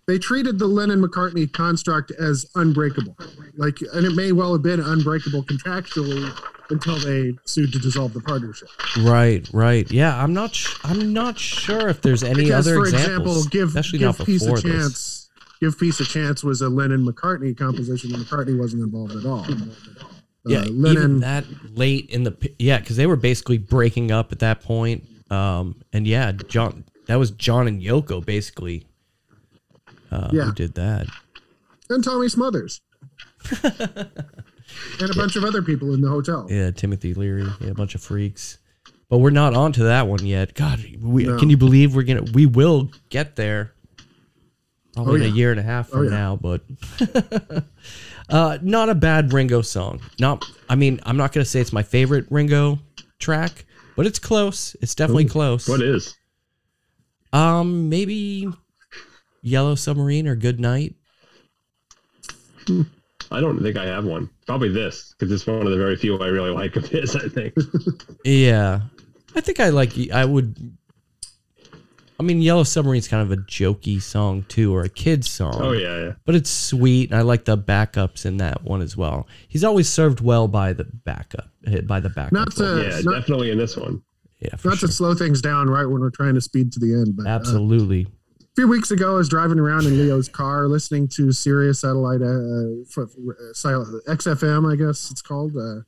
they 0.09 0.19
treated 0.19 0.59
the 0.59 0.67
Lennon 0.67 1.01
McCartney 1.01 1.51
construct 1.53 2.11
as 2.13 2.47
unbreakable, 2.57 3.17
like, 3.57 3.79
and 3.95 4.05
it 4.05 4.15
may 4.15 4.33
well 4.33 4.53
have 4.53 4.63
been 4.63 4.81
unbreakable 4.81 5.45
contractually 5.45 6.37
until 6.71 6.99
they 6.99 7.33
sued 7.47 7.73
to 7.73 7.79
dissolve 7.79 8.13
the 8.13 8.21
partnership. 8.21 8.69
Right, 8.99 9.49
right. 9.53 9.91
Yeah, 9.91 10.21
I'm 10.23 10.35
not. 10.35 10.55
Sh- 10.55 10.75
I'm 10.85 11.13
not 11.13 11.39
sure 11.39 11.89
if 11.89 12.03
there's 12.03 12.23
any 12.25 12.45
Because, 12.45 12.67
other 12.67 12.77
for 12.77 12.85
examples. 12.89 13.47
example, 13.47 13.51
give 13.51 13.69
especially 13.69 13.99
give 14.01 14.19
not 14.19 14.27
Peace 14.27 14.43
before 14.43 14.59
a 14.59 14.63
this. 14.63 14.73
chance. 14.83 15.28
Give 15.61 15.77
Peace 15.79 15.99
a 16.01 16.05
chance 16.05 16.45
was 16.45 16.61
a 16.63 16.69
Lennon 16.69 17.05
McCartney 17.05 17.57
composition, 17.57 18.15
and 18.15 18.25
McCartney 18.25 18.57
wasn't 18.59 18.83
involved 18.83 19.17
at 19.17 19.27
all. 19.27 19.45
Yeah, 20.47 20.61
Uh, 20.61 20.65
even 20.91 21.21
that 21.21 21.45
late 21.77 22.09
in 22.11 22.23
the 22.23 22.35
yeah, 22.59 22.79
because 22.79 22.97
they 22.97 23.07
were 23.07 23.17
basically 23.17 23.59
breaking 23.59 24.11
up 24.13 24.31
at 24.33 24.39
that 24.39 24.63
point. 24.63 25.05
Um, 25.31 25.77
and 25.93 26.07
yeah, 26.07 26.33
John, 26.33 26.85
that 27.07 27.17
was 27.17 27.33
John 27.33 27.67
and 27.69 27.83
Yoko 27.83 28.25
basically. 28.25 28.87
Uh, 30.11 30.31
Yeah. 30.33 30.45
who 30.45 30.53
did 30.53 30.75
that? 30.75 31.07
and 31.91 32.05
Tommy 32.05 32.29
Smothers, 32.29 32.81
and 33.63 35.11
a 35.11 35.15
bunch 35.15 35.37
of 35.37 35.45
other 35.45 35.63
people 35.63 35.93
in 35.95 36.01
the 36.01 36.09
hotel. 36.09 36.47
Yeah, 36.51 36.71
Timothy 36.71 37.15
Leary. 37.15 37.47
Yeah, 37.61 37.71
a 37.71 37.75
bunch 37.75 37.95
of 37.95 38.03
freaks. 38.03 38.59
But 39.09 39.19
we're 39.19 39.31
not 39.31 39.55
on 39.55 39.73
to 39.73 39.85
that 39.85 40.07
one 40.07 40.25
yet. 40.27 40.55
God, 40.55 40.85
we, 41.01 41.25
No. 41.25 41.39
can 41.39 41.49
you 41.51 41.57
believe 41.57 41.95
we're 41.97 42.03
gonna? 42.03 42.23
We 42.35 42.45
will 42.47 42.91
get 43.09 43.37
there. 43.37 43.73
Probably 45.05 45.21
Oh, 45.21 45.25
in 45.27 45.33
a 45.33 45.35
year 45.37 45.51
and 45.53 45.61
a 45.61 45.63
half 45.63 45.89
from 45.89 46.01
Oh, 46.01 46.03
yeah. 46.05 46.11
now, 46.11 46.37
but 46.37 46.61
uh, 48.31 48.59
not 48.63 48.89
a 48.89 48.95
bad 48.95 49.33
Ringo 49.33 49.63
song. 49.63 50.01
Not, 50.19 50.45
I 50.69 50.75
mean, 50.75 50.99
I'm 51.05 51.17
not 51.17 51.33
gonna 51.33 51.45
say 51.45 51.61
it's 51.61 51.73
my 51.73 51.83
favorite 51.85 52.27
Ringo 52.31 52.79
track, 53.21 53.65
but 53.97 54.07
it's 54.07 54.19
close. 54.19 54.75
It's 54.81 54.95
definitely 54.95 55.27
close. 55.27 55.69
What 55.69 55.83
is? 55.83 56.17
Um, 57.33 57.89
maybe 57.89 58.49
Yellow 59.43 59.75
Submarine 59.77 60.27
or 60.27 60.35
Good 60.35 60.59
Night. 60.61 60.95
I 63.31 63.41
don't 63.41 63.63
think 63.63 63.77
I 63.77 63.87
have 63.87 64.05
one. 64.05 64.29
Probably 64.47 64.69
this 64.69 65.15
because 65.19 65.33
it's 65.33 65.47
one 65.47 65.65
of 65.65 65.71
the 65.71 65.79
very 65.79 65.97
few 65.97 66.19
I 66.19 66.27
really 66.29 66.51
like 66.51 66.77
of 66.77 66.87
his. 66.87 67.15
I 67.17 67.29
think. 67.29 67.55
Yeah, 68.25 68.81
I 69.37 69.41
think 69.41 69.61
I 69.61 69.69
like. 69.71 69.93
I 70.13 70.25
would. 70.25 70.77
I 72.21 72.25
mean, 72.25 72.43
Yellow 72.43 72.65
Submarine's 72.65 73.07
kind 73.07 73.23
of 73.23 73.31
a 73.31 73.41
jokey 73.43 74.03
song 74.03 74.45
too, 74.49 74.75
or 74.75 74.83
a 74.83 74.89
kid's 74.89 75.31
song. 75.31 75.55
Oh 75.57 75.73
yeah, 75.73 75.99
yeah. 75.99 76.13
but 76.25 76.35
it's 76.35 76.51
sweet, 76.51 77.11
and 77.11 77.19
I 77.19 77.23
like 77.23 77.45
the 77.45 77.57
backups 77.57 78.27
in 78.27 78.39
that 78.39 78.65
one 78.65 78.83
as 78.83 78.97
well. 78.97 79.29
He's 79.47 79.63
always 79.63 79.89
served 79.89 80.21
well 80.21 80.49
by 80.49 80.73
the 80.73 80.85
backup, 80.85 81.51
by 81.87 82.01
the 82.01 82.11
backup. 82.11 82.33
Not 82.33 82.53
to 82.57 82.89
Yeah, 82.91 83.01
not, 83.05 83.21
definitely 83.21 83.51
in 83.53 83.59
this 83.59 83.77
one. 83.77 84.03
yeah, 84.41 84.57
for 84.57 84.69
not 84.69 84.79
sure. 84.79 84.89
to 84.89 84.95
slow 84.95 85.15
things 85.15 85.41
down 85.41 85.69
right 85.69 85.87
when 85.87 86.01
we're 86.01 86.11
trying 86.11 86.35
to 86.35 86.41
speed 86.41 86.73
to 86.73 86.81
the 86.81 86.93
end, 86.93 87.17
but 87.17 87.27
uh, 87.27 87.31
absolutely. 87.31 88.09
a 88.41 88.55
few 88.57 88.67
weeks 88.67 88.91
ago, 88.91 89.13
I 89.13 89.17
was 89.17 89.29
driving 89.29 89.61
around 89.61 89.87
in 89.87 89.97
Leo's 89.97 90.29
car, 90.29 90.67
listening 90.67 91.07
to 91.15 91.31
Sirius 91.31 91.83
satellite 91.83 92.21
uh, 92.21 92.83
for, 92.91 93.05
uh, 93.05 93.53
XFM, 94.13 94.73
I 94.73 94.75
guess 94.75 95.13
it's 95.13 95.23
called. 95.23 95.57
Uh, 95.57 95.83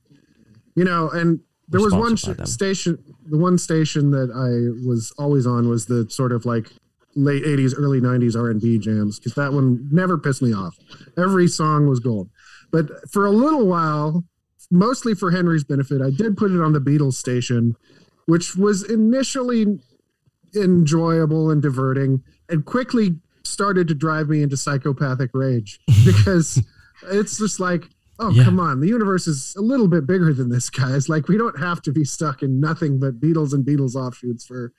you 0.76 0.84
know, 0.84 1.10
and 1.10 1.40
there 1.70 1.80
was 1.80 1.94
one 1.94 2.16
sh- 2.16 2.28
station. 2.44 2.98
The 3.26 3.38
one 3.38 3.56
station 3.56 4.10
that 4.10 4.30
I 4.30 4.86
was 4.86 5.12
always 5.18 5.46
on 5.46 5.68
was 5.68 5.86
the 5.86 6.08
sort 6.10 6.32
of 6.32 6.44
like 6.44 6.66
late 7.14 7.44
'80s, 7.44 7.74
early 7.76 8.00
'90s 8.00 8.36
R&B 8.36 8.78
jams 8.78 9.18
because 9.18 9.34
that 9.34 9.52
one 9.52 9.88
never 9.90 10.18
pissed 10.18 10.42
me 10.42 10.52
off. 10.52 10.76
Every 11.16 11.48
song 11.48 11.86
was 11.86 12.00
gold. 12.00 12.28
But 12.70 13.10
for 13.10 13.26
a 13.26 13.30
little 13.30 13.66
while, 13.66 14.24
mostly 14.70 15.14
for 15.14 15.30
Henry's 15.30 15.64
benefit, 15.64 16.02
I 16.02 16.10
did 16.10 16.36
put 16.36 16.50
it 16.50 16.60
on 16.60 16.72
the 16.72 16.80
Beatles 16.80 17.14
station, 17.14 17.76
which 18.26 18.56
was 18.56 18.82
initially 18.88 19.80
enjoyable 20.54 21.50
and 21.50 21.62
diverting 21.62 22.22
and 22.48 22.64
quickly 22.64 23.16
started 23.44 23.88
to 23.88 23.94
drive 23.94 24.28
me 24.28 24.42
into 24.42 24.56
psychopathic 24.56 25.30
rage 25.32 25.78
because 26.04 26.62
it's 27.04 27.38
just 27.38 27.60
like 27.60 27.88
oh 28.20 28.30
Yeah. 28.30 28.44
come 28.44 28.60
on. 28.60 28.78
The 28.80 28.86
universe 28.86 29.26
is 29.26 29.54
a 29.56 29.60
little 29.60 29.88
bit 29.88 30.06
bigger 30.06 30.32
than 30.32 30.48
this 30.48 30.70
guys. 30.70 31.08
Like 31.08 31.26
we 31.28 31.36
don't 31.36 31.58
have 31.58 31.82
to 31.82 31.92
be 31.92 32.04
stuck 32.04 32.42
in 32.44 32.60
nothing 32.60 33.00
but 33.00 33.20
beatles 33.20 33.52
and 33.52 33.64
beatles 33.66 33.94
offshoots 33.96 34.46
for 34.46 34.72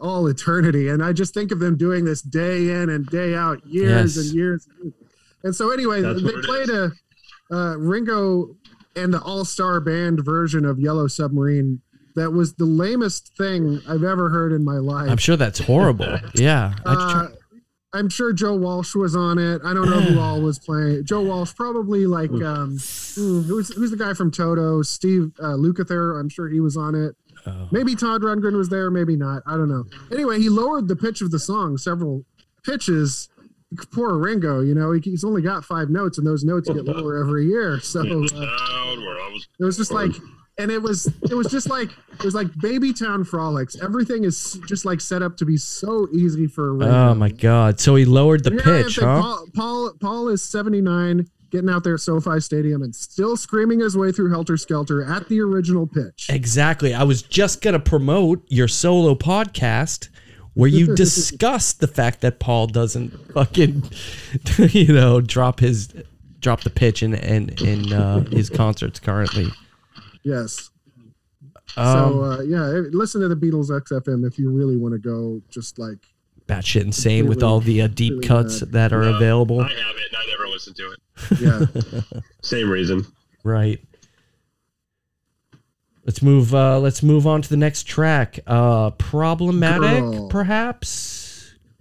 all 0.00 0.26
eternity. 0.26 0.88
And 0.88 1.02
i 1.02 1.12
just 1.12 1.32
think 1.32 1.52
of 1.52 1.58
them 1.60 1.76
doing 1.76 2.04
this 2.04 2.20
day 2.22 2.70
in 2.70 2.90
and 2.90 3.06
day 3.06 3.34
out 3.34 3.64
years 3.66 4.16
Yes. 4.16 4.26
and 4.26 4.34
years. 4.34 4.68
And 5.44 5.54
so 5.54 5.70
anyway 5.70 6.02
That's 6.02 6.18
they 6.20 6.24
what 6.26 6.34
it 6.34 6.44
played 6.44 6.68
a 6.70 6.92
uh, 7.50 7.76
ringo 7.78 8.56
and 8.96 9.14
the 9.14 9.20
all-star 9.20 9.80
band 9.80 10.24
version 10.24 10.64
of 10.64 10.80
yellow 10.80 11.06
submarine 11.06 11.80
that 12.16 12.32
was 12.32 12.54
the 12.54 12.64
lamest 12.64 13.36
thing 13.36 13.80
i've 13.88 14.02
ever 14.02 14.28
heard 14.30 14.52
in 14.52 14.64
my 14.64 14.78
life. 14.78 15.08
I'm 15.10 15.18
sure 15.18 15.36
that's 15.36 15.58
horrible. 15.60 16.18
yeah, 16.34 16.74
uh, 16.84 17.12
try- 17.12 17.35
I'm 17.96 18.08
sure 18.08 18.32
Joe 18.32 18.54
Walsh 18.54 18.94
was 18.94 19.16
on 19.16 19.38
it. 19.38 19.62
I 19.64 19.72
don't 19.72 19.88
know 19.88 20.00
who 20.00 20.20
all 20.20 20.40
was 20.40 20.58
playing. 20.58 21.04
Joe 21.04 21.22
Walsh, 21.22 21.54
probably 21.54 22.06
like 22.06 22.30
um, 22.30 22.72
who's 23.14 23.74
who's 23.74 23.90
the 23.90 23.96
guy 23.96 24.12
from 24.12 24.30
Toto? 24.30 24.82
Steve 24.82 25.32
uh, 25.38 25.56
Lukather. 25.56 26.20
I'm 26.20 26.28
sure 26.28 26.48
he 26.48 26.60
was 26.60 26.76
on 26.76 26.94
it. 26.94 27.16
Oh. 27.46 27.68
Maybe 27.70 27.94
Todd 27.94 28.22
Rundgren 28.22 28.56
was 28.56 28.68
there, 28.68 28.90
maybe 28.90 29.16
not. 29.16 29.42
I 29.46 29.52
don't 29.52 29.68
know. 29.68 29.84
Anyway, 30.10 30.38
he 30.38 30.48
lowered 30.48 30.88
the 30.88 30.96
pitch 30.96 31.20
of 31.20 31.30
the 31.30 31.38
song 31.38 31.78
several 31.78 32.24
pitches. 32.64 33.28
Poor 33.92 34.16
Ringo, 34.16 34.60
you 34.60 34.74
know, 34.74 34.92
he, 34.92 35.00
he's 35.00 35.24
only 35.24 35.42
got 35.42 35.64
five 35.64 35.90
notes, 35.90 36.18
and 36.18 36.26
those 36.26 36.44
notes 36.44 36.68
get 36.68 36.84
lower 36.84 37.20
every 37.20 37.46
year. 37.46 37.80
So 37.80 38.00
uh, 38.00 38.04
it 39.58 39.64
was 39.64 39.76
just 39.76 39.90
like 39.90 40.12
and 40.58 40.70
it 40.70 40.80
was 40.80 41.06
it 41.22 41.34
was 41.34 41.48
just 41.48 41.68
like 41.68 41.90
it 42.12 42.24
was 42.24 42.34
like 42.34 42.48
baby 42.60 42.92
town 42.92 43.24
frolics. 43.24 43.80
Everything 43.82 44.24
is 44.24 44.58
just 44.66 44.84
like 44.84 45.00
set 45.00 45.22
up 45.22 45.36
to 45.38 45.44
be 45.44 45.56
so 45.56 46.08
easy 46.12 46.46
for. 46.46 46.72
Ringo. 46.72 47.10
Oh 47.10 47.14
my 47.14 47.28
god! 47.28 47.78
So 47.78 47.94
he 47.94 48.04
lowered 48.04 48.44
the 48.44 48.52
And 48.52 48.60
here 48.62 48.74
I 48.74 48.78
am 48.78 48.84
pitch, 48.84 48.96
huh? 48.96 49.20
Paul, 49.20 49.46
Paul 49.54 49.92
Paul 50.00 50.28
is 50.28 50.42
79, 50.42 51.26
getting 51.50 51.68
out 51.68 51.84
there 51.84 51.94
at 51.94 52.00
SoFi 52.00 52.40
Stadium 52.40 52.82
and 52.82 52.94
still 52.94 53.36
screaming 53.36 53.80
his 53.80 53.96
way 53.96 54.12
through 54.12 54.30
Helter 54.30 54.56
Skelter 54.56 55.04
at 55.04 55.28
the 55.28 55.40
original 55.40 55.86
pitch. 55.86 56.28
Exactly. 56.30 56.94
I 56.94 57.02
was 57.02 57.22
just 57.22 57.60
gonna 57.60 57.80
promote 57.80 58.44
your 58.48 58.68
solo 58.68 59.14
podcast 59.14 60.08
where 60.54 60.70
you 60.70 60.94
discuss 60.94 61.74
the 61.74 61.86
fact 61.86 62.22
that 62.22 62.38
Paul 62.40 62.66
doesn't 62.66 63.10
fucking, 63.34 63.90
you 64.70 64.92
know, 64.92 65.20
drop 65.20 65.60
his 65.60 65.92
drop 66.40 66.62
the 66.62 66.70
pitch 66.70 67.02
in 67.02 67.12
in 67.14 67.50
in 67.62 67.92
uh, 67.92 68.20
his 68.30 68.48
concerts 68.48 68.98
currently. 69.00 69.52
Yes. 70.26 70.70
Um, 71.76 72.12
so 72.12 72.22
uh, 72.22 72.40
yeah, 72.42 72.62
listen 72.90 73.20
to 73.20 73.28
the 73.28 73.36
Beatles 73.36 73.70
XFM 73.70 74.26
if 74.26 74.38
you 74.40 74.50
really 74.50 74.76
want 74.76 74.92
to 74.94 74.98
go. 74.98 75.40
Just 75.48 75.78
like 75.78 75.98
batshit 76.48 76.82
insane 76.82 77.26
with 77.28 77.42
all 77.44 77.60
the 77.60 77.82
uh, 77.82 77.86
deep 77.86 78.12
really 78.14 78.26
cuts 78.26 78.60
bad. 78.60 78.72
that 78.72 78.92
are 78.92 79.02
No, 79.04 79.14
available. 79.16 79.60
I 79.60 79.68
have 79.68 79.96
it. 79.96 80.08
and 80.08 80.16
I 80.16 80.26
never 80.30 80.48
listened 80.48 80.76
to 80.76 80.92
it. 80.92 82.00
yeah, 82.04 82.20
Same 82.42 82.68
reason. 82.70 83.06
Right. 83.44 83.80
Let's 86.04 86.22
move. 86.22 86.54
Uh, 86.54 86.78
let's 86.80 87.02
move 87.02 87.26
on 87.26 87.42
to 87.42 87.48
the 87.48 87.56
next 87.56 87.84
track. 87.84 88.40
Uh, 88.46 88.90
problematic, 88.90 90.02
Girl. 90.02 90.28
perhaps. 90.28 91.15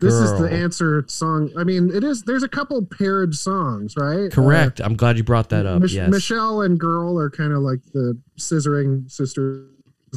This 0.06 0.14
is 0.14 0.40
the 0.40 0.50
answer 0.52 1.04
song. 1.08 1.52
I 1.58 1.64
mean, 1.64 1.92
it 1.94 2.04
is. 2.04 2.24
There's 2.24 2.44
a 2.44 2.48
couple 2.48 2.86
paired 2.86 3.36
songs, 3.36 3.96
right? 3.98 4.32
Correct. 4.32 4.80
I'm 4.80 4.96
glad 4.96 5.18
you 5.18 5.24
brought 5.24 5.50
that 5.50 5.66
Uh, 5.66 5.76
up. 5.76 5.82
Mich- 5.82 5.94
yes. 5.94 6.10
Michelle 6.12 6.62
and 6.62 6.80
Girl 6.80 7.20
are 7.20 7.30
kind 7.30 7.52
of 7.54 7.60
like 7.60 7.80
the 7.94 8.18
scissoring 8.40 9.10
sisters 9.12 9.68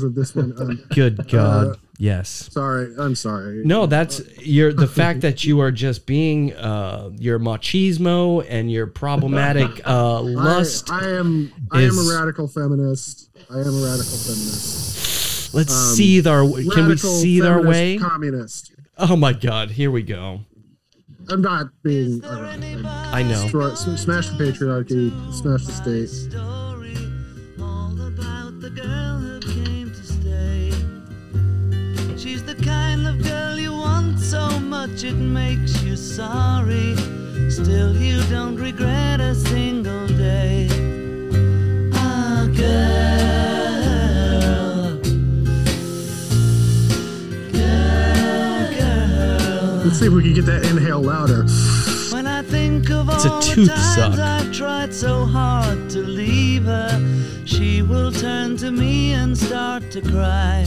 of 0.03 0.15
this 0.15 0.35
one. 0.35 0.55
Um, 0.59 0.81
Good 0.95 1.29
God. 1.29 1.67
Uh, 1.67 1.75
yes. 1.99 2.49
sorry, 2.53 2.95
I'm 2.99 3.15
sorry. 3.17 3.63
No, 3.65 3.87
that's 3.87 4.21
you're 4.39 4.73
the 4.73 4.87
fact 4.87 5.23
that 5.23 5.45
you 5.45 5.61
are 5.61 5.73
just 5.73 6.07
being 6.07 6.55
uh 6.55 7.11
your 7.19 7.41
machismo 7.41 8.45
and 8.49 8.71
your 8.71 8.87
problematic 8.87 9.81
uh 9.87 10.21
lust. 10.21 10.91
I, 10.91 11.01
I 11.01 11.09
am. 11.19 11.53
I 11.73 11.83
am 11.83 11.99
a 11.99 12.15
radical 12.17 12.47
feminist. 12.47 13.31
I 13.51 13.55
am 13.55 13.67
a 13.67 13.85
radical 13.87 14.17
feminist. 14.27 15.55
Let's 15.55 15.73
um, 15.75 15.95
seethe 15.97 16.27
our 16.27 16.43
can 16.75 16.89
we 16.89 16.97
seethe 16.97 17.45
our 17.45 17.63
way? 17.63 17.97
Communist. 17.99 18.73
Oh 19.01 19.15
my 19.15 19.33
god, 19.33 19.71
here 19.71 19.93
we 19.93 20.03
go. 20.03 20.41
I'm 21.29 21.41
not 21.41 21.69
being. 21.85 22.25
I 22.25 23.21
I 23.21 23.23
know. 23.23 23.43
Destroy, 23.43 23.75
smash 23.75 24.29
the 24.31 24.45
patriarchy. 24.45 25.13
Smash 25.33 25.67
the 25.67 25.73
state. 25.73 26.09
story 26.09 26.97
all 27.61 27.93
about 28.01 28.61
the 28.61 28.71
girl 28.71 29.19
who 29.19 29.39
came 29.41 29.93
to 29.93 30.03
stay. 30.03 30.73
She's 32.17 32.45
the 32.45 32.57
kind 32.57 33.07
of 33.07 33.23
girl 33.23 33.57
you 33.57 33.73
want 33.73 34.19
so 34.19 34.59
much 34.59 35.05
it 35.05 35.15
makes 35.15 35.81
you 35.83 35.95
sorry. 35.97 36.97
Still, 37.51 37.95
you 37.97 38.21
don't 38.25 38.57
regret 38.57 39.21
a 39.21 39.37
single 39.37 40.09
day. 40.09 40.67
Ah, 41.95 42.49
girl. 42.57 43.58
Let's 49.89 50.01
see 50.01 50.07
if 50.07 50.13
we 50.13 50.23
can 50.23 50.35
get 50.35 50.45
that 50.45 50.67
inhale 50.67 51.01
louder. 51.01 51.47
When 52.15 52.27
I 52.27 52.43
think 52.43 52.91
of 52.91 53.09
It's 53.09 53.25
a 53.25 53.33
all 53.33 53.41
tooth 53.41 53.69
the 53.69 53.75
times 53.75 53.95
suck. 53.95 54.19
I've 54.19 54.53
tried 54.53 54.93
so 54.93 55.25
hard 55.25 55.89
to 55.89 56.01
leave 56.01 56.65
her, 56.65 57.01
she 57.47 57.81
will 57.81 58.13
turn 58.13 58.59
to 58.59 58.71
me 58.71 59.15
and 59.15 59.37
start 59.37 59.91
to 59.93 60.03
cry. 60.03 60.67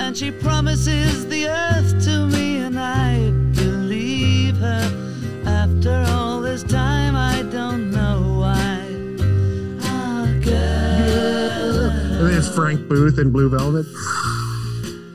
And 0.00 0.16
she 0.16 0.32
promises 0.32 1.28
the 1.28 1.46
earth 1.46 2.04
to 2.06 2.26
me, 2.26 2.56
and 2.56 2.80
I 2.80 3.30
believe 3.54 4.56
her. 4.56 5.22
After 5.46 6.04
all 6.08 6.40
this 6.40 6.64
time, 6.64 7.14
I 7.14 7.42
don't 7.42 7.92
know 7.92 8.40
why. 8.40 8.82
Ah, 9.82 10.26
girl. 10.42 11.90
I 11.92 12.28
think 12.28 12.38
it's 12.38 12.52
Frank 12.52 12.88
Booth 12.88 13.20
in 13.20 13.30
Blue 13.30 13.48
Velvet. 13.48 13.86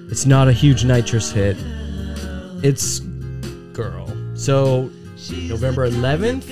It's 0.09 0.25
not 0.25 0.47
a 0.47 0.53
huge 0.53 0.85
nitrous 0.85 1.29
hit. 1.29 1.57
It's 2.63 2.99
girl. 3.73 4.07
So 4.35 4.89
November 5.31 5.89
11th. 5.89 6.45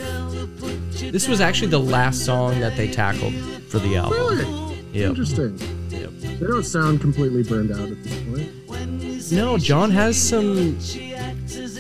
This 1.12 1.28
was 1.28 1.42
actually 1.42 1.70
the 1.70 1.80
last 1.80 2.26
song 2.26 2.60
that 2.60 2.76
they 2.76 2.90
tackled 2.92 3.34
for 3.70 3.80
the 3.80 3.96
album. 3.96 4.18
Really? 4.20 4.76
Yep. 4.92 5.10
Interesting. 5.10 5.58
Yep. 5.90 6.12
They 6.40 6.48
don't 6.48 6.66
sound 6.66 7.02
completely 7.02 7.44
burned 7.44 7.72
out 7.72 7.90
at 7.90 8.04
this 8.04 8.24
point. 8.24 9.32
No, 9.32 9.58
John 9.58 9.90
has 9.92 10.18
some 10.18 10.78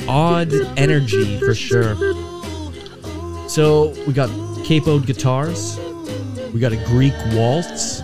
odd 0.07 0.53
energy 0.77 1.37
for 1.39 1.53
sure. 1.53 1.95
So 3.49 3.93
we 4.07 4.13
got 4.13 4.29
capoed 4.63 5.05
guitars. 5.05 5.77
We 6.53 6.61
got 6.61 6.71
a 6.71 6.83
Greek 6.85 7.13
waltz. 7.33 8.01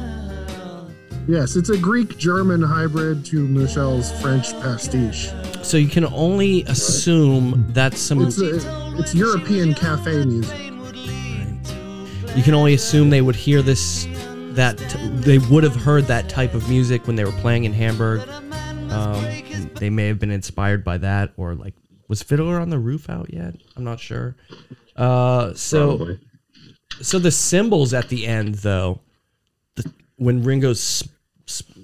Yes, 1.27 1.57
it's 1.57 1.69
a 1.69 1.77
Greek 1.77 2.17
German 2.17 2.61
hybrid 2.61 3.25
to 3.25 3.45
Michelle's 3.49 4.13
French 4.21 4.53
pastiche. 4.61 5.29
So 5.61 5.75
you 5.75 5.89
can 5.89 6.05
only 6.05 6.63
assume 6.63 7.65
that's 7.73 7.99
some. 7.99 8.21
It's 8.21 8.39
a, 8.39 8.55
it's 8.97 9.13
European 9.13 9.73
cafe 9.73 10.23
music. 10.23 10.57
You 12.33 12.43
can 12.43 12.53
only 12.53 12.75
assume 12.75 13.09
they 13.09 13.21
would 13.21 13.35
hear 13.35 13.61
this. 13.61 14.07
That 14.51 14.77
they 15.21 15.37
would 15.37 15.63
have 15.63 15.75
heard 15.75 16.05
that 16.05 16.29
type 16.29 16.53
of 16.55 16.67
music 16.69 17.05
when 17.05 17.15
they 17.15 17.25
were 17.25 17.31
playing 17.33 17.65
in 17.65 17.73
Hamburg. 17.73 18.27
Um, 18.89 19.23
they 19.75 19.89
may 19.89 20.07
have 20.07 20.17
been 20.17 20.31
inspired 20.31 20.83
by 20.83 20.97
that, 20.99 21.33
or 21.37 21.53
like, 21.53 21.75
was 22.07 22.23
Fiddler 22.23 22.59
on 22.59 22.69
the 22.69 22.79
Roof 22.79 23.09
out 23.09 23.31
yet? 23.31 23.53
I'm 23.75 23.83
not 23.83 23.99
sure. 23.99 24.35
Uh, 24.95 25.53
so. 25.53 25.97
Probably. 25.97 26.19
So 27.01 27.19
the 27.19 27.31
cymbals 27.31 27.93
at 27.93 28.09
the 28.09 28.25
end, 28.25 28.55
though, 28.55 29.01
the, 29.75 29.91
when 30.15 30.41
Ringo's 30.41 31.07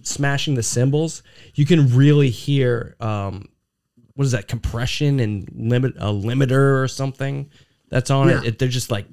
smashing 0.04 0.56
the 0.56 0.64
cymbals, 0.64 1.24
you 1.56 1.66
can 1.66 1.96
really 1.96 2.30
hear 2.30 2.96
um, 3.00 3.48
what 4.16 4.26
is 4.26 4.32
that 4.32 4.48
compression 4.48 5.20
and 5.20 5.50
limit 5.56 5.94
a 5.98 6.06
limiter 6.08 6.82
or 6.84 6.88
something 6.88 7.50
that's 7.90 8.10
on 8.12 8.30
Yeah. 8.30 8.40
it. 8.40 8.46
it. 8.46 8.60
They're 8.60 8.68
just 8.70 8.92
like 8.92 9.06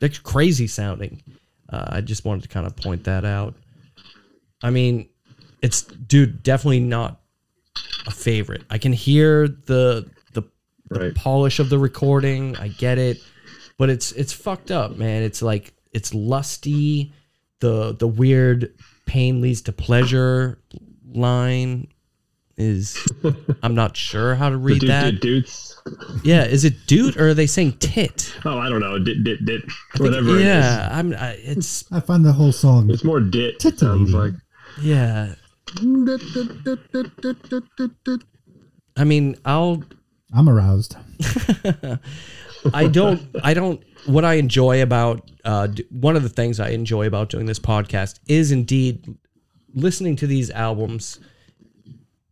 they're 0.00 0.08
crazy 0.08 0.66
sounding. 0.66 1.22
Uh, 1.68 1.86
I 1.88 2.00
just 2.00 2.24
wanted 2.24 2.42
to 2.42 2.48
kind 2.48 2.66
of 2.66 2.74
point 2.76 3.04
that 3.04 3.24
out. 3.24 3.54
I 4.62 4.70
mean, 4.70 5.08
it's 5.62 5.82
dude, 5.82 6.42
definitely 6.42 6.80
not 6.80 7.20
a 8.06 8.10
favorite. 8.10 8.62
I 8.70 8.78
can 8.78 8.92
hear 8.92 9.46
the 9.48 10.08
the 10.32 10.42
Right. 10.90 11.14
polish 11.14 11.58
of 11.60 11.70
the 11.70 11.78
recording. 11.78 12.56
I 12.56 12.68
get 12.68 12.98
it, 12.98 13.18
but 13.78 13.90
it's 13.90 14.12
it's 14.12 14.32
fucked 14.32 14.70
up, 14.70 14.96
man. 14.96 15.22
It's 15.22 15.42
like 15.42 15.72
it's 15.92 16.12
lusty. 16.14 17.12
The 17.60 17.94
the 17.94 18.08
weird 18.08 18.72
pain 19.10 19.40
leads 19.40 19.62
to 19.62 19.72
pleasure 19.72 20.58
line 21.12 21.88
is 22.56 22.96
I'm 23.62 23.74
not 23.74 23.96
sure 23.96 24.34
how 24.36 24.48
to 24.50 24.56
The 24.56 24.60
read 24.62 24.80
dude, 24.80 24.90
that. 24.90 25.10
dude, 25.12 25.20
dudes. 25.20 25.76
Yeah, 26.22 26.44
is 26.44 26.64
it 26.64 26.74
dude 26.86 27.16
or 27.16 27.28
are 27.30 27.34
they 27.34 27.46
saying 27.46 27.72
tit? 27.80 28.32
Oh, 28.44 28.58
I 28.58 28.68
don't 28.68 28.80
know. 28.80 28.98
Dit, 28.98 29.24
dit, 29.24 29.44
dit. 29.44 29.62
I 29.64 29.98
think- 29.98 30.00
Whatever. 30.10 30.30
it 30.36 30.42
is. 30.42 30.44
yeah, 30.44 30.88
I'm. 30.92 31.12
I, 31.14 31.30
it's 31.42 31.90
I 31.90 32.00
find 32.00 32.24
the 32.24 32.32
whole 32.32 32.52
song 32.52 32.90
It's 32.90 33.02
more 33.02 33.18
dit. 33.20 33.64
it 33.64 33.78
Sounds 33.78 34.12
like. 34.12 34.34
yeah. 34.80 35.34
I 38.96 39.04
mean, 39.04 39.36
I'll 39.44 39.82
I'm 40.34 40.48
aroused. 40.48 40.96
I 42.74 42.86
don't. 42.86 43.22
I 43.42 43.54
don't. 43.54 43.82
What 44.06 44.24
I 44.24 44.34
enjoy 44.34 44.82
about 44.82 45.30
uh, 45.44 45.68
one 45.90 46.16
of 46.16 46.22
the 46.22 46.28
things 46.28 46.60
I 46.60 46.70
enjoy 46.70 47.06
about 47.06 47.28
doing 47.28 47.46
this 47.46 47.58
podcast 47.58 48.20
is 48.28 48.52
indeed 48.52 49.16
listening 49.74 50.16
to 50.16 50.26
these 50.26 50.50
albums 50.50 51.20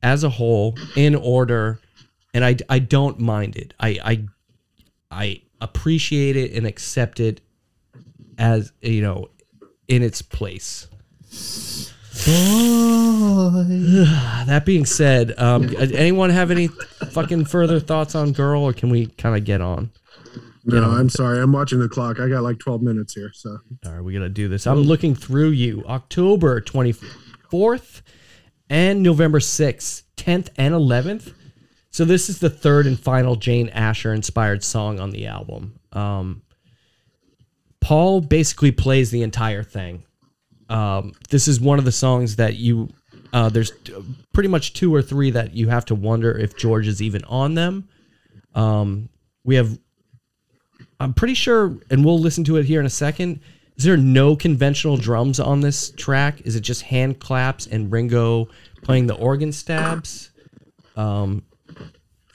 as 0.02 0.24
a 0.24 0.30
whole 0.30 0.76
in 0.96 1.14
order, 1.14 1.80
and 2.34 2.44
I 2.44 2.56
I 2.68 2.78
don't 2.78 3.18
mind 3.18 3.56
it. 3.56 3.74
I 3.80 3.98
I 4.04 4.24
I 5.10 5.42
appreciate 5.60 6.36
it 6.36 6.52
and 6.52 6.66
accept 6.66 7.20
it 7.20 7.40
as 8.38 8.72
you 8.80 9.02
know 9.02 9.30
in 9.88 10.02
its 10.02 10.22
place. 10.22 10.88
That 14.48 14.64
being 14.64 14.84
said, 14.86 15.34
um, 15.38 15.74
anyone 15.78 16.30
have 16.30 16.50
any 16.50 16.68
fucking 16.68 17.44
further 17.44 17.78
thoughts 17.80 18.14
on 18.14 18.32
Girl, 18.32 18.62
or 18.62 18.72
can 18.72 18.90
we 18.90 19.06
kind 19.06 19.36
of 19.36 19.44
get 19.44 19.60
on? 19.60 19.90
No, 20.68 20.90
I'm 20.90 21.08
sorry. 21.08 21.40
I'm 21.40 21.52
watching 21.52 21.78
the 21.78 21.88
clock. 21.88 22.20
I 22.20 22.28
got 22.28 22.42
like 22.42 22.58
12 22.58 22.82
minutes 22.82 23.14
here. 23.14 23.30
So 23.32 23.58
All 23.86 23.92
right, 23.92 24.00
we 24.02 24.12
got 24.12 24.20
to 24.20 24.28
do 24.28 24.48
this. 24.48 24.66
I'm 24.66 24.82
looking 24.82 25.14
through 25.14 25.50
you. 25.50 25.82
October 25.86 26.60
24th 26.60 28.02
and 28.68 29.02
November 29.02 29.38
6th, 29.38 30.02
10th 30.16 30.50
and 30.56 30.74
11th. 30.74 31.32
So 31.90 32.04
this 32.04 32.28
is 32.28 32.38
the 32.38 32.50
third 32.50 32.86
and 32.86 33.00
final 33.00 33.34
Jane 33.34 33.70
Asher 33.70 34.12
inspired 34.12 34.62
song 34.62 35.00
on 35.00 35.10
the 35.10 35.26
album. 35.26 35.80
Um, 35.92 36.42
Paul 37.80 38.20
basically 38.20 38.72
plays 38.72 39.10
the 39.10 39.22
entire 39.22 39.62
thing. 39.62 40.04
um, 40.68 41.12
this 41.30 41.48
is 41.48 41.60
one 41.60 41.78
of 41.78 41.86
the 41.86 41.92
songs 41.92 42.36
that 42.36 42.56
you 42.56 42.90
uh, 43.32 43.48
there's 43.48 43.72
pretty 44.32 44.48
much 44.48 44.72
two 44.72 44.94
or 44.94 45.02
three 45.02 45.30
that 45.30 45.54
you 45.54 45.68
have 45.68 45.84
to 45.86 45.94
wonder 45.94 46.36
if 46.36 46.56
George 46.56 46.86
is 46.86 47.02
even 47.02 47.24
on 47.24 47.54
them. 47.54 47.88
Um, 48.54 49.08
we 49.44 49.56
have, 49.56 49.78
I'm 51.00 51.14
pretty 51.14 51.34
sure, 51.34 51.78
and 51.90 52.04
we'll 52.04 52.18
listen 52.18 52.44
to 52.44 52.56
it 52.56 52.64
here 52.64 52.80
in 52.80 52.86
a 52.86 52.90
second. 52.90 53.40
Is 53.76 53.84
there 53.84 53.96
no 53.96 54.34
conventional 54.34 54.96
drums 54.96 55.38
on 55.38 55.60
this 55.60 55.90
track? 55.92 56.40
Is 56.40 56.56
it 56.56 56.62
just 56.62 56.82
hand 56.82 57.20
claps 57.20 57.66
and 57.66 57.92
Ringo 57.92 58.48
playing 58.82 59.06
the 59.06 59.14
organ 59.14 59.52
stabs? 59.52 60.30
Um, 60.96 61.44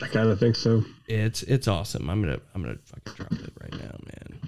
I 0.02 0.07
kind 0.07 0.30
of 0.30 0.40
think 0.40 0.56
so. 0.56 0.84
it's 1.07 1.44
it's 1.44 1.68
awesome. 1.68 2.10
I'm 2.10 2.22
gonna 2.22 2.40
I'm 2.56 2.61
gonna 2.61 2.77
fucking 2.85 3.14
drop 3.14 3.31
it 3.34 3.53
right 3.61 3.73
now, 3.73 3.98
man. 4.06 4.43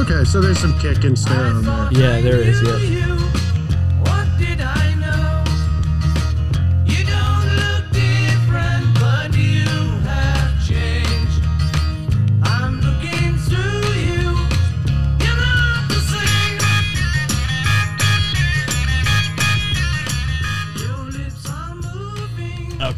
Okay, 0.00 0.24
so 0.24 0.40
there's 0.40 0.58
some 0.58 0.78
kick 0.78 1.04
and 1.04 1.18
snare 1.18 1.44
on 1.44 1.62
there. 1.62 1.88
Yeah, 1.92 2.20
there 2.22 2.40
is. 2.40 2.62
Yeah. 2.62 3.29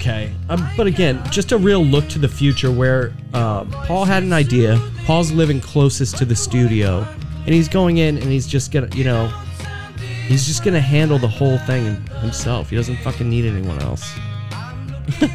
Okay. 0.03 0.35
Um, 0.49 0.69
but 0.77 0.89
again, 0.89 1.23
just 1.31 1.53
a 1.53 1.57
real 1.57 1.85
look 1.85 2.09
to 2.09 2.19
the 2.19 2.27
future 2.27 2.73
where 2.73 3.13
uh, 3.35 3.65
Paul 3.87 4.05
had 4.05 4.25
an 4.25 4.33
idea. 4.33 4.81
Paul's 5.05 5.31
living 5.31 5.61
closest 5.61 6.17
to 6.17 6.25
the 6.25 6.35
studio, 6.35 7.07
and 7.47 7.55
he's 7.55 7.69
going 7.69 7.99
in 7.99 8.17
and 8.19 8.27
he's 8.27 8.49
just 8.49 8.73
gonna, 8.73 8.89
you 8.97 9.05
know, 9.05 9.29
he's 10.27 10.45
just 10.45 10.65
gonna 10.65 10.81
handle 10.81 11.19
the 11.19 11.29
whole 11.29 11.57
thing 11.59 12.05
himself. 12.21 12.71
He 12.71 12.75
doesn't 12.75 12.97
fucking 12.97 13.31
need 13.31 13.45
anyone 13.45 13.79
else. 13.81 14.13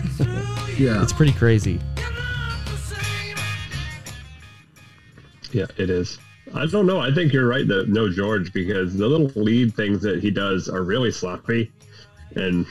Yeah. 0.78 1.02
It's 1.02 1.14
pretty 1.14 1.32
crazy. 1.32 1.80
Yeah, 5.52 5.66
it 5.78 5.90
is. 5.90 6.20
I 6.54 6.68
don't 6.68 6.86
know. 6.86 7.00
I 7.00 7.12
think 7.12 7.34
you're 7.34 7.48
right 7.48 7.68
that 7.68 7.90
no 7.90 8.12
George 8.12 8.54
because 8.54 8.96
the 8.96 9.08
little 9.08 9.32
lead 9.42 9.74
things 9.74 10.04
that 10.04 10.22
he 10.22 10.30
does 10.30 10.70
are 10.70 10.84
really 10.84 11.12
sloppy, 11.12 11.72
and 12.36 12.68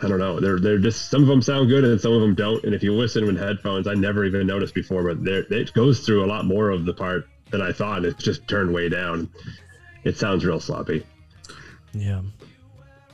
I 0.00 0.08
don't 0.08 0.18
know. 0.18 0.40
They're 0.40 0.58
they're 0.58 0.78
just 0.78 1.10
some 1.10 1.22
of 1.22 1.28
them 1.28 1.42
sound 1.42 1.68
good 1.68 1.84
and 1.84 2.00
some 2.00 2.12
of 2.12 2.20
them 2.20 2.34
don't. 2.34 2.62
And 2.64 2.74
if 2.74 2.82
you 2.82 2.94
listen 2.94 3.26
with 3.26 3.38
headphones, 3.38 3.86
I 3.86 3.94
never 3.94 4.24
even 4.24 4.46
noticed 4.46 4.74
before, 4.74 5.02
but 5.02 5.22
there 5.24 5.44
it 5.50 5.72
goes 5.74 6.00
through 6.00 6.24
a 6.24 6.26
lot 6.26 6.46
more 6.46 6.70
of 6.70 6.84
the 6.86 6.94
part 6.94 7.26
than 7.50 7.60
I 7.60 7.72
thought. 7.72 7.98
and 7.98 8.06
It's 8.06 8.22
just 8.22 8.48
turned 8.48 8.72
way 8.72 8.88
down. 8.88 9.28
It 10.04 10.16
sounds 10.16 10.44
real 10.44 10.60
sloppy. 10.60 11.04
Yeah. 11.92 12.22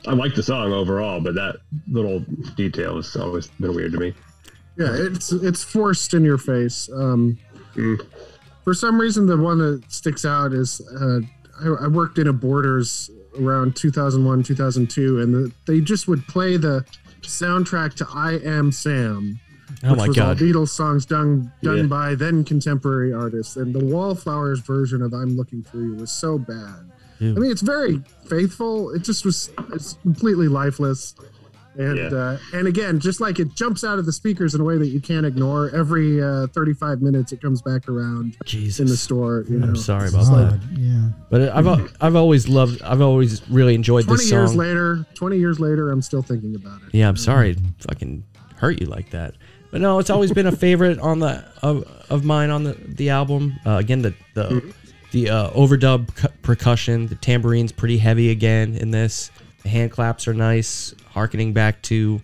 I 0.07 0.13
like 0.13 0.33
the 0.35 0.43
song 0.43 0.71
overall, 0.71 1.19
but 1.19 1.35
that 1.35 1.57
little 1.91 2.21
detail 2.55 2.95
has 2.95 3.13
always 3.17 3.47
been 3.47 3.75
weird 3.75 3.91
to 3.91 3.97
me. 3.99 4.13
Yeah, 4.77 4.95
it's 4.95 5.33
it's 5.33 5.61
forced 5.63 6.13
in 6.13 6.23
your 6.23 6.37
face. 6.37 6.89
Um, 6.93 7.37
Mm. 7.75 8.01
For 8.63 8.73
some 8.73 8.99
reason, 8.99 9.25
the 9.27 9.37
one 9.37 9.59
that 9.59 9.83
sticks 9.91 10.25
out 10.25 10.53
is 10.53 10.81
uh, 10.99 11.19
I, 11.61 11.85
I 11.85 11.87
worked 11.87 12.17
in 12.17 12.27
a 12.27 12.33
Borders 12.33 13.09
around 13.39 13.75
2001, 13.75 14.43
2002, 14.43 15.19
and 15.21 15.33
the, 15.33 15.51
they 15.65 15.79
just 15.81 16.07
would 16.07 16.25
play 16.27 16.57
the 16.57 16.85
soundtrack 17.21 17.93
to 17.95 18.07
"I 18.13 18.33
Am 18.43 18.71
Sam." 18.71 19.39
Oh 19.83 19.91
which 19.91 19.97
my 19.99 20.07
was 20.07 20.17
all. 20.17 20.35
Beatles 20.35 20.69
songs 20.69 21.05
done 21.05 21.51
done 21.61 21.77
Yeah. 21.77 21.83
by 21.83 22.15
then 22.15 22.43
contemporary 22.43 23.13
artists, 23.13 23.55
and 23.55 23.73
the 23.73 23.83
Wallflowers 23.83 24.59
version 24.59 25.01
of 25.01 25.13
"I'm 25.13 25.37
Looking 25.37 25.63
for 25.63 25.77
You" 25.77 25.93
was 25.95 26.11
so 26.11 26.37
bad. 26.37 26.91
Ew. 27.19 27.35
I 27.35 27.39
mean, 27.39 27.51
it's 27.51 27.61
very 27.61 28.01
faithful. 28.27 28.91
It 28.91 29.03
just 29.03 29.25
was 29.25 29.49
it's 29.73 29.93
completely 30.01 30.47
lifeless, 30.47 31.13
and 31.79 31.97
Yeah. 31.97 32.17
uh, 32.17 32.37
and 32.53 32.67
again, 32.67 32.99
just 32.99 33.19
like 33.21 33.39
it 33.39 33.55
jumps 33.55 33.83
out 33.83 33.97
of 33.97 34.05
the 34.05 34.11
speakers 34.13 34.53
in 34.53 34.61
a 34.61 34.63
way 34.63 34.77
that 34.77 34.87
you 34.87 34.99
can't 34.99 35.25
ignore. 35.25 35.69
Every 35.75 36.21
uh, 36.21 36.47
35 36.47 37.01
minutes, 37.01 37.31
it 37.31 37.41
comes 37.41 37.61
back 37.61 37.87
around 37.89 38.37
Jesus. 38.45 38.79
in 38.79 38.87
the 38.87 38.97
store. 38.97 39.45
You 39.49 39.59
know, 39.59 39.67
I'm 39.69 39.75
sorry 39.75 40.09
about 40.09 40.25
that. 40.25 40.59
yeah. 40.77 41.09
But 41.31 41.49
I've 41.49 41.67
I've 42.01 42.15
always 42.15 42.47
loved 42.47 42.81
I've 42.83 43.01
always 43.01 43.47
really 43.49 43.73
enjoyed 43.75 44.05
this 44.05 44.29
song. 44.29 44.39
20 44.45 44.51
years 44.51 44.55
later, 44.55 45.05
20 45.15 45.37
years 45.37 45.59
later, 45.59 45.89
I'm 45.89 46.01
still 46.01 46.21
thinking 46.21 46.55
about 46.55 46.81
it. 46.83 46.93
Yeah, 46.93 47.07
I'm 47.09 47.17
sorry, 47.17 47.51
it 47.51 47.59
fucking 47.87 48.23
hurt 48.57 48.79
you 48.81 48.87
like 48.87 49.09
that. 49.11 49.33
But 49.71 49.81
no, 49.81 49.99
it's 49.99 50.09
always 50.09 50.31
been 50.31 50.47
a 50.47 50.51
favorite 50.51 50.99
on 50.99 51.19
the 51.19 51.45
of, 51.61 51.83
of 52.09 52.25
mine 52.25 52.49
on 52.49 52.63
the 52.63 52.73
the 52.73 53.09
album. 53.11 53.53
Uh, 53.65 53.77
again, 53.77 54.01
the 54.01 54.13
the 54.33 54.73
the 55.11 55.29
uh, 55.29 55.49
overdub 55.51 56.13
cu- 56.15 56.27
percussion, 56.41 57.07
the 57.07 57.15
tambourine's 57.15 57.71
pretty 57.71 57.97
heavy 57.99 58.31
again 58.31 58.75
in 58.75 58.91
this. 58.91 59.29
The 59.63 59.69
hand 59.69 59.91
claps 59.91 60.27
are 60.27 60.33
nice, 60.33 60.93
harkening 61.11 61.53
back 61.53 61.81
to 61.83 62.21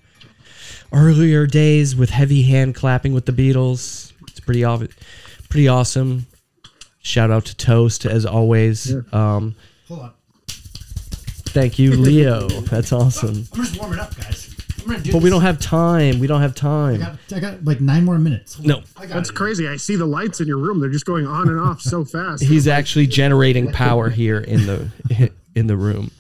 earlier 0.91 1.45
days 1.45 1.95
with 1.95 2.09
heavy 2.09 2.43
hand 2.43 2.75
clapping 2.75 3.13
with 3.13 3.25
the 3.25 3.31
Beatles. 3.33 4.13
It's 4.27 4.39
pretty 4.39 4.61
obvi- 4.61 4.91
pretty 5.49 5.67
awesome. 5.67 6.27
Shout 7.01 7.29
out 7.31 7.45
to 7.45 7.55
Toast 7.55 8.05
as 8.05 8.25
always. 8.25 8.93
Um, 9.13 9.55
Hold 9.87 9.99
on. 10.01 10.13
thank 10.47 11.77
you, 11.77 11.91
Leo. 11.91 12.47
That's 12.49 12.91
awesome. 12.91 13.45
I'm 13.53 13.63
just 13.63 13.79
warming 13.79 13.99
up, 13.99 14.15
guys. 14.17 14.55
I'm 14.87 15.01
do 15.01 15.11
But 15.13 15.21
we 15.23 15.29
don't 15.29 15.41
have 15.41 15.59
time. 15.59 16.19
We 16.19 16.27
don't 16.27 16.41
have 16.41 16.51
I 16.51 16.53
time. 16.53 16.99
got, 16.99 17.17
I 17.33 17.39
got 17.39 17.65
like 17.65 17.81
nine 17.81 18.05
more 18.05 18.17
minutes. 18.17 18.55
Hold 18.55 18.67
No. 18.67 18.81
I 18.97 19.05
That's 19.07 19.29
it. 19.29 19.33
crazy. 19.35 19.67
I 19.67 19.77
see 19.77 19.95
the 19.95 20.05
lights 20.05 20.41
in 20.41 20.47
your 20.47 20.57
room. 20.57 20.79
They're 20.79 20.89
just 20.91 21.05
going 21.05 21.25
on 21.27 21.49
and 21.49 21.59
off 21.59 21.81
so 21.81 22.05
fast. 22.05 22.43
He's 22.43 22.67
actually 22.67 23.07
generating 23.07 23.71
power 23.71 24.09
here 24.09 24.39
in 24.39 24.65
the 24.65 25.31
in 25.55 25.67
the 25.67 25.75
room. 25.77 26.11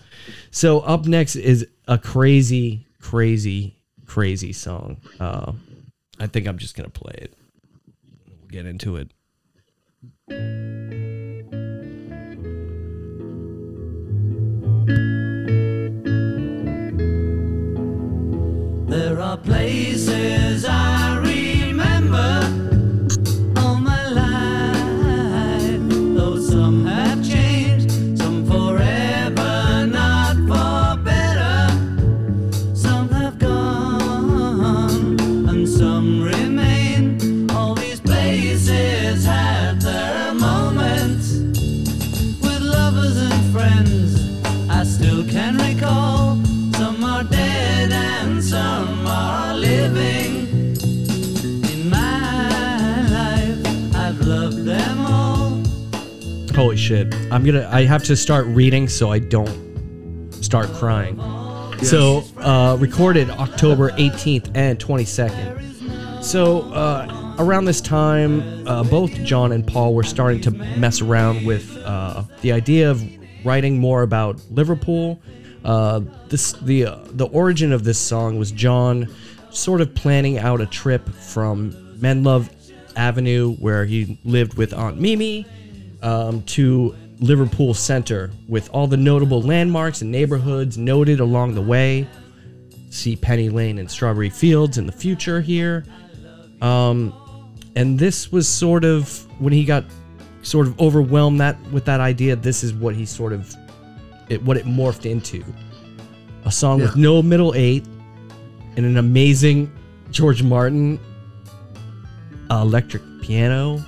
So 0.55 0.79
up 0.79 1.05
next 1.05 1.35
is 1.35 1.67
a 1.85 1.97
crazy, 1.97 2.87
crazy, 3.01 3.75
crazy 4.05 4.53
song. 4.53 5.01
Uh, 5.19 5.51
I 6.17 6.27
think 6.27 6.47
I'm 6.47 6.57
just 6.57 6.77
gonna 6.77 6.87
play 6.87 7.13
it. 7.17 7.33
We'll 8.25 8.47
get 8.47 8.65
into 8.65 8.95
it. 8.95 9.11
There 18.87 19.19
are 19.19 19.37
places 19.39 20.63
I 20.63 21.17
remember 21.17 22.64
shit! 56.85 57.15
I'm 57.31 57.43
gonna. 57.43 57.67
I 57.71 57.85
have 57.85 58.03
to 58.03 58.15
start 58.15 58.45
reading 58.45 58.87
so 58.87 59.11
I 59.11 59.17
don't 59.17 60.31
start 60.31 60.67
crying. 60.73 61.17
So 61.81 62.23
uh, 62.37 62.77
recorded 62.79 63.29
October 63.31 63.89
18th 63.91 64.51
and 64.55 64.77
22nd. 64.77 66.23
So 66.23 66.61
uh, 66.71 67.35
around 67.39 67.65
this 67.65 67.81
time, 67.81 68.67
uh, 68.67 68.83
both 68.83 69.11
John 69.23 69.51
and 69.51 69.65
Paul 69.65 69.95
were 69.95 70.03
starting 70.03 70.41
to 70.41 70.51
mess 70.51 71.01
around 71.01 71.45
with 71.45 71.75
uh, 71.83 72.23
the 72.41 72.51
idea 72.51 72.91
of 72.91 73.03
writing 73.43 73.79
more 73.79 74.03
about 74.03 74.39
Liverpool. 74.51 75.19
Uh, 75.63 76.01
this 76.29 76.53
the 76.53 76.85
uh, 76.85 76.99
the 77.11 77.25
origin 77.27 77.73
of 77.73 77.83
this 77.83 77.97
song 77.97 78.37
was 78.37 78.51
John 78.51 79.11
sort 79.49 79.81
of 79.81 79.95
planning 79.95 80.37
out 80.37 80.61
a 80.61 80.67
trip 80.67 81.09
from 81.09 81.71
Menlove 81.97 82.51
Avenue, 82.95 83.55
where 83.55 83.85
he 83.85 84.19
lived 84.23 84.53
with 84.55 84.71
Aunt 84.73 84.99
Mimi, 84.99 85.47
um, 86.01 86.41
to 86.43 86.95
Liverpool 87.19 87.73
Center 87.73 88.31
with 88.47 88.69
all 88.71 88.87
the 88.87 88.97
notable 88.97 89.41
landmarks 89.41 90.01
and 90.01 90.11
neighborhoods 90.11 90.77
noted 90.77 91.19
along 91.19 91.55
the 91.55 91.61
way. 91.61 92.07
See 92.89 93.15
Penny 93.15 93.49
Lane 93.49 93.79
and 93.79 93.89
Strawberry 93.89 94.29
Fields 94.29 94.77
in 94.77 94.85
the 94.85 94.91
future 94.91 95.41
here. 95.41 95.85
Um, 96.61 97.13
and 97.75 97.99
this 97.99 98.31
was 98.31 98.47
sort 98.47 98.85
of 98.85 99.25
when 99.39 99.51
he 99.53 99.65
got 99.65 99.83
sort 100.41 100.67
of 100.67 100.79
overwhelmed 100.79 101.39
that 101.41 101.59
with 101.71 101.85
that 101.85 101.99
idea. 101.99 102.35
This 102.35 102.63
is 102.63 102.73
what 102.73 102.95
he 102.95 103.05
sort 103.05 103.33
of 103.33 103.53
it, 104.29 104.41
what 104.43 104.57
it 104.57 104.65
morphed 104.65 105.09
into. 105.09 105.43
a 106.45 106.51
song 106.51 106.79
with 106.79 106.95
no 106.95 107.21
middle 107.21 107.53
eight, 107.55 107.85
and 108.77 108.85
an 108.85 108.97
amazing 108.97 109.71
George 110.11 110.43
Martin 110.43 110.99
electric 112.51 113.01
piano, 113.21 113.83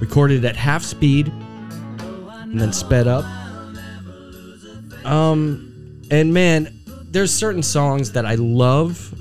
recorded 0.00 0.44
at 0.44 0.56
half 0.56 0.82
speed, 0.82 1.30
and 2.50 2.60
then 2.60 2.72
sped 2.72 3.06
up. 3.06 3.24
Um, 5.04 6.02
and 6.10 6.32
man, 6.32 6.74
there's 7.10 7.32
certain 7.32 7.62
songs 7.62 8.12
that 8.12 8.26
I 8.26 8.34
love, 8.34 9.14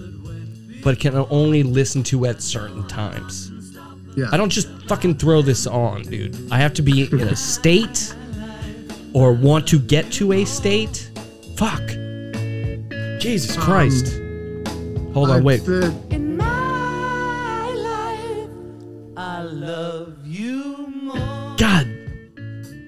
but 0.84 1.00
can 1.00 1.16
only 1.30 1.64
listen 1.64 2.04
to 2.04 2.26
at 2.26 2.42
certain 2.42 2.88
times. 2.88 3.52
Yeah. 4.16 4.26
I 4.32 4.38
don't 4.38 4.50
just 4.50 4.68
fucking 4.88 5.16
throw 5.16 5.42
this 5.42 5.68
on, 5.68 6.02
dude. 6.04 6.36
I 6.52 6.58
have 6.58 6.74
to 6.76 6.82
be 6.82 7.04
in 7.04 7.22
a 7.22 7.36
state 7.36 8.16
or 9.14 9.34
want 9.34 9.68
to 9.68 9.80
get 9.80 10.12
to 10.14 10.34
a 10.34 10.46
state. 10.46 11.12
Fuck. 11.56 11.88
Jesus 13.20 13.56
Christ. 13.58 14.20
Hold 15.14 15.30
on, 15.32 15.44
wait. 15.44 15.64
the- 15.66 16.27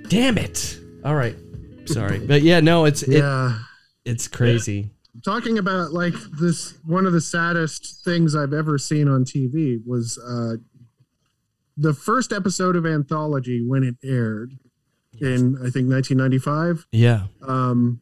damn 0.10 0.38
it. 0.38 0.80
All 1.06 1.15
right. 1.15 1.36
Sorry. 1.86 2.19
But 2.19 2.41
yeah, 2.44 2.60
no, 2.60 2.86
it's 2.86 3.03
it, 3.03 3.18
yeah. 3.19 3.57
it's 4.06 4.27
crazy. 4.27 4.91
talking 5.23 5.57
about 5.57 5.91
like 5.91 6.14
this 6.40 6.76
one 6.86 7.06
of 7.06 7.14
the 7.14 7.19
saddest 7.19 8.03
things 8.06 8.36
i've 8.36 8.53
ever 8.53 8.77
seen 8.77 9.07
on 9.10 9.26
tv 9.26 9.80
was 9.86 10.18
uh 10.19 10.53
the 11.76 11.94
first 11.94 12.31
episode 12.31 12.76
of 12.77 12.86
anthology 12.86 13.61
when 13.65 13.84
it 13.84 13.95
aired 14.03 14.53
in 15.19 15.56
i 15.57 15.69
think 15.69 15.90
1995 15.90 16.86
Yeah. 16.94 17.23
um 17.45 17.99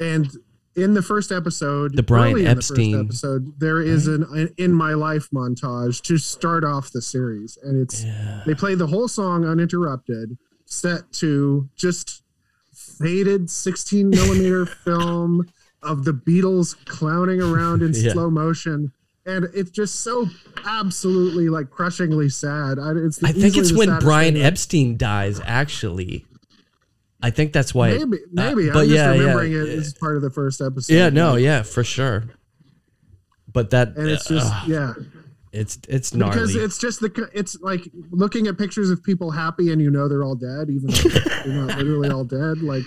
and 0.00 0.30
in 0.76 0.94
the 0.94 1.02
first 1.02 1.32
episode 1.32 1.96
The 1.96 2.02
Brian 2.04 2.32
early 2.32 2.40
in 2.42 2.44
the 2.46 2.50
Epstein, 2.52 3.00
episode 3.00 3.52
there 3.60 3.80
is 3.82 4.06
an, 4.06 4.22
an 4.32 4.54
in 4.56 4.72
my 4.72 4.94
life 4.94 5.28
montage 5.34 6.00
to 6.02 6.16
start 6.18 6.64
off 6.64 6.92
the 6.92 7.02
series 7.02 7.58
and 7.62 7.78
it's 7.82 8.04
Yeah. 8.04 8.42
they 8.46 8.54
play 8.54 8.74
the 8.74 8.86
whole 8.86 9.08
song 9.08 9.44
uninterrupted 9.44 10.38
set 10.70 11.10
to 11.12 11.68
just 11.76 12.22
faded 12.74 13.48
16 13.50 14.10
millimeter 14.10 14.66
film 14.84 15.48
of 15.82 16.04
the 16.04 16.12
beatles 16.12 16.76
clowning 16.84 17.40
around 17.40 17.82
in 17.82 17.92
Yeah. 17.94 18.12
slow 18.12 18.30
motion 18.30 18.92
and 19.24 19.46
it's 19.54 19.70
just 19.70 19.96
so 20.00 20.26
absolutely 20.64 21.48
like 21.48 21.70
crushingly 21.70 22.28
sad 22.28 22.78
I, 22.78 22.92
it's 22.96 23.22
I 23.24 23.32
think 23.32 23.56
it's 23.56 23.72
when 23.72 23.98
Brian 24.00 24.34
thing 24.34 24.42
Epstein 24.42 24.96
dies 24.96 25.40
actually. 25.44 26.24
I 27.22 27.30
think 27.30 27.52
that's 27.52 27.74
why 27.74 27.90
it- 27.90 27.98
maybe 28.08 28.22
maybe 28.32 28.70
uh, 28.70 28.74
but 28.74 28.80
i'm 28.80 28.88
just 28.88 28.96
yeah, 28.96 29.12
yeah. 29.12 29.18
remembering 29.20 29.52
it 29.52 29.68
as 29.68 29.94
part 29.94 30.16
of 30.16 30.22
the 30.22 30.30
first 30.30 30.60
episode 30.60 30.92
Yeah, 30.94 31.08
no, 31.08 31.36
yeah, 31.36 31.62
for 31.62 31.82
sure. 31.84 32.24
But 33.52 33.70
that 33.70 33.96
and 33.96 34.08
it's 34.10 34.28
just 34.28 34.52
uh, 34.52 34.62
yeah 34.66 34.92
it's 35.52 35.78
it's 35.88 36.14
gnarly. 36.14 36.32
because 36.34 36.54
it's 36.54 36.78
just 36.78 37.00
the 37.00 37.30
it's 37.32 37.58
like 37.60 37.88
looking 38.10 38.46
at 38.46 38.58
pictures 38.58 38.90
of 38.90 39.02
people 39.02 39.30
happy 39.30 39.72
and 39.72 39.80
you 39.80 39.90
know 39.90 40.08
they're 40.08 40.24
all 40.24 40.34
dead 40.34 40.68
even 40.70 40.88
though 40.90 41.08
they're 41.08 41.66
not 41.66 41.78
literally 41.78 42.10
all 42.10 42.24
dead 42.24 42.60
like 42.62 42.82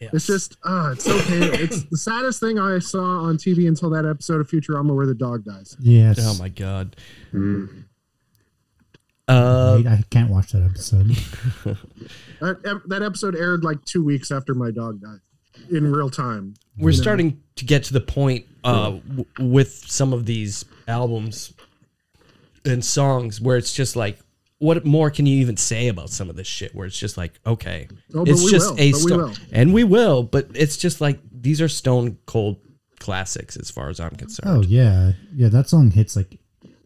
it's 0.00 0.26
just 0.26 0.56
ah 0.64 0.90
it's 0.92 1.08
okay 1.08 1.62
it's 1.62 1.84
the 1.84 1.96
saddest 1.96 2.38
thing 2.40 2.58
i 2.58 2.78
saw 2.78 3.20
on 3.22 3.36
tv 3.38 3.66
until 3.68 3.88
that 3.88 4.04
episode 4.04 4.40
of 4.40 4.48
futurama 4.48 4.94
where 4.94 5.06
the 5.06 5.14
dog 5.14 5.44
dies 5.44 5.76
Yes. 5.80 6.18
Oh 6.20 6.34
my 6.38 6.48
god. 6.48 6.96
Mm. 7.32 7.84
Uh, 9.26 9.80
I, 9.86 9.90
I 9.90 10.04
can't 10.10 10.28
watch 10.30 10.52
that 10.52 10.62
episode. 10.62 11.06
that, 12.40 12.82
that 12.86 13.02
episode 13.02 13.34
aired 13.34 13.64
like 13.64 13.82
two 13.86 14.04
weeks 14.04 14.30
after 14.30 14.52
my 14.54 14.70
dog 14.70 15.00
died 15.00 15.20
in 15.70 15.90
real 15.90 16.10
time 16.10 16.52
we're 16.76 16.90
you 16.90 16.96
know? 16.96 17.02
starting 17.02 17.40
to 17.56 17.64
get 17.64 17.84
to 17.84 17.92
the 17.94 18.00
point 18.00 18.44
uh, 18.64 18.90
w- 18.90 19.24
with 19.38 19.72
some 19.72 20.12
of 20.12 20.26
these 20.26 20.64
albums 20.88 21.54
and 22.64 22.84
songs 22.84 23.40
where 23.40 23.56
it's 23.56 23.72
just 23.74 23.96
like, 23.96 24.18
what 24.58 24.84
more 24.86 25.10
can 25.10 25.26
you 25.26 25.36
even 25.40 25.56
say 25.56 25.88
about 25.88 26.10
some 26.10 26.30
of 26.30 26.36
this 26.36 26.46
shit? 26.46 26.74
Where 26.74 26.86
it's 26.86 26.98
just 26.98 27.16
like, 27.18 27.32
okay, 27.46 27.88
Oh, 28.14 28.24
it's 28.24 28.48
just 28.50 28.70
will, 28.70 28.80
a 28.80 28.92
but 28.92 28.96
we 28.96 29.08
sto- 29.08 29.16
will. 29.16 29.32
and 29.52 29.74
we 29.74 29.84
will, 29.84 30.22
but 30.22 30.48
it's 30.54 30.76
just 30.76 31.00
like 31.00 31.18
these 31.32 31.60
are 31.60 31.68
stone 31.68 32.18
cold 32.26 32.58
classics 33.00 33.56
as 33.56 33.70
far 33.70 33.88
as 33.90 34.00
I'm 34.00 34.10
concerned. 34.16 34.48
Oh 34.48 34.62
yeah, 34.62 35.12
yeah. 35.34 35.48
That 35.48 35.68
song 35.68 35.90
hits 35.90 36.16
like 36.16 36.38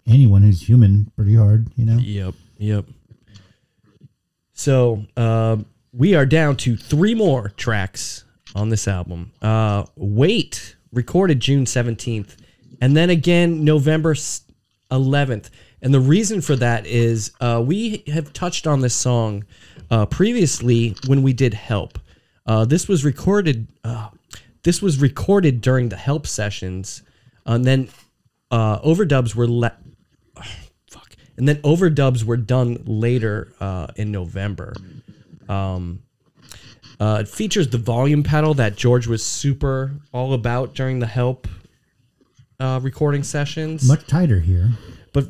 anyone 0.06 0.42
who's 0.42 0.66
human 0.68 1.12
pretty 1.14 1.36
hard. 1.36 1.68
You 1.76 1.84
know. 1.84 1.98
Yep, 1.98 2.34
yep. 2.56 2.84
So 4.52 5.04
uh, 5.16 5.58
we 5.92 6.14
are 6.14 6.26
down 6.26 6.56
to 6.58 6.76
three 6.76 7.14
more 7.14 7.50
tracks 7.50 8.24
on 8.56 8.70
this 8.70 8.88
album. 8.88 9.32
Uh, 9.40 9.84
Wait, 9.94 10.74
recorded 10.92 11.38
June 11.40 11.64
17th, 11.64 12.36
and 12.80 12.96
then 12.96 13.10
again 13.10 13.64
November 13.64 14.14
11th. 14.14 15.50
And 15.82 15.94
the 15.94 16.00
reason 16.00 16.40
for 16.40 16.56
that 16.56 16.86
is 16.86 17.32
uh, 17.40 17.62
we 17.64 18.02
have 18.08 18.32
touched 18.32 18.66
on 18.66 18.80
this 18.80 18.94
song 18.94 19.44
uh, 19.90 20.06
previously 20.06 20.96
when 21.06 21.22
we 21.22 21.32
did 21.32 21.54
Help. 21.54 21.98
Uh, 22.46 22.64
this 22.64 22.88
was 22.88 23.04
recorded. 23.04 23.68
Uh, 23.84 24.08
this 24.64 24.82
was 24.82 25.00
recorded 25.00 25.60
during 25.60 25.88
the 25.88 25.96
Help 25.96 26.26
sessions, 26.26 27.02
and 27.46 27.64
then 27.64 27.88
uh, 28.50 28.80
overdubs 28.80 29.34
were 29.34 29.46
let 29.46 29.78
fuck. 30.90 31.14
And 31.36 31.46
then 31.46 31.56
overdubs 31.62 32.24
were 32.24 32.36
done 32.36 32.82
later 32.84 33.52
uh, 33.60 33.88
in 33.96 34.10
November. 34.10 34.74
Um, 35.48 36.02
it 37.00 37.28
features 37.28 37.68
the 37.68 37.78
volume 37.78 38.24
pedal 38.24 38.54
that 38.54 38.74
George 38.74 39.06
was 39.06 39.24
super 39.24 39.92
all 40.12 40.32
about 40.32 40.74
during 40.74 40.98
the 40.98 41.06
Help 41.06 41.46
recording 42.60 43.22
sessions. 43.22 43.86
Much 43.86 44.04
tighter 44.08 44.40
here. 44.40 44.70
But 45.12 45.26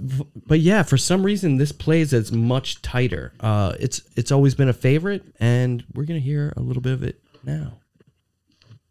but 0.47 0.61
yeah, 0.61 0.83
for 0.83 0.97
some 0.97 1.23
reason 1.23 1.57
this 1.57 1.73
plays 1.73 2.13
as 2.13 2.33
much 2.33 2.83
tighter. 2.83 3.33
Uh, 3.41 3.75
it's 3.79 4.03
it's 4.17 4.33
always 4.33 4.55
been 4.55 4.69
a 4.69 4.73
favorite, 4.73 5.25
and 5.41 5.85
we're 5.95 6.05
gonna 6.05 6.21
hear 6.21 6.53
a 6.57 6.61
little 6.61 6.83
bit 6.83 6.93
of 6.93 7.03
it 7.03 7.21
now. 7.45 7.79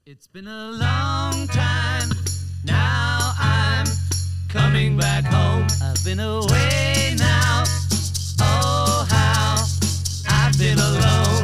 It's 0.05 0.27
been 0.27 0.47
a 0.47 0.71
long 0.71 1.47
time. 1.47 2.09
Now 2.63 3.33
I'm 3.37 3.87
coming 4.47 4.97
back 4.97 5.25
home. 5.25 5.67
I've 5.83 6.03
been 6.05 6.19
away 6.19 7.15
now. 7.17 7.63
Oh, 8.39 9.05
how 9.09 9.65
I've 10.29 10.57
been 10.57 10.79
alone. 10.79 11.36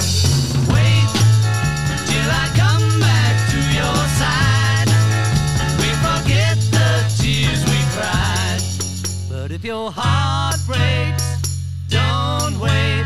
If 9.64 9.68
your 9.68 9.92
heart 9.96 10.58
breaks, 10.68 11.62
don't 11.88 12.60
wait. 12.60 13.06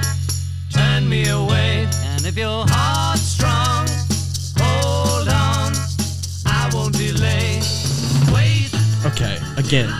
Turn 0.74 1.08
me 1.08 1.28
away. 1.30 1.88
And 2.04 2.26
if 2.26 2.36
your 2.36 2.66
heart's 2.68 3.22
strong, 3.22 3.86
hold 4.58 5.28
on. 5.28 5.74
I 6.48 6.68
won't 6.74 6.98
delay. 6.98 7.62
Wait. 8.34 8.72
Okay, 9.06 9.38
again, 9.58 9.94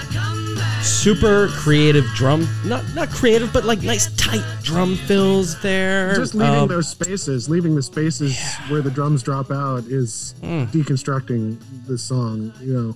super 0.82 1.50
creative 1.50 2.06
drum, 2.16 2.48
not 2.66 2.84
not 2.96 3.10
creative, 3.12 3.54
but 3.54 3.64
like 3.64 3.84
nice 3.84 4.08
tight 4.18 4.44
drum 4.64 4.96
fills 4.96 5.62
there. 5.62 6.16
just 6.16 6.34
leaving 6.34 6.56
Um, 6.56 6.68
those 6.70 6.88
spaces 6.90 7.48
leaving 7.50 7.76
the 7.76 7.84
spaces 7.84 8.36
where 8.68 8.82
the 8.82 8.90
drums 8.90 9.22
drop 9.22 9.52
out 9.52 9.84
is 9.86 10.34
Hmm. 10.42 10.64
deconstructing 10.74 11.58
the 11.86 12.00
song 12.00 12.52
you 12.62 12.74
know 12.74 12.96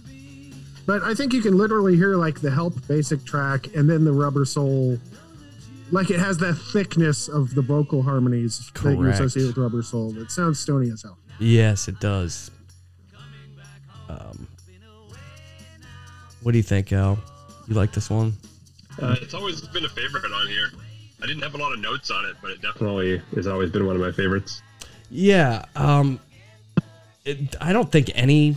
but 0.91 1.01
i 1.03 1.13
think 1.13 1.33
you 1.33 1.41
can 1.41 1.57
literally 1.57 1.95
hear 1.95 2.15
like 2.15 2.41
the 2.41 2.51
help 2.51 2.73
basic 2.87 3.23
track 3.25 3.67
and 3.75 3.89
then 3.89 4.03
the 4.03 4.11
rubber 4.11 4.45
soul 4.45 4.97
like 5.91 6.09
it 6.09 6.19
has 6.19 6.37
that 6.37 6.55
thickness 6.73 7.27
of 7.27 7.53
the 7.55 7.61
vocal 7.61 8.01
harmonies 8.01 8.71
that 8.83 8.97
you 8.97 9.07
associate 9.07 9.47
with 9.47 9.57
rubber 9.57 9.83
soul 9.83 10.15
it 10.17 10.29
sounds 10.31 10.59
stony 10.59 10.89
as 10.91 11.03
hell 11.03 11.17
Yes, 11.41 11.87
it 11.87 11.99
does. 11.99 12.51
Um, 14.07 14.47
what 16.43 16.51
do 16.51 16.59
you 16.59 16.63
think, 16.63 16.93
Al? 16.93 17.17
You 17.67 17.73
like 17.73 17.91
this 17.93 18.11
one? 18.11 18.33
Uh, 19.01 19.15
it's 19.19 19.33
always 19.33 19.61
been 19.61 19.85
a 19.85 19.89
favorite 19.89 20.23
on 20.23 20.47
here. 20.47 20.67
I 21.23 21.25
didn't 21.25 21.41
have 21.41 21.55
a 21.55 21.57
lot 21.57 21.73
of 21.73 21.79
notes 21.79 22.11
on 22.11 22.25
it, 22.25 22.35
but 22.43 22.51
it 22.51 22.61
definitely 22.61 23.23
has 23.33 23.47
always 23.47 23.71
been 23.71 23.87
one 23.87 23.95
of 23.95 24.01
my 24.03 24.11
favorites. 24.11 24.61
Yeah. 25.09 25.65
Um, 25.75 26.19
it, 27.25 27.55
I 27.59 27.73
don't 27.73 27.91
think 27.91 28.11
any 28.13 28.55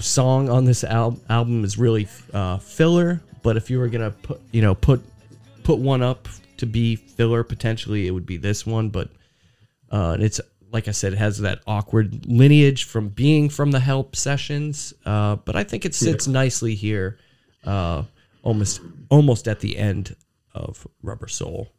song 0.00 0.48
on 0.48 0.64
this 0.64 0.84
al- 0.84 1.20
album 1.28 1.64
is 1.64 1.78
really 1.78 2.08
uh, 2.32 2.58
filler. 2.58 3.20
But 3.42 3.56
if 3.56 3.70
you 3.70 3.78
were 3.78 3.88
gonna 3.88 4.10
put, 4.10 4.40
you 4.52 4.62
know, 4.62 4.74
put 4.74 5.02
put 5.62 5.78
one 5.78 6.02
up 6.02 6.28
to 6.58 6.66
be 6.66 6.96
filler, 6.96 7.42
potentially 7.42 8.06
it 8.06 8.10
would 8.10 8.26
be 8.26 8.36
this 8.36 8.66
one. 8.66 8.90
But 8.90 9.08
uh, 9.90 10.12
and 10.14 10.22
it's 10.22 10.40
like 10.72 10.88
I 10.88 10.92
said, 10.92 11.12
it 11.12 11.18
has 11.18 11.38
that 11.38 11.60
awkward 11.66 12.26
lineage 12.26 12.84
from 12.84 13.08
being 13.08 13.48
from 13.48 13.70
the 13.70 13.80
Help 13.80 14.14
sessions. 14.14 14.94
Uh, 15.04 15.36
but 15.36 15.56
I 15.56 15.64
think 15.64 15.84
it 15.84 15.94
sits 15.94 16.26
nicely 16.26 16.74
here, 16.74 17.18
uh, 17.64 18.04
almost 18.42 18.80
almost 19.08 19.48
at 19.48 19.60
the 19.60 19.76
end 19.76 20.14
of 20.54 20.86
Rubber 21.02 21.28
Soul. 21.28 21.72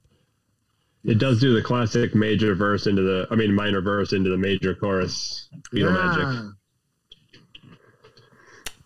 It 1.04 1.18
does 1.18 1.40
do 1.40 1.54
the 1.54 1.64
classic 1.64 2.14
major 2.14 2.54
verse 2.54 2.86
into 2.86 3.02
the, 3.02 3.28
I 3.32 3.36
mean, 3.36 3.56
minor 3.56 3.82
verse 3.82 4.14
into 4.14 4.30
the 4.30 4.38
major 4.38 4.76
chorus. 4.76 5.50
Beatle 5.74 5.94
magic. 5.94 6.54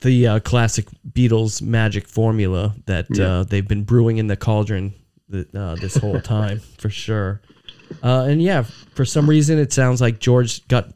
The 0.06 0.28
uh, 0.28 0.40
classic 0.40 0.86
Beatles 1.12 1.62
magic 1.62 2.08
formula 2.08 2.76
that 2.86 3.08
Yeah. 3.10 3.26
uh, 3.40 3.44
they've 3.44 3.68
been 3.68 3.84
brewing 3.84 4.18
in 4.18 4.28
the 4.28 4.38
cauldron 4.38 4.94
uh, 5.34 5.76
this 5.76 5.96
whole 5.98 6.22
time 6.38 6.60
for 6.78 6.90
sure. 6.90 7.42
Uh, 8.04 8.26
and 8.30 8.42
yeah, 8.42 8.64
for 8.94 9.04
some 9.06 9.30
reason 9.30 9.60
it 9.60 9.74
sounds 9.74 10.00
like 10.02 10.20
George 10.20 10.66
got 10.68 10.94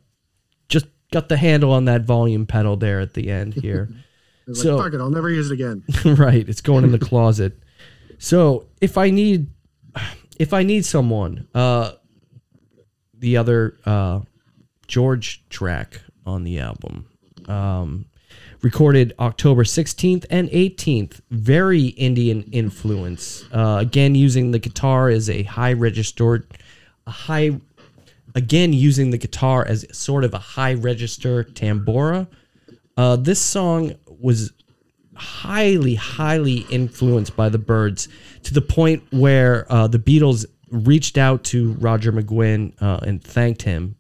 just 0.70 0.86
got 1.12 1.28
the 1.30 1.38
handle 1.38 1.72
on 1.74 1.86
that 1.86 2.04
volume 2.04 2.46
pedal 2.46 2.78
there 2.78 3.00
at 3.00 3.14
the 3.14 3.30
end 3.30 3.54
here. 3.54 3.90
So- 4.52 4.78
like, 4.78 4.86
fuck 4.86 4.94
it, 4.96 5.00
I'll 5.02 5.12
never 5.12 5.30
use 5.30 5.52
it 5.52 5.54
again. 5.54 5.84
right, 6.18 6.48
it's 6.50 6.62
going 6.62 6.84
in 6.84 6.92
the 6.92 6.98
closet. 6.98 7.60
So 8.18 8.66
if 8.82 8.98
I 8.98 9.12
need 9.12 9.46
if 10.40 10.54
I 10.54 10.64
need 10.64 10.86
someone, 10.86 11.48
uh, 11.54 11.92
the 13.14 13.38
other 13.38 13.78
uh, 13.86 14.22
George 14.88 15.48
track 15.50 16.02
on 16.26 16.44
the 16.46 16.60
album. 16.60 17.06
Um, 17.48 18.06
recorded 18.62 19.14
October 19.20 19.64
16th 19.64 20.26
and 20.30 20.50
18th. 20.50 21.22
Very 21.32 21.88
Indian 21.88 22.44
influence. 22.52 23.46
Uh, 23.52 23.78
again, 23.80 24.16
using 24.16 24.52
the 24.52 24.60
guitar 24.60 25.10
as 25.10 25.30
a 25.30 25.44
high 25.44 25.74
register, 25.74 26.46
a 27.08 27.12
high, 27.12 27.52
again, 28.36 28.74
using 28.74 29.12
the 29.12 29.18
guitar 29.18 29.66
as 29.66 29.86
sort 29.98 30.24
of 30.24 30.34
a 30.34 30.40
high 30.40 30.74
register 30.74 31.44
tambura. 31.44 32.28
Uh, 32.98 33.16
this 33.16 33.40
song 33.40 33.94
was 34.20 34.52
highly, 35.16 35.96
highly 35.96 36.60
influenced 36.70 37.36
by 37.36 37.50
the 37.50 37.58
Byrds 37.58 38.08
to 38.44 38.54
the 38.54 38.62
point 38.62 39.04
where 39.12 39.72
uh, 39.72 39.88
the 39.88 40.00
Beatles 40.00 40.46
reached 40.70 41.18
out 41.18 41.44
to 41.46 41.74
Roger 41.74 42.12
McGuinn 42.12 42.74
uh, 42.82 43.00
and 43.04 43.24
thanked 43.24 43.62
him. 43.64 43.96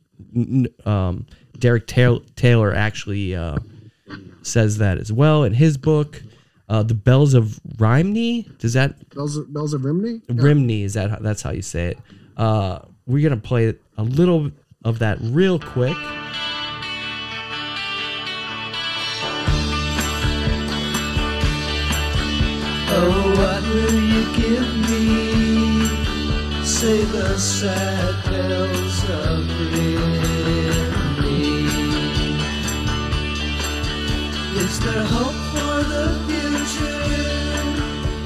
Um, 0.85 1.25
Derek 1.57 1.87
Taylor, 1.87 2.19
Taylor 2.35 2.73
actually 2.73 3.35
uh, 3.35 3.57
says 4.41 4.77
that 4.79 4.97
as 4.97 5.11
well 5.11 5.43
in 5.43 5.53
his 5.53 5.77
book. 5.77 6.21
Uh, 6.67 6.83
the 6.83 6.93
Bells 6.93 7.33
of 7.33 7.59
Rhymney. 7.79 8.47
Does 8.59 8.73
that 8.73 9.09
Bells, 9.15 9.37
of- 9.37 9.51
Bells 9.51 9.73
of 9.73 9.81
Rimney? 9.81 10.21
Yeah. 10.29 10.35
Rimney? 10.35 10.83
Is 10.83 10.93
that 10.93 11.09
how, 11.09 11.17
that's 11.19 11.41
how 11.41 11.49
you 11.51 11.63
say 11.63 11.87
it? 11.87 11.97
Uh, 12.37 12.79
we're 13.07 13.27
gonna 13.27 13.41
play 13.41 13.73
a 13.97 14.03
little 14.03 14.51
of 14.85 14.99
that 14.99 15.17
real 15.21 15.57
quick. 15.59 15.97
Oh, 22.91 23.33
what 23.37 23.63
will 23.73 23.99
you 24.13 24.23
give 24.35 24.69
me? 24.89 25.05
Say 26.65 27.03
the 27.05 27.37
sad 27.37 28.15
bells 28.25 29.09
of 29.09 29.73
Rhymney. 29.73 30.58
There 34.89 35.03
hope 35.03 35.37
for 35.53 35.83
the 35.83 36.05
future? 36.25 37.03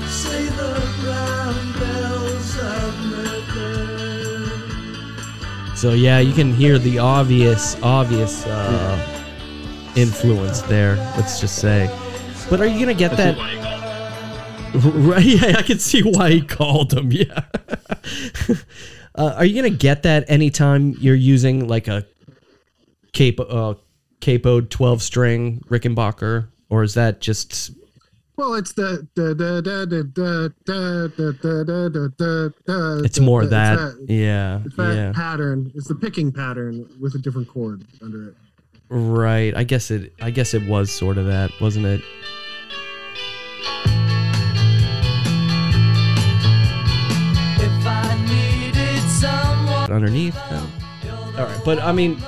Say 0.08 0.46
the 0.46 0.74
brown 1.02 1.56
bells 1.74 2.58
of 2.58 2.92
Merthyr. 3.12 4.48
So 5.76 5.92
yeah, 5.92 6.20
you 6.20 6.34
can 6.34 6.54
hear 6.54 6.80
the 6.80 7.00
obvious, 7.00 7.76
obvious 7.84 8.46
uh, 8.46 8.98
influence 9.98 10.62
there. 10.62 10.96
Let's 11.18 11.42
just 11.42 11.58
say. 11.58 11.90
But 12.50 12.62
are 12.62 12.66
you 12.66 12.80
gonna 12.80 12.94
get 12.94 13.18
that? 13.18 13.38
Right? 14.74 15.24
Yeah, 15.24 15.58
I 15.58 15.62
can 15.62 15.78
see 15.80 16.02
why 16.02 16.32
he 16.32 16.42
called 16.42 16.94
him. 16.94 17.12
Yeah. 17.12 17.44
uh, 19.16 19.34
are 19.38 19.46
you 19.46 19.54
gonna 19.54 19.70
get 19.70 20.02
that 20.04 20.24
anytime 20.30 20.96
you're 20.98 21.14
using 21.14 21.68
like 21.68 21.88
a 21.88 22.06
cape, 23.12 23.40
uh, 23.40 23.76
capoed 24.20 24.70
twelve 24.70 25.04
string 25.04 25.62
Rickenbacker, 25.68 26.48
or 26.74 26.82
is 26.82 26.96
that 26.96 27.22
just 27.22 27.70
well, 28.36 28.56
it's 28.56 28.74
the 28.74 29.08
it's 33.06 33.20
more 33.20 33.46
that, 33.46 33.76
that 33.78 34.06
yeah 34.10 34.64
yeah. 34.80 35.12
pattern. 35.14 35.72
It's 35.76 35.88
the 35.88 35.94
picking 35.94 36.32
pattern 36.32 36.90
with 37.00 37.14
a 37.14 37.20
different 37.20 37.48
chord 37.48 37.86
under 38.02 38.30
it. 38.30 38.36
Right. 38.90 39.56
I 39.56 39.64
guess 39.64 39.92
it. 39.92 40.14
I 40.20 40.32
guess 40.32 40.56
it 40.56 40.68
was 40.68 40.92
sort 40.92 41.20
of 41.20 41.28
that, 41.28 41.52
wasn't 41.62 41.86
it? 41.86 42.02
Underneath. 49.92 50.34
them 50.50 50.72
All 51.38 51.46
right, 51.46 51.62
but 51.64 51.78
I 51.84 51.92
mean, 51.92 52.20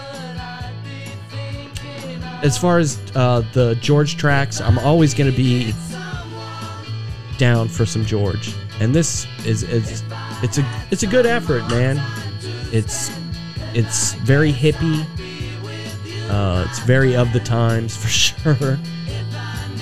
as 2.46 2.60
far 2.60 2.78
as 2.78 3.00
uh, 3.16 3.42
the 3.54 3.76
George 3.82 4.18
tracks, 4.18 4.62
I'm 4.62 4.78
always 4.80 5.16
going 5.16 5.30
to 5.30 5.36
be 5.36 5.74
down 7.40 7.68
for 7.68 7.88
some 7.88 8.06
George, 8.06 8.54
and 8.80 8.94
this 8.94 9.26
is 9.46 9.64
is 9.64 10.04
it's 10.44 10.60
a 10.60 10.66
it's 10.92 11.02
a 11.02 11.08
good 11.08 11.26
effort, 11.26 11.68
man. 11.70 12.00
It's 12.72 13.12
it's 13.74 14.14
very 14.14 14.54
hippie. 14.54 15.06
Uh, 16.30 16.66
it's 16.70 16.80
very 16.80 17.16
of 17.16 17.34
the 17.34 17.40
times 17.40 17.98
for 18.02 18.10
sure, 18.10 18.78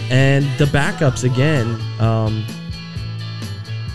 and 0.09 0.45
the 0.57 0.65
backups 0.65 1.25
again. 1.25 1.79
Um, 1.99 2.45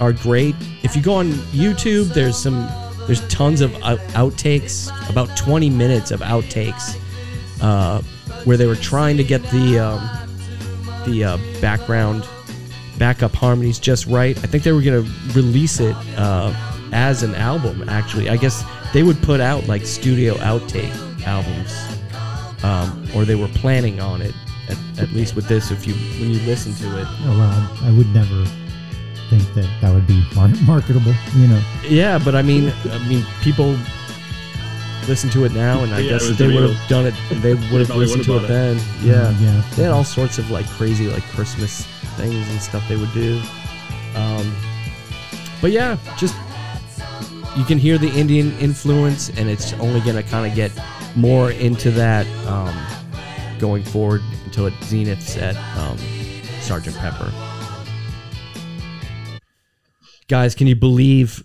are 0.00 0.12
great. 0.12 0.54
If 0.84 0.94
you 0.94 1.02
go 1.02 1.14
on 1.14 1.32
YouTube, 1.50 2.14
there's 2.14 2.38
some 2.38 2.68
there's 3.06 3.26
tons 3.26 3.60
of 3.62 3.72
outtakes, 3.72 4.92
about 5.10 5.36
20 5.36 5.70
minutes 5.70 6.12
of 6.12 6.20
outtakes, 6.20 6.96
uh, 7.60 8.00
where 8.48 8.56
they 8.56 8.66
were 8.66 8.76
trying 8.76 9.18
to 9.18 9.22
get 9.22 9.42
the 9.50 9.78
um, 9.78 10.00
the 11.06 11.22
uh, 11.22 11.38
background 11.60 12.26
backup 12.96 13.34
harmonies 13.34 13.78
just 13.78 14.06
right. 14.06 14.38
I 14.38 14.46
think 14.46 14.62
they 14.62 14.72
were 14.72 14.80
gonna 14.80 15.06
release 15.34 15.80
it 15.80 15.94
uh, 16.16 16.54
as 16.90 17.22
an 17.22 17.34
album. 17.34 17.86
Actually, 17.90 18.30
I 18.30 18.38
guess 18.38 18.64
they 18.94 19.02
would 19.02 19.20
put 19.22 19.42
out 19.42 19.66
like 19.68 19.84
studio 19.84 20.32
outtake 20.36 20.94
albums, 21.26 21.76
um, 22.64 23.06
or 23.14 23.26
they 23.26 23.34
were 23.34 23.48
planning 23.48 24.00
on 24.00 24.22
it. 24.22 24.34
At, 24.70 24.78
at 24.98 25.12
least 25.12 25.36
with 25.36 25.46
this, 25.46 25.70
if 25.70 25.86
you 25.86 25.92
when 26.18 26.30
you 26.30 26.40
listen 26.46 26.72
to 26.76 27.00
it, 27.00 27.06
Oh, 27.06 27.36
well, 27.38 27.86
I 27.86 27.94
would 27.94 28.08
never 28.14 28.46
think 29.28 29.42
that 29.56 29.68
that 29.82 29.92
would 29.92 30.06
be 30.06 30.24
mar- 30.34 30.48
marketable. 30.66 31.12
You 31.36 31.48
know, 31.48 31.62
Yeah, 31.84 32.18
but 32.18 32.34
I 32.34 32.40
mean, 32.40 32.72
I 32.90 33.08
mean, 33.10 33.26
people 33.42 33.76
listen 35.08 35.30
to 35.30 35.44
it 35.44 35.52
now, 35.52 35.82
and 35.82 35.92
I 35.94 35.98
Yeah, 36.00 36.10
guess 36.12 36.28
they 36.28 36.46
the 36.46 36.54
would 36.54 36.70
have 36.70 36.88
done 36.88 37.06
it. 37.06 37.14
They 37.42 37.54
would 37.54 37.86
have 37.86 37.96
listened 37.96 38.24
to 38.24 38.32
would've 38.34 38.44
it 38.50 38.52
then. 38.52 38.76
Yeah, 39.02 39.28
Uh, 39.28 39.30
yeah. 39.40 39.62
they 39.76 39.82
had 39.84 39.92
all 39.92 40.04
sorts 40.04 40.38
of 40.38 40.50
like 40.50 40.66
crazy, 40.70 41.08
like 41.08 41.22
Christmas 41.30 41.86
things 42.16 42.48
and 42.50 42.60
stuff 42.60 42.86
they 42.88 42.96
would 42.96 43.12
do. 43.12 43.40
Um, 44.14 44.54
but 45.60 45.70
yeah, 45.72 45.96
just 46.16 46.34
you 47.56 47.64
can 47.64 47.78
hear 47.78 47.98
the 47.98 48.10
Indian 48.10 48.56
influence, 48.58 49.30
and 49.30 49.48
it's 49.48 49.72
only 49.74 50.00
gonna 50.00 50.22
kind 50.22 50.48
of 50.48 50.54
get 50.54 50.70
more 51.16 51.50
into 51.52 51.90
that 51.92 52.26
um, 52.46 52.76
going 53.58 53.82
forward 53.82 54.20
until 54.44 54.66
it 54.66 54.74
zeniths 54.80 55.40
at 55.40 55.56
um, 55.78 55.96
Sergeant 56.60 56.96
Pepper. 56.96 57.32
Guys, 60.28 60.54
can 60.54 60.66
you 60.66 60.76
believe? 60.76 61.42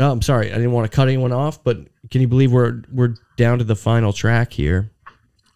Oh, 0.00 0.10
I'm 0.10 0.22
sorry, 0.22 0.50
I 0.50 0.56
didn't 0.56 0.72
want 0.72 0.90
to 0.90 0.94
cut 0.94 1.06
anyone 1.08 1.32
off, 1.32 1.62
but 1.62 1.78
can 2.10 2.20
you 2.20 2.28
believe 2.28 2.52
we're 2.52 2.82
we're 2.92 3.14
down 3.36 3.58
to 3.58 3.64
the 3.64 3.76
final 3.76 4.12
track 4.12 4.52
here? 4.52 4.90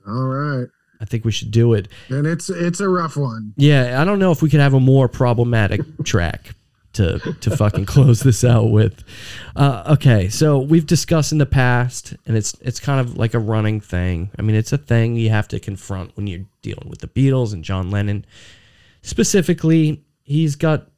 All 0.07 0.27
right, 0.27 0.69
I 1.01 1.05
think 1.05 1.25
we 1.25 1.33
should 1.33 1.51
do 1.51 1.75
it. 1.75 1.89
and 2.09 2.27
it's 2.27 2.49
it's 2.51 2.81
a 2.81 2.89
rough 2.89 3.17
one. 3.17 3.53
Yeah, 3.57 4.01
I 4.01 4.05
don't 4.05 4.19
know 4.19 4.33
if 4.33 4.43
we 4.43 4.49
could 4.51 4.61
have 4.61 4.75
a 4.75 4.81
more 4.81 5.09
problematic 5.09 5.81
track 6.05 6.55
to 6.95 7.19
to 7.41 7.57
fucking 7.57 7.85
close 7.85 8.21
this 8.21 8.43
out 8.45 8.71
with. 8.71 9.05
Uh, 9.55 9.85
okay, 9.95 10.29
so 10.31 10.59
we've 10.59 10.87
discussed 10.87 11.31
in 11.33 11.39
the 11.39 11.47
past, 11.47 12.15
and 12.27 12.37
it's 12.37 12.55
it's 12.63 12.81
kind 12.81 13.01
of 13.01 13.17
like 13.19 13.35
a 13.35 13.39
running 13.39 13.81
thing. 13.81 14.31
I 14.39 14.43
mean, 14.43 14.57
it's 14.57 14.73
a 14.73 14.79
thing 14.79 15.15
you 15.17 15.29
have 15.31 15.49
to 15.49 15.61
confront 15.61 16.17
when 16.17 16.27
you're 16.27 16.47
dealing 16.63 16.89
with 16.89 17.01
the 17.01 17.09
Beatles 17.09 17.53
and 17.53 17.63
John 17.63 17.91
Lennon. 17.91 18.25
Specifically, 19.03 20.03
he's 20.25 20.57
got, 20.57 20.89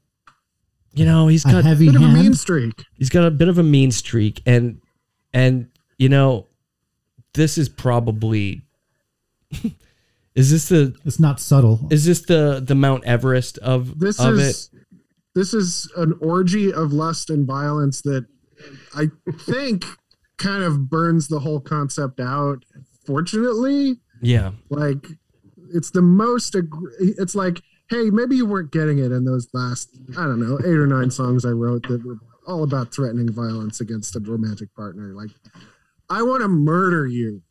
you 0.95 1.05
know, 1.05 1.29
he's 1.29 1.45
a 1.45 1.51
got 1.53 1.65
heavy 1.65 1.87
Bit 1.87 1.97
of 1.97 2.03
a 2.03 2.09
mean 2.09 2.35
streak. 2.35 2.85
he's 2.95 3.11
got 3.11 3.25
a 3.25 3.31
bit 3.31 3.49
of 3.49 3.59
a 3.59 3.63
mean 3.63 3.91
streak 3.91 4.43
and 4.47 4.80
and 5.33 5.69
you 5.99 6.09
know 6.09 6.47
this 7.35 7.59
is 7.59 7.69
probably 7.69 8.63
is 10.35 10.51
this 10.51 10.69
the 10.69 10.95
It's 11.05 11.21
not 11.21 11.41
subtle. 11.41 11.81
is 11.91 12.05
this 12.07 12.23
the 12.23 12.63
the 12.65 12.75
mount 12.75 13.05
everest 13.05 13.59
of 13.59 13.99
This 13.99 14.19
of 14.21 14.39
is 14.39 14.71
this 15.35 15.55
is 15.55 15.91
an 15.97 16.15
orgy 16.21 16.73
of 16.73 16.93
lust 16.93 17.31
and 17.31 17.47
violence 17.47 18.03
that 18.03 18.27
I 18.95 19.07
think 19.41 19.85
kind 20.39 20.63
of 20.63 20.91
burns 20.91 21.29
the 21.29 21.41
whole 21.41 21.61
concept 21.61 22.21
out. 22.21 22.65
Fortunately, 23.07 24.01
yeah 24.23 24.53
like 24.71 25.07
it's 25.73 25.91
the 25.91 26.03
most. 26.03 26.57
It's 26.99 27.35
like, 27.35 27.63
hey, 27.91 28.11
maybe 28.11 28.37
you 28.37 28.47
weren't 28.47 28.73
getting 28.73 28.99
it 28.99 29.13
in 29.13 29.25
those 29.25 29.49
last, 29.53 29.97
I 30.19 30.23
don't 30.25 30.41
know, 30.41 30.59
eight 30.59 30.77
or 30.77 30.87
nine 30.87 31.11
songs 31.11 31.45
I 31.45 31.51
wrote 31.51 31.87
that 31.89 32.05
were 32.05 32.17
all 32.51 32.63
about 32.65 32.93
threatening 32.93 33.33
violence 33.33 33.81
against 33.81 34.17
a 34.17 34.21
romantic 34.21 34.75
partner. 34.75 35.15
Like, 35.15 35.31
I 36.09 36.23
want 36.23 36.43
to 36.43 36.49
murder 36.49 37.07
you. 37.07 37.43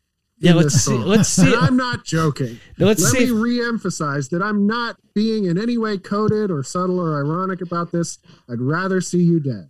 Yeah, 0.42 0.54
let's 0.54 0.76
see- 0.76 0.94
let's 0.94 1.28
see- 1.30 1.48
And 1.48 1.56
I'm 1.56 1.76
not 1.76 2.06
joking. 2.06 2.60
Let's 2.78 3.02
Let 3.04 3.12
see 3.12 3.20
me 3.20 3.26
if- 3.26 3.32
re-emphasize 3.44 4.30
that 4.30 4.42
I'm 4.42 4.66
not 4.68 4.96
being 5.14 5.46
in 5.46 5.58
any 5.58 5.78
way 5.78 5.98
coded 5.98 6.50
or 6.50 6.64
subtle 6.64 7.00
or 7.00 7.18
ironic 7.20 7.62
about 7.62 7.92
this. 7.92 8.20
I'd 8.50 8.62
rather 8.62 9.02
see 9.02 9.22
you 9.22 9.40
dead. 9.42 9.70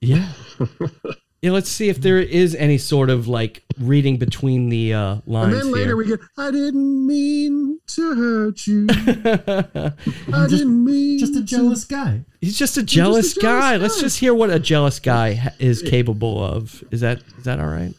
Yeah. 0.00 0.32
yeah, 1.44 1.50
let's 1.50 1.68
see 1.68 1.90
if 1.90 2.00
there 2.00 2.18
is 2.18 2.54
any 2.54 2.78
sort 2.78 3.10
of 3.10 3.28
like 3.28 3.64
reading 3.78 4.16
between 4.16 4.70
the 4.70 4.94
uh, 4.94 5.16
lines 5.26 5.52
and 5.52 5.62
then 5.62 5.72
later 5.72 5.88
here. 5.88 5.96
we 5.98 6.06
get, 6.06 6.20
I 6.38 6.50
didn't 6.50 7.06
mean 7.06 7.80
to 7.88 8.14
hurt 8.14 8.66
you. 8.66 8.86
I 8.88 10.46
just, 10.46 10.50
didn't 10.50 10.84
mean 10.86 11.18
just 11.18 11.34
a 11.34 11.40
to- 11.40 11.42
jealous 11.42 11.84
guy. 11.84 12.24
He's 12.40 12.58
just 12.58 12.78
a 12.78 12.82
jealous, 12.82 13.26
just 13.26 13.36
a 13.36 13.40
jealous 13.40 13.60
guy. 13.60 13.76
Let's 13.76 14.00
just 14.00 14.20
hear 14.20 14.32
what 14.32 14.48
a 14.48 14.58
jealous 14.58 14.98
guy 15.00 15.52
is 15.58 15.82
capable 15.82 16.42
of. 16.42 16.82
Is 16.90 17.02
that 17.02 17.20
is 17.36 17.44
that 17.44 17.60
all 17.60 17.66
right? 17.66 17.92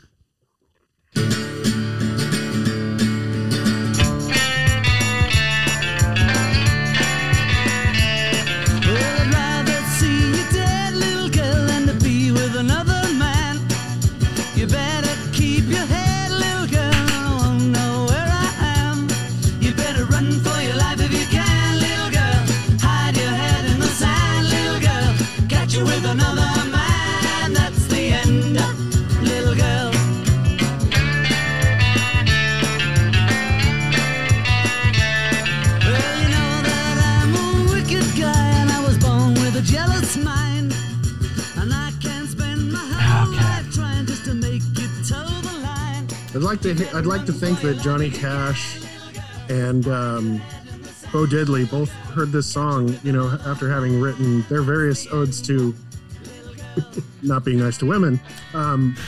I'd 46.36 46.42
like 46.42 46.62
to 46.62 46.72
I'd 46.94 47.06
like 47.06 47.26
to 47.26 47.34
think 47.34 47.62
that 47.62 47.80
Johnny 47.80 48.10
Cash 48.12 48.82
and 49.50 49.88
um, 49.88 50.38
Bo 51.14 51.26
Diddley 51.26 51.70
both 51.70 51.90
heard 52.14 52.32
this 52.32 52.46
song. 52.52 52.98
You 53.04 53.14
know, 53.14 53.40
after 53.46 53.72
having 53.72 54.00
written 54.02 54.42
their 54.50 54.62
various 54.62 55.08
odes 55.12 55.42
to 55.44 55.74
not 57.24 57.46
being 57.46 57.60
nice 57.60 57.78
to 57.80 57.86
women. 57.86 58.20
Um, 58.54 58.96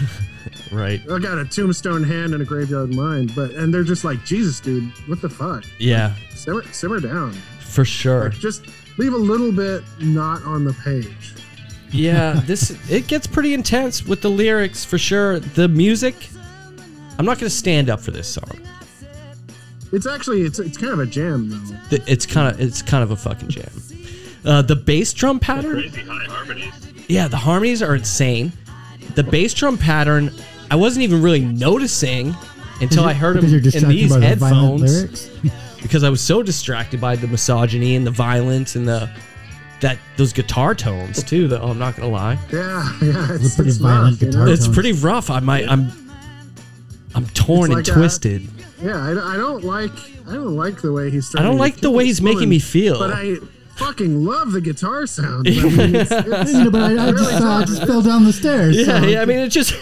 Right. 0.71 1.01
I 1.09 1.19
got 1.19 1.37
a 1.37 1.45
tombstone 1.45 2.03
hand 2.03 2.33
and 2.33 2.41
a 2.41 2.45
graveyard 2.45 2.93
mind, 2.93 3.33
but 3.35 3.51
and 3.51 3.73
they're 3.73 3.83
just 3.83 4.03
like, 4.03 4.23
Jesus, 4.25 4.59
dude, 4.59 4.89
what 5.07 5.21
the 5.21 5.29
fuck? 5.29 5.63
Yeah, 5.79 6.13
Simmer, 6.35 6.63
simmer 6.73 6.99
down. 6.99 7.31
for 7.59 7.85
sure. 7.85 8.29
Just 8.29 8.65
leave 8.97 9.13
a 9.13 9.17
little 9.17 9.51
bit 9.51 9.83
not 9.99 10.41
on 10.43 10.63
the 10.65 10.73
page. 10.73 11.35
Yeah, 11.91 12.41
this 12.45 12.77
it 12.89 13.07
gets 13.07 13.27
pretty 13.27 13.53
intense 13.53 14.05
with 14.05 14.21
the 14.21 14.29
lyrics 14.29 14.83
for 14.83 14.97
sure. 14.97 15.39
The 15.39 15.67
music, 15.69 16.15
I'm 17.18 17.26
not 17.26 17.39
going 17.39 17.49
to 17.49 17.56
stand 17.56 17.89
up 17.89 17.99
for 17.99 18.11
this 18.11 18.27
song. 18.27 18.52
It's 19.94 20.06
actually 20.06 20.41
it's 20.41 20.60
it's 20.60 20.77
kind 20.77 20.91
of 20.91 20.99
a 20.99 21.06
jam 21.06 21.49
though. 21.49 21.98
It's 22.07 22.26
kind 22.26 22.53
of 22.53 22.60
it's 22.60 22.81
kind 22.81 23.03
of 23.03 23.11
a 23.11 23.15
fucking 23.15 23.48
jam. 23.49 23.69
Uh, 24.44 24.61
the 24.61 24.76
bass 24.76 25.14
drum 25.14 25.39
pattern, 25.39 25.80
Crazy 25.81 26.02
high 26.02 26.26
harmonies. 26.26 26.73
yeah, 27.07 27.27
the 27.30 27.38
harmonies 27.38 27.81
are 27.81 27.95
insane. 27.95 28.52
The 29.15 29.23
bass 29.23 29.53
drum 29.53 29.77
pattern, 29.77 30.31
I 30.69 30.76
wasn't 30.76 31.03
even 31.03 31.22
really 31.22 31.39
noticing 31.39 32.35
until 32.81 33.06
I 33.06 33.14
heard 33.14 33.38
him 33.38 33.45
in 33.45 33.61
these 33.89 34.11
by 34.14 34.19
the 34.19 34.26
headphones 34.27 35.30
because 35.81 36.03
I 36.03 36.10
was 36.10 36.19
so 36.22 36.44
distracted 36.44 36.99
by 36.99 37.15
the 37.15 37.27
misogyny 37.27 37.95
and 37.95 38.06
the 38.06 38.11
violence 38.11 38.76
and 38.76 38.85
the 38.88 39.10
that 39.80 39.98
those 40.18 40.34
guitar 40.34 40.76
tones 40.76 41.23
too. 41.23 41.48
That 41.48 41.61
oh, 41.61 41.69
I'm 41.69 41.80
not 41.80 41.95
gonna 41.95 42.10
lie, 42.10 42.38
Yeah, 42.52 42.91
yeah. 43.02 43.27
It's, 43.35 43.53
a 43.53 43.56
pretty 43.56 43.69
it's 43.69 43.77
violent 43.77 44.14
rough, 44.14 44.22
you 44.22 44.27
guitar 44.27 44.48
it's 44.49 44.65
tones. 44.65 44.76
pretty 44.76 44.91
rough. 44.91 45.30
I 45.30 45.39
might 45.39 45.65
I'm 45.68 45.91
I'm 47.15 47.25
torn 47.27 47.71
It's 47.71 47.77
and 47.79 47.88
like 47.88 47.88
a- 47.88 47.99
twisted. 47.99 48.47
Yeah, 48.81 48.97
I, 48.97 49.34
I 49.34 49.38
don't 49.38 49.63
like 49.63 49.91
I 50.27 50.34
don't 50.34 50.55
like 50.55 50.81
the 50.81 50.91
way 50.91 51.09
he's. 51.09 51.34
I 51.35 51.41
don't 51.41 51.57
like 51.57 51.77
the 51.77 51.89
way 51.89 52.03
this 52.03 52.17
he's 52.17 52.21
making 52.21 52.49
me 52.49 52.59
feel. 52.59 52.99
But 52.99 53.11
I 53.13 53.35
fucking 53.75 54.23
love 54.25 54.51
the 54.51 54.61
guitar 54.61 55.07
sound. 55.07 55.47
I 55.49 55.51
mean, 55.51 55.95
it's, 55.95 56.11
it's, 56.11 56.53
You 56.53 56.65
know, 56.65 56.71
but 56.71 56.81
I, 56.84 56.85
I 57.07 57.09
really 57.09 57.17
just, 57.31 57.41
uh, 57.41 57.47
I 57.47 57.63
just 57.65 57.85
fell 57.85 58.01
down 58.01 58.25
the 58.25 58.34
stairs. 58.34 58.77
Yeah, 58.77 59.01
so- 59.01 59.07
yeah. 59.07 59.21
I 59.21 59.25
mean, 59.25 59.39
it 59.39 59.49
just. 59.49 59.73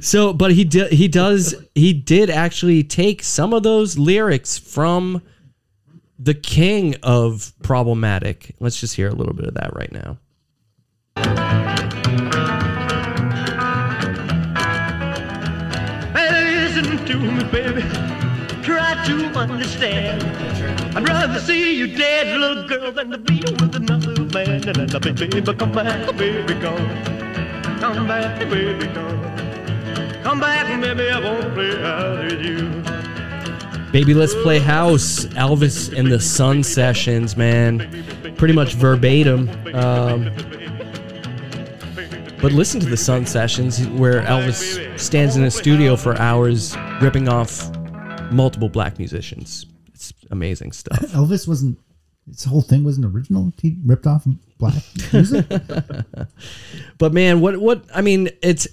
so, 0.04 0.32
but 0.32 0.52
he 0.52 0.64
did. 0.64 0.92
He 0.92 1.08
does. 1.08 1.54
He 1.74 1.92
did 1.92 2.30
actually 2.30 2.84
take 2.84 3.22
some 3.22 3.52
of 3.52 3.62
those 3.62 3.96
lyrics 3.98 4.58
from 4.58 5.22
the 6.18 6.34
king 6.34 6.94
of 7.02 7.52
problematic. 7.62 8.54
Let's 8.60 8.78
just 8.78 8.94
hear 8.96 9.08
a 9.08 9.14
little 9.14 9.34
bit 9.34 9.46
of 9.46 9.54
that 9.54 9.74
right 9.74 9.90
now. 9.92 10.18
Baby. 17.50 17.82
Try 18.62 19.02
to 19.06 19.14
understand. 19.38 20.22
I'd 20.96 21.08
rather 21.08 21.40
see 21.40 21.78
you 21.78 21.96
dead, 21.96 22.36
little 22.38 22.66
girl, 22.68 22.92
than 22.92 23.10
to 23.10 23.18
be 23.18 23.40
with 23.40 23.74
another 23.74 24.22
man. 24.34 24.68
And 24.68 24.88
then, 24.88 25.14
baby, 25.14 25.40
come 25.54 25.72
back, 25.72 26.16
baby, 26.16 26.54
come. 26.60 26.88
Come 27.80 28.06
back, 28.06 28.38
baby, 28.50 28.86
come. 28.88 29.22
Come 30.22 30.40
back, 30.40 30.80
baby, 30.80 31.10
I 31.10 31.20
won't 31.20 31.54
play 31.54 31.82
out 31.82 32.24
with 32.24 32.42
you. 32.44 32.82
Baby, 33.92 34.12
let's 34.12 34.34
play 34.42 34.58
house. 34.58 35.24
Elvis 35.26 35.96
and 35.96 36.12
the 36.12 36.20
Sun 36.20 36.62
Sessions, 36.62 37.36
man. 37.36 37.78
Pretty 38.36 38.52
much 38.52 38.74
verbatim. 38.74 39.48
Um, 39.74 40.30
but 42.40 42.52
listen 42.52 42.80
to 42.80 42.86
the 42.86 42.96
Sun 42.96 43.26
Sessions 43.26 43.86
where 43.88 44.22
Elvis 44.22 44.98
stands 44.98 45.36
in 45.36 45.44
a 45.44 45.50
studio 45.50 45.96
for 45.96 46.16
hours 46.18 46.76
ripping 47.00 47.28
off 47.28 47.70
multiple 48.30 48.68
black 48.68 48.98
musicians. 48.98 49.66
It's 49.88 50.12
amazing 50.30 50.72
stuff. 50.72 50.98
Elvis 51.12 51.48
wasn't. 51.48 51.78
This 52.26 52.44
whole 52.44 52.60
thing 52.60 52.84
wasn't 52.84 53.06
original. 53.06 53.52
He 53.60 53.78
ripped 53.86 54.06
off 54.06 54.26
black 54.58 54.82
music. 55.12 55.46
But 56.98 57.12
man, 57.12 57.40
what 57.40 57.58
what 57.58 57.84
I 57.94 58.02
mean, 58.02 58.28
it's 58.42 58.66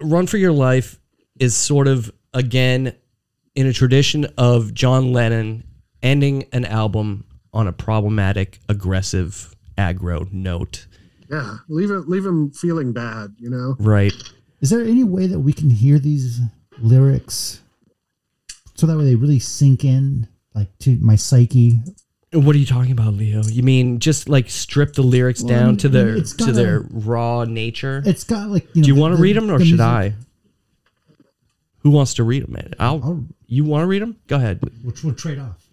Run 0.00 0.26
for 0.26 0.36
Your 0.36 0.52
Life 0.52 0.98
is 1.40 1.56
sort 1.56 1.88
of 1.88 2.12
again 2.34 2.94
in 3.54 3.66
a 3.66 3.72
tradition 3.72 4.26
of 4.36 4.74
John 4.74 5.12
Lennon 5.12 5.64
ending 6.02 6.44
an 6.52 6.64
album 6.64 7.24
on 7.52 7.66
a 7.66 7.72
problematic, 7.72 8.60
aggressive, 8.68 9.54
aggro 9.76 10.30
note. 10.32 10.86
Yeah, 11.32 11.56
leave 11.68 11.90
it 11.90 12.08
leave 12.08 12.24
him 12.26 12.50
feeling 12.50 12.92
bad. 12.92 13.34
You 13.38 13.50
know. 13.50 13.76
Right. 13.80 14.12
Is 14.60 14.70
there 14.70 14.82
any 14.82 15.02
way 15.04 15.26
that 15.26 15.40
we 15.40 15.52
can 15.52 15.70
hear 15.70 15.98
these 15.98 16.40
lyrics 16.78 17.60
so 18.74 18.86
that 18.86 18.96
way 18.96 19.04
they 19.04 19.14
really 19.16 19.38
sink 19.40 19.84
in, 19.84 20.28
like 20.54 20.68
to 20.80 20.96
my 20.98 21.16
psyche? 21.16 21.80
What 22.32 22.54
are 22.56 22.58
you 22.58 22.64
talking 22.66 22.92
about, 22.92 23.14
Leo? 23.14 23.42
You 23.42 23.62
mean 23.62 23.98
just 23.98 24.28
like 24.28 24.48
strip 24.48 24.94
the 24.94 25.02
lyrics 25.02 25.42
Well, 25.42 25.52
I 25.52 25.56
down 25.58 25.68
mean, 25.68 25.76
to 25.78 25.88
their 25.88 26.14
to 26.14 26.34
gotta- 26.36 26.52
their 26.52 26.80
raw 26.90 27.44
nature? 27.44 28.02
It's 28.06 28.24
got 28.24 28.48
like 28.50 28.64
you 28.74 28.80
know. 28.80 28.84
Do 28.84 28.88
you 28.88 28.94
the- 28.94 29.00
want 29.00 29.12
to 29.12 29.16
the- 29.16 29.22
read 29.22 29.36
them 29.36 29.50
or 29.50 29.58
the 29.58 29.64
should 29.64 29.78
music- 29.78 29.80
I? 29.86 30.14
Who 31.80 31.90
wants 31.90 32.14
to 32.14 32.22
read 32.24 32.44
them? 32.44 32.52
Man? 32.52 32.74
I'll, 32.78 33.02
I'll- 33.02 33.24
You 33.48 33.64
want 33.64 33.82
to 33.82 33.86
read 33.86 34.02
them? 34.02 34.16
Go 34.28 34.36
ahead. 34.36 34.60
We'll, 34.84 34.94
we'll 35.02 35.14
trade 35.14 35.38
off. 35.40 35.66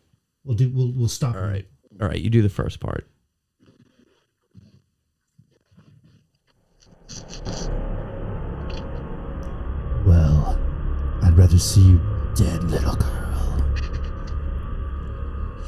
We'll 0.43 0.55
do. 0.57 0.69
We'll 0.73 0.91
we'll 0.91 1.07
stop. 1.07 1.35
All 1.35 1.41
right. 1.41 1.65
All 2.01 2.07
right. 2.07 2.19
You 2.19 2.29
do 2.29 2.41
the 2.41 2.49
first 2.49 2.79
part. 2.79 3.07
Well, 10.05 10.57
I'd 11.23 11.37
rather 11.37 11.57
see 11.57 11.81
you 11.81 12.01
dead, 12.35 12.63
little 12.63 12.95
girl. 12.95 13.63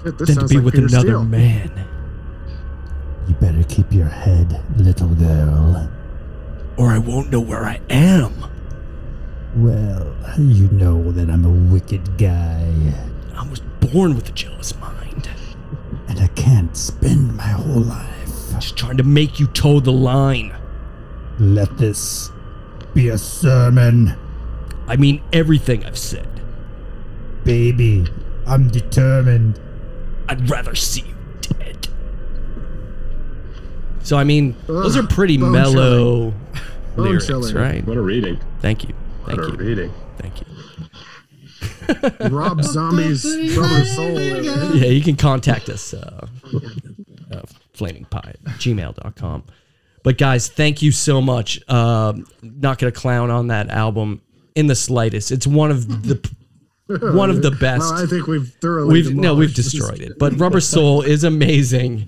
Shit, 0.03 0.17
this 0.17 0.27
Than 0.29 0.35
to 0.35 0.41
sounds 0.41 0.49
be 0.51 0.55
like 0.57 0.65
with 0.65 0.73
Peter 0.75 0.87
another 0.87 1.07
Steele. 1.07 1.23
man. 1.25 1.85
You 3.27 3.35
better 3.35 3.63
keep 3.63 3.91
your 3.93 4.07
head, 4.07 4.63
little 4.77 5.09
girl. 5.15 5.89
or 6.77 6.91
I 6.91 6.97
won't 6.97 7.29
know 7.31 7.39
where 7.41 7.65
I 7.65 7.79
am. 7.89 8.33
Well, 9.57 10.15
you 10.39 10.69
know 10.69 11.11
that 11.11 11.29
I'm 11.29 11.45
a 11.45 11.49
wicked 11.73 12.17
guy, 12.17 12.73
I 13.35 13.47
was 13.49 13.59
born 13.59 14.15
with 14.15 14.29
a 14.29 14.31
jealous 14.31 14.73
mind, 14.79 15.29
and 16.07 16.19
I 16.19 16.27
can't 16.27 16.75
spend 16.75 17.35
my 17.35 17.43
whole 17.49 17.81
life. 17.81 18.07
just 18.53 18.77
trying 18.77 18.97
to 18.97 19.03
make 19.03 19.39
you 19.39 19.47
toe 19.47 19.79
the 19.81 19.91
line. 19.91 20.53
Let 21.41 21.77
this 21.77 22.30
be 22.93 23.09
a 23.09 23.18
sermon, 23.18 24.15
I 24.88 24.95
mean 24.95 25.22
everything 25.34 25.84
I've 25.85 25.97
said. 25.97 26.27
baby. 27.43 28.05
I'm 28.45 28.69
determined. 28.69 29.59
I'd 30.30 30.49
rather 30.49 30.76
see 30.76 31.01
you 31.01 31.15
dead. 31.41 31.88
So 34.03 34.18
I 34.18 34.23
mean, 34.23 34.55
those 34.68 34.95
are 34.97 35.03
pretty 35.03 35.38
mellow 35.38 36.31
Bone 36.31 37.05
lyrics, 37.05 37.27
chilling. 37.27 37.55
right? 37.55 37.85
What 37.85 37.97
a 37.97 38.01
reading. 38.01 38.39
Thank 38.59 38.84
you. 38.88 38.93
Thank 39.26 39.39
What 39.39 39.47
a 39.47 39.51
you. 39.51 39.57
reading. 39.57 39.93
Thank 40.18 40.41
you. 40.41 40.47
Rob 42.30 42.61
Zombie's 42.63 43.26
Rubber 43.57 43.85
Soul. 43.95 44.19
yeah, 44.76 44.85
you 44.88 45.01
can 45.01 45.15
contact 45.15 45.69
us, 45.69 45.93
uh, 45.93 46.27
uh, 47.31 47.41
flamingpie 47.76 48.27
at 48.27 48.35
gmail.com. 48.59 49.43
But 50.03 50.17
guys, 50.17 50.47
thank 50.47 50.81
you 50.81 50.91
so 50.91 51.21
much. 51.21 51.59
Uh, 51.67 52.13
not 52.41 52.79
going 52.79 52.91
to 52.91 52.99
clown 52.99 53.29
on 53.29 53.47
that 53.47 53.69
album 53.69 54.21
in 54.55 54.67
the 54.67 54.75
slightest. 54.75 55.31
It's 55.31 55.45
one 55.47 55.71
of 55.71 55.87
the 56.07 56.31
one 57.13 57.29
of 57.29 57.41
the 57.41 57.51
best. 57.51 57.81
Well, 57.93 58.03
I 58.03 58.05
think 58.05 58.27
we've 58.27 58.49
thoroughly. 58.61 58.93
we've 58.93 59.15
no, 59.15 59.35
we've 59.35 59.53
destroyed 59.53 59.99
it. 60.01 60.17
But 60.19 60.39
Rubber 60.39 60.59
Soul 60.59 61.03
is 61.03 61.23
amazing, 61.23 62.07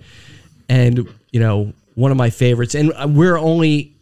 and 0.69 1.07
you 1.31 1.39
know 1.39 1.73
one 1.95 2.11
of 2.11 2.17
my 2.17 2.29
favorites. 2.31 2.73
And 2.75 2.91
we're 3.15 3.37
only, 3.37 3.95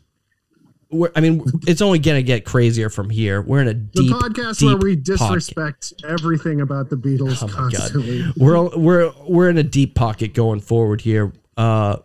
we're, 0.89 1.11
I 1.15 1.19
mean, 1.19 1.43
it's 1.68 1.81
only 1.81 1.99
gonna 1.99 2.22
get 2.23 2.45
crazier 2.45 2.89
from 2.89 3.09
here. 3.09 3.41
We're 3.41 3.61
in 3.61 3.68
a 3.68 3.73
The 3.73 3.89
deep, 3.93 4.11
podcast 4.13 4.59
deep 4.59 4.68
where 4.68 4.77
we 4.77 4.95
pocket. 4.95 5.03
disrespect 5.03 5.93
everything 6.07 6.61
about 6.61 6.89
the 6.89 6.95
Beatles 6.95 7.43
Oh 7.43 7.47
constantly. 7.47 8.23
We're 8.38 8.69
we're 8.76 9.11
we're 9.27 9.49
in 9.49 9.57
a 9.57 9.63
deep 9.63 9.93
pocket 9.95 10.34
going 10.34 10.61
forward 10.61 11.01
here. 11.01 11.34
Uh, 11.57 11.97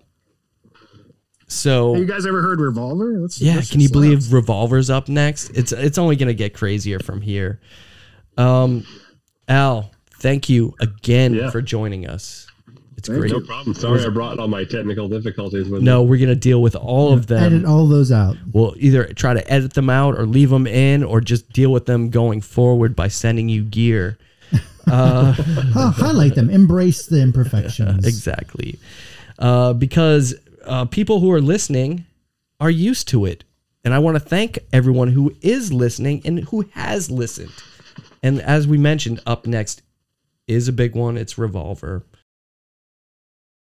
so 1.48 1.92
Have 1.94 2.00
you 2.02 2.08
guys 2.08 2.26
ever 2.26 2.42
heard 2.42 2.60
Revolver? 2.60 3.20
That's, 3.20 3.40
yeah, 3.40 3.54
that's 3.56 3.70
can 3.70 3.80
you 3.80 3.86
just 3.86 3.92
believe 3.92 4.22
slaps. 4.22 4.32
Revolver's 4.32 4.90
up 4.90 5.08
next? 5.08 5.50
It's 5.50 5.72
it's 5.72 5.98
only 5.98 6.16
gonna 6.16 6.34
get 6.34 6.54
crazier 6.54 6.98
from 6.98 7.20
here. 7.20 7.60
Um, 8.36 8.84
Al, 9.48 9.90
thank 10.18 10.48
you 10.48 10.74
again 10.80 11.34
Yeah. 11.34 11.50
for 11.50 11.62
joining 11.62 12.06
us. 12.06 12.46
It's 12.98 13.08
Thank 13.08 13.20
great. 13.20 13.32
No 13.32 13.40
problem. 13.40 13.74
Sorry, 13.74 14.02
I 14.04 14.08
brought 14.08 14.38
all 14.38 14.48
my 14.48 14.64
technical 14.64 15.06
difficulties 15.08 15.68
with 15.68 15.82
No, 15.82 16.02
me. 16.02 16.10
we're 16.10 16.18
gonna 16.18 16.34
deal 16.34 16.62
with 16.62 16.74
all 16.74 17.12
of 17.12 17.26
them. 17.26 17.42
Edit 17.42 17.64
all 17.66 17.86
those 17.86 18.10
out. 18.10 18.36
We'll 18.52 18.74
either 18.78 19.04
try 19.04 19.34
to 19.34 19.52
edit 19.52 19.74
them 19.74 19.90
out 19.90 20.18
or 20.18 20.26
leave 20.26 20.48
them 20.50 20.66
in, 20.66 21.04
or 21.04 21.20
just 21.20 21.52
deal 21.52 21.70
with 21.70 21.84
them 21.86 22.08
going 22.10 22.40
forward 22.40 22.96
by 22.96 23.08
sending 23.08 23.48
you 23.50 23.62
gear. 23.62 24.16
Hi- 24.86 25.32
highlight 25.96 26.34
them. 26.36 26.48
Embrace 26.50 27.06
the 27.06 27.20
imperfections. 27.20 28.06
Exactly, 28.06 28.78
uh, 29.38 29.72
because 29.74 30.34
uh, 30.66 30.84
people 30.84 31.20
who 31.20 31.30
are 31.32 31.40
listening 31.40 32.06
are 32.60 32.70
used 32.70 33.08
to 33.08 33.24
it, 33.24 33.44
and 33.84 33.94
I 33.94 33.98
want 33.98 34.16
to 34.16 34.20
thank 34.20 34.58
everyone 34.72 35.08
who 35.08 35.34
is 35.42 35.72
listening 35.72 36.22
and 36.24 36.40
who 36.40 36.62
has 36.72 37.10
listened. 37.10 37.52
And 38.22 38.40
as 38.40 38.66
we 38.66 38.78
mentioned, 38.78 39.20
up 39.26 39.46
next 39.46 39.82
is 40.46 40.68
a 40.68 40.72
big 40.72 40.94
one. 40.94 41.16
It's 41.16 41.38
Revolver. 41.38 42.04